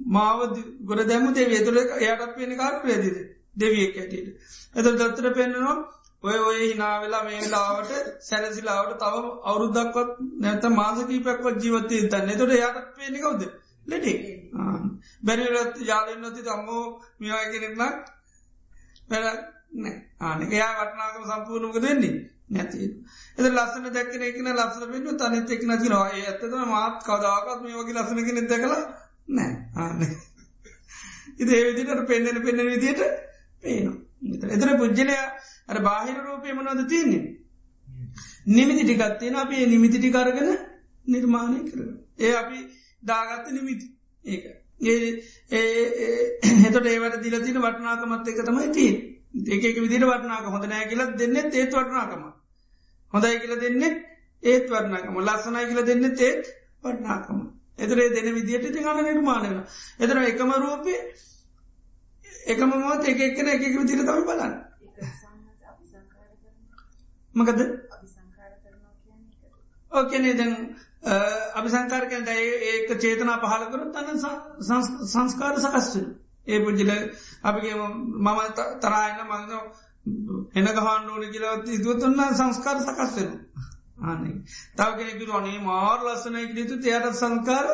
මාව 0.07 0.39
ගොඩ 0.81 1.05
දැමු 1.05 1.33
දේ 1.33 1.47
වෙතුර 1.47 1.77
යටත් 1.77 2.35
පේන 2.35 2.57
කාරපු 2.57 2.87
ඇදිද 2.89 3.17
දෙවියෙක් 3.55 3.97
ඇටට. 3.97 4.27
එත 4.75 4.85
දත්තර 4.85 5.33
පෙන්න්නනවා 5.33 5.75
ඔය 6.23 6.37
ඔය 6.41 6.59
හිනාවෙලා 6.61 7.23
මේ 7.23 7.39
වෙලාවට 7.41 7.91
සැරසිලාවට 8.21 8.99
තව 8.99 9.15
අවුරුද්දක්වත් 9.43 10.11
නැත 10.41 10.63
මාසකීපයක්වත් 10.73 11.57
ජීවතය 11.59 12.01
තන්න 12.07 12.37
තොට 12.37 12.53
යට 12.55 12.77
පේනිකවද 12.95 13.41
ලෙඩි. 13.87 14.13
බැරිලත් 15.23 15.75
යාලෙන් 15.83 16.21
නොති 16.21 16.47
අම්මෝ 16.49 16.83
මිවායගෙනෙක්නක් 17.19 17.81
පැඩ 19.09 19.43
නෑ. 19.75 19.95
ආනක 20.21 20.53
යා 20.53 20.71
වටනාකම 20.77 21.25
සම්පූර්ණක 21.25 21.77
දෙන්නේ 21.79 22.13
නැති 22.49 22.87
එද 23.37 23.45
ලස්සන 23.47 23.89
දැක්කන 23.91 24.23
එකන 24.23 24.49
ලස්සන 24.51 24.91
පෙන්ු 24.91 25.17
තනිත 25.17 25.51
එක් 25.51 25.63
නතිනවා. 25.63 26.05
ඇත්තතම 26.11 26.63
මාත් 26.67 27.03
කවදාකත් 27.03 27.61
මේ 27.61 27.75
වගේ 27.75 27.95
ලස්සනකෙන 27.95 28.47
දැකල 28.47 28.73
නෑ. 29.29 29.51
ආන 29.75 29.99
ඉද 31.37 31.49
ඒවිදිට 31.51 32.07
පෙන්නෙන 32.07 32.41
පෙන්නෙන 32.41 32.67
විදියට 32.67 33.01
පේනවා. 33.61 33.97
එතර 34.49 34.69
පුද්ජලයා 34.77 35.25
අර 35.69 35.77
බාහිර 35.79 36.17
රූපය 36.19 36.53
මනොද 36.53 36.81
තියන්නේ. 36.89 37.23
නිමිති 38.47 38.83
ටිකත්තියෙන 38.85 39.35
අපි 39.35 39.65
නිමිතිටි 39.65 40.11
කරගෙන 40.11 40.49
නිර්මාණය 41.05 41.59
කර. 41.65 41.79
ඒ 42.19 42.33
අපි 42.33 42.57
දාගත්ත 43.03 43.51
නිමිති 43.51 43.85
ඒක. 44.25 44.45
හෙතට 46.61 46.85
ඒවට 46.85 47.21
දිලතින 47.23 47.57
වටනාකමත් 47.57 48.27
එක 48.27 48.41
තමයි 48.43 48.71
තිී. 48.71 48.93
ඒක 49.35 49.77
විදිට 49.77 50.03
වටනාක 50.03 50.45
හොඳ 50.47 50.65
නෑ 50.65 50.87
කියල 50.87 51.01
දෙන්න 51.17 51.35
ඒත් 51.35 51.71
වටනාකම. 51.71 52.23
හොඳයි 53.13 53.39
කියල 53.39 53.59
දෙන්න 53.59 53.83
ඒත් 54.43 54.65
වටනාකම 54.69 55.19
ලස්සනයි 55.19 55.65
කියල 55.69 55.85
දෙන්න 55.85 56.05
ඒත් 56.05 56.45
වටනාකම. 56.83 57.39
එතරේ 57.77 58.09
දෙන 58.11 58.35
විදිට 58.35 58.67
ති 58.67 58.79
ගන්න 58.79 59.03
නිර්මාණයන. 59.03 59.57
එතර 59.99 60.17
එකම 60.23 60.51
රූපය 60.57 60.93
එකම 62.45 62.69
මොත් 62.77 63.03
එක 63.05 63.19
එකන 63.21 63.47
එක 63.49 63.63
විදිර 63.73 64.01
තම 64.01 64.23
බලන්න. 64.27 64.53
මකද? 67.35 67.59
ඕකනේ 69.91 70.33
දැන් 70.33 70.53
අපි 71.53 71.69
සංකාරකයන් 71.69 72.27
ඒක 72.27 72.93
චේතනා 72.97 73.39
පහල 73.39 73.65
කරු 73.67 73.85
තන්න 73.91 74.17
සංස්කාර 75.05 75.59
සකස්වෙන 75.59 76.07
ඒ 76.47 76.59
පුද්ජිල 76.59 76.91
අපිගේ 77.43 77.75
මම 77.75 78.39
තරායන්න 78.79 79.21
මංග 79.25 79.51
එන 80.53 80.67
ගහන්ඩ 80.69 81.09
ඕන 81.09 81.25
කියලවත් 81.29 81.67
ඉදුවතුන්න 81.69 82.21
සංස්කාර 82.33 82.77
සකස්වෙන 82.81 83.31
ආනේ 84.03 84.35
තව 84.75 84.89
කෙනෙකුරු 84.97 85.33
අනේ 85.33 85.59
මාර් 85.61 85.99
ලස්සනයි 86.05 86.47
යුතු 86.53 86.75
එයට 86.87 87.15
සංකාර 87.15 87.67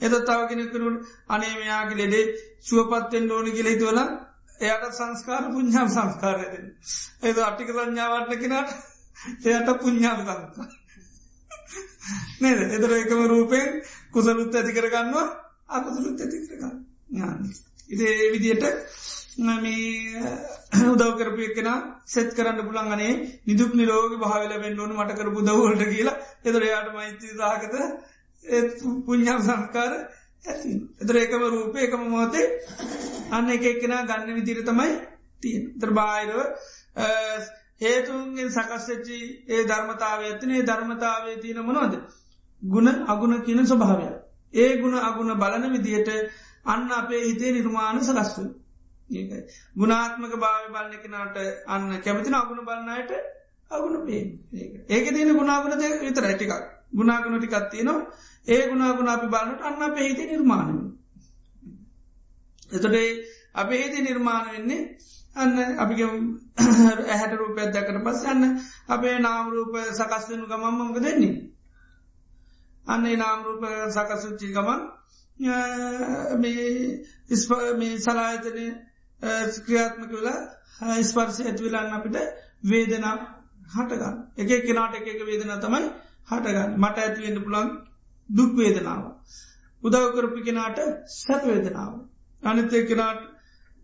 එද 0.00 0.14
තවගෙනකරුන් 0.22 0.96
අනේ 1.28 1.54
මෙයාගේ 1.54 1.96
ලෙඩේ 1.96 2.24
සුවපත්තෙන් 2.62 3.30
ඕනි 3.30 3.50
කියල 3.50 3.68
හිතුවල 3.68 4.00
එයට 4.60 4.92
සංස්කාර 4.92 5.44
පුං්ඥාම් 5.48 5.88
සංස්කාරයද 5.90 6.54
ඒද 7.22 7.38
අටික 7.40 7.70
සංඥාවටන 7.70 8.40
කෙනට 8.42 8.70
එයට 9.46 9.70
පුං්ඥාම 9.78 10.20
සංස්කාර. 10.22 10.70
නේද? 12.40 12.60
එතර 12.70 12.92
එකම 12.94 13.22
රූපයෙන් 13.26 13.68
කුසලුත් 14.12 14.54
ඇති 14.54 14.72
කරගන්නවා 14.72 15.26
අකුසලුත් 15.70 16.20
ඇති 16.20 16.44
කරගන්න 16.44 17.48
ඉදේ 17.90 18.30
විදියට 18.32 18.64
උදව 20.84 21.10
කරපු 21.14 21.42
එකෙන 21.42 21.68
සෙත් 22.06 22.30
කරන්න 22.34 22.60
පුළන්ගනේ 22.64 23.12
නිදුක් 23.46 23.72
නිරෝග 23.74 24.12
භාවල 24.18 24.54
වෙන්නවන 24.56 24.94
මට 24.94 25.12
කරපු 25.14 25.40
දවලට 25.42 25.84
කියලා. 25.88 26.16
එතර 26.44 26.62
යාට 26.64 26.88
මෛත්‍රී 26.92 27.36
සාහකත 27.36 27.74
පුං්ඥාම් 29.06 29.40
සංස්කාර 29.42 29.92
ඇති 29.94 30.17
එතර 30.44 31.16
එකම 31.16 31.42
රූපය 31.48 31.78
එකම 31.80 32.02
මෝතේ 32.06 32.46
අන්න 33.30 33.50
එක 33.50 33.64
එක්කෙන 33.64 33.94
ගන්න 34.04 34.36
විදිර 34.36 34.60
තමයි 34.64 34.92
තිය 35.42 35.56
ත්‍රබායිරව 35.76 36.38
හේතුන්ගෙන් 37.80 38.50
සකස්සච්චි 38.50 39.18
ඒ 39.48 39.64
ධර්මතාව 39.64 40.20
ඇතිනේ 40.22 40.62
ධර්මතාවය 40.64 41.36
තියන 41.38 41.60
මොනොද 41.62 41.98
ගුණ 42.62 42.88
අගුණ 43.06 43.42
කියන 43.42 43.60
ස්වභාවය. 43.64 44.08
ඒ 44.54 44.70
ගුණ 44.76 44.96
අගුණ 45.00 45.34
බලන 45.36 45.64
විදියට 45.74 46.08
අන්න 46.66 46.90
අපේ 46.92 47.22
හිතේ 47.22 47.52
නිර්මාණ 47.52 48.00
සකස්තු 48.02 48.42
ඒකයි. 49.10 49.42
ගුණාත්මක 49.76 50.34
භාව 50.36 50.64
බලන 50.68 50.92
කෙනට 50.96 51.36
අන්න 51.66 51.84
කැමතින 52.00 52.34
අගුණ 52.34 52.64
බලන්නයට 52.64 53.12
අගුණ 53.70 53.96
පේ 54.04 54.22
ඒක 54.88 55.06
තියන 55.10 55.30
ගුණාගුණ 55.32 55.78
විතර 56.02 56.24
ඇටිකක් 56.24 56.52
ගුණාගුණ 56.92 57.38
ටිකත්තියනවා 57.38 57.98
ඒ 58.48 58.62
ගුණාගුණ 58.66 59.08
අපි 59.08 59.26
බලන්නට 59.28 59.62
අන්න 59.62 59.82
අපේ 59.82 60.08
හිතේ 60.08 60.26
නිර්මාණ 60.26 60.78
එතොටේ 62.70 63.08
අපේ 63.54 63.82
හිතේ 63.82 64.02
නිර්මාණ 64.02 64.46
වෙන්නේ 64.48 64.80
අන්න 65.36 65.54
අපි 65.76 65.94
ඇහැට 66.04 67.34
රූපයක් 67.34 67.70
දැකට 67.70 68.00
පස් 68.04 68.24
යන්න 68.26 68.44
අපේ 68.88 69.16
නාමරූප 69.20 69.74
සකස්වනු 69.92 70.44
ගමම්මක 70.46 70.98
දෙන්නේ 71.00 71.34
අන්නේ 72.86 73.16
නාමරූප 73.16 73.64
සකසුච්චි 73.90 74.46
ගමන් 74.50 74.80
මේ 76.38 77.96
සලායතනය 77.98 78.66
ස්ක්‍රියාත්මක 79.50 80.12
වෙලා 80.12 80.40
ස්පර්සය 81.02 81.42
ඇතිවෙලාන්න 81.44 81.92
අපිට 81.92 82.16
වේදනා 82.64 83.14
හටගන්න. 83.68 84.16
එක 84.36 84.50
කෙනාට 84.62 84.94
එක 84.96 85.20
වේදන 85.22 85.54
තමයි 85.58 85.84
හටගන්න. 86.28 86.70
මට 86.76 86.98
ඇතිවෙන්න 86.98 87.44
පුළන් 87.44 87.70
දුක් 88.28 88.52
වේදනාව. 88.54 89.02
උදව 89.82 90.06
කරපි 90.14 90.40
කෙනාට 90.42 90.78
සැප 91.14 91.42
වේදනාව. 91.44 91.92
අනිතය 92.42 92.86
කෙනාට 92.86 93.22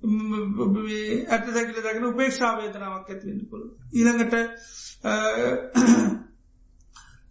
ඇත 0.02 1.46
දැකිල 1.48 1.82
දැකන 1.82 2.04
උපේක්ෂාවේදනාවක් 2.06 3.08
ඇතිවෙන්න 3.08 3.46
පුළ 3.46 3.64
ඊළඟට 3.92 4.34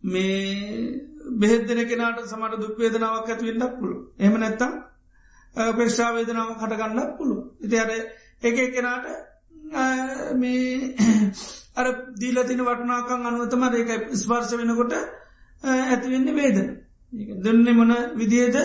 මේ 0.06 1.02
බෙහෙදන 1.36 1.84
කෙනට 1.84 2.24
සමට 2.26 2.62
දුක්වේදනාවක් 2.62 3.30
ඇතිවෙන්නක් 3.30 3.78
පුළු 3.80 3.98
එම 4.20 4.38
නැත්තම් 4.38 4.74
පේක්ෂාවේදනාව 5.76 6.56
කටගන්නක් 6.56 7.12
පුළු 7.18 7.38
ඉති 7.62 7.78
අර 7.78 7.92
එක 8.44 8.58
කෙනාට 8.72 9.06
මේ 10.36 10.96
අර 11.76 11.88
දීලතින 12.16 12.62
වටනාකං 12.62 13.28
අනුවතම 13.28 13.64
ඒක 13.72 13.92
ස්පර්ශ 14.16 14.56
වෙනකොට 14.56 14.94
ඇතිවෙන්න 15.64 16.36
වේදන. 16.36 16.68
දෙන්න 17.42 17.76
මොන 17.76 17.94
විදිේද 18.16 18.58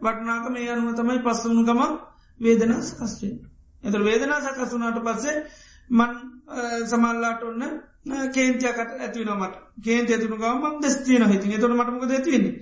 වටනාක 0.00 0.46
මේ 0.50 0.70
අනුව 0.70 0.94
තමයි 0.94 1.18
පස්සවුණු 1.18 1.64
ගමක් 1.64 1.92
වේදනා 2.40 2.80
සකස්වෙන් 2.82 3.36
එත 3.84 3.98
වේදනා 4.02 4.40
සකසුනාට 4.42 5.02
පස්සේ 5.02 5.36
මන් 5.90 6.12
සමල්ලාට 6.86 7.42
ඔන්න 7.42 7.62
කේන්තියකට 8.30 8.96
ඇතිවනමට 8.98 9.54
කේන්ති 9.82 10.12
ඇතුනු 10.12 10.36
ගම 10.36 10.80
දෙස්තියන 10.80 11.28
හිති 11.28 11.58
තොට 11.58 11.74
මටමක 11.74 12.10
ඇතිවෙන්නේ 12.10 12.54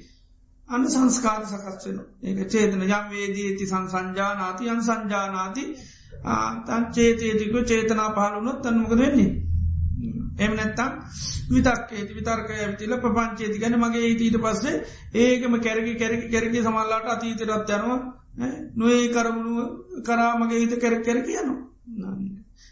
අන්න 0.69 0.85
සංස්කාර 0.87 1.43
සකස්වෙන 1.45 1.99
ඒක 2.23 2.39
චේතන. 2.49 2.83
යම් 2.83 3.09
වේදී 3.11 3.49
ඇති 3.49 3.66
සංසංජානාති 3.66 4.71
අන් 4.71 4.81
සංජානාති. 4.83 5.65
තන් 6.66 6.85
චේතයතික 6.93 7.57
චේතනා 7.65 8.11
පහලුනොත් 8.12 8.62
තන්මක 8.62 8.93
වෙන්නේ? 8.93 9.31
එම 10.36 10.52
නැත්තම් 10.52 10.93
විතක් 11.51 11.93
ඒති 11.93 12.12
විතර්කය 12.12 12.55
ඇතිල 12.59 12.93
ප්‍රපංචේති 12.98 13.59
ගැන 13.59 13.78
මගේ 13.78 14.11
ඊට 14.11 14.39
පස්සේ 14.39 14.82
ඒකම 15.16 15.55
කැරගි 15.61 15.94
කැරකි 15.97 16.27
කැරකි 16.28 16.62
සමල්ලාට 16.62 17.06
අතීතරත් 17.09 17.70
යනවා. 17.70 17.98
නොඒ 18.74 19.09
කරමුණුව 19.09 20.02
කරාමගේ 20.02 20.61
හිත 20.61 20.74
කැර 20.81 20.94
කැර 21.02 21.19
කියනවා 21.23 22.15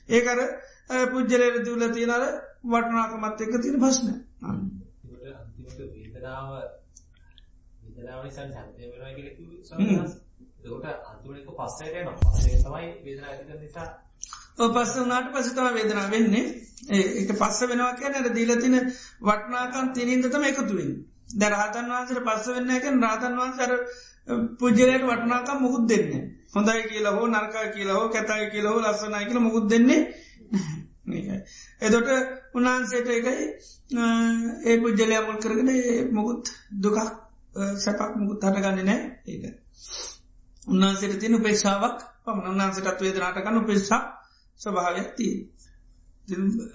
ඒකර 0.09 0.39
පුද්ජලයට 1.09 1.65
දුල 1.65 1.83
තියනර 1.91 2.25
වටනාකමත් 2.65 3.41
එක 3.41 3.53
තින 3.59 3.77
ප්‍රශ්න. 3.79 4.09
ඒකට 10.65 10.87
අන්තිමට 11.05 11.49
පස්සට 11.51 11.83
යනවා 11.91 12.17
පස්සේ 12.17 12.57
තමයි 12.61 12.89
කරන 13.03 13.61
නිසා 13.61 13.89
ඔව් 14.59 14.69
පස්ස 14.73 14.99
උනාට 14.99 15.33
පස්සේ 15.33 15.55
තමයි 15.55 15.73
වේදනාව 15.75 16.11
වෙන්නේ. 16.11 16.45
ඒක 16.91 17.33
පස්ස 17.35 17.61
වෙනවා 17.65 17.95
කියන්නේ 17.95 18.21
අර 18.21 18.29
දීලා 18.31 18.59
තියෙන 18.59 18.79
වටනාකම් 19.23 19.93
තිනින්ද 19.93 20.25
තමයි 20.27 20.49
එකතු 20.49 20.73
වෙන්නේ. 20.73 21.01
දැන් 21.35 21.55
රහතන් 21.55 21.91
වහන්සේට 21.91 22.25
පස්ස 22.25 22.47
වෙන්නේ 22.51 22.81
කියන්නේ 22.81 23.09
රහතන් 23.09 23.39
වහන්සේ 23.39 23.67
අර 23.67 23.73
පුජ්‍යලයට 24.59 25.05
වටනාකම් 25.05 25.59
මුකුත් 25.61 25.89
දෙන්නේ 25.89 26.23
හොඳයි 26.55 26.83
කියලා 26.85 27.13
හෝ 27.13 27.27
නරකයි 27.29 27.73
කියලා 27.73 27.97
හෝ 27.97 28.09
කැතයි 28.09 28.51
කියලා 28.51 28.73
හෝ 28.73 28.83
ලස්සනයි 28.83 29.25
කියලා 29.25 29.43
මුකුත් 29.43 29.67
දෙන්නේ 29.71 30.01
එදොට 31.83 32.09
උන්හන්සේට 32.55 33.09
එකයි 33.11 33.37
ඒ 34.65 34.77
පුද්ජලය 34.79 35.17
මුල් 35.21 35.39
කරගෙන 35.39 35.71
මොකුත් 36.13 36.45
දුකක් 36.79 36.99
සැපක් 37.77 38.17
මුකුත් 38.17 38.45
හටගන්න 38.45 38.85
නෑ 38.85 39.01
ඒක. 39.27 39.45
උන්හන්සේට 40.63 41.21
තින 41.21 41.35
උපේක්ෂාවක් 41.35 41.99
පමණ 42.25 42.51
උන්හන්සටත් 42.53 43.01
වේදනාටකන්න 43.01 43.59
උපේක්ෂා 43.59 44.01
ස්වභාවයක්තිී 44.63 45.35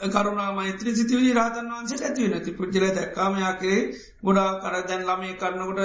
කරුණා 0.07 0.51
මෛත්‍රී 0.53 0.95
සිතිවී 0.95 1.34
රාතන් 1.34 1.69
වන්සට 1.72 2.03
ඇතිව 2.03 2.27
නැති 2.27 2.51
පුද්ජල 2.53 2.85
දැක්කාමයාකේ 2.91 3.77
ගොඩා 4.22 4.49
කර 4.61 4.76
දැන් 4.84 5.03
ළමේ 5.03 5.34
කරනකොට 5.35 5.80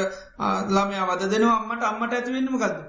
ළමය 0.68 0.98
වද 1.02 1.22
දෙනවා 1.30 1.56
අම්මට. 1.58 1.84
අම්මට 1.84 2.12
ඇතිවෙන්නම 2.12 2.56
ගත්ද 2.56 2.80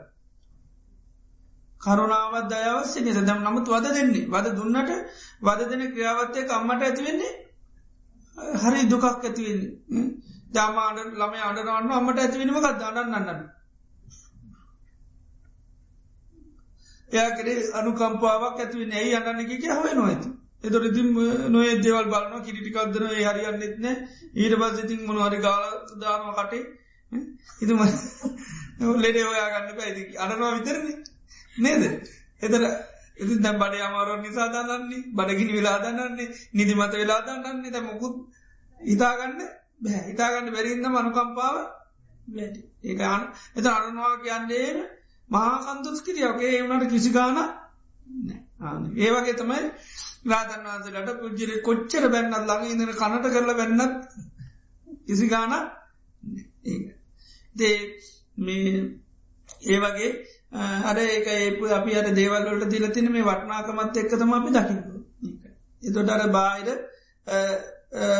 කරුණාවත් 1.81 2.49
දයවස්සේ 2.49 3.03
නිස 3.03 3.19
දම් 3.19 3.39
නමුත් 3.41 3.67
වද 3.67 3.85
දෙන්නේ. 3.91 4.27
වද 4.27 4.47
දුන්නට 4.53 4.91
වද 5.41 5.61
දෙන 5.69 5.83
ක්‍රියාවත්තය 5.91 6.47
අම්මට 6.51 6.83
ඇතිවෙන්නේ 6.83 7.33
හරි 8.57 8.81
දුකක් 8.87 9.05
ඇතිවෙන්නේ 9.05 10.05
ජාමාට 10.53 10.97
ළම 11.13 11.33
අඩනවන්න 11.43 11.91
අම්මට 11.91 12.19
ඇතිවෙනම 12.19 12.57
ගත් 12.57 12.81
අඩන්නන්න 12.83 13.43
එයාකරේ 17.13 17.59
අනුකම්පාවක් 17.73 18.57
ඇතිවෙන 18.59 18.93
ඇයි 18.93 19.15
අන්නක 19.17 19.51
කිය 19.51 19.73
හොය 19.73 19.93
නොඇති 19.93 20.29
එතොට 20.63 20.85
ඉතින් 20.85 21.07
නොේ 21.49 21.73
දෙවල් 21.77 22.07
බලන 22.07 22.43
කිරිටිකක්දන 22.43 23.05
හරියන්නෙත් 23.27 23.75
නෑ. 23.79 23.95
ඊට 24.33 24.55
පස් 24.55 24.77
ඉතින් 24.79 25.01
මොනහරි 25.07 25.39
ගාල 25.39 25.63
දානව 25.97 26.29
කටේ. 26.31 26.63
ඉතුම 27.61 27.79
ලෙඩේ 29.03 29.25
ඔයා 29.25 29.49
ගන්න 29.51 29.77
පැයිදි 29.77 30.03
අඩනවා 30.17 30.51
විතරන්නේ 30.53 30.97
නේද? 31.57 31.83
එතර 32.41 32.61
එති 33.17 33.33
දැම් 33.39 33.59
බඩ 33.59 33.81
අමාරුව 33.81 34.21
නිසා 34.21 34.47
දන්නන්නේ. 34.49 35.03
බඩගිනි 35.13 35.53
වෙලා 35.53 35.77
දන්නන්නේ. 35.79 36.29
නිදිමත 36.53 36.93
වෙලා 36.93 37.21
දන්නන්නේ. 37.21 37.71
ද 37.71 37.77
මොකුත් 37.81 38.15
හිතාගන්න 38.81 39.39
බෑ. 39.81 40.01
හිතාගන්න 40.09 40.53
බැරින්න 40.55 40.85
මනුකම්පාව 40.89 41.57
වැඩි. 42.29 42.61
ඒක 42.83 43.01
අන 43.05 43.23
එත 43.55 43.65
අරනවා 43.67 44.13
කියන්නේ 44.19 44.67
මහාකන්තුස් 45.29 46.01
කිරියෝගේ 46.01 46.51
ඒවනට 46.51 46.89
කිසි 46.89 47.11
ගාන 47.11 47.37
ඒ 48.97 49.11
වගේ 49.11 49.35
තමයි 49.35 49.61
රාතන් 50.25 50.65
වහන්සලට 50.65 51.21
පුද්ජිරි 51.21 51.61
කොච්චර 51.61 52.09
බැන්නත් 52.09 52.37
ළඟ 52.39 52.65
ඉඳන 52.67 52.93
කනට 52.93 53.25
කරලා 53.29 53.55
බැන්නත් 53.55 53.93
කිසි 55.05 55.27
ගාන 55.27 55.53
දේ 57.55 57.77
මේ 58.37 58.73
ඒ 59.65 59.79
වගේ 59.79 60.11
අර 60.83 60.97
ඒක 60.99 61.27
ඒපු 61.29 61.71
අපි 61.71 61.95
අර 61.95 62.07
දේවල්ලට 62.13 62.67
දිලතින 62.69 63.11
මේ 63.11 63.23
වටනාකමත් 63.23 63.97
එක්කතම 63.97 64.33
අපි 64.33 64.51
දකින්න. 64.51 64.81
එතොට 65.83 66.09
අර 66.09 66.23
බාහිර 66.31 66.69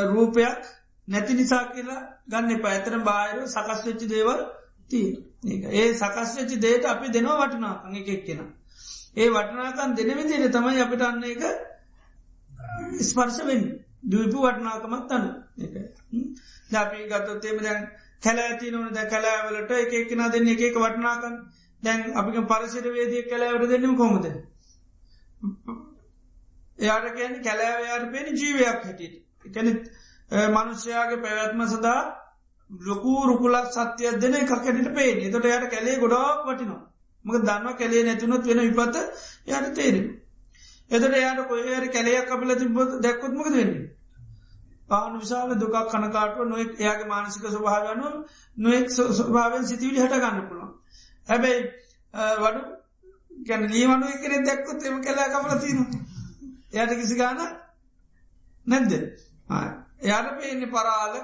රූපයක් 0.08 0.62
නැති 1.08 1.34
නිසා 1.34 1.64
කියලා 1.68 2.02
ගන්න 2.28 2.62
පැතර 2.62 2.98
බාහිර 3.02 3.38
සකස් 3.48 3.86
වෙච්චි 3.86 4.08
දේවල් 4.08 4.42
තිය 4.90 5.08
ඒ 5.44 5.94
සකස් 5.94 6.36
වෙච්චි 6.38 6.58
දේට 6.58 6.86
අපි 6.86 7.08
දෙනවා 7.10 7.38
වටනාකං 7.42 7.96
එකක් 7.96 8.26
කෙන 8.26 8.42
ඒ 9.16 9.30
වටනාකන් 9.30 9.96
දෙන 9.96 10.12
විදිර 10.20 10.52
තමයි 10.52 10.82
අපිට 10.82 11.02
අන්න 11.02 11.24
එක 11.26 11.42
ස්පර්ශවෙන් 13.02 13.64
දූපු 14.06 14.38
වටනාකමත් 14.42 15.12
අන්න 15.12 15.28
එක 15.60 15.74
ජාපී 16.70 17.08
ගත්තොත්තේම 17.08 17.58
දැන් 17.60 17.82
කැලෑති 18.24 18.72
නොන 18.72 18.88
ද 18.92 19.00
කැලෑවලට 19.08 19.72
එක 19.78 19.94
එකනා 19.96 20.30
දෙන්න 20.30 20.48
එක 20.48 20.62
එක 20.62 20.78
වටනාකන් 20.78 21.36
දැන් 21.84 22.02
අපික 22.14 22.38
පරිසිර 22.48 22.86
වේදිය 22.90 23.24
කැලෑවට 23.24 23.72
දෙන්නම 23.72 23.96
කොමද 23.96 24.26
එයාට 26.80 27.08
කියන 27.14 27.34
කැලෑවයාට 27.42 28.12
පේන 28.12 28.28
ජීවයක් 28.34 28.68
හැටියට. 28.80 29.16
එකන 29.46 29.68
මනුෂ්‍යයාගේ 30.52 31.20
පැවැත්ම 31.20 31.62
සදා 31.68 32.02
ලොකු 32.82 33.14
රුකුලක් 33.24 33.68
සත්‍යයක් 33.70 34.20
දෙන 34.20 34.34
එකක් 34.36 34.52
ඇට 34.52 34.94
පේන 34.94 35.32
තොට 35.32 35.46
යට 35.48 35.70
කැලේ 35.70 36.00
ගොඩාක් 36.00 36.46
වටිනවා. 36.46 36.82
මක 37.26 37.36
දන්න 37.40 37.76
කැලේ 37.76 38.04
නැතුනොත් 38.04 38.46
වෙන 38.46 38.60
විපත 38.60 38.96
යට 39.48 39.74
තේරෙන 39.76 40.08
එතට 40.92 41.16
යාට 41.16 41.48
කොහර 41.48 41.86
කැලයක් 41.90 42.30
අපල 42.30 42.56
තිබොත් 42.56 42.92
දැක්කොත්මක 43.00 43.46
වෙන්නේ? 43.48 43.90
පාන 44.90 45.14
විශාල 45.16 45.56
දුකක් 45.56 45.78
කනකාටුව 45.88 46.48
නොෙක් 46.48 46.72
එයාගේ 46.78 47.08
මානසික 47.08 47.46
ස්වභාවයනු 47.48 48.08
නොෙක් 48.58 48.88
ස්වභාවෙන් 48.90 49.64
සිතිවිලි 49.66 50.00
හට 50.00 50.16
ගන්න 50.16 50.48
පුළුවන්. 50.48 50.72
හැබැයි 51.28 51.62
වඩු 52.38 52.62
ගැන 53.46 53.64
ලීමනු 53.68 54.06
එකනෙ 54.08 54.38
දැක්කොත් 54.42 54.84
එම 54.84 54.98
කලා 55.02 55.28
කපල 55.30 55.54
තිනවා 55.60 56.02
එයට 56.76 56.94
කිසි 56.96 57.16
ගාන 57.16 57.40
නැද්ද? 58.68 58.92
එයාට 60.02 60.30
පේන්නේ 60.38 60.70
පරාල 60.70 61.16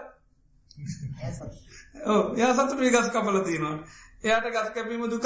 එයා 2.36 2.54
සතුරේ 2.56 2.92
ගස් 2.92 3.10
කපල 3.10 3.40
තියෙනවා. 3.42 3.78
එයාට 4.24 4.48
ගස් 4.50 4.70
කැපීම 4.72 5.04
දුක 5.08 5.26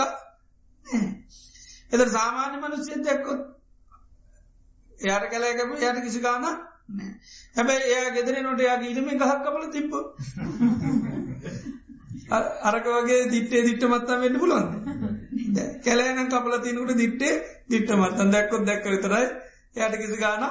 එද 1.91 2.01
සාමාන්‍ය 2.09 2.57
මනුස්්‍යය 2.57 3.01
දැක්කොත් 3.01 3.41
එයාට 4.99 5.25
කැලෑකැප 5.27 5.71
යට 5.79 6.03
කිසි 6.03 6.19
ගාන 6.19 6.45
හැබැයි 7.55 7.89
එයා 7.89 8.09
ගෙදර 8.11 8.35
නොට 8.41 8.61
යා 8.61 8.77
ගීටම 8.77 9.09
ගහක් 9.11 9.31
කපල 9.41 9.65
තිබ්බ 9.71 9.91
අරක 12.63 12.85
වගේ 12.89 13.21
දිට්ටේ 13.29 13.63
දිට්ට 13.63 13.87
මත්තා 13.87 14.19
වෙන්න 14.19 14.39
පුලොන් 14.39 14.67
කැලෑන 15.81 16.27
කපල 16.27 16.59
තියනකට 16.59 16.93
දිට්ටේ 16.97 17.33
දිට්ට 17.69 17.95
මත්තන් 17.95 18.29
දැක්කොත් 18.31 18.63
දැක්ක 18.65 18.85
විතරයි 18.87 19.25
යට 19.79 19.95
කිසි 19.97 20.17
ගාන 20.17 20.45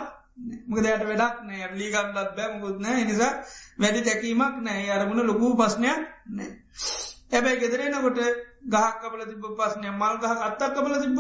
මොකද 0.67 0.87
යට 0.87 1.05
වැඩක් 1.05 1.43
නෑ 1.43 1.67
ලීගන්නත් 1.75 2.15
බෑ. 2.15 2.49
මුකුත් 2.53 2.79
නෑ 2.81 3.05
නිසා 3.05 3.33
වැඩි 3.79 4.01
තැකීමක් 4.03 4.57
නෑ 4.61 4.87
අරමුණ 4.91 5.27
ලොකු 5.27 5.47
පස්්නයක් 5.57 6.01
නෑ 6.31 6.51
ඇබැයි 7.33 7.61
ගෙදරෙනකොට 7.61 8.19
ගහක් 8.67 8.95
කබල 9.01 9.23
තිබ 9.25 9.45
පස්නය 9.57 9.89
මල් 9.93 10.17
ගහ 10.19 10.33
අත්තක් 10.43 10.73
කබල 10.75 10.95
තිබ 10.99 11.19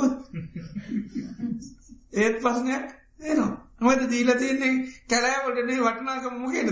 ඒත් 2.14 2.36
පස්නයක් 2.40 2.84
ඒනවා 3.22 3.62
නොමද 3.80 4.02
දීල 4.06 4.30
තියන්නේ? 4.34 4.74
කැලෑවටනේ 5.08 5.78
වටනාකම 5.80 6.34
මොකේද 6.36 6.68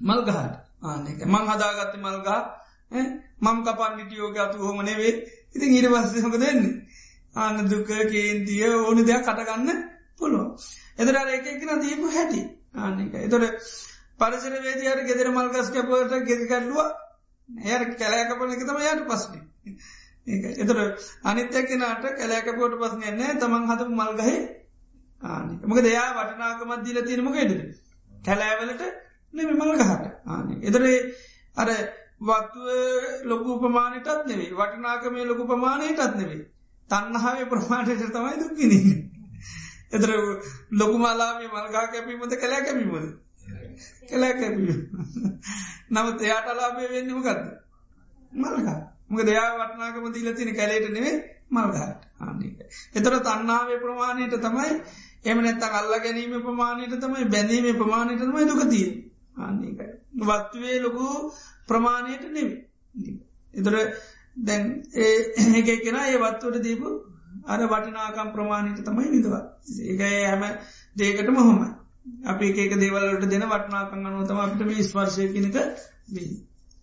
මල් 0.00 0.22
ගහට. 0.24 0.54
ආනක 0.82 1.20
මං 1.24 1.44
හදාගත්ත 1.48 1.94
මල්ගහ 1.98 2.30
මං 3.40 3.58
කපන් 3.64 3.96
නිටියෝක 3.96 4.38
අතු 4.38 4.58
හොමනවේ 4.60 5.12
ඉතින් 5.54 5.70
ඊට 5.70 5.88
පස්සහක 5.88 6.36
දෙන්නේ 6.36 6.74
ආන්න 7.34 7.68
දුක 7.68 7.86
කේන්තිය 7.86 8.64
ඕනි 8.68 9.02
දෙයක් 9.02 9.24
කටගන්න 9.24 9.80
පුළුව 10.18 10.46
එදර 10.98 11.16
ඒකෙන 11.16 11.80
දීපු 11.80 12.06
හැටි. 12.10 12.40
ආනක 12.76 13.14
එතොට 13.16 13.44
පරිසර 14.18 14.54
වේදයාට 14.60 15.04
ගෙදර 15.04 15.28
මල්ගස් 15.30 15.70
කැපට 15.70 16.16
ගෙරිකල්ලුව 16.24 16.78
එයට 17.68 17.96
කැලෑකපන 17.96 18.52
එක 18.52 18.62
තම 18.64 18.78
යට 18.84 19.06
පස්නේ 19.06 19.44
එතර 20.56 20.78
අනිත්‍යකනට 21.24 22.06
කැලෑකපෝට 22.14 22.78
පස්නයන්නේ 22.78 23.34
තමන් 23.36 23.68
හත 23.68 23.82
මල්ගහ 23.90 24.30
ආනක. 25.22 25.60
මොක 25.62 25.80
දෙයා 25.80 26.08
වටනාකමත් 26.14 26.84
දීල 26.84 26.98
තිරමකේද 27.02 27.52
කැලෑවලට 28.10 28.82
නෙම 29.34 29.50
මල්ගහට 29.54 30.04
ආන 30.26 30.48
එදරේ 30.62 30.98
අර 31.56 31.68
වත්තුව 32.20 32.66
ලොකු 33.24 33.48
උපමානයටත් 33.56 34.26
නෙවේ 34.26 34.52
වටනාකමේ 34.52 35.26
ලොකු 35.26 35.46
ප්‍රමාණයටත් 35.46 36.16
නෙවේ 36.16 36.42
තන්නහාවේ 36.90 37.46
ප්‍රමාණයට 37.46 38.08
තමයි 38.08 38.34
දුක්කිනී 38.38 38.96
එතර 39.92 40.10
ලොකු 40.72 40.96
මලාමේ 40.96 41.48
මල්ගා 41.48 41.86
කැපීමද 41.88 42.36
කලා 42.36 42.60
කැපීමද? 42.62 43.08
කලා 44.08 44.32
කැපීම 44.32 44.80
නමුත් 45.90 46.18
එයාට 46.20 46.48
අලාබේ 46.48 46.88
වෙන්නම 46.88 47.20
ගත්ද 47.20 47.46
මල්ගා 48.34 48.78
මක 49.08 49.20
දෙයා 49.22 49.50
වටනාකම 49.54 50.06
දීල 50.12 50.28
තින 50.34 50.50
කැලේට 50.54 50.88
නෙවේ 50.90 51.16
මල්ගාට 51.50 52.00
ආනික 52.20 52.56
එතර 52.94 53.14
තන්නාවේ 53.20 53.78
ප්‍රමාණයට 53.78 54.36
තමයි 54.40 54.72
එම 55.24 55.38
නැත්තක් 55.40 55.74
අල්ල 55.74 55.94
ගැනීම 55.98 56.34
ප්‍රමාණයට 56.40 56.96
තමයි 56.98 57.28
බැඳීම 57.28 57.68
ප්‍රමාණයට 57.76 58.22
තමයි 58.22 58.44
දුකතිය 58.46 58.88
ආනික 59.38 59.80
වත්වේ 60.22 60.76
ලොකු 60.80 61.06
ප්‍රමාණයට 61.68 62.24
නෙවේ 62.28 63.16
එතර 63.54 63.74
දැන් 64.38 64.64
ඒ 64.96 65.16
එක 65.60 65.68
කෙන 65.80 65.96
ඒ 65.98 66.18
වත්වට 66.18 66.62
දීපු 66.62 66.88
අර 67.46 67.60
වටිනාකම් 67.64 68.28
ප්‍රමාණිත 68.32 68.78
තමයි 68.82 69.10
විදවා 69.10 69.44
ඒකයි 69.84 70.24
හැම 70.24 70.42
දේකටම 70.96 71.38
හොම 71.38 71.60
අපි 72.24 72.52
ඒක 72.54 72.74
දේවල්ලට 72.76 73.26
දෙන 73.26 73.44
වටනාකං 73.44 74.06
අනුවතම 74.06 74.38
අපිට 74.38 74.66
මේ 74.66 74.82
ස්පර්ශය 74.82 75.26
කෙනක 75.30 75.56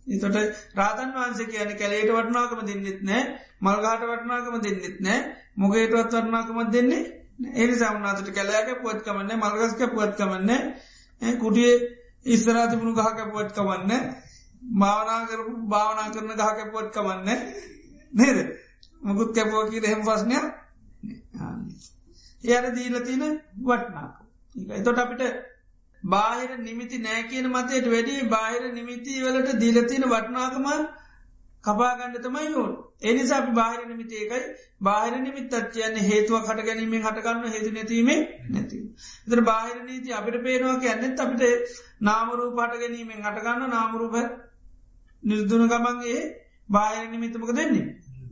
එතොට 0.08 0.38
රාතන් 0.76 1.12
වහන්සේ 1.14 1.48
කියන 1.48 1.74
කැලේට 1.76 2.12
වටනාකම 2.12 2.64
දෙන්නෙත් 2.64 3.02
නෑ 3.04 3.24
මල්ගාට 3.62 4.06
වටනාකම 4.06 4.56
දෙන්නෙත් 4.62 4.98
නෑ 5.00 5.20
මොගේටවත් 5.56 6.14
වටනාකම 6.14 6.60
දෙන්නේ 6.70 7.04
ඒනි 7.54 7.76
සමනාතට 7.76 8.32
කැලෑක 8.32 8.82
පුවත්කමන්න 8.82 9.32
මල්ගස්ක 9.38 9.82
පුවත්කමන්න 9.92 10.52
කුටිය 11.38 11.72
ඉස්සරාතිබුණු 12.26 12.94
ගහක 12.94 13.30
පුවත්කමන්න 13.30 13.92
භාවනා 14.62 15.22
කරපු 15.28 15.54
භාවනා 15.68 16.10
කරන 16.10 16.32
ගහක 16.34 16.60
පුවත්කමන්න 16.72 17.30
නේද? 18.14 18.38
මුකුත් 19.02 19.30
කැපුව 19.32 19.70
කියල 19.70 19.86
හෙම 19.86 20.02
පස්නයක් 20.02 20.46
එයට 22.44 22.76
දීල 22.76 22.96
තින 23.04 23.24
වටනාක 23.62 24.23
එතොට 24.56 24.98
අපිට 24.98 25.24
බාහිර 26.04 26.58
නිමිති 26.60 26.98
නෑ 27.00 27.24
කියන 27.26 27.48
මතයට 27.50 27.88
වැඩි 27.88 28.18
බාහිර 28.28 28.74
නිමිති 28.74 29.22
වලට 29.22 29.56
දීලතින 29.58 30.06
වටනාකම 30.06 30.68
කපාගන්න 31.64 32.16
තමයි 32.20 32.48
යෝන් 32.48 32.72
එනිසා 33.04 33.38
අපි 33.38 33.52
බාහිර 33.54 33.82
නිමිති 33.86 34.16
ඒකයි 34.18 34.44
බාහිර 34.82 35.14
නිමිත් 35.20 35.54
අත්යන්න 35.54 35.98
හේතුව 36.02 36.38
කට 36.42 36.60
ගැනීමෙන් 36.62 37.02
හටගන්න 37.02 37.46
හේතු 37.50 37.72
නැතිීමේ 37.72 38.20
නැති. 38.50 38.78
එතර 39.26 39.42
බාහිර 39.44 39.78
නීති 39.82 40.10
අපිට 40.12 40.38
පේනවා 40.42 40.78
කියන්නෙත් 40.78 41.20
අපිට 41.20 41.44
නාමරූ 42.02 42.50
පට 42.54 42.82
ගැනීමෙන් 42.82 43.20
හටගන්න 43.22 43.70
නාමරූප 43.70 44.16
නිර්දුන 45.24 45.68
ගමන්ගේ 45.68 46.22
බාහිර 46.70 47.06
නිමිතමක 47.10 47.52
දෙන්නේ 47.54 47.86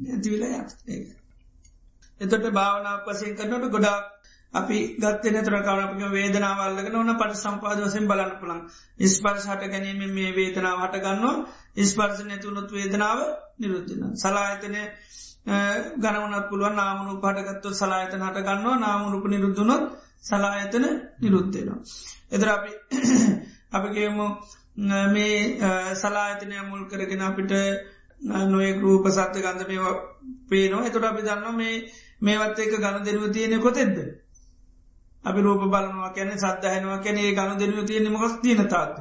ඇතිවිලා 0.10 0.64
ය 0.90 1.04
එතොට 2.22 2.46
භාවනාවක් 2.52 3.08
වසයෙන් 3.10 3.38
කරනට 3.38 3.72
ගොඩක් 3.72 4.11
අපි 4.54 4.78
ගත්තන 4.98 5.38
තරකාවනපික 5.42 6.12
වේදනාවල්ලක 6.12 6.88
නොන 6.92 7.12
පට 7.16 7.38
සම්පාද 7.38 7.80
වසෙන් 7.80 8.08
බලන්න 8.08 8.34
පුළන් 8.38 8.62
ස්පර්ශ 9.10 9.48
හට 9.48 9.70
ගැනීම 9.70 10.02
මේ 10.12 10.32
වේදනාව 10.34 10.80
හට 10.82 11.02
ගන්නවා. 11.02 11.36
ස්පර්ශ 11.86 12.24
නැතුනොත් 12.26 12.72
වේදනාව 12.72 13.20
නිරුද්ධන 13.60 14.16
සලායතනය 14.16 14.82
ගනවනත් 15.98 16.50
පුළුවන් 16.50 16.76
නාමනු 16.76 17.14
පටගත්තු 17.18 17.70
සලායතන 17.74 18.22
හට 18.22 18.42
ගන්නවා. 18.42 18.76
නාමනුප 18.78 19.26
නිරුද්ධනොත් 19.28 19.86
සලායතන 20.22 20.86
නිරුද්ධනවා. 21.20 21.80
එදර 22.32 22.50
අපි 22.50 22.72
අපිගේමු 23.76 24.26
මේ 25.10 25.96
සලායතනය 25.96 26.58
මුල් 26.64 26.84
කරගෙන 26.88 27.22
අපිට 27.22 27.54
නොයෙක් 28.46 28.80
රූප 28.80 29.08
සත්‍ය 29.10 29.40
ගන්ධ 29.42 29.68
මේ 29.70 29.94
පේනවා. 30.50 30.86
එතොට 30.86 31.06
අපි 31.06 31.22
දන්න 31.22 31.56
මේ 31.56 31.76
මේවත් 32.22 32.60
එක 32.60 32.76
ගණ 32.76 33.04
දෙනුව 33.04 33.32
තියෙනෙ 33.32 33.58
කොතෙද්ද. 33.60 33.98
අපි 35.24 35.40
රූප 35.42 35.62
බලනවා 35.66 36.12
කැන 36.12 36.32
සද්ධහනවා 36.36 37.00
කැනේ 37.00 37.32
ගණ 37.32 37.60
දෙනුව 37.60 37.86
තියෙන 37.86 38.12
මොකස් 38.12 38.34
තියන 38.40 38.68
තාත්ත. 38.68 38.96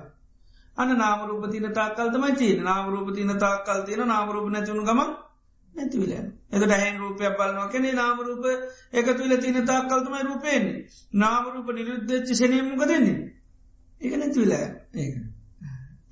අන්න 0.76 0.92
නාමරූප 0.97 1.44
තින 1.51 1.66
තාක්කල්තමයි 1.70 2.36
තියන 2.36 2.62
නාමරූප 2.62 3.09
තින 3.14 3.32
තාක්කල් 3.38 3.80
තියෙන 3.84 4.09
නාමරූප 4.09 4.47
නැතිවුණු 4.48 4.84
ගම 4.84 5.01
නැතිවිල 5.74 6.12
එතට 6.52 6.72
හැන් 6.72 6.97
රූපයක් 6.98 7.34
බලනවා 7.34 7.68
කැනේ 7.68 7.94
නාමරූප 7.94 8.44
එකතුල 8.92 9.32
තින 9.38 9.59
තාක්කල්තමයි 9.64 10.22
රූපයෙන් 10.22 10.64
නාමරූප 11.14 11.68
නිරුද්ධච්චි 11.70 12.34
සනයමුක 12.36 12.82
දෙන්නේ 12.84 13.18
ඒක 14.01 14.14
නැතිවිල 14.16 14.52
ඒක. 14.52 15.14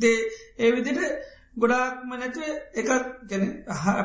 දේ 0.01 0.19
ඒ 0.59 0.71
විදිට 0.73 1.01
ගොඩාක්ම 1.57 2.11
නැතුව 2.15 2.45
එකක් 2.75 2.91
ගැන 3.27 3.45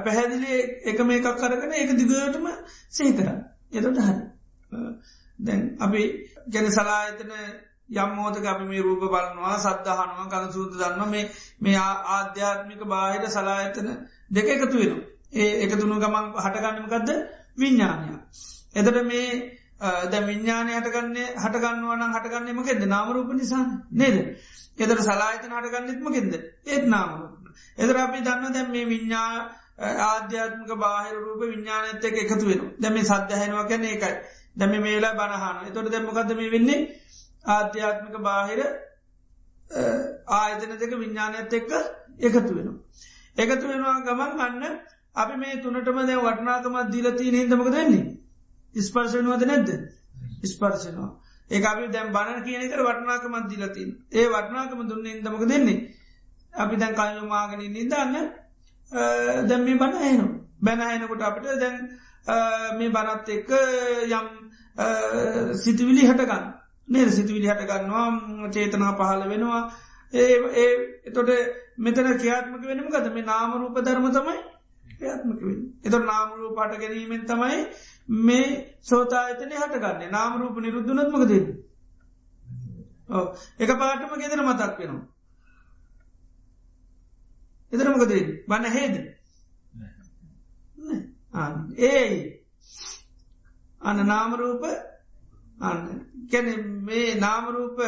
පැහැදිලි 0.01 0.53
එක 0.83 0.99
මේ 1.01 1.19
එකක් 1.19 1.29
කරගන 1.37 1.73
ඒක 1.73 1.91
දිගටම 1.93 2.47
සේකර 2.91 3.27
එතට 3.73 3.99
හරි. 3.99 4.21
දැන් 5.39 5.61
අපි 5.79 6.01
ගැන 6.47 6.71
සලායතන 6.71 7.31
යම්මෝතක 7.91 8.45
අපි 8.45 8.65
මේ 8.65 8.81
රූප 8.81 9.03
බලනවා 9.05 9.57
සද්ධහනුව 9.59 10.27
කල 10.27 10.45
සූත 10.51 10.71
දන්න 10.73 11.09
මේ 11.09 11.25
මේ 11.59 11.77
ආධ්‍යාත්මික 12.09 12.81
බාහිර 12.85 13.23
සලායතන 13.29 13.89
දෙක 14.29 14.47
එකතු 14.47 14.77
වෙන 14.77 14.93
ඒ 15.33 15.51
එකතුුණු 15.63 15.97
ගමන් 15.97 16.25
හටගන්නමකක්ද 16.37 17.09
විඤ්ඥානය 17.55 18.07
එතට 18.75 18.97
මේ 19.03 19.27
ද 20.05 20.13
විඤ්ඥානය 20.21 20.71
හටගන්නේ 20.73 21.27
හටගන්නවන 21.35 22.03
හටගන්නමකෙද 22.09 22.85
නාමරූප 22.85 23.33
නිසා 23.33 23.65
නේද? 23.93 24.17
එතට 24.77 25.01
සලායතන 25.01 25.53
හටගන්නෙත්මකෙද 25.53 26.33
ඒත් 26.67 26.85
නාමරූප 26.87 27.43
එදර 27.77 27.97
අපි 27.97 28.21
දන්න 28.21 28.53
දැම් 28.53 28.71
මේ 28.71 28.85
විඤ්ඥා 28.85 29.31
ආධ්‍යාත්මක 30.05 30.71
බාහිර 30.77 31.17
රූප 31.17 31.41
විඤ්ඥානත 31.43 32.03
එක 32.03 32.17
එකතු 32.19 32.45
වෙන 32.45 32.63
දැම 32.79 32.97
සද්ධහැනවා 33.01 33.65
කැන 33.65 33.85
එකයි 33.87 34.13
දැම 34.55 34.73
මේලා 34.79 35.13
බණහන 35.13 35.73
තොට 35.73 35.91
දැමකදම 35.91 36.41
වෙන්නේ? 36.47 36.79
ආධ්‍යාත්මික 37.47 38.15
බාහිර 38.21 38.59
ආයතන 40.31 40.73
දෙක 40.75 40.91
විඤ්ඥානයත් 40.93 41.53
එක්ක 41.53 41.71
එකතු 42.19 42.51
වෙනවා. 42.51 42.77
එකතු 43.37 43.65
වෙනවා 43.67 43.97
ගමන් 44.01 44.31
ගන්න 44.39 44.63
අපි 45.15 45.35
මේ 45.37 45.55
තුනටම 45.59 45.97
දැ 46.03 46.19
වටනාකමත් 46.19 46.93
දීලතිී 46.93 47.35
හිදමක 47.35 47.69
දෙන්නේ. 47.71 48.05
ස්පර්ශනවාද 48.75 49.43
නැද්ද? 49.45 49.69
ස්පර්ශනවා 50.45 51.11
ඒ 51.51 51.63
අපි 51.63 51.87
දැම් 51.87 52.07
බණ 52.11 52.39
කියනකර 52.43 52.81
වටනාකමත් 52.81 53.49
දීලතින් 53.49 53.89
ඒ 54.11 54.27
වටනාකම 54.27 54.79
දුන්න 54.83 55.05
ඉදමක 55.07 55.43
දෙන්නේ 55.47 55.79
අපි 56.53 56.75
දැන් 56.75 56.93
කල්යමාගෙන 56.93 57.61
නිදන්න 57.69 57.91
දැම් 59.47 59.61
මේ 59.63 59.77
බණ 59.77 60.01
ඇනු 60.01 60.27
බැනහනකොට 60.61 61.21
අපිට 61.21 61.45
දැන් 61.57 61.75
මේ 62.25 62.89
බනත් 62.89 63.27
එක්ක 63.29 63.51
යම් 64.09 64.27
සිතිවිලි 65.55 66.03
හටගන්න. 66.03 66.45
නේද 66.87 67.09
සිතිවිලි 67.09 67.47
හටගන්නවා 67.47 68.49
චේතනා 68.49 68.93
පහල 68.93 69.29
වෙනවා. 69.29 69.61
ඒ 70.13 70.35
ඒ 70.55 70.71
එතොට 71.05 71.29
මෙතන 71.77 72.09
ක්‍රියාත්මක 72.15 72.63
වෙනම 72.63 72.89
ගද 72.89 73.07
මේ 73.11 73.25
නාමරූප 73.25 73.77
ධර්ම 73.79 74.07
තමයි 74.09 74.39
ක්‍රියාත්මක 74.91 75.41
වෙන 75.41 75.59
එත 75.83 75.93
නාමරූ 76.03 76.55
පට 76.55 76.79
ගැනීමෙන් 76.79 77.25
තමයි 77.25 77.59
මේ 78.23 78.47
සෝතායතනය 78.81 79.55
හටගන්නේ. 79.55 80.09
නාමරූප 80.09 80.55
නිරුද්ධනත්මක 80.57 81.25
දෙන්න 81.27 81.47
එක 83.59 83.71
පාටම 83.77 84.13
ගෙදර 84.17 84.41
මතක් 84.41 84.79
වෙනවා. 84.79 85.03
එතරමකද 87.71 88.13
බන්න 88.47 88.65
හේද 88.69 88.95
ඒ 91.33 92.39
අන්න 93.81 93.99
නාමරූප 94.05 94.63
අන්න. 95.59 95.81
කැන 96.31 96.47
මේ 96.81 97.15
නාමරූප 97.17 97.79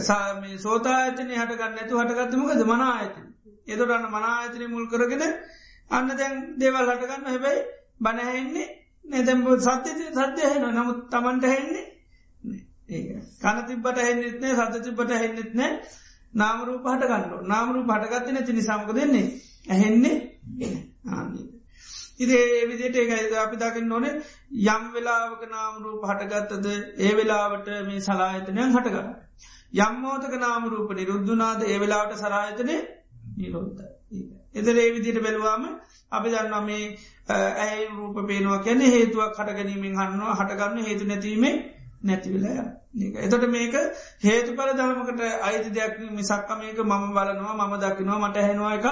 සාමේ 0.00 0.58
සෝතායතනය 0.58 1.34
හටගන්න 1.34 1.78
ඇතු 1.78 2.00
හටගත්තමකද 2.00 2.64
මනා 2.66 2.92
ඇති 2.94 3.20
එදොටන්න 3.68 4.10
මනායතනය 4.10 4.66
මුල් 4.68 4.86
කරගෙන 4.88 5.24
අන්න 5.90 6.08
දැන් 6.10 6.36
දේවල් 6.58 6.86
හටගන්න 6.86 7.26
හැබැයි 7.26 7.62
බණහැන්නේ 8.00 8.68
නැතැම් 9.04 9.46
සත්‍යති 9.60 10.04
සත්‍යයහෙන 10.10 10.68
නමුත් 10.72 11.00
තමන්ට 11.08 11.44
හැන්නේ 11.46 11.86
කන 13.38 13.58
තිබට 13.66 13.98
හෙන්නෙත්නේ 14.00 14.54
සත්‍ය 14.56 14.78
තිබට 14.82 15.12
හෙන්නෙත් 15.14 15.54
නෑ. 15.54 15.72
නාමරූප 16.34 16.84
හටගන්න 16.86 17.46
නාමරු 17.46 17.84
පටගත්ත 17.84 18.32
නැති 18.32 18.52
නිසාමක 18.52 18.92
දෙන්නේ 18.94 19.26
ඇහෙන්නේ 19.68 20.16
ආන්නේ 21.08 21.59
ඉදේ 22.20 22.66
විදිට 22.66 22.96
ඒකයි 22.96 23.36
අපි 23.38 23.56
දකින්න 23.58 23.88
නොනේ 23.88 24.14
යම් 24.66 24.84
වෙලාවක 24.92 25.42
නාමරූප 25.48 26.02
හටගත්තද 26.04 26.66
ඒ 27.00 27.12
වෙලාවට 27.14 27.68
මේ 27.84 28.00
සලාහිතනයන් 28.02 28.68
හටගන්න. 28.70 29.14
යම්මෝතක 29.74 30.34
නාමරූප 30.38 30.90
නිරුද්ධනාද 30.92 31.62
ඒ 31.64 31.78
වෙලාවට 31.78 32.18
සරාහිතනය 32.18 32.76
නිරෝධ. 33.36 33.82
එදර 34.54 34.76
ඒ 34.76 34.90
විදිට 34.92 35.20
බැලවාම 35.20 35.64
අපි 36.12 36.28
දන්න 36.30 36.64
මේ 36.64 36.84
ඇයි 37.58 37.88
රූප 37.90 38.16
පේනවා 38.24 38.60
කැන 38.60 38.80
හේතුවක් 38.88 39.36
හටගැනීමෙන් 39.36 39.94
හන්නවා 39.96 40.34
හටගන්න 40.34 40.84
හේතු 40.84 41.04
නැතිීමේ 41.06 41.54
නැතිවිලය. 42.02 42.50
එතට 43.18 43.46
මේක 43.48 43.74
හේතු 44.20 44.50
පල 44.54 44.70
දහමකට 44.74 45.20
අයිති 45.42 45.70
දෙයක් 45.70 45.94
මිසක්ක 46.12 46.50
මේක 46.58 46.78
මම 46.80 47.06
බලනවා 47.10 47.54
මම 47.58 47.74
දකිනවා 47.78 48.20
මට 48.20 48.36
හැනවා 48.40 48.74
එකක් 48.74 48.86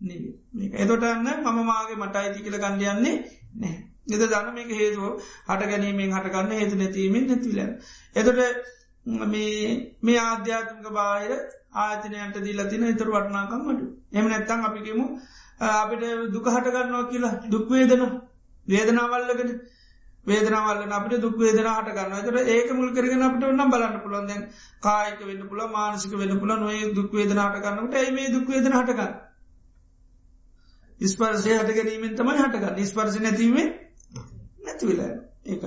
එතොටන්න 0.00 1.28
මම 1.44 1.60
මාගේ 1.64 1.96
මට 1.96 2.16
අයිති 2.16 2.42
කියල 2.42 2.58
ගන්ඩයන්නේ 2.58 3.14
නෑ. 3.56 3.76
එද 4.08 4.22
දන්න 4.22 4.54
මේක 4.54 4.70
හේතුව 4.72 5.04
හට 5.46 5.62
ගැනීමෙන් 5.64 6.12
හටගන්න 6.12 6.52
හේතු 6.54 6.76
නැතිීමෙන් 6.76 7.26
නැතිල. 7.26 7.58
එතොට 8.16 8.40
මේ 9.26 10.18
ආධ්‍යාත්මක 10.20 10.86
බාහිර 10.92 11.32
ආතනයන්ට 11.76 12.38
දීල 12.40 12.62
තින 12.68 12.86
ඉතුර 12.86 13.10
වටනාකම් 13.10 13.66
මට 13.66 13.82
එම 14.14 14.28
නැත්තං 14.28 14.64
අපිකෙමු 14.64 15.06
අපිට 15.60 16.32
දුක 16.32 16.46
හටගන්නවා 16.48 17.04
කියලා 17.06 17.34
දුක්වේදන 17.48 18.06
වේදනාවල්ලගෙන 18.66 19.52
වේදනවල්ල 20.26 20.92
අපට 20.92 21.14
දුක් 21.18 21.38
වේදන 21.38 21.68
හට 21.68 21.94
ගන්න 21.96 22.24
තර 22.24 22.36
ඒක 22.48 22.72
මුල් 22.72 22.90
කරගෙන 22.92 23.24
අපට 23.24 23.44
ඔන්න 23.44 23.70
බලන්න 23.70 24.00
පුළන් 24.00 24.26
දැන් 24.26 24.42
කායික 24.82 25.20
වෙන්න 25.22 25.48
පුල 25.48 25.62
මානසික 25.70 26.16
වෙන්න 26.16 26.38
පුල 26.38 26.52
නොේ 26.56 26.92
දුක් 26.94 27.12
වේදන 27.12 27.40
හට 27.40 27.64
ගන්නට 27.64 27.94
ඒ 27.96 28.30
දුක් 28.30 28.48
වේදන 28.48 28.74
හටගන්න 28.74 29.14
ස්පර්සය 31.00 31.50
හට 31.52 31.70
ගැනීමෙන් 31.72 32.14
තමයි 32.14 32.36
හටගන්න. 32.38 32.86
ස්පර්ස 32.86 33.18
නැතිීමේ 33.18 33.66
නැතිවිල 34.60 35.00
ඒක 35.46 35.62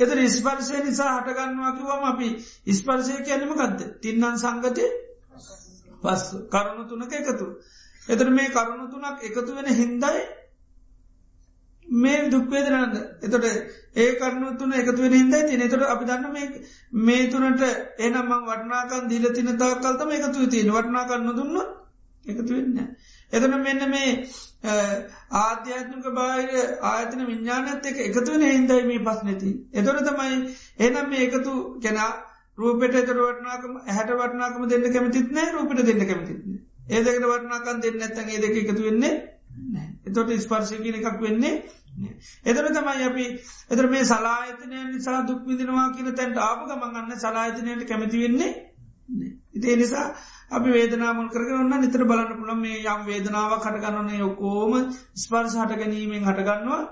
එතර 0.00 0.18
ස්පර්සය 0.30 0.76
නිසා 0.80 1.12
හටගන්නවා 1.16 1.72
කිවම 1.72 2.04
අපි 2.06 2.28
ස්පර්සය 2.74 3.22
කියනම 3.22 3.54
ගත්ද 3.54 3.80
තින්නන් 4.00 4.38
සංගතය 4.38 4.86
පස් 6.02 6.22
කරුණු 6.48 6.84
තුනක 6.86 7.12
එකතු. 7.12 7.46
එතර 8.08 8.30
මේ 8.30 8.50
කරුණු 8.50 8.86
තුනක් 8.88 9.16
එකතු 9.22 9.54
වෙන 9.54 9.74
හින්දයි 9.74 10.20
මේ 11.86 12.30
දුක්වේදනන්න 12.30 12.96
එතොට 13.20 13.44
ඒ 13.96 14.10
කරනු 14.14 14.56
තුන 14.56 14.72
එකතු 14.72 14.96
වෙන 14.98 15.12
හිදයි 15.12 15.40
තින 15.48 15.68
තොට 15.68 15.82
අපි 15.84 16.04
දන්න 16.04 16.32
මේ 16.32 16.46
මේ 17.00 17.26
තුනට 17.26 17.62
එනම 17.98 18.32
වටනාකන් 18.44 19.08
දීල 19.08 19.26
තින 19.32 19.50
තාකල්තම 19.58 20.10
එකතු 20.10 20.46
තියන 20.48 20.70
වටනාකන්න 20.70 21.32
දුන්න 21.32 21.56
එකතු 22.24 22.50
වෙන්න. 22.50 22.78
එතන 23.32 23.56
මෙන්න 23.58 23.84
මේ 23.88 24.08
ආධ්‍යාත්මක 25.36 26.06
බාහිර 26.12 26.50
ආයතන 26.84 27.22
විඤ්ඥානත් 27.24 27.86
එක 27.86 28.00
එකතු 28.00 28.28
වෙන 28.28 28.46
හින්දයි 28.48 28.82
මේ 28.84 29.00
පස් 29.00 29.22
නැති. 29.22 29.52
එතොට 29.72 30.02
තමයි 30.04 30.38
එනම් 30.80 31.08
මේ 31.08 31.22
එකතු 31.22 31.52
කෙනා 31.80 32.10
රූපට 32.58 32.96
එතර 32.96 33.18
වටනාකම 33.18 33.76
හැට 33.88 34.14
වටනාකම 34.14 34.68
දෙන්න 34.68 34.92
කැමතිත් 34.92 35.28
නෑ 35.32 35.52
රූපට 35.52 35.84
දෙන්න 35.84 36.06
කැමතිත්න. 36.06 36.56
ඒදකට 36.88 37.26
වටනාකන් 37.26 37.82
දෙන්න 37.82 38.02
ඇත්තන් 38.02 38.30
ඒ 38.30 38.40
දෙක 38.40 38.56
එකතු 38.58 38.82
වෙන්නේ 38.82 39.14
එතොට 40.04 40.32
ස්පර්ශයකින 40.38 40.96
එකක් 40.96 41.20
වෙන්නේ 41.20 41.54
එතර 42.44 42.66
තමයි 42.70 43.04
අපි 43.04 43.26
එතර 43.70 43.88
මේ 43.88 44.04
සලාහිතනය 44.04 44.82
නිසා 44.86 45.20
දුක් 45.24 45.46
විදිනවා 45.46 45.86
කියන 45.92 46.14
තැන්ට 46.14 46.38
ආප 46.40 46.66
ගමන්ගන්න 46.66 47.18
සලාහිතනයට 47.18 47.88
කැමති 47.88 48.22
වෙන්නේ 48.22 48.52
ඉතිේ 49.52 49.76
නිසා 49.76 50.06
අපි 50.50 50.68
වේදනාමුල් 50.70 51.28
කරන 51.28 51.52
ඔන්න 51.56 51.80
නිතර 51.80 52.04
බලන්න 52.04 52.38
පුළන් 52.38 52.60
මේ 52.60 52.80
යම් 52.86 53.04
වේදනාව 53.06 53.52
කටගන්නන 53.58 54.18
යොකෝම 54.18 54.72
ස්පර්ශ 55.16 55.56
හට 55.56 55.78
ගැනීමෙන් 55.78 56.24
හටගන්නවා. 56.24 56.82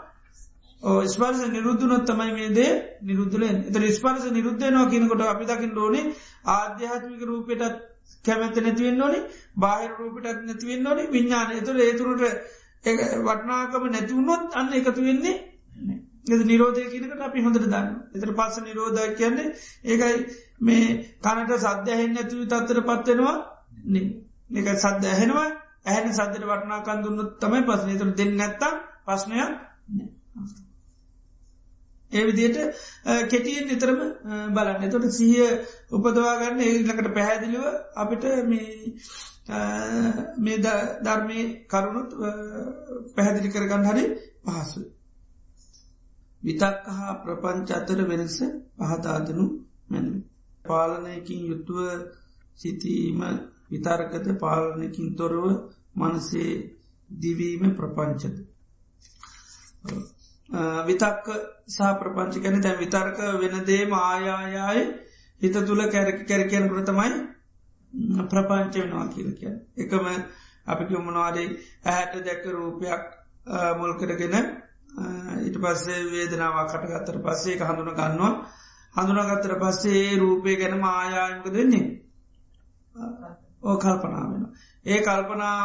ස්පර්ස 0.83 1.41
නිරුද්ධනොත් 1.49 2.05
තමයි 2.05 2.33
මේ 2.33 2.51
දේ 2.51 2.73
නිරුද්ධලෙන් 3.03 3.57
එත 3.69 3.77
ස්පර්ස 3.93 4.31
නිරුද්ධයනවා 4.31 4.89
කියනකොට 4.89 5.23
අපි 5.23 5.45
දකිින් 5.45 5.73
ඩෝනේ 5.73 6.15
ආධ්‍යාත්මික 6.47 7.23
රූපයටත් 7.23 7.81
කැමැත 8.25 8.57
නැතිවෙන්න 8.59 9.03
ඕනි 9.03 9.21
බාහිර 9.57 9.91
රූපිටත් 9.95 10.43
නැතිවෙන්න 10.43 10.87
ඕනි 10.87 11.09
විඤ්ඥාන 11.09 11.51
එතුර 11.53 11.77
ඒතුරට 11.79 12.23
වටනාකම 13.25 13.85
නැතිවුණොත් 13.89 14.55
අන්න 14.55 14.73
එකතු 14.73 15.01
වෙන්නේ 15.03 15.35
එ 16.29 16.45
නිරෝධය 16.45 16.85
කියනකට 16.87 17.23
අපි 17.23 17.43
හොඳට 17.43 17.65
දන්න 17.65 17.89
එතර 18.15 18.33
පස්ස 18.35 18.63
නිරෝධ 18.63 19.03
කියන්නේ 19.15 19.49
ඒකයි 19.87 20.17
මේ 20.61 20.85
කනට 21.21 21.53
සද්ධහෙන් 21.59 22.13
නැතිව 22.13 22.41
තත්තර 22.47 22.81
පත්වෙනවා 22.83 23.37
එක 24.53 24.69
සද්ධ 24.77 25.07
ඇහෙනවා. 25.07 25.49
ඇහැනි 25.85 26.13
සද්ධට 26.13 26.45
වටනාකන් 26.45 27.03
දුන්නත් 27.03 27.35
තමයි 27.41 27.63
පසන 27.65 27.99
තුර 27.99 28.11
දෙන්න 28.15 28.33
නැත්තම් 28.37 28.75
පස්්නයක් 29.07 29.51
ඒ 32.11 32.25
විදියට 32.25 32.59
කෙටියෙන් 33.29 33.67
නිතරම 33.67 33.99
බලන්න. 34.51 34.83
එතොට 34.83 35.07
සිහිය 35.11 35.49
උපදවාගන්න 35.91 36.61
ඒලකට 36.63 37.11
පැහැදිලිව 37.15 37.65
අපිට 37.97 38.25
මේ 40.39 40.57
ධර්මය 41.05 41.39
කරුණුත් 41.67 42.11
පැහැදිලි 43.15 43.49
කරගන්න 43.51 43.85
හරි 43.87 44.05
පහසු. 44.47 44.81
විතක් 46.43 46.83
හා 46.89 47.13
ප්‍රපංච 47.23 47.69
අතර 47.73 48.01
වෙනස 48.07 48.37
පහතාදනු 48.81 49.45
මැන. 49.89 50.07
පාලනයකින් 50.69 51.41
යුතුව 51.47 51.79
සිතීම 52.57 53.21
විතර්කද 53.71 54.27
පාලනකින් 54.39 55.09
තොරව 55.15 55.45
මනසේ 55.97 56.53
දිවීම 57.11 57.63
ප්‍රපංචද. 57.73 58.37
විතක්ක 60.87 61.27
සහ 61.69 61.81
ප්‍රපංචි 62.01 62.39
කැන 62.41 62.63
තැන් 62.63 62.79
විතර්ක 62.79 63.19
වෙනදේ 63.37 63.83
ආයායාය 63.93 64.81
හිත 65.41 65.57
තුළ 65.63 65.83
කැරකි 65.89 66.25
කැරකයන 66.25 66.69
කරතමයි 66.69 67.11
ප්‍රපංච 68.25 68.75
වෙනවා 68.77 69.09
කියල 69.09 69.31
කිය. 69.35 69.55
එකම 69.77 70.05
අපි 70.67 70.95
මොනවාදේ 70.99 71.49
ඇහැට 71.85 72.25
දැක්ක 72.25 72.45
රූපයක් 72.53 73.05
මුල් 73.77 73.93
කරගෙන 73.97 74.35
ඊට 75.39 75.57
පස්සේ 75.59 76.01
වේදනාවක් 76.07 76.73
කටගත්තර 76.73 77.19
පස්සේ 77.21 77.55
එක 77.55 77.63
හඳුන 77.63 77.93
ගන්නවා 77.93 78.33
හඳුනගත්තර 78.95 79.55
පස්සේ 79.59 80.19
රූපය 80.19 80.57
ගැන 80.57 80.85
ආයායමක 80.85 81.47
දෙන්නේ 81.51 81.87
ඕ 83.63 83.77
කල්පනා 83.77 84.25
වෙන. 84.25 84.45
ඒ 84.87 85.01
කල්පනා 85.01 85.59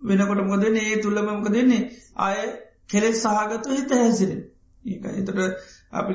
වෙනකොට 0.00 0.40
මොක 0.40 0.60
දෙන්නේ 0.60 0.86
ඒ 0.86 1.00
තුළම 1.00 1.28
මොක 1.28 1.48
දෙන්නේ 1.48 1.90
අය 2.18 2.38
කෙලෙස් 2.86 3.22
සහගතු 3.22 3.68
හිත 3.70 3.90
හැසිර 3.92 4.30
ඒක 4.84 5.04
එතට 5.12 5.30
අපි 5.92 6.14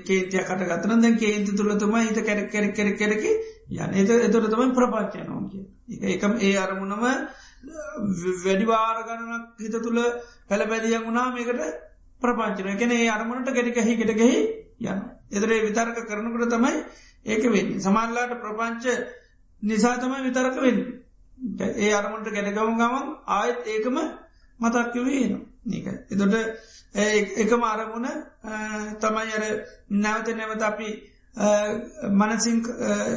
කේතිය 0.00 0.42
කට 0.42 0.62
ගතන 0.62 1.00
දැ 1.00 1.12
කේන්ති 1.16 1.52
තුළ 1.52 1.72
තුම 1.76 1.94
හිත 1.96 2.18
කැර 2.20 2.40
කැර 2.48 2.66
කැර 2.72 2.90
කෙරකි 2.94 3.32
යන 3.76 3.94
එත 3.94 4.10
එතොට 4.18 4.48
තමයි 4.48 4.72
ප්‍රපච්චය 4.72 5.24
නෝම 5.24 5.44
කිය 5.48 5.64
එකම 6.08 6.32
ඒ 6.40 6.56
අරමුණම 6.56 7.06
වැඩිවාර 8.40 8.98
ගණනක් 9.02 9.44
හිත 9.58 9.76
තුළ 9.78 10.00
පැළ 10.48 10.66
බැදියන් 10.66 11.02
වුණා 11.02 11.28
මේකට 11.32 11.89
ප්‍රපංචන 12.22 12.78
කෙන 12.78 12.90
ඒ 12.92 13.08
අරමුණට 13.08 13.50
ගෙටිකහි 13.50 13.96
ගෙටගෙහි 13.96 14.40
යන 14.82 15.00
එදරේ 15.32 15.60
විතර්ක 15.62 16.00
කරනකට 16.02 16.50
තමයි 16.50 16.74
ඒක 17.26 17.44
වෙන්න. 17.46 17.80
සමල්ලාට 17.80 18.34
ප්‍රපංච 18.36 18.84
නිසා 19.62 19.98
තමයි 19.98 20.22
විතරක 20.22 20.56
වෙන්න. 20.58 20.80
ඒ 21.76 21.92
අරමුණට 21.92 22.30
ගැටගම 22.30 22.74
ගමන් 22.76 23.06
ආයත් 23.28 23.66
ඒකම 23.66 23.96
මතක්කිවේන 24.60 25.32
ඒක 25.68 25.86
එතොට 26.10 26.34
එකම 27.36 27.62
අරමුණ 27.64 28.08
තමයි 28.98 29.32
අර 29.32 29.44
නැවත 29.90 30.28
නැවත 30.34 30.62
අපි 30.64 30.88
මනසින් 32.12 32.62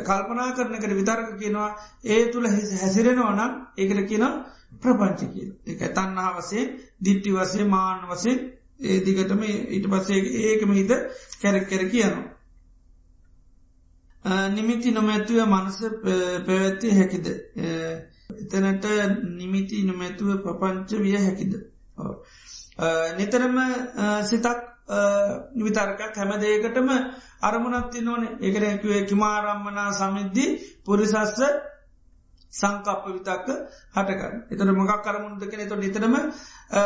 කල්පනා 0.04 0.50
කරනකට 0.54 0.94
විතරක 0.94 1.38
කියනවා. 1.40 1.70
ඒ 2.06 2.26
තුළ 2.28 2.48
හැසිරෙනවා 2.48 3.34
නම් 3.34 3.54
ඒකට 3.78 4.08
කියන 4.08 4.26
ප්‍රපංච 4.80 5.22
කිය 5.28 5.50
එක 5.66 5.94
තන්නා 5.94 6.36
වසේ 6.36 6.64
දිට්ටි 7.00 7.32
වසේ 7.32 7.66
මාන 7.66 8.06
වසේ 8.10 8.36
ඒ 8.84 9.00
දිගටම 9.02 9.42
ඊට 9.44 9.86
පස්සේ 9.88 10.22
ඒකම 10.44 10.72
හිත 10.74 10.92
කැරක් 11.42 11.70
කැර 11.70 11.84
කියනවා 11.90 12.34
නිමිති 14.50 14.92
නොමැතුව 14.92 15.46
මනස 15.46 15.78
පැවැත්තිය 16.46 16.92
හැකිද. 16.92 17.28
එතනට 18.34 18.86
නිමිති 19.32 19.84
නොමැතුව 19.84 20.30
ප්‍රපංච 20.40 20.90
විය 20.98 21.18
හැකිද. 21.18 21.54
නිතරම 23.14 23.58
සිතක් 24.24 24.60
විතරකක් 25.58 26.16
හැමදේකටම 26.16 26.90
අරමුණත්ති 27.42 28.02
නොන 28.02 28.24
ඒකරැකිවේ 28.40 29.04
කිමාරම්මනා 29.04 29.92
සමිද්දී 29.94 30.50
පුරිසස්ස 30.86 31.40
සංකප්ප 32.54 33.06
විතක්ක 33.10 33.48
හටකන්න 33.94 34.36
එතට 34.52 34.74
මොකක් 34.74 35.04
කරමුණදකෙන 35.04 35.68
තො 35.68 35.76
නිතරම 35.78 36.16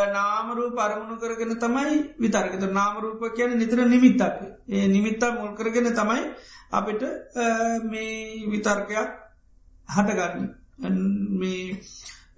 නාමරූප 0.09 0.77
අරමුණු 0.77 1.15
කරගෙන 1.17 1.53
තමයි 1.57 1.95
විතරකත 2.17 2.63
නාමරූප 2.71 3.21
කියන 3.31 3.57
නිතර 3.57 3.79
නිමිත්තක්. 3.85 4.37
ඒ 4.67 4.87
නිමිත්තා 4.87 5.31
මුල් 5.33 5.53
කරගෙන 5.53 5.93
තමයි 5.93 6.21
අපිට 6.71 7.01
මේ 7.85 8.47
විතර්කයක් 8.47 9.09
හටගන්න 9.89 10.47
මේ 11.33 11.77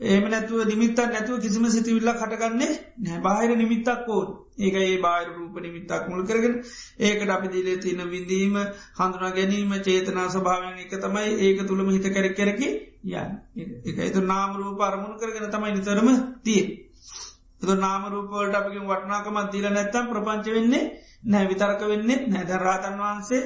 ඒම 0.02 0.26
නැතුව 0.26 0.66
නිමිත්තක් 0.66 1.00
නැතුව 1.08 1.40
කිසිම 1.40 1.66
සිතිවිල්ල 1.68 2.12
කටගන්නේ 2.14 2.72
නෑ 3.00 3.22
බාහිර 3.22 3.56
නිමිත්තක් 3.56 4.06
කෝන් 4.06 4.30
ඒක 4.58 4.76
ඒ 4.78 4.98
බාහිර 5.00 5.30
රූප 5.32 5.56
නිමිත්තක් 5.60 6.08
මුල් 6.08 6.22
කරගෙන. 6.24 6.54
ඒකට 7.00 7.30
අපි 7.30 7.48
දිලේ 7.50 7.78
තින 7.78 8.02
විඳීම 8.08 8.56
හඳුනා 8.96 9.32
ගැනීම 9.32 9.74
චේතනා 9.82 10.30
ස්භාවයෙන් 10.30 10.80
එක 10.80 10.94
තමයි 10.98 11.28
ඒක 11.40 11.68
තුළම 11.68 11.90
හිත 11.90 12.08
කැරක් 12.10 12.36
කැරකි 12.36 12.70
යන් 13.04 13.30
එක 13.86 13.98
එතු 14.02 14.22
නාමරූප 14.24 14.82
අරමුණු 14.82 15.18
කරගෙන 15.18 15.50
තමයි 15.50 15.72
නිතරම 15.72 16.10
තිය 16.42 16.64
එතු 17.62 17.74
නාමරූපවලට 17.78 18.56
අපිකින් 18.56 18.86
වටනාකමත් 18.86 19.52
දීල 19.52 19.68
නැත්තම් 19.70 20.06
ප්‍රපංච 20.08 20.48
වෙන්නේ 20.50 20.84
නෑ 21.26 21.48
විතරක 21.48 21.82
වෙන්නේ 21.86 22.28
නැද 22.28 22.52
රාතන් 22.58 22.96
වහන්සේ 22.98 23.42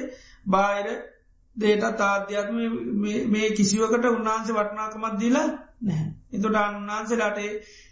බාහිර 0.46 0.88
දේට 1.56 1.96
තාධ්‍යාත්ම 1.96 2.56
මේ 3.28 3.48
කිසිවකට 3.52 4.04
උන්වහන්සේ 4.08 4.54
වටනාකමත් 4.54 5.18
දීලා 5.18 5.48
නැහැ. 5.80 6.06
එතුට 6.32 6.56
අන්නාන්සේලාට 6.56 7.38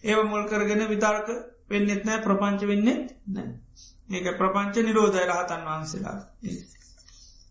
ඒව 0.04 0.18
මුල් 0.24 0.44
කරගෙන 0.44 0.82
විතාර්ක 0.88 1.28
වෙන්නෙත් 1.68 2.02
නෑ 2.04 2.20
ප්‍රපංච 2.20 2.60
වෙන්නේ 2.64 2.98
නෑ. 3.28 3.48
ඒක 4.10 4.26
ප්‍රපංච 4.38 4.74
නිරෝධය 4.80 5.22
රහතන් 5.22 5.62
වහන්සේලා. 5.64 6.18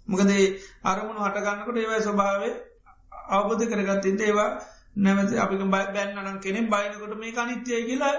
මොකදේ 0.08 0.44
අරමුණු 0.86 1.22
හටගන්නකට 1.22 1.78
ඒවයි 1.78 2.02
ස්වභාව 2.02 2.44
අවබෝධ 3.32 3.66
කරගත්තින්ට 3.66 4.22
ඒවා 4.22 4.52
නැමති 4.98 5.38
අපි 5.38 5.56
බැන්න 5.72 6.20
අනම් 6.20 6.38
කෙනෙ 6.40 6.62
බයිනකොට 6.68 7.18
මේ 7.18 7.36
අනිත්‍යය 7.38 7.82
කියලා 7.86 8.16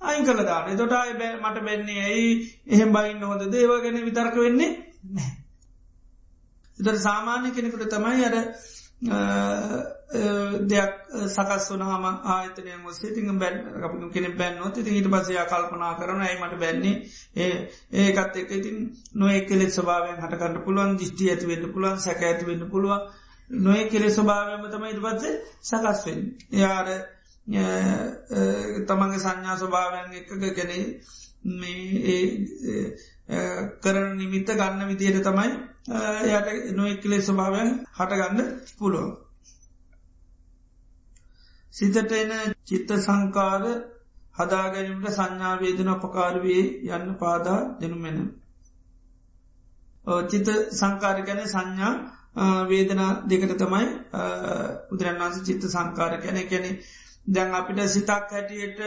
අයින් 0.00 0.24
කළ 0.24 0.44
දාන 0.44 0.76
තොට 0.76 0.92
අය 0.94 1.14
බෑ 1.14 1.36
මට 1.36 1.58
බැන්නේ 1.60 2.02
ඇයි? 2.02 2.30
එහෙම 2.66 2.92
බයින්න 2.92 3.22
හොඳ 3.22 3.42
දේව 3.48 3.72
ගැන 3.82 4.04
විතර්ක 4.04 4.36
වෙන්නේ 4.36 4.70
නෑ. 5.10 5.32
එතට 6.78 7.00
සාමාන්‍ය 7.00 7.50
කෙනෙකුට 7.50 7.88
තමයි 7.88 8.24
අර 8.24 8.36
දෙයක් 10.64 10.92
සකස් 11.26 11.66
වනහම 11.70 12.04
ආතනය 12.26 12.70
සේ 12.92 13.10
ති 13.10 13.22
බැන් 13.34 13.56
අප 13.82 13.92
කෙන 14.12 14.26
බැන්නොත් 14.36 14.74
ති 14.76 14.90
ඊට 14.90 15.08
පසය 15.08 15.34
කල්පනා 15.44 15.92
කරන 15.94 16.20
ඇයිමට 16.20 16.56
බැන්නේ? 16.58 16.96
ඒ 17.36 17.54
ඒකත් 18.00 18.36
එක 18.36 18.50
ඉතින් 18.52 18.78
නොය 19.14 19.40
කෙලෙ 19.42 19.66
ස්භාවයෙන් 19.70 20.22
හටකට 20.22 20.64
පුළුවන් 20.64 20.96
දිිෂ්ටි 20.96 21.30
ඇති 21.30 21.46
වෙන්න 21.46 21.72
පුළුවන් 21.72 21.98
සැක 21.98 22.22
ඇති 22.22 22.46
වෙන්න 22.46 22.70
පුළුවන්. 22.70 23.00
නොය 23.58 23.82
කෙලෙ 23.86 24.08
ස්භාවයම 24.10 24.64
තමයි 24.70 24.90
ඉට 24.90 25.02
පත්සේ 25.02 25.34
සකස්වෙන් 25.62 26.20
යාර 26.54 26.88
තමන්ගේ 28.86 29.18
සංඥා 29.18 29.56
ස්වභාවයන් 29.56 30.14
එකක 30.14 30.30
ගැන 30.52 30.72
මේ 31.54 32.18
කරන 33.80 34.16
නිමිත්ත 34.16 34.48
ගන්න 34.50 34.88
විදියට 34.88 35.22
තමයි 35.22 35.50
යට 36.30 36.72
නොෙක්කලේ 36.72 37.20
ස්වභාවයන් 37.20 37.70
හටගන්න 37.92 38.40
පුළුවන්. 38.78 39.12
සිතට 41.74 42.12
එන 42.12 42.32
චිත්ත 42.64 42.90
සංකාර 42.98 43.64
හදාගැනීමට 44.34 45.10
සංඥාවේදන 45.10 45.88
අපකාරවේ 45.88 46.62
යන්න 46.90 47.14
පාදා 47.14 47.60
දෙනුමෙන. 47.80 48.18
චිත 50.26 50.48
සංකාර 50.72 51.18
ගැන 51.22 51.40
සංඥා 51.46 51.94
වේදනා 52.64 53.10
දෙකට 53.24 53.56
තමයි 53.56 53.86
උදරන්නාස 54.90 55.36
චිත්ත 55.42 55.64
සංකාර 55.66 56.20
කැන 56.20 56.38
කැනෙ 56.44 56.70
දැන් 57.26 57.54
අපිට 57.54 57.80
සිතක් 57.88 58.10
හැටියට 58.30 58.78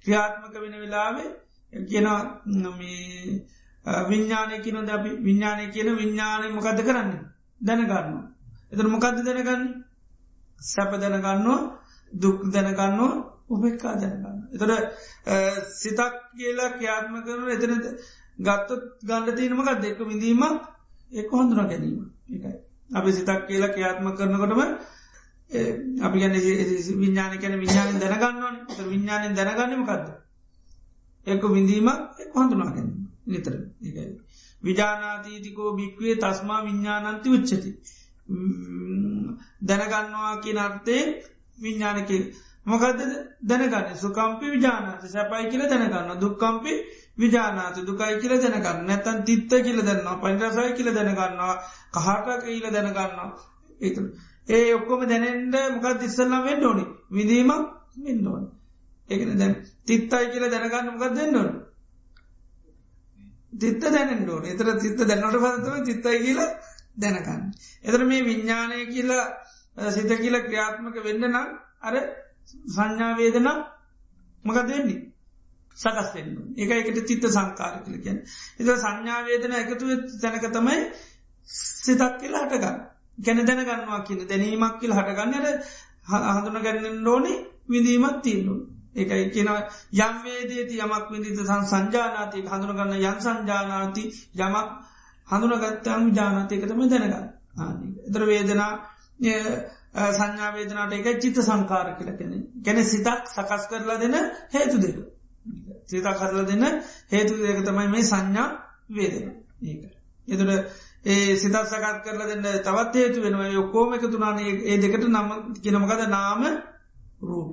ක්‍රියාත්මක 0.00 0.54
වෙන 0.56 0.74
වෙලාවේ 0.74 1.30
කියන 1.74 2.06
විඤ්ඥානය 4.04 4.56
කියනොද 4.60 4.88
අපි 4.88 5.10
විඤ්ඥානය 5.18 5.64
කියන 5.68 5.88
විඤ්ඥානය 5.92 6.46
මොකද 6.50 6.80
කරන්න 6.80 7.10
දැනගන්න. 7.60 8.16
එතර 8.72 8.86
මොකක්ද 8.86 9.18
දැනගන්න 9.22 9.64
සැප 10.60 10.92
දැනගන්නවා 10.94 11.58
දුක් 12.12 12.38
දැනගන්නවා 12.46 13.12
උපෙක්කා 13.48 13.94
දැනගන්න. 13.96 14.38
එතොට 14.52 14.72
සිතක් 15.72 16.14
කියලා 16.34 16.70
ක්‍රියාත්ම 16.70 17.14
කරන 17.22 17.48
එතන 17.50 17.72
ගත්තත් 18.38 18.70
ගණඩ 19.02 19.36
තියනමකක් 19.36 19.80
දෙක 19.80 19.98
විඳීමක් 20.00 20.60
එක් 21.12 21.30
හොඳුන 21.30 21.68
ගැනීම 21.68 22.10
එකයි. 22.28 22.52
අපි 22.90 23.12
සිතක් 23.12 23.46
කියලා 23.46 23.68
ක්‍රියාත්ම 23.68 24.06
කරනකොටම 24.12 24.60
අපි 26.00 26.18
ගැන 26.18 26.32
විඤ්ඥාන 26.94 27.38
කැන 27.38 27.60
විඤ්ඥාන 27.60 28.00
දැනගන්නවන් 28.00 28.56
විඤ්ඥානෙන් 28.84 29.34
දැනගන්නමකක්ද. 29.34 30.06
එක 31.26 31.42
විඳීමක් 31.48 32.00
එක් 32.18 32.30
හොඳුනා 32.34 32.68
ගැනීම. 32.68 33.04
නිතර. 33.26 33.54
විජානාතීතිකෝ 34.62 35.76
භික්වේ 35.76 36.16
තස්මා 36.16 36.64
විඤ්ඥානන්ති 36.64 37.28
උච්චති. 37.30 37.70
දැනගන්නවා 39.62 40.34
කිය 40.38 40.58
අර්ථය 40.58 40.98
විඤ්ඥානක 41.58 42.10
මොකද 42.66 43.00
දැනගන්න. 43.42 43.96
සුකම්පි 43.96 44.46
විජානාත. 44.50 45.02
සැපයි 45.06 45.50
කියල 45.50 45.62
දැනගන්න 45.64 46.20
දුක්කම්පි 46.20 46.72
විජානාත 47.18 47.76
දුකයි 47.78 48.14
කියල 48.18 48.34
දැනගන්න. 48.36 48.86
නැතන් 48.86 49.18
තිත්ත 49.24 49.50
කියල 49.58 49.78
දන්නවා 49.80 50.16
පංචසයි 50.18 50.72
කියල 50.74 50.88
දැනගන්නවා 50.92 51.54
කහට 51.94 52.42
කියල 52.44 52.66
දැනගන්නවා. 52.68 53.28
ඒතු 53.80 54.00
ඒ 54.48 54.74
ඔක්කොම 54.74 55.00
දැනෙන්ට 55.04 55.54
මොකක් 55.74 56.00
දිස්සල්ලා 56.00 56.42
වෙන්න 56.42 56.64
ඕනි? 56.64 56.84
විදීමක් 57.10 57.52
වෙන්න 57.98 58.26
ඕන. 58.26 58.44
ඒකන 59.08 59.38
දැන් 59.38 59.54
තිත්තයි 59.84 60.26
කියල 60.28 60.44
දැනගන්න 60.48 60.92
මොකක් 60.92 61.14
දෙන්න 61.14 61.36
ඕන? 61.36 61.50
තිත්ත 63.54 63.82
දැනෙන්ඩෝන 63.86 64.44
එතර 64.46 64.68
තිත්ත 64.76 65.00
දැන්නට 65.02 65.36
පතම 65.36 65.84
තිත්තයි 65.84 66.18
කියලා 66.20 66.50
දැනගන්න. 66.96 67.42
එතර 67.82 68.04
මේ 68.04 68.22
විඤ්ඥානය 68.22 68.86
කියලා 68.86 69.24
සිත 69.90 70.10
කියල 70.16 70.36
ක්‍රියාත්මක 70.40 70.96
වෙන්න 71.02 71.24
නම් 71.24 71.48
අර 71.80 71.94
සංඥාවේදන 72.68 73.48
මක 74.44 74.58
දෙන්නේ 74.64 75.13
සකස්වෙන්න 75.76 76.36
එක 76.56 76.70
එකට 76.72 77.00
තිත්ත 77.04 77.26
සංකාර 77.28 77.80
කල 77.82 77.96
කියන්න. 77.98 78.20
එත 78.58 78.68
සංඥාවේදන 78.76 79.54
එකතු 79.54 79.84
තැනක 80.18 80.46
තමයි 80.50 80.78
සිතක් 81.48 82.14
කියලා 82.20 82.44
හටගන්න. 82.44 82.78
ගැන 83.18 83.44
දැනගන්නවා 83.44 84.00
කියන 84.02 84.22
දැනීමක් 84.26 84.78
කියල 84.80 84.92
හටගන්නට 84.92 85.46
හඳුන 86.06 86.62
ගැන්න 86.62 87.08
ඕනේ 87.08 87.36
විඳීමත් 87.68 88.18
තියන්නුව. 88.22 88.58
ඒකයි 88.94 89.30
කියන 89.30 89.50
යම්වේදේති 90.00 90.80
යමක් 90.80 91.06
විදිත 91.10 91.38
සන් 91.40 91.64
සංජානාති 91.66 92.44
හඳුනගන්න 92.46 92.98
යන් 92.98 93.18
සංජානාති 93.20 94.04
යමක් 94.38 94.68
හඳුනගත්තම් 95.28 96.12
ජානතයකතම 96.12 96.84
දැනගන්න. 96.86 97.24
එතර 98.06 98.26
වේදනා 98.26 98.72
සංඥාවේදනාට 100.12 100.94
එක 100.94 101.20
චිත්ත 101.20 101.42
සංකාර 101.42 101.90
කියලකෙන 101.96 102.32
ගැන 102.62 102.84
සිතක් 102.84 103.28
සකස් 103.28 103.68
කරලා 103.68 103.98
දෙන 103.98 104.16
හේතු 104.50 104.78
දෙක. 104.78 104.96
සිතා 105.88 106.14
කරලා 106.14 106.44
දෙන්න 106.44 106.64
හේතු 107.10 107.34
දෙක 107.38 107.60
තමයි 107.62 107.88
මේ 107.88 108.04
සංඥා 108.04 108.48
වේදන. 108.90 109.26
ඒක. 109.62 109.82
එතුට 110.28 110.50
ඒ 111.04 111.36
සිතත් 111.36 111.56
සකත් 111.62 111.96
කරලා 112.04 112.28
දෙන්න 112.28 112.46
තවත් 112.62 112.94
හේතු 112.96 113.18
වෙනවා. 113.20 113.50
යොකෝම 113.50 113.94
එක 113.94 114.04
තුනානේ 114.08 114.52
ඒ 114.64 114.78
දෙකට 114.78 115.04
නම 115.06 115.28
කියනමකද 115.56 116.02
නාම 116.08 116.42
රූප. 117.22 117.48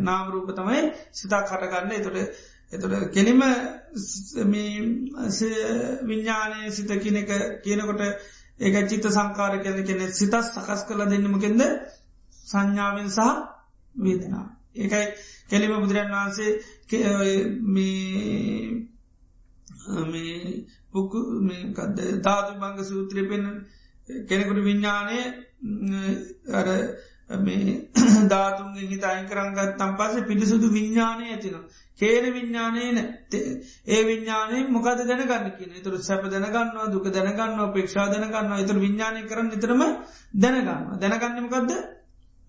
නාම 0.00 0.24
රූප 0.30 0.48
තමයි 0.52 0.80
සිතා 1.12 1.42
කටගන්න 1.42 1.92
එතුට 1.92 2.16
එතුට 2.72 2.94
කෙනෙම 3.10 3.40
විඤ්ඥානය 6.04 6.70
සිත 6.70 6.90
කියනක 6.98 7.30
කියනකොට 7.62 8.02
ඒක 8.60 8.76
චිත්ත 8.88 9.06
සංකාර 9.08 9.54
කැන 9.58 9.84
කෙනෙ 9.84 10.06
සිතත් 10.12 10.34
සකස් 10.44 10.82
කළ 10.84 11.02
දෙන්නමකෙන්ද 11.06 11.62
සංඥාවෙන් 12.46 13.10
සහ 13.10 13.28
වේදනා 13.94 14.46
ඒකයි 14.76 15.06
කෙලිම 15.48 15.72
බුදුරන් 15.78 16.10
වහන්සේ 16.10 16.50
මේ 20.06 20.64
පුක්කු 20.90 21.18
මේකද 21.42 21.98
ධාතු 22.20 22.52
බංග 22.56 22.78
සූත්‍රය 22.84 23.22
පෙන් 23.24 23.44
කෙනෙකුට 24.28 24.60
විඤ්ඥානය 24.60 25.18
අර 26.50 26.68
මේ 27.38 27.90
ධාතුන්ගේ 28.28 28.88
හිත 28.88 29.04
අයින් 29.04 29.26
කරංගත් 29.26 29.76
තම් 29.76 29.92
පස 29.96 30.14
පිටිසුදු 30.22 30.66
විඤ්ඥානය 30.68 31.24
ඇතිනවා. 31.26 31.64
කේන 32.00 32.24
විඤ්ඥානයන 32.28 32.98
ඒ 33.86 34.02
විඤ්ඥානය 34.04 34.56
මොකද 34.68 35.00
දැනගන්න 35.00 35.52
කියන 35.52 35.72
තුර 35.80 35.94
සැප 36.00 36.24
දැනගන්නවා 36.26 36.86
දුක 36.88 37.06
දැනගන්නවා 37.08 37.70
පේක්ෂා 37.70 38.06
දැනගන්නවා. 38.08 38.58
එතුර 38.58 38.78
විඤ්ඥානය 38.78 39.20
කරන්න 39.24 39.48
නිතරම 39.48 39.82
දැනගන්නවා. 40.34 40.98
දැනගන්නමකක්ද 40.98 41.70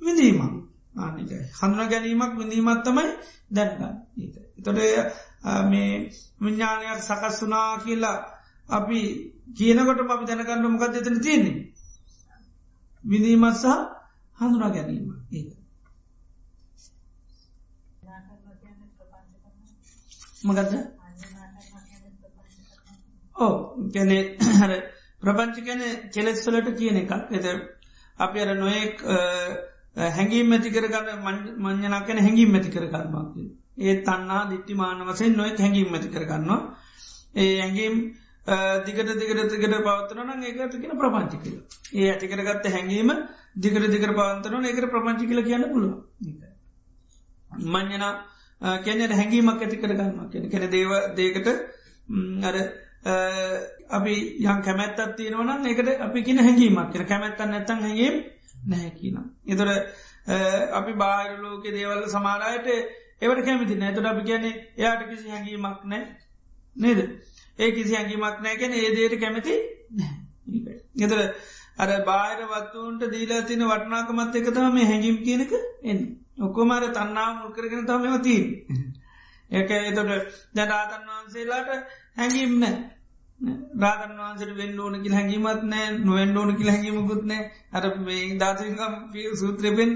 විඳීම 0.02 0.71
ආනික 0.96 1.32
හඳුන 1.54 1.90
ගැනීමක් 1.90 2.34
විඳීමත් 2.38 2.84
තමයි 2.84 3.08
දැනගන්න 3.52 3.96
එතොට 4.58 4.80
මේ 5.66 5.92
විඤ්ඥානයක් 6.42 7.02
සකස් 7.02 7.38
වනා 7.42 7.80
කියලා 7.80 8.18
අපි 8.70 9.00
කියනකොට 9.58 10.00
අපි 10.08 10.26
දැනගන්න 10.26 10.72
මොකක්ද 10.72 10.96
එතන 10.96 11.18
තියන්නේ? 11.20 11.58
විඳීමත් 13.04 13.56
සහ 13.56 13.68
හඳුනා 14.38 14.70
ගැනීම 14.70 15.08
ඒ 15.32 15.44
මගදද 20.44 20.74
ඕ 23.36 23.54
ගැන 23.90 24.12
හර 24.58 24.72
ප්‍රපංච 25.22 25.58
ගැන 25.62 25.82
කෙලෙස්වලට 26.10 26.72
කියන 26.78 26.98
එකක්. 26.98 27.12
එද 27.32 27.46
අපි 28.18 28.38
අර 28.40 28.56
නොයෙක් 28.56 28.98
හැඟීම් 29.96 30.48
මැති 30.48 30.70
කරගන්න 30.70 31.20
මං්ඥනා 31.60 32.02
කැන 32.02 32.20
හැඟීම් 32.20 32.52
මැති 32.52 32.70
කරගන්නවාක 32.70 33.36
ඒ 33.80 33.96
තන්නා 34.02 34.50
දිට්ටිමාන 34.50 35.06
වසෙන් 35.06 35.34
නොයෙක් 35.34 35.60
හැඟීම් 35.60 35.92
මැති 35.92 36.10
කරගන්නවා. 36.10 36.62
ඒ 37.36 37.54
ඇඟීම් 37.60 37.96
දිගට 38.82 39.14
දිගට 39.14 39.52
දිගට 39.52 39.78
පවත්තරන 39.80 40.44
ඒකට 40.44 40.76
කියෙන 40.76 40.98
ප්‍රපංචි 40.98 41.38
කියල. 41.40 41.58
ඒ 41.94 42.10
ඇතිකරගත්ත 42.10 42.66
හැඟීම 42.68 43.12
දිගට 43.56 43.88
දිගර 43.88 44.12
පවන්තරන 44.12 44.66
ඒකට 44.66 44.88
ප්‍රපංචි 44.88 45.28
කියල 45.28 45.44
කියන්න 45.44 45.66
පුළුව 45.70 45.94
මං්ඥනා 47.68 48.14
කැනෙ 48.80 49.08
හැඟීමක් 49.12 49.62
ඇති 49.62 49.78
කරගන්නවා 49.78 50.30
කියෙන 50.30 50.50
කෙන 50.50 50.70
දේව 50.70 50.92
දේකට 51.14 51.48
අර 52.42 52.56
අපි 53.92 54.14
යම් 54.40 54.62
කැමැත්තත් 54.62 55.16
තියෙනවනම් 55.18 55.66
ඒකට 55.66 55.90
අපි 56.00 56.24
කියන 56.24 56.40
හැඟීමක් 56.40 56.92
කියෙන 56.92 57.08
කැමැත්තන් 57.08 57.50
නැතන් 57.50 57.80
හැඟීම් 57.80 58.16
නැහැ 58.68 58.92
කියන. 58.92 59.18
එතොර 59.48 59.70
අපි 60.74 60.94
බාහිරලෝක 60.96 61.64
දේවල්ල 61.66 62.06
සමාරයට 62.08 62.68
ඒවට 63.22 63.46
කැමිති 63.46 63.76
නැතුට 63.76 64.06
අපි 64.06 64.24
කියන්නේ 64.24 64.54
එයාට 64.78 65.04
කිසි 65.10 65.30
හැඟීමක් 65.30 65.84
නෑ 65.86 66.04
නේද? 66.76 67.00
ඒ 67.60 67.72
කිසි 67.72 67.96
හැඟීමක් 67.96 68.38
නෑකැන 68.40 68.74
ඒ 68.74 68.92
දේට 68.92 69.20
කැමති 69.20 69.54
ගෙතර 70.96 71.20
අර 71.78 71.90
බාහිර 72.04 72.42
වත්තුන්ට 72.48 73.04
දීලා 73.10 73.42
තින 73.44 73.64
වටනාකමත් 73.66 74.36
එක 74.36 74.48
තම 74.50 74.74
මේ 74.74 74.86
හැඟීම් 74.86 75.18
කියනක 75.20 75.54
එන්න. 75.84 76.02
ඔක්කොමර 76.40 76.84
තන්නා 76.92 77.30
මුල්කරගෙන 77.36 77.86
තමම 77.86 78.22
තිීන් 78.22 78.46
ඒක 79.52 79.72
එතොට 79.72 80.12
ජනාතන් 80.54 81.08
වහන්සේලාට 81.08 81.70
හැඟීම්න 82.16 82.66
රාගන් 83.76 84.12
වහන්සට 84.18 84.52
වෙන්න 84.56 84.80
ඕන 84.80 84.96
කිය 85.04 85.14
හැඟීමත් 85.14 85.64
නෑ 85.66 85.86
නොවෙන් 86.00 86.38
ඕන 86.38 86.52
කිය 86.58 86.70
හැඟීමකුත් 86.70 87.24
නෑ. 87.24 87.44
අර 87.74 87.84
මේ 88.00 88.24
ධාතකම් 88.38 88.94
සූත්‍රපෙන් 89.36 89.92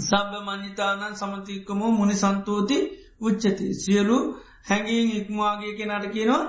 සබ 0.00 0.32
මනිතානන් 0.42 1.14
සමතිකමෝ 1.14 1.90
මුනි 1.90 2.14
සන්තෝති 2.14 2.76
උච්චති. 3.20 3.66
සියලු 3.74 4.16
හැඟීම් 4.64 5.08
ඉක්මවාගේ 5.12 5.72
කෙනට 5.74 6.06
කියනවා 6.08 6.42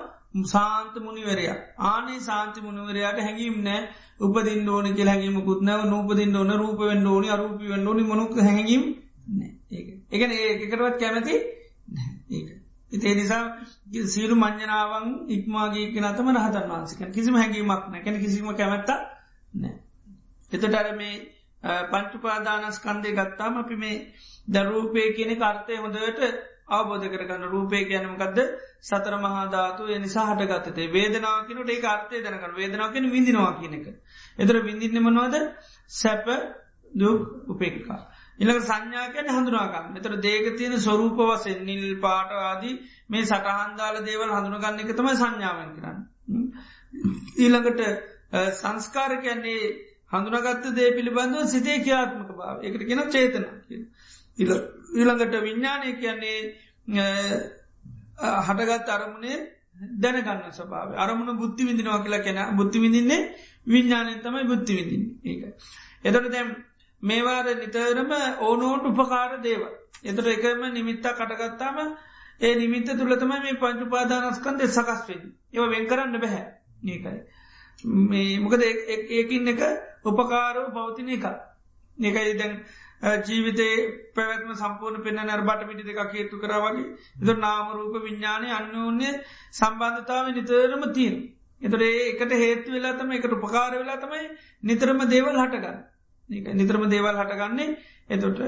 සාන්ත 0.45 0.95
මුනිවරය. 0.99 1.45
ආනේ 1.81 2.19
සාන්ති 2.21 2.59
මුනිවරයාට 2.61 3.19
හැඟීම් 3.19 3.55
නෑ. 3.63 3.81
උපදින් 4.19 4.69
ඕන 4.69 4.87
කිය 4.93 5.05
හැඟීමකුත් 5.05 5.61
නැව 5.61 5.81
නූපදින් 5.85 6.35
ඕන 6.35 6.51
රූපවෙන් 6.55 7.07
ඕනි 7.07 7.27
අරූපි 7.29 7.65
වෙන් 7.67 7.87
ඕනි 7.87 8.03
මොනුක් 8.03 8.37
හැඟීම් 8.39 8.83
ඒකන 10.11 10.31
ඒකටවත් 10.33 10.95
කැමති 10.99 11.35
ඒක. 12.31 12.64
ඉතේ 12.95 13.15
නිසා 13.15 13.43
සීලු 14.07 14.35
මං්ඥනාවන් 14.38 15.07
ඉක්මාගේ 15.30 16.01
නතම 16.01 16.34
රහතන් 16.34 16.67
වන්සිකන් 16.72 17.11
කිසිම 17.11 17.35
හැඟීමක් 17.35 17.85
නැකැන 17.89 18.19
කිසිම 18.19 18.49
කැමැත්ත 18.53 18.89
නෑ 19.55 19.76
එතටර 20.51 20.91
මේ 20.95 21.15
පංචුපාදානස්කන්දය 21.91 23.09
ගත්තාම 23.13 23.53
අපි 23.57 23.76
මේ 23.76 23.95
දරූපය 24.49 25.07
කියන 25.13 25.31
කාර්තය 25.38 25.73
හොඳට 25.77 26.22
අවබෝධ 26.67 27.07
කරගන්න. 27.07 27.43
රූපය 27.45 27.80
කියනමකක්ද 27.85 28.39
සතර 28.81 29.15
මහාධාතු 29.17 29.84
නිසා 29.97 30.26
හටගත්තේ 30.30 30.88
වේදනාවකිනට 30.89 31.69
ඒ 31.69 31.81
අර්ථය 31.88 32.22
දැනකන 32.22 32.55
වේදනාවකෙන 32.55 33.11
විඳනවා 33.11 33.53
කියනක. 33.55 33.88
එතර 34.38 34.55
විඳින්නමනවාද 34.61 35.35
සැප 35.91 36.26
දුක් 36.93 37.19
උපේක්කා. 37.47 38.01
ඉළඟ 38.39 38.61
සංඥාකැන 38.61 39.29
හඳුනාගන්න. 39.29 39.95
එතර 39.95 40.13
දේක 40.19 40.45
තියෙන 40.57 40.77
ස්වරූප 40.79 41.17
වසෙන් 41.21 41.59
නිල් 41.63 41.85
පාටවාදී 41.99 42.75
මේ 43.09 43.25
සටහන්දාල 43.25 43.97
දේවල් 44.03 44.31
හඳුනගන්න 44.31 44.81
එක 44.81 44.91
තමයි 44.93 45.15
සංඥාවෙන් 45.15 45.71
කරන්න. 45.73 45.99
ඊළඟට 47.37 47.81
සංස්කාර 48.53 49.17
කියන්නේ 49.19 49.61
හඳුනගත්ත 50.11 50.65
දේ 50.73 50.89
පිළිබඳව 50.91 51.47
සිතේ 51.47 51.77
කියාත්මක 51.81 52.29
භාව 52.33 52.57
එකට 52.61 52.83
කියෙන 52.83 53.03
චේතන 53.09 53.45
ඊළඟට 54.37 55.35
විඤ්ඥානය 55.39 55.89
කියන්නේ 55.95 56.39
හටගත් 58.43 58.89
අරමුණේ 58.91 59.37
දැනගන්න 59.97 60.53
ස්භාව 60.53 60.95
අරමුණ 60.97 61.37
බුද්ධි 61.37 61.63
විඳිනවා 61.63 61.99
කියලා 61.99 62.21
කෙන 62.21 62.39
බුද්ධි 62.55 62.79
විඳින්නේ 62.79 63.21
විඤ්ඥානය 63.67 64.13
තමයි 64.21 64.45
බුද්ධි 64.45 64.73
විඳින් 64.73 65.03
ඒක. 65.23 65.41
එතට 66.05 66.29
දැම් 66.29 66.49
මේවාර 67.03 67.45
නිතරම 67.55 68.11
ඕනෝට 68.39 68.85
උපකාර 68.85 69.41
දේව. 69.41 69.63
එතට 70.03 70.27
එකම 70.27 70.61
නිමිත්තා 70.72 71.13
කටගත්තාම 71.13 71.77
ඒ 72.41 72.55
නිමිත්ත 72.55 72.88
තුළතම 72.93 73.34
මේ 73.38 73.55
පංචුපාදානස්කන්ද 73.55 74.61
සකස්වෙන් 74.67 75.22
ඒව 75.53 75.69
වෙන් 75.69 75.88
කරන්න 75.88 76.19
බැහැ 76.19 76.45
ඒකයි. 76.88 77.19
මේ 77.84 78.39
මොකද 78.39 78.63
ඒකින් 79.11 79.47
එක 79.47 79.61
උපකාරෝ 80.05 80.72
පවතින 80.72 81.09
එක. 81.09 81.26
ඒකයි 81.97 82.34
දැන් 82.35 82.55
ජීවිතේ 83.23 83.76
පැවැත්ම 84.15 84.51
සම්පූර්ණ 84.55 85.03
පෙන්න්න 85.03 85.23
නර්බට 85.26 85.67
පිටි 85.67 85.84
දෙක 85.85 86.13
හේතු 86.13 86.38
කරවගේ 86.38 86.85
එද 87.22 87.38
නාමරූප 87.38 87.95
විඤ්ඥානය 87.99 88.51
අන්නෝන්නේ 88.51 89.13
සම්බන්ධතාව 89.53 90.31
නිතරම 90.31 90.85
තිීන්. 90.91 91.17
එතට 91.61 91.81
ඒකට 91.84 92.31
හේතු 92.35 92.72
වෙලා 92.72 92.93
තම 92.93 93.11
එකට 93.13 93.34
උපකාර 93.34 93.73
වෙලා 93.73 93.97
තමයි 93.97 94.23
නිතරම 94.63 94.99
දේවල් 95.07 95.38
හටගන්න. 95.38 95.77
නිතරම 96.30 96.88
දේවල් 96.88 97.15
හටගන්නේ 97.15 97.77
එතොට 98.10 98.39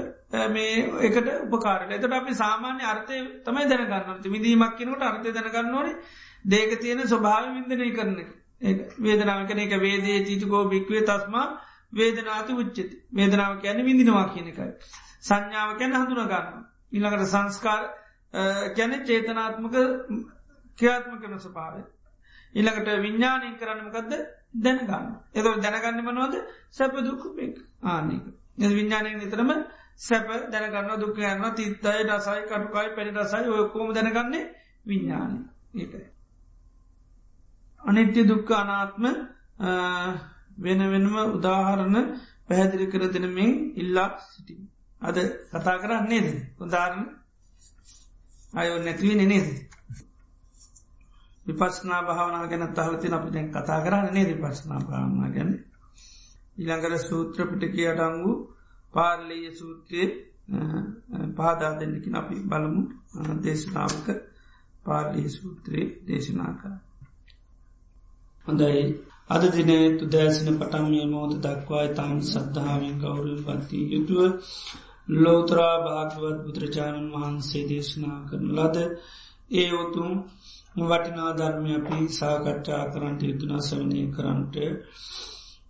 මේ 0.50 0.72
එකට 1.02 1.28
උපකාර 1.48 1.86
එතට 1.90 2.12
අපි 2.12 2.34
සාමාන්‍ය 2.34 2.82
අර්ථය 2.84 3.20
තමයි 3.44 3.68
දැනගන්නට 3.68 4.28
විදීමක් 4.28 4.76
කිනට 4.76 5.02
අර්ථය 5.02 5.32
දැනගන්න 5.32 5.74
ඕනේ 5.74 5.96
දේක 6.44 6.80
තියෙන 6.80 7.02
ස්වභාව 7.04 7.48
විින්දනය 7.50 7.90
කරන 7.92 8.18
වේදනාව 9.00 9.46
කන 9.46 9.58
එක 9.60 9.74
වේදේ 9.78 10.24
චීචකෝ 10.24 10.62
භික්වේ 10.66 11.02
තස්මා 11.02 11.46
වේදනාති 11.92 12.52
උච්චති 12.54 12.84
වේදනාව 13.12 13.60
කියන 13.60 13.84
විඳිනවා 13.84 14.28
කියන 14.28 14.48
එකයි. 14.48 14.72
සංඥාව 15.20 15.78
කැන 15.78 15.94
හඳුනගන්න. 15.94 16.64
ඉළඟට 16.92 17.26
සංස්කාර 17.26 17.82
කැන 18.74 18.92
චේතනාත්මක 19.04 19.76
ක්‍රියාත්ම 20.78 21.14
කරන 21.18 21.38
ස්වභාවය. 21.38 21.82
ඉළඟට 22.54 22.88
විඤ්ඥානය 22.98 23.48
කරන්නමකක්ද 23.56 24.12
දැනගන්න. 24.54 25.06
එද 25.34 25.46
දැනගන්න 25.62 26.02
මනවද 26.02 26.34
සැප 26.70 26.94
දුක්කුපෙක් 27.00 27.56
ආනක. 27.84 28.24
විඤ්ඥානය 28.68 29.10
නිතරම 29.14 29.50
සැප 29.98 30.28
දැනගන්න 30.50 31.00
දුක 31.00 31.18
යන්න 31.20 31.44
තිත්තයි 31.54 32.06
රසයි 32.08 32.42
කටුකායි 32.44 32.94
පැඩි 32.94 33.18
රසයි 33.18 33.50
ඔයකෝම 33.50 33.92
දැනගන්නේ 33.92 34.44
විඤ්ඥානය 34.86 35.38
ඒකයි. 35.74 36.06
අනිත්‍ය 37.80 38.20
දුක්ක 38.24 38.50
අනාත්ම 38.52 39.04
වෙන 40.58 40.80
වෙනම 40.86 41.14
උදාහරණ 41.28 41.96
පැහැදිලි 42.48 42.86
කර 42.86 43.02
දෙනමින් 43.08 43.52
ඉල්ලා 43.76 44.10
සිටි. 44.26 44.54
අද 45.02 45.16
කතා 45.50 45.76
කරන්නේද 45.78 46.26
උදාරණ 46.60 47.04
අයෝ 48.52 48.78
නැතිවී 48.78 49.16
නෙනේද. 49.16 49.48
විපස්නා 51.48 52.02
භාවනා 52.02 52.46
ගැන 52.46 52.64
තහලතින 52.70 53.14
අපි 53.14 53.28
දැන් 53.30 53.48
කතා 53.50 53.80
කරන්න 53.80 54.14
නේ 54.14 54.26
විපස්නා 54.30 54.80
භාවනා 54.82 55.28
ගැන. 55.30 55.50
ඉළඟර 56.58 56.94
සූත්‍ර 57.00 57.40
පිටකි 57.50 57.82
අඩංගු 57.86 58.32
පාර්ලීය 58.94 59.50
සූත්‍රයේ 59.54 60.08
පාදා 61.36 61.72
දෙන්නකින් 61.76 62.14
අපි 62.14 62.36
බලමු 62.44 62.82
දේශනාවක 63.42 64.06
පාර්ලී 64.84 65.28
සූත්‍රයේ 65.30 65.86
දේශනා 66.06 66.52
කර. 66.54 66.72
හොඳයි 68.46 68.82
අද 69.30 69.42
දිනේ 69.52 69.84
තුදෑසන 69.98 70.48
පටන්මිය 70.54 71.06
මෝද 71.06 71.32
දක්වායි 71.38 71.90
තාම 71.94 72.14
සද්ධාවෙන් 72.22 72.96
ගෞරුව 72.98 73.40
පත්ති 73.46 73.78
යුතුව 73.92 74.22
ලෝතරා 75.16 75.74
භාගවත් 75.80 76.38
බුදුරජාණන් 76.44 77.12
වහන්සේ 77.14 77.64
දේශනා 77.68 78.18
කරන 78.28 78.48
ලද 78.56 78.76
ඒ 79.50 79.70
උතුම් 79.74 80.12
වටිනා 80.84 81.32
ධර්මය 81.34 81.70
අපි 81.74 81.98
සාකච්ඡා 82.12 82.84
කරන්ට 82.92 83.20
යුතුනා 83.22 83.60
සවනය 83.60 84.02
කරන්ට 84.12 84.56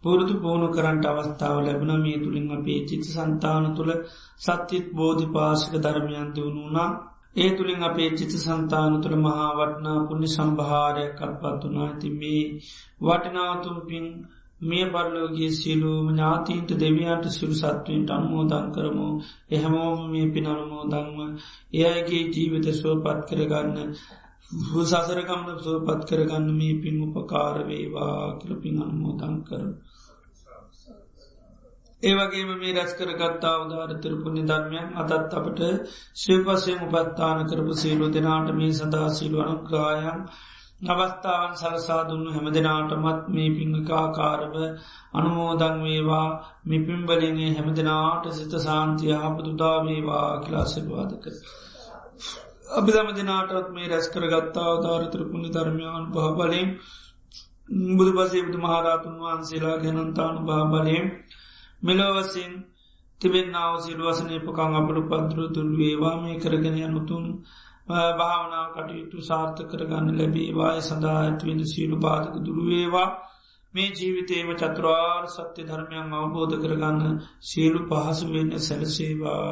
පුරුදු 0.02 0.34
පුහුණු 0.38 0.68
කරන්ට 0.70 1.04
අවස්ථාව 1.06 1.58
ලැබන 1.60 1.92
මේ 1.98 2.18
තුළින් 2.18 2.48
අපේ 2.52 2.80
චිත 2.86 3.04
සන්තාන 3.06 3.64
තුළ 3.74 3.92
සත්‍යත් 4.38 4.86
බෝධි 4.94 5.26
පාශක 5.28 5.72
ධර්මයන් 5.78 6.28
දියුණුනා 6.32 6.90
ඒ 7.36 7.50
තුළින් 7.52 7.82
අපේ 7.82 8.10
චිත 8.12 8.32
සන්තාන 8.36 8.92
තුළ 9.02 9.16
මහා 9.18 9.50
වටනා 9.56 9.98
පුුණි 10.06 10.28
සම්භාරයක් 10.28 11.12
කල්පත් 11.16 11.62
වනා 11.64 11.86
ඇති 11.86 12.08
මේ 12.12 12.44
වටිනාතුම් 13.00 13.78
පින් 13.82 14.06
මේ 14.60 14.86
බරලෝගේ 14.86 15.50
සියලූම 15.52 16.06
ඥාතීන්ට 16.08 16.70
දෙවියන්ට 16.76 17.26
සිරු 17.30 17.54
සත්වීන්ට 17.54 18.10
අනුමෝදන් 18.10 18.66
කරමු. 18.72 19.08
එහමෝම 19.50 20.00
මේ 20.10 20.26
පින 20.28 20.46
අනුමෝදංව 20.46 21.18
එයගේ 21.80 22.24
ජීවිත 22.28 22.66
සුවපත් 22.74 23.20
කරගන්න 23.28 23.94
සසරකම්න 24.50 25.56
සුවපත් 25.60 26.04
කරගන්න 26.08 26.46
මේ 26.54 26.76
පින් 26.78 27.00
උපකාරවේවා 27.06 28.38
කියල 28.38 28.54
පින් 28.58 28.76
අනුමෝදන් 28.78 29.34
කර. 29.44 29.64
ඒවගේම 32.02 32.52
මේ 32.56 32.72
රැස් 32.72 32.94
කරගත්තා 32.94 33.52
උදාරතර 33.58 34.14
පුුණි 34.18 34.44
ධර්මයන් 34.44 34.88
අතත් 34.96 35.34
අපට 35.34 35.60
ශිවපසයම 36.16 36.80
උපත්තාන 36.86 37.44
කරපු 37.46 37.76
සීලු 37.76 38.08
දෙනාට 38.10 38.54
මේ 38.54 38.72
සඳහා 38.72 39.10
සීලු 39.10 39.38
අනුග්‍රායන් 39.40 40.24
අවස්ථාවන් 40.88 41.54
සලසා 41.56 42.00
දුන්නු 42.06 42.32
හැම 42.32 42.50
දෙනාටමත් 42.50 43.30
මේ 43.30 43.50
පිංගකාකාරව 43.52 44.58
අනුමෝදං 45.14 45.78
වේවා 45.82 46.26
මිපිම්බලිගේ 46.66 47.54
හැම 47.54 47.72
දෙනාට 47.74 48.32
සිත 48.32 48.60
සාන්තිය 48.60 49.16
හපතුදාවේවා 49.20 50.28
කිලාසිල්වාද 50.40 51.18
කර. 51.20 51.34
අපි 52.68 52.90
දම 52.90 53.10
දෙනාටත් 53.14 53.68
මේ 53.70 53.88
රැස් 53.88 54.06
කරගත්තා 54.08 54.72
ධාරතර 54.78 55.20
පුුණි 55.26 55.50
ධර්මයන් 55.50 56.08
පහබලින් 56.12 56.68
බුදු 57.96 58.10
පසේ 58.12 58.42
බුදු 58.42 58.58
මහරාතුන් 58.58 59.14
වහන්සේලා 59.18 59.76
ගැනන්තානු 59.78 60.40
භාබලයෙන් 60.42 61.06
මෙලොවසින් 61.82 62.52
තිබෙන්නාව 63.20 63.72
සිල්වසනය 63.80 64.36
පකං 64.40 64.72
අපට 64.74 64.98
පද්‍ර 65.06 65.40
දුල්වේවා 65.50 66.16
මේ 66.18 66.36
කරගෙන 66.36 66.76
යනුතුන් 66.80 67.24
භාවනා 68.18 68.66
කටයුතු 68.70 69.18
සාර්ථ 69.22 69.62
කරගන්න 69.64 70.16
ලැබේවාය 70.16 70.78
සඳහා 70.82 71.18
ඇත්වෙන 71.20 71.60
සියලු 71.66 71.96
බාධක 71.98 72.36
දුරුවේවා 72.42 73.08
මේ 73.74 73.88
ජීවිතේම 73.92 74.48
චතුරාර් 74.56 75.24
සත්‍ය 75.28 75.62
ධර්මයන් 75.64 76.14
අවබෝධ 76.14 76.56
කරගන්න 76.58 77.18
සියලු 77.42 77.80
පහසු 77.86 78.26
වෙන්න 78.28 78.52
සැලසේවා 78.60 79.42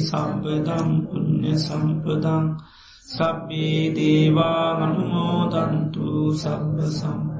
සම්පදම් 0.00 0.88
පුුණ්්‍ය 1.04 1.52
සම්පදං 1.56 2.44
සබ්බේ 3.08 3.82
දේවා 3.94 4.68
අනුමෝදන්තු 4.78 6.06
සබ්බ 6.34 6.76
සම්ප 6.90 7.33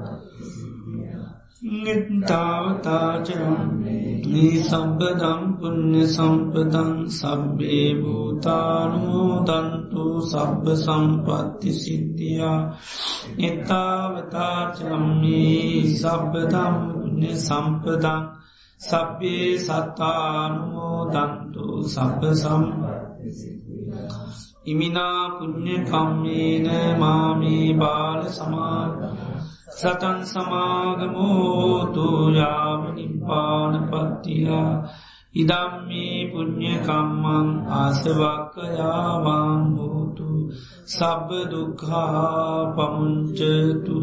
නිත්තාවතාචරන්නේ 1.65 4.61
සම්පදම් 4.61 5.55
පුුණ්්‍ය 5.55 6.07
සම්පදං 6.07 7.09
සබ්බේ 7.09 7.95
භූතානුමෝදන්තු 7.95 10.21
සබ්බ 10.23 10.77
සම්පත්ති 10.77 11.73
සිද්ධියා. 11.73 12.75
නිත්තාවතාචරන්නේ 13.37 15.93
සබ්බදම් 15.93 16.75
පුුණ්්‍ය 16.83 17.39
සම්පදං 17.39 18.21
සබ්බේ 18.81 19.59
සත්තානුමෝදන්තු 19.59 21.85
සබ්බ 21.85 22.35
සම්පත්ති 22.35 23.51
ඉමිනා 24.65 25.31
පුුණ්්‍ය 25.31 25.83
කම්මේන 25.83 26.99
මාමේ 26.99 27.75
බාල 27.75 28.29
සමාගම 28.29 29.24
සතන් 29.75 30.19
සමාගමෝතු 30.25 32.05
යාමනිපාන 32.33 33.73
පත්තියා. 33.85 34.71
ඉදම්මේ 35.35 36.19
පුුණ්්‍යකම්මං 36.31 37.49
ආසවක්කයාවාන් 37.75 39.63
හෝතු. 39.73 40.29
සබ්බ 40.87 41.29
දුක්හා 41.51 42.73
පමුංචතු 42.75 43.99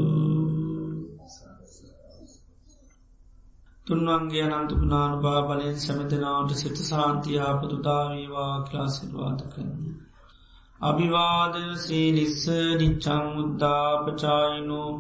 තුන්වන්ගේ 3.87 4.47
අනන්තු 4.51 4.75
පුනානු 4.77 5.17
බාබලයෙන් 5.21 5.79
සැමතිනාවට 5.79 6.53
සිත 6.55 6.79
සාන්තියාපතුතාවේවා 6.85 8.55
ක්ලාසිල්වාද 8.67 9.41
කරන්න. 9.49 9.83
අභිවාදය 10.81 11.65
සීලිස්ස 11.79 12.45
නිච්චං 12.79 13.27
උද්දාපචායිනෝ 13.41 14.91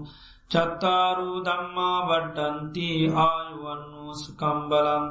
චත්තාරු 0.52 1.30
දම්මා 1.40 1.98
වඩ්ඩන්ති 2.08 2.88
ආයුවන්නු 3.18 4.04
සුකම්බලං 4.14 5.06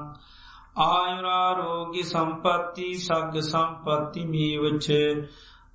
ආයුරාරෝගි 0.81 2.03
සම්පත්ති 2.03 2.87
සග්ග 2.97 3.33
සම්පත්ති 3.43 4.21
මීවච. 4.25 4.87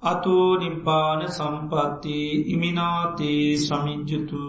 අතු 0.02 0.36
නිපාන 0.56 1.28
සම්පත්ති 1.28 2.18
ඉමිනාතේ 2.48 3.47
සමිජ්ජතු. 3.59 4.43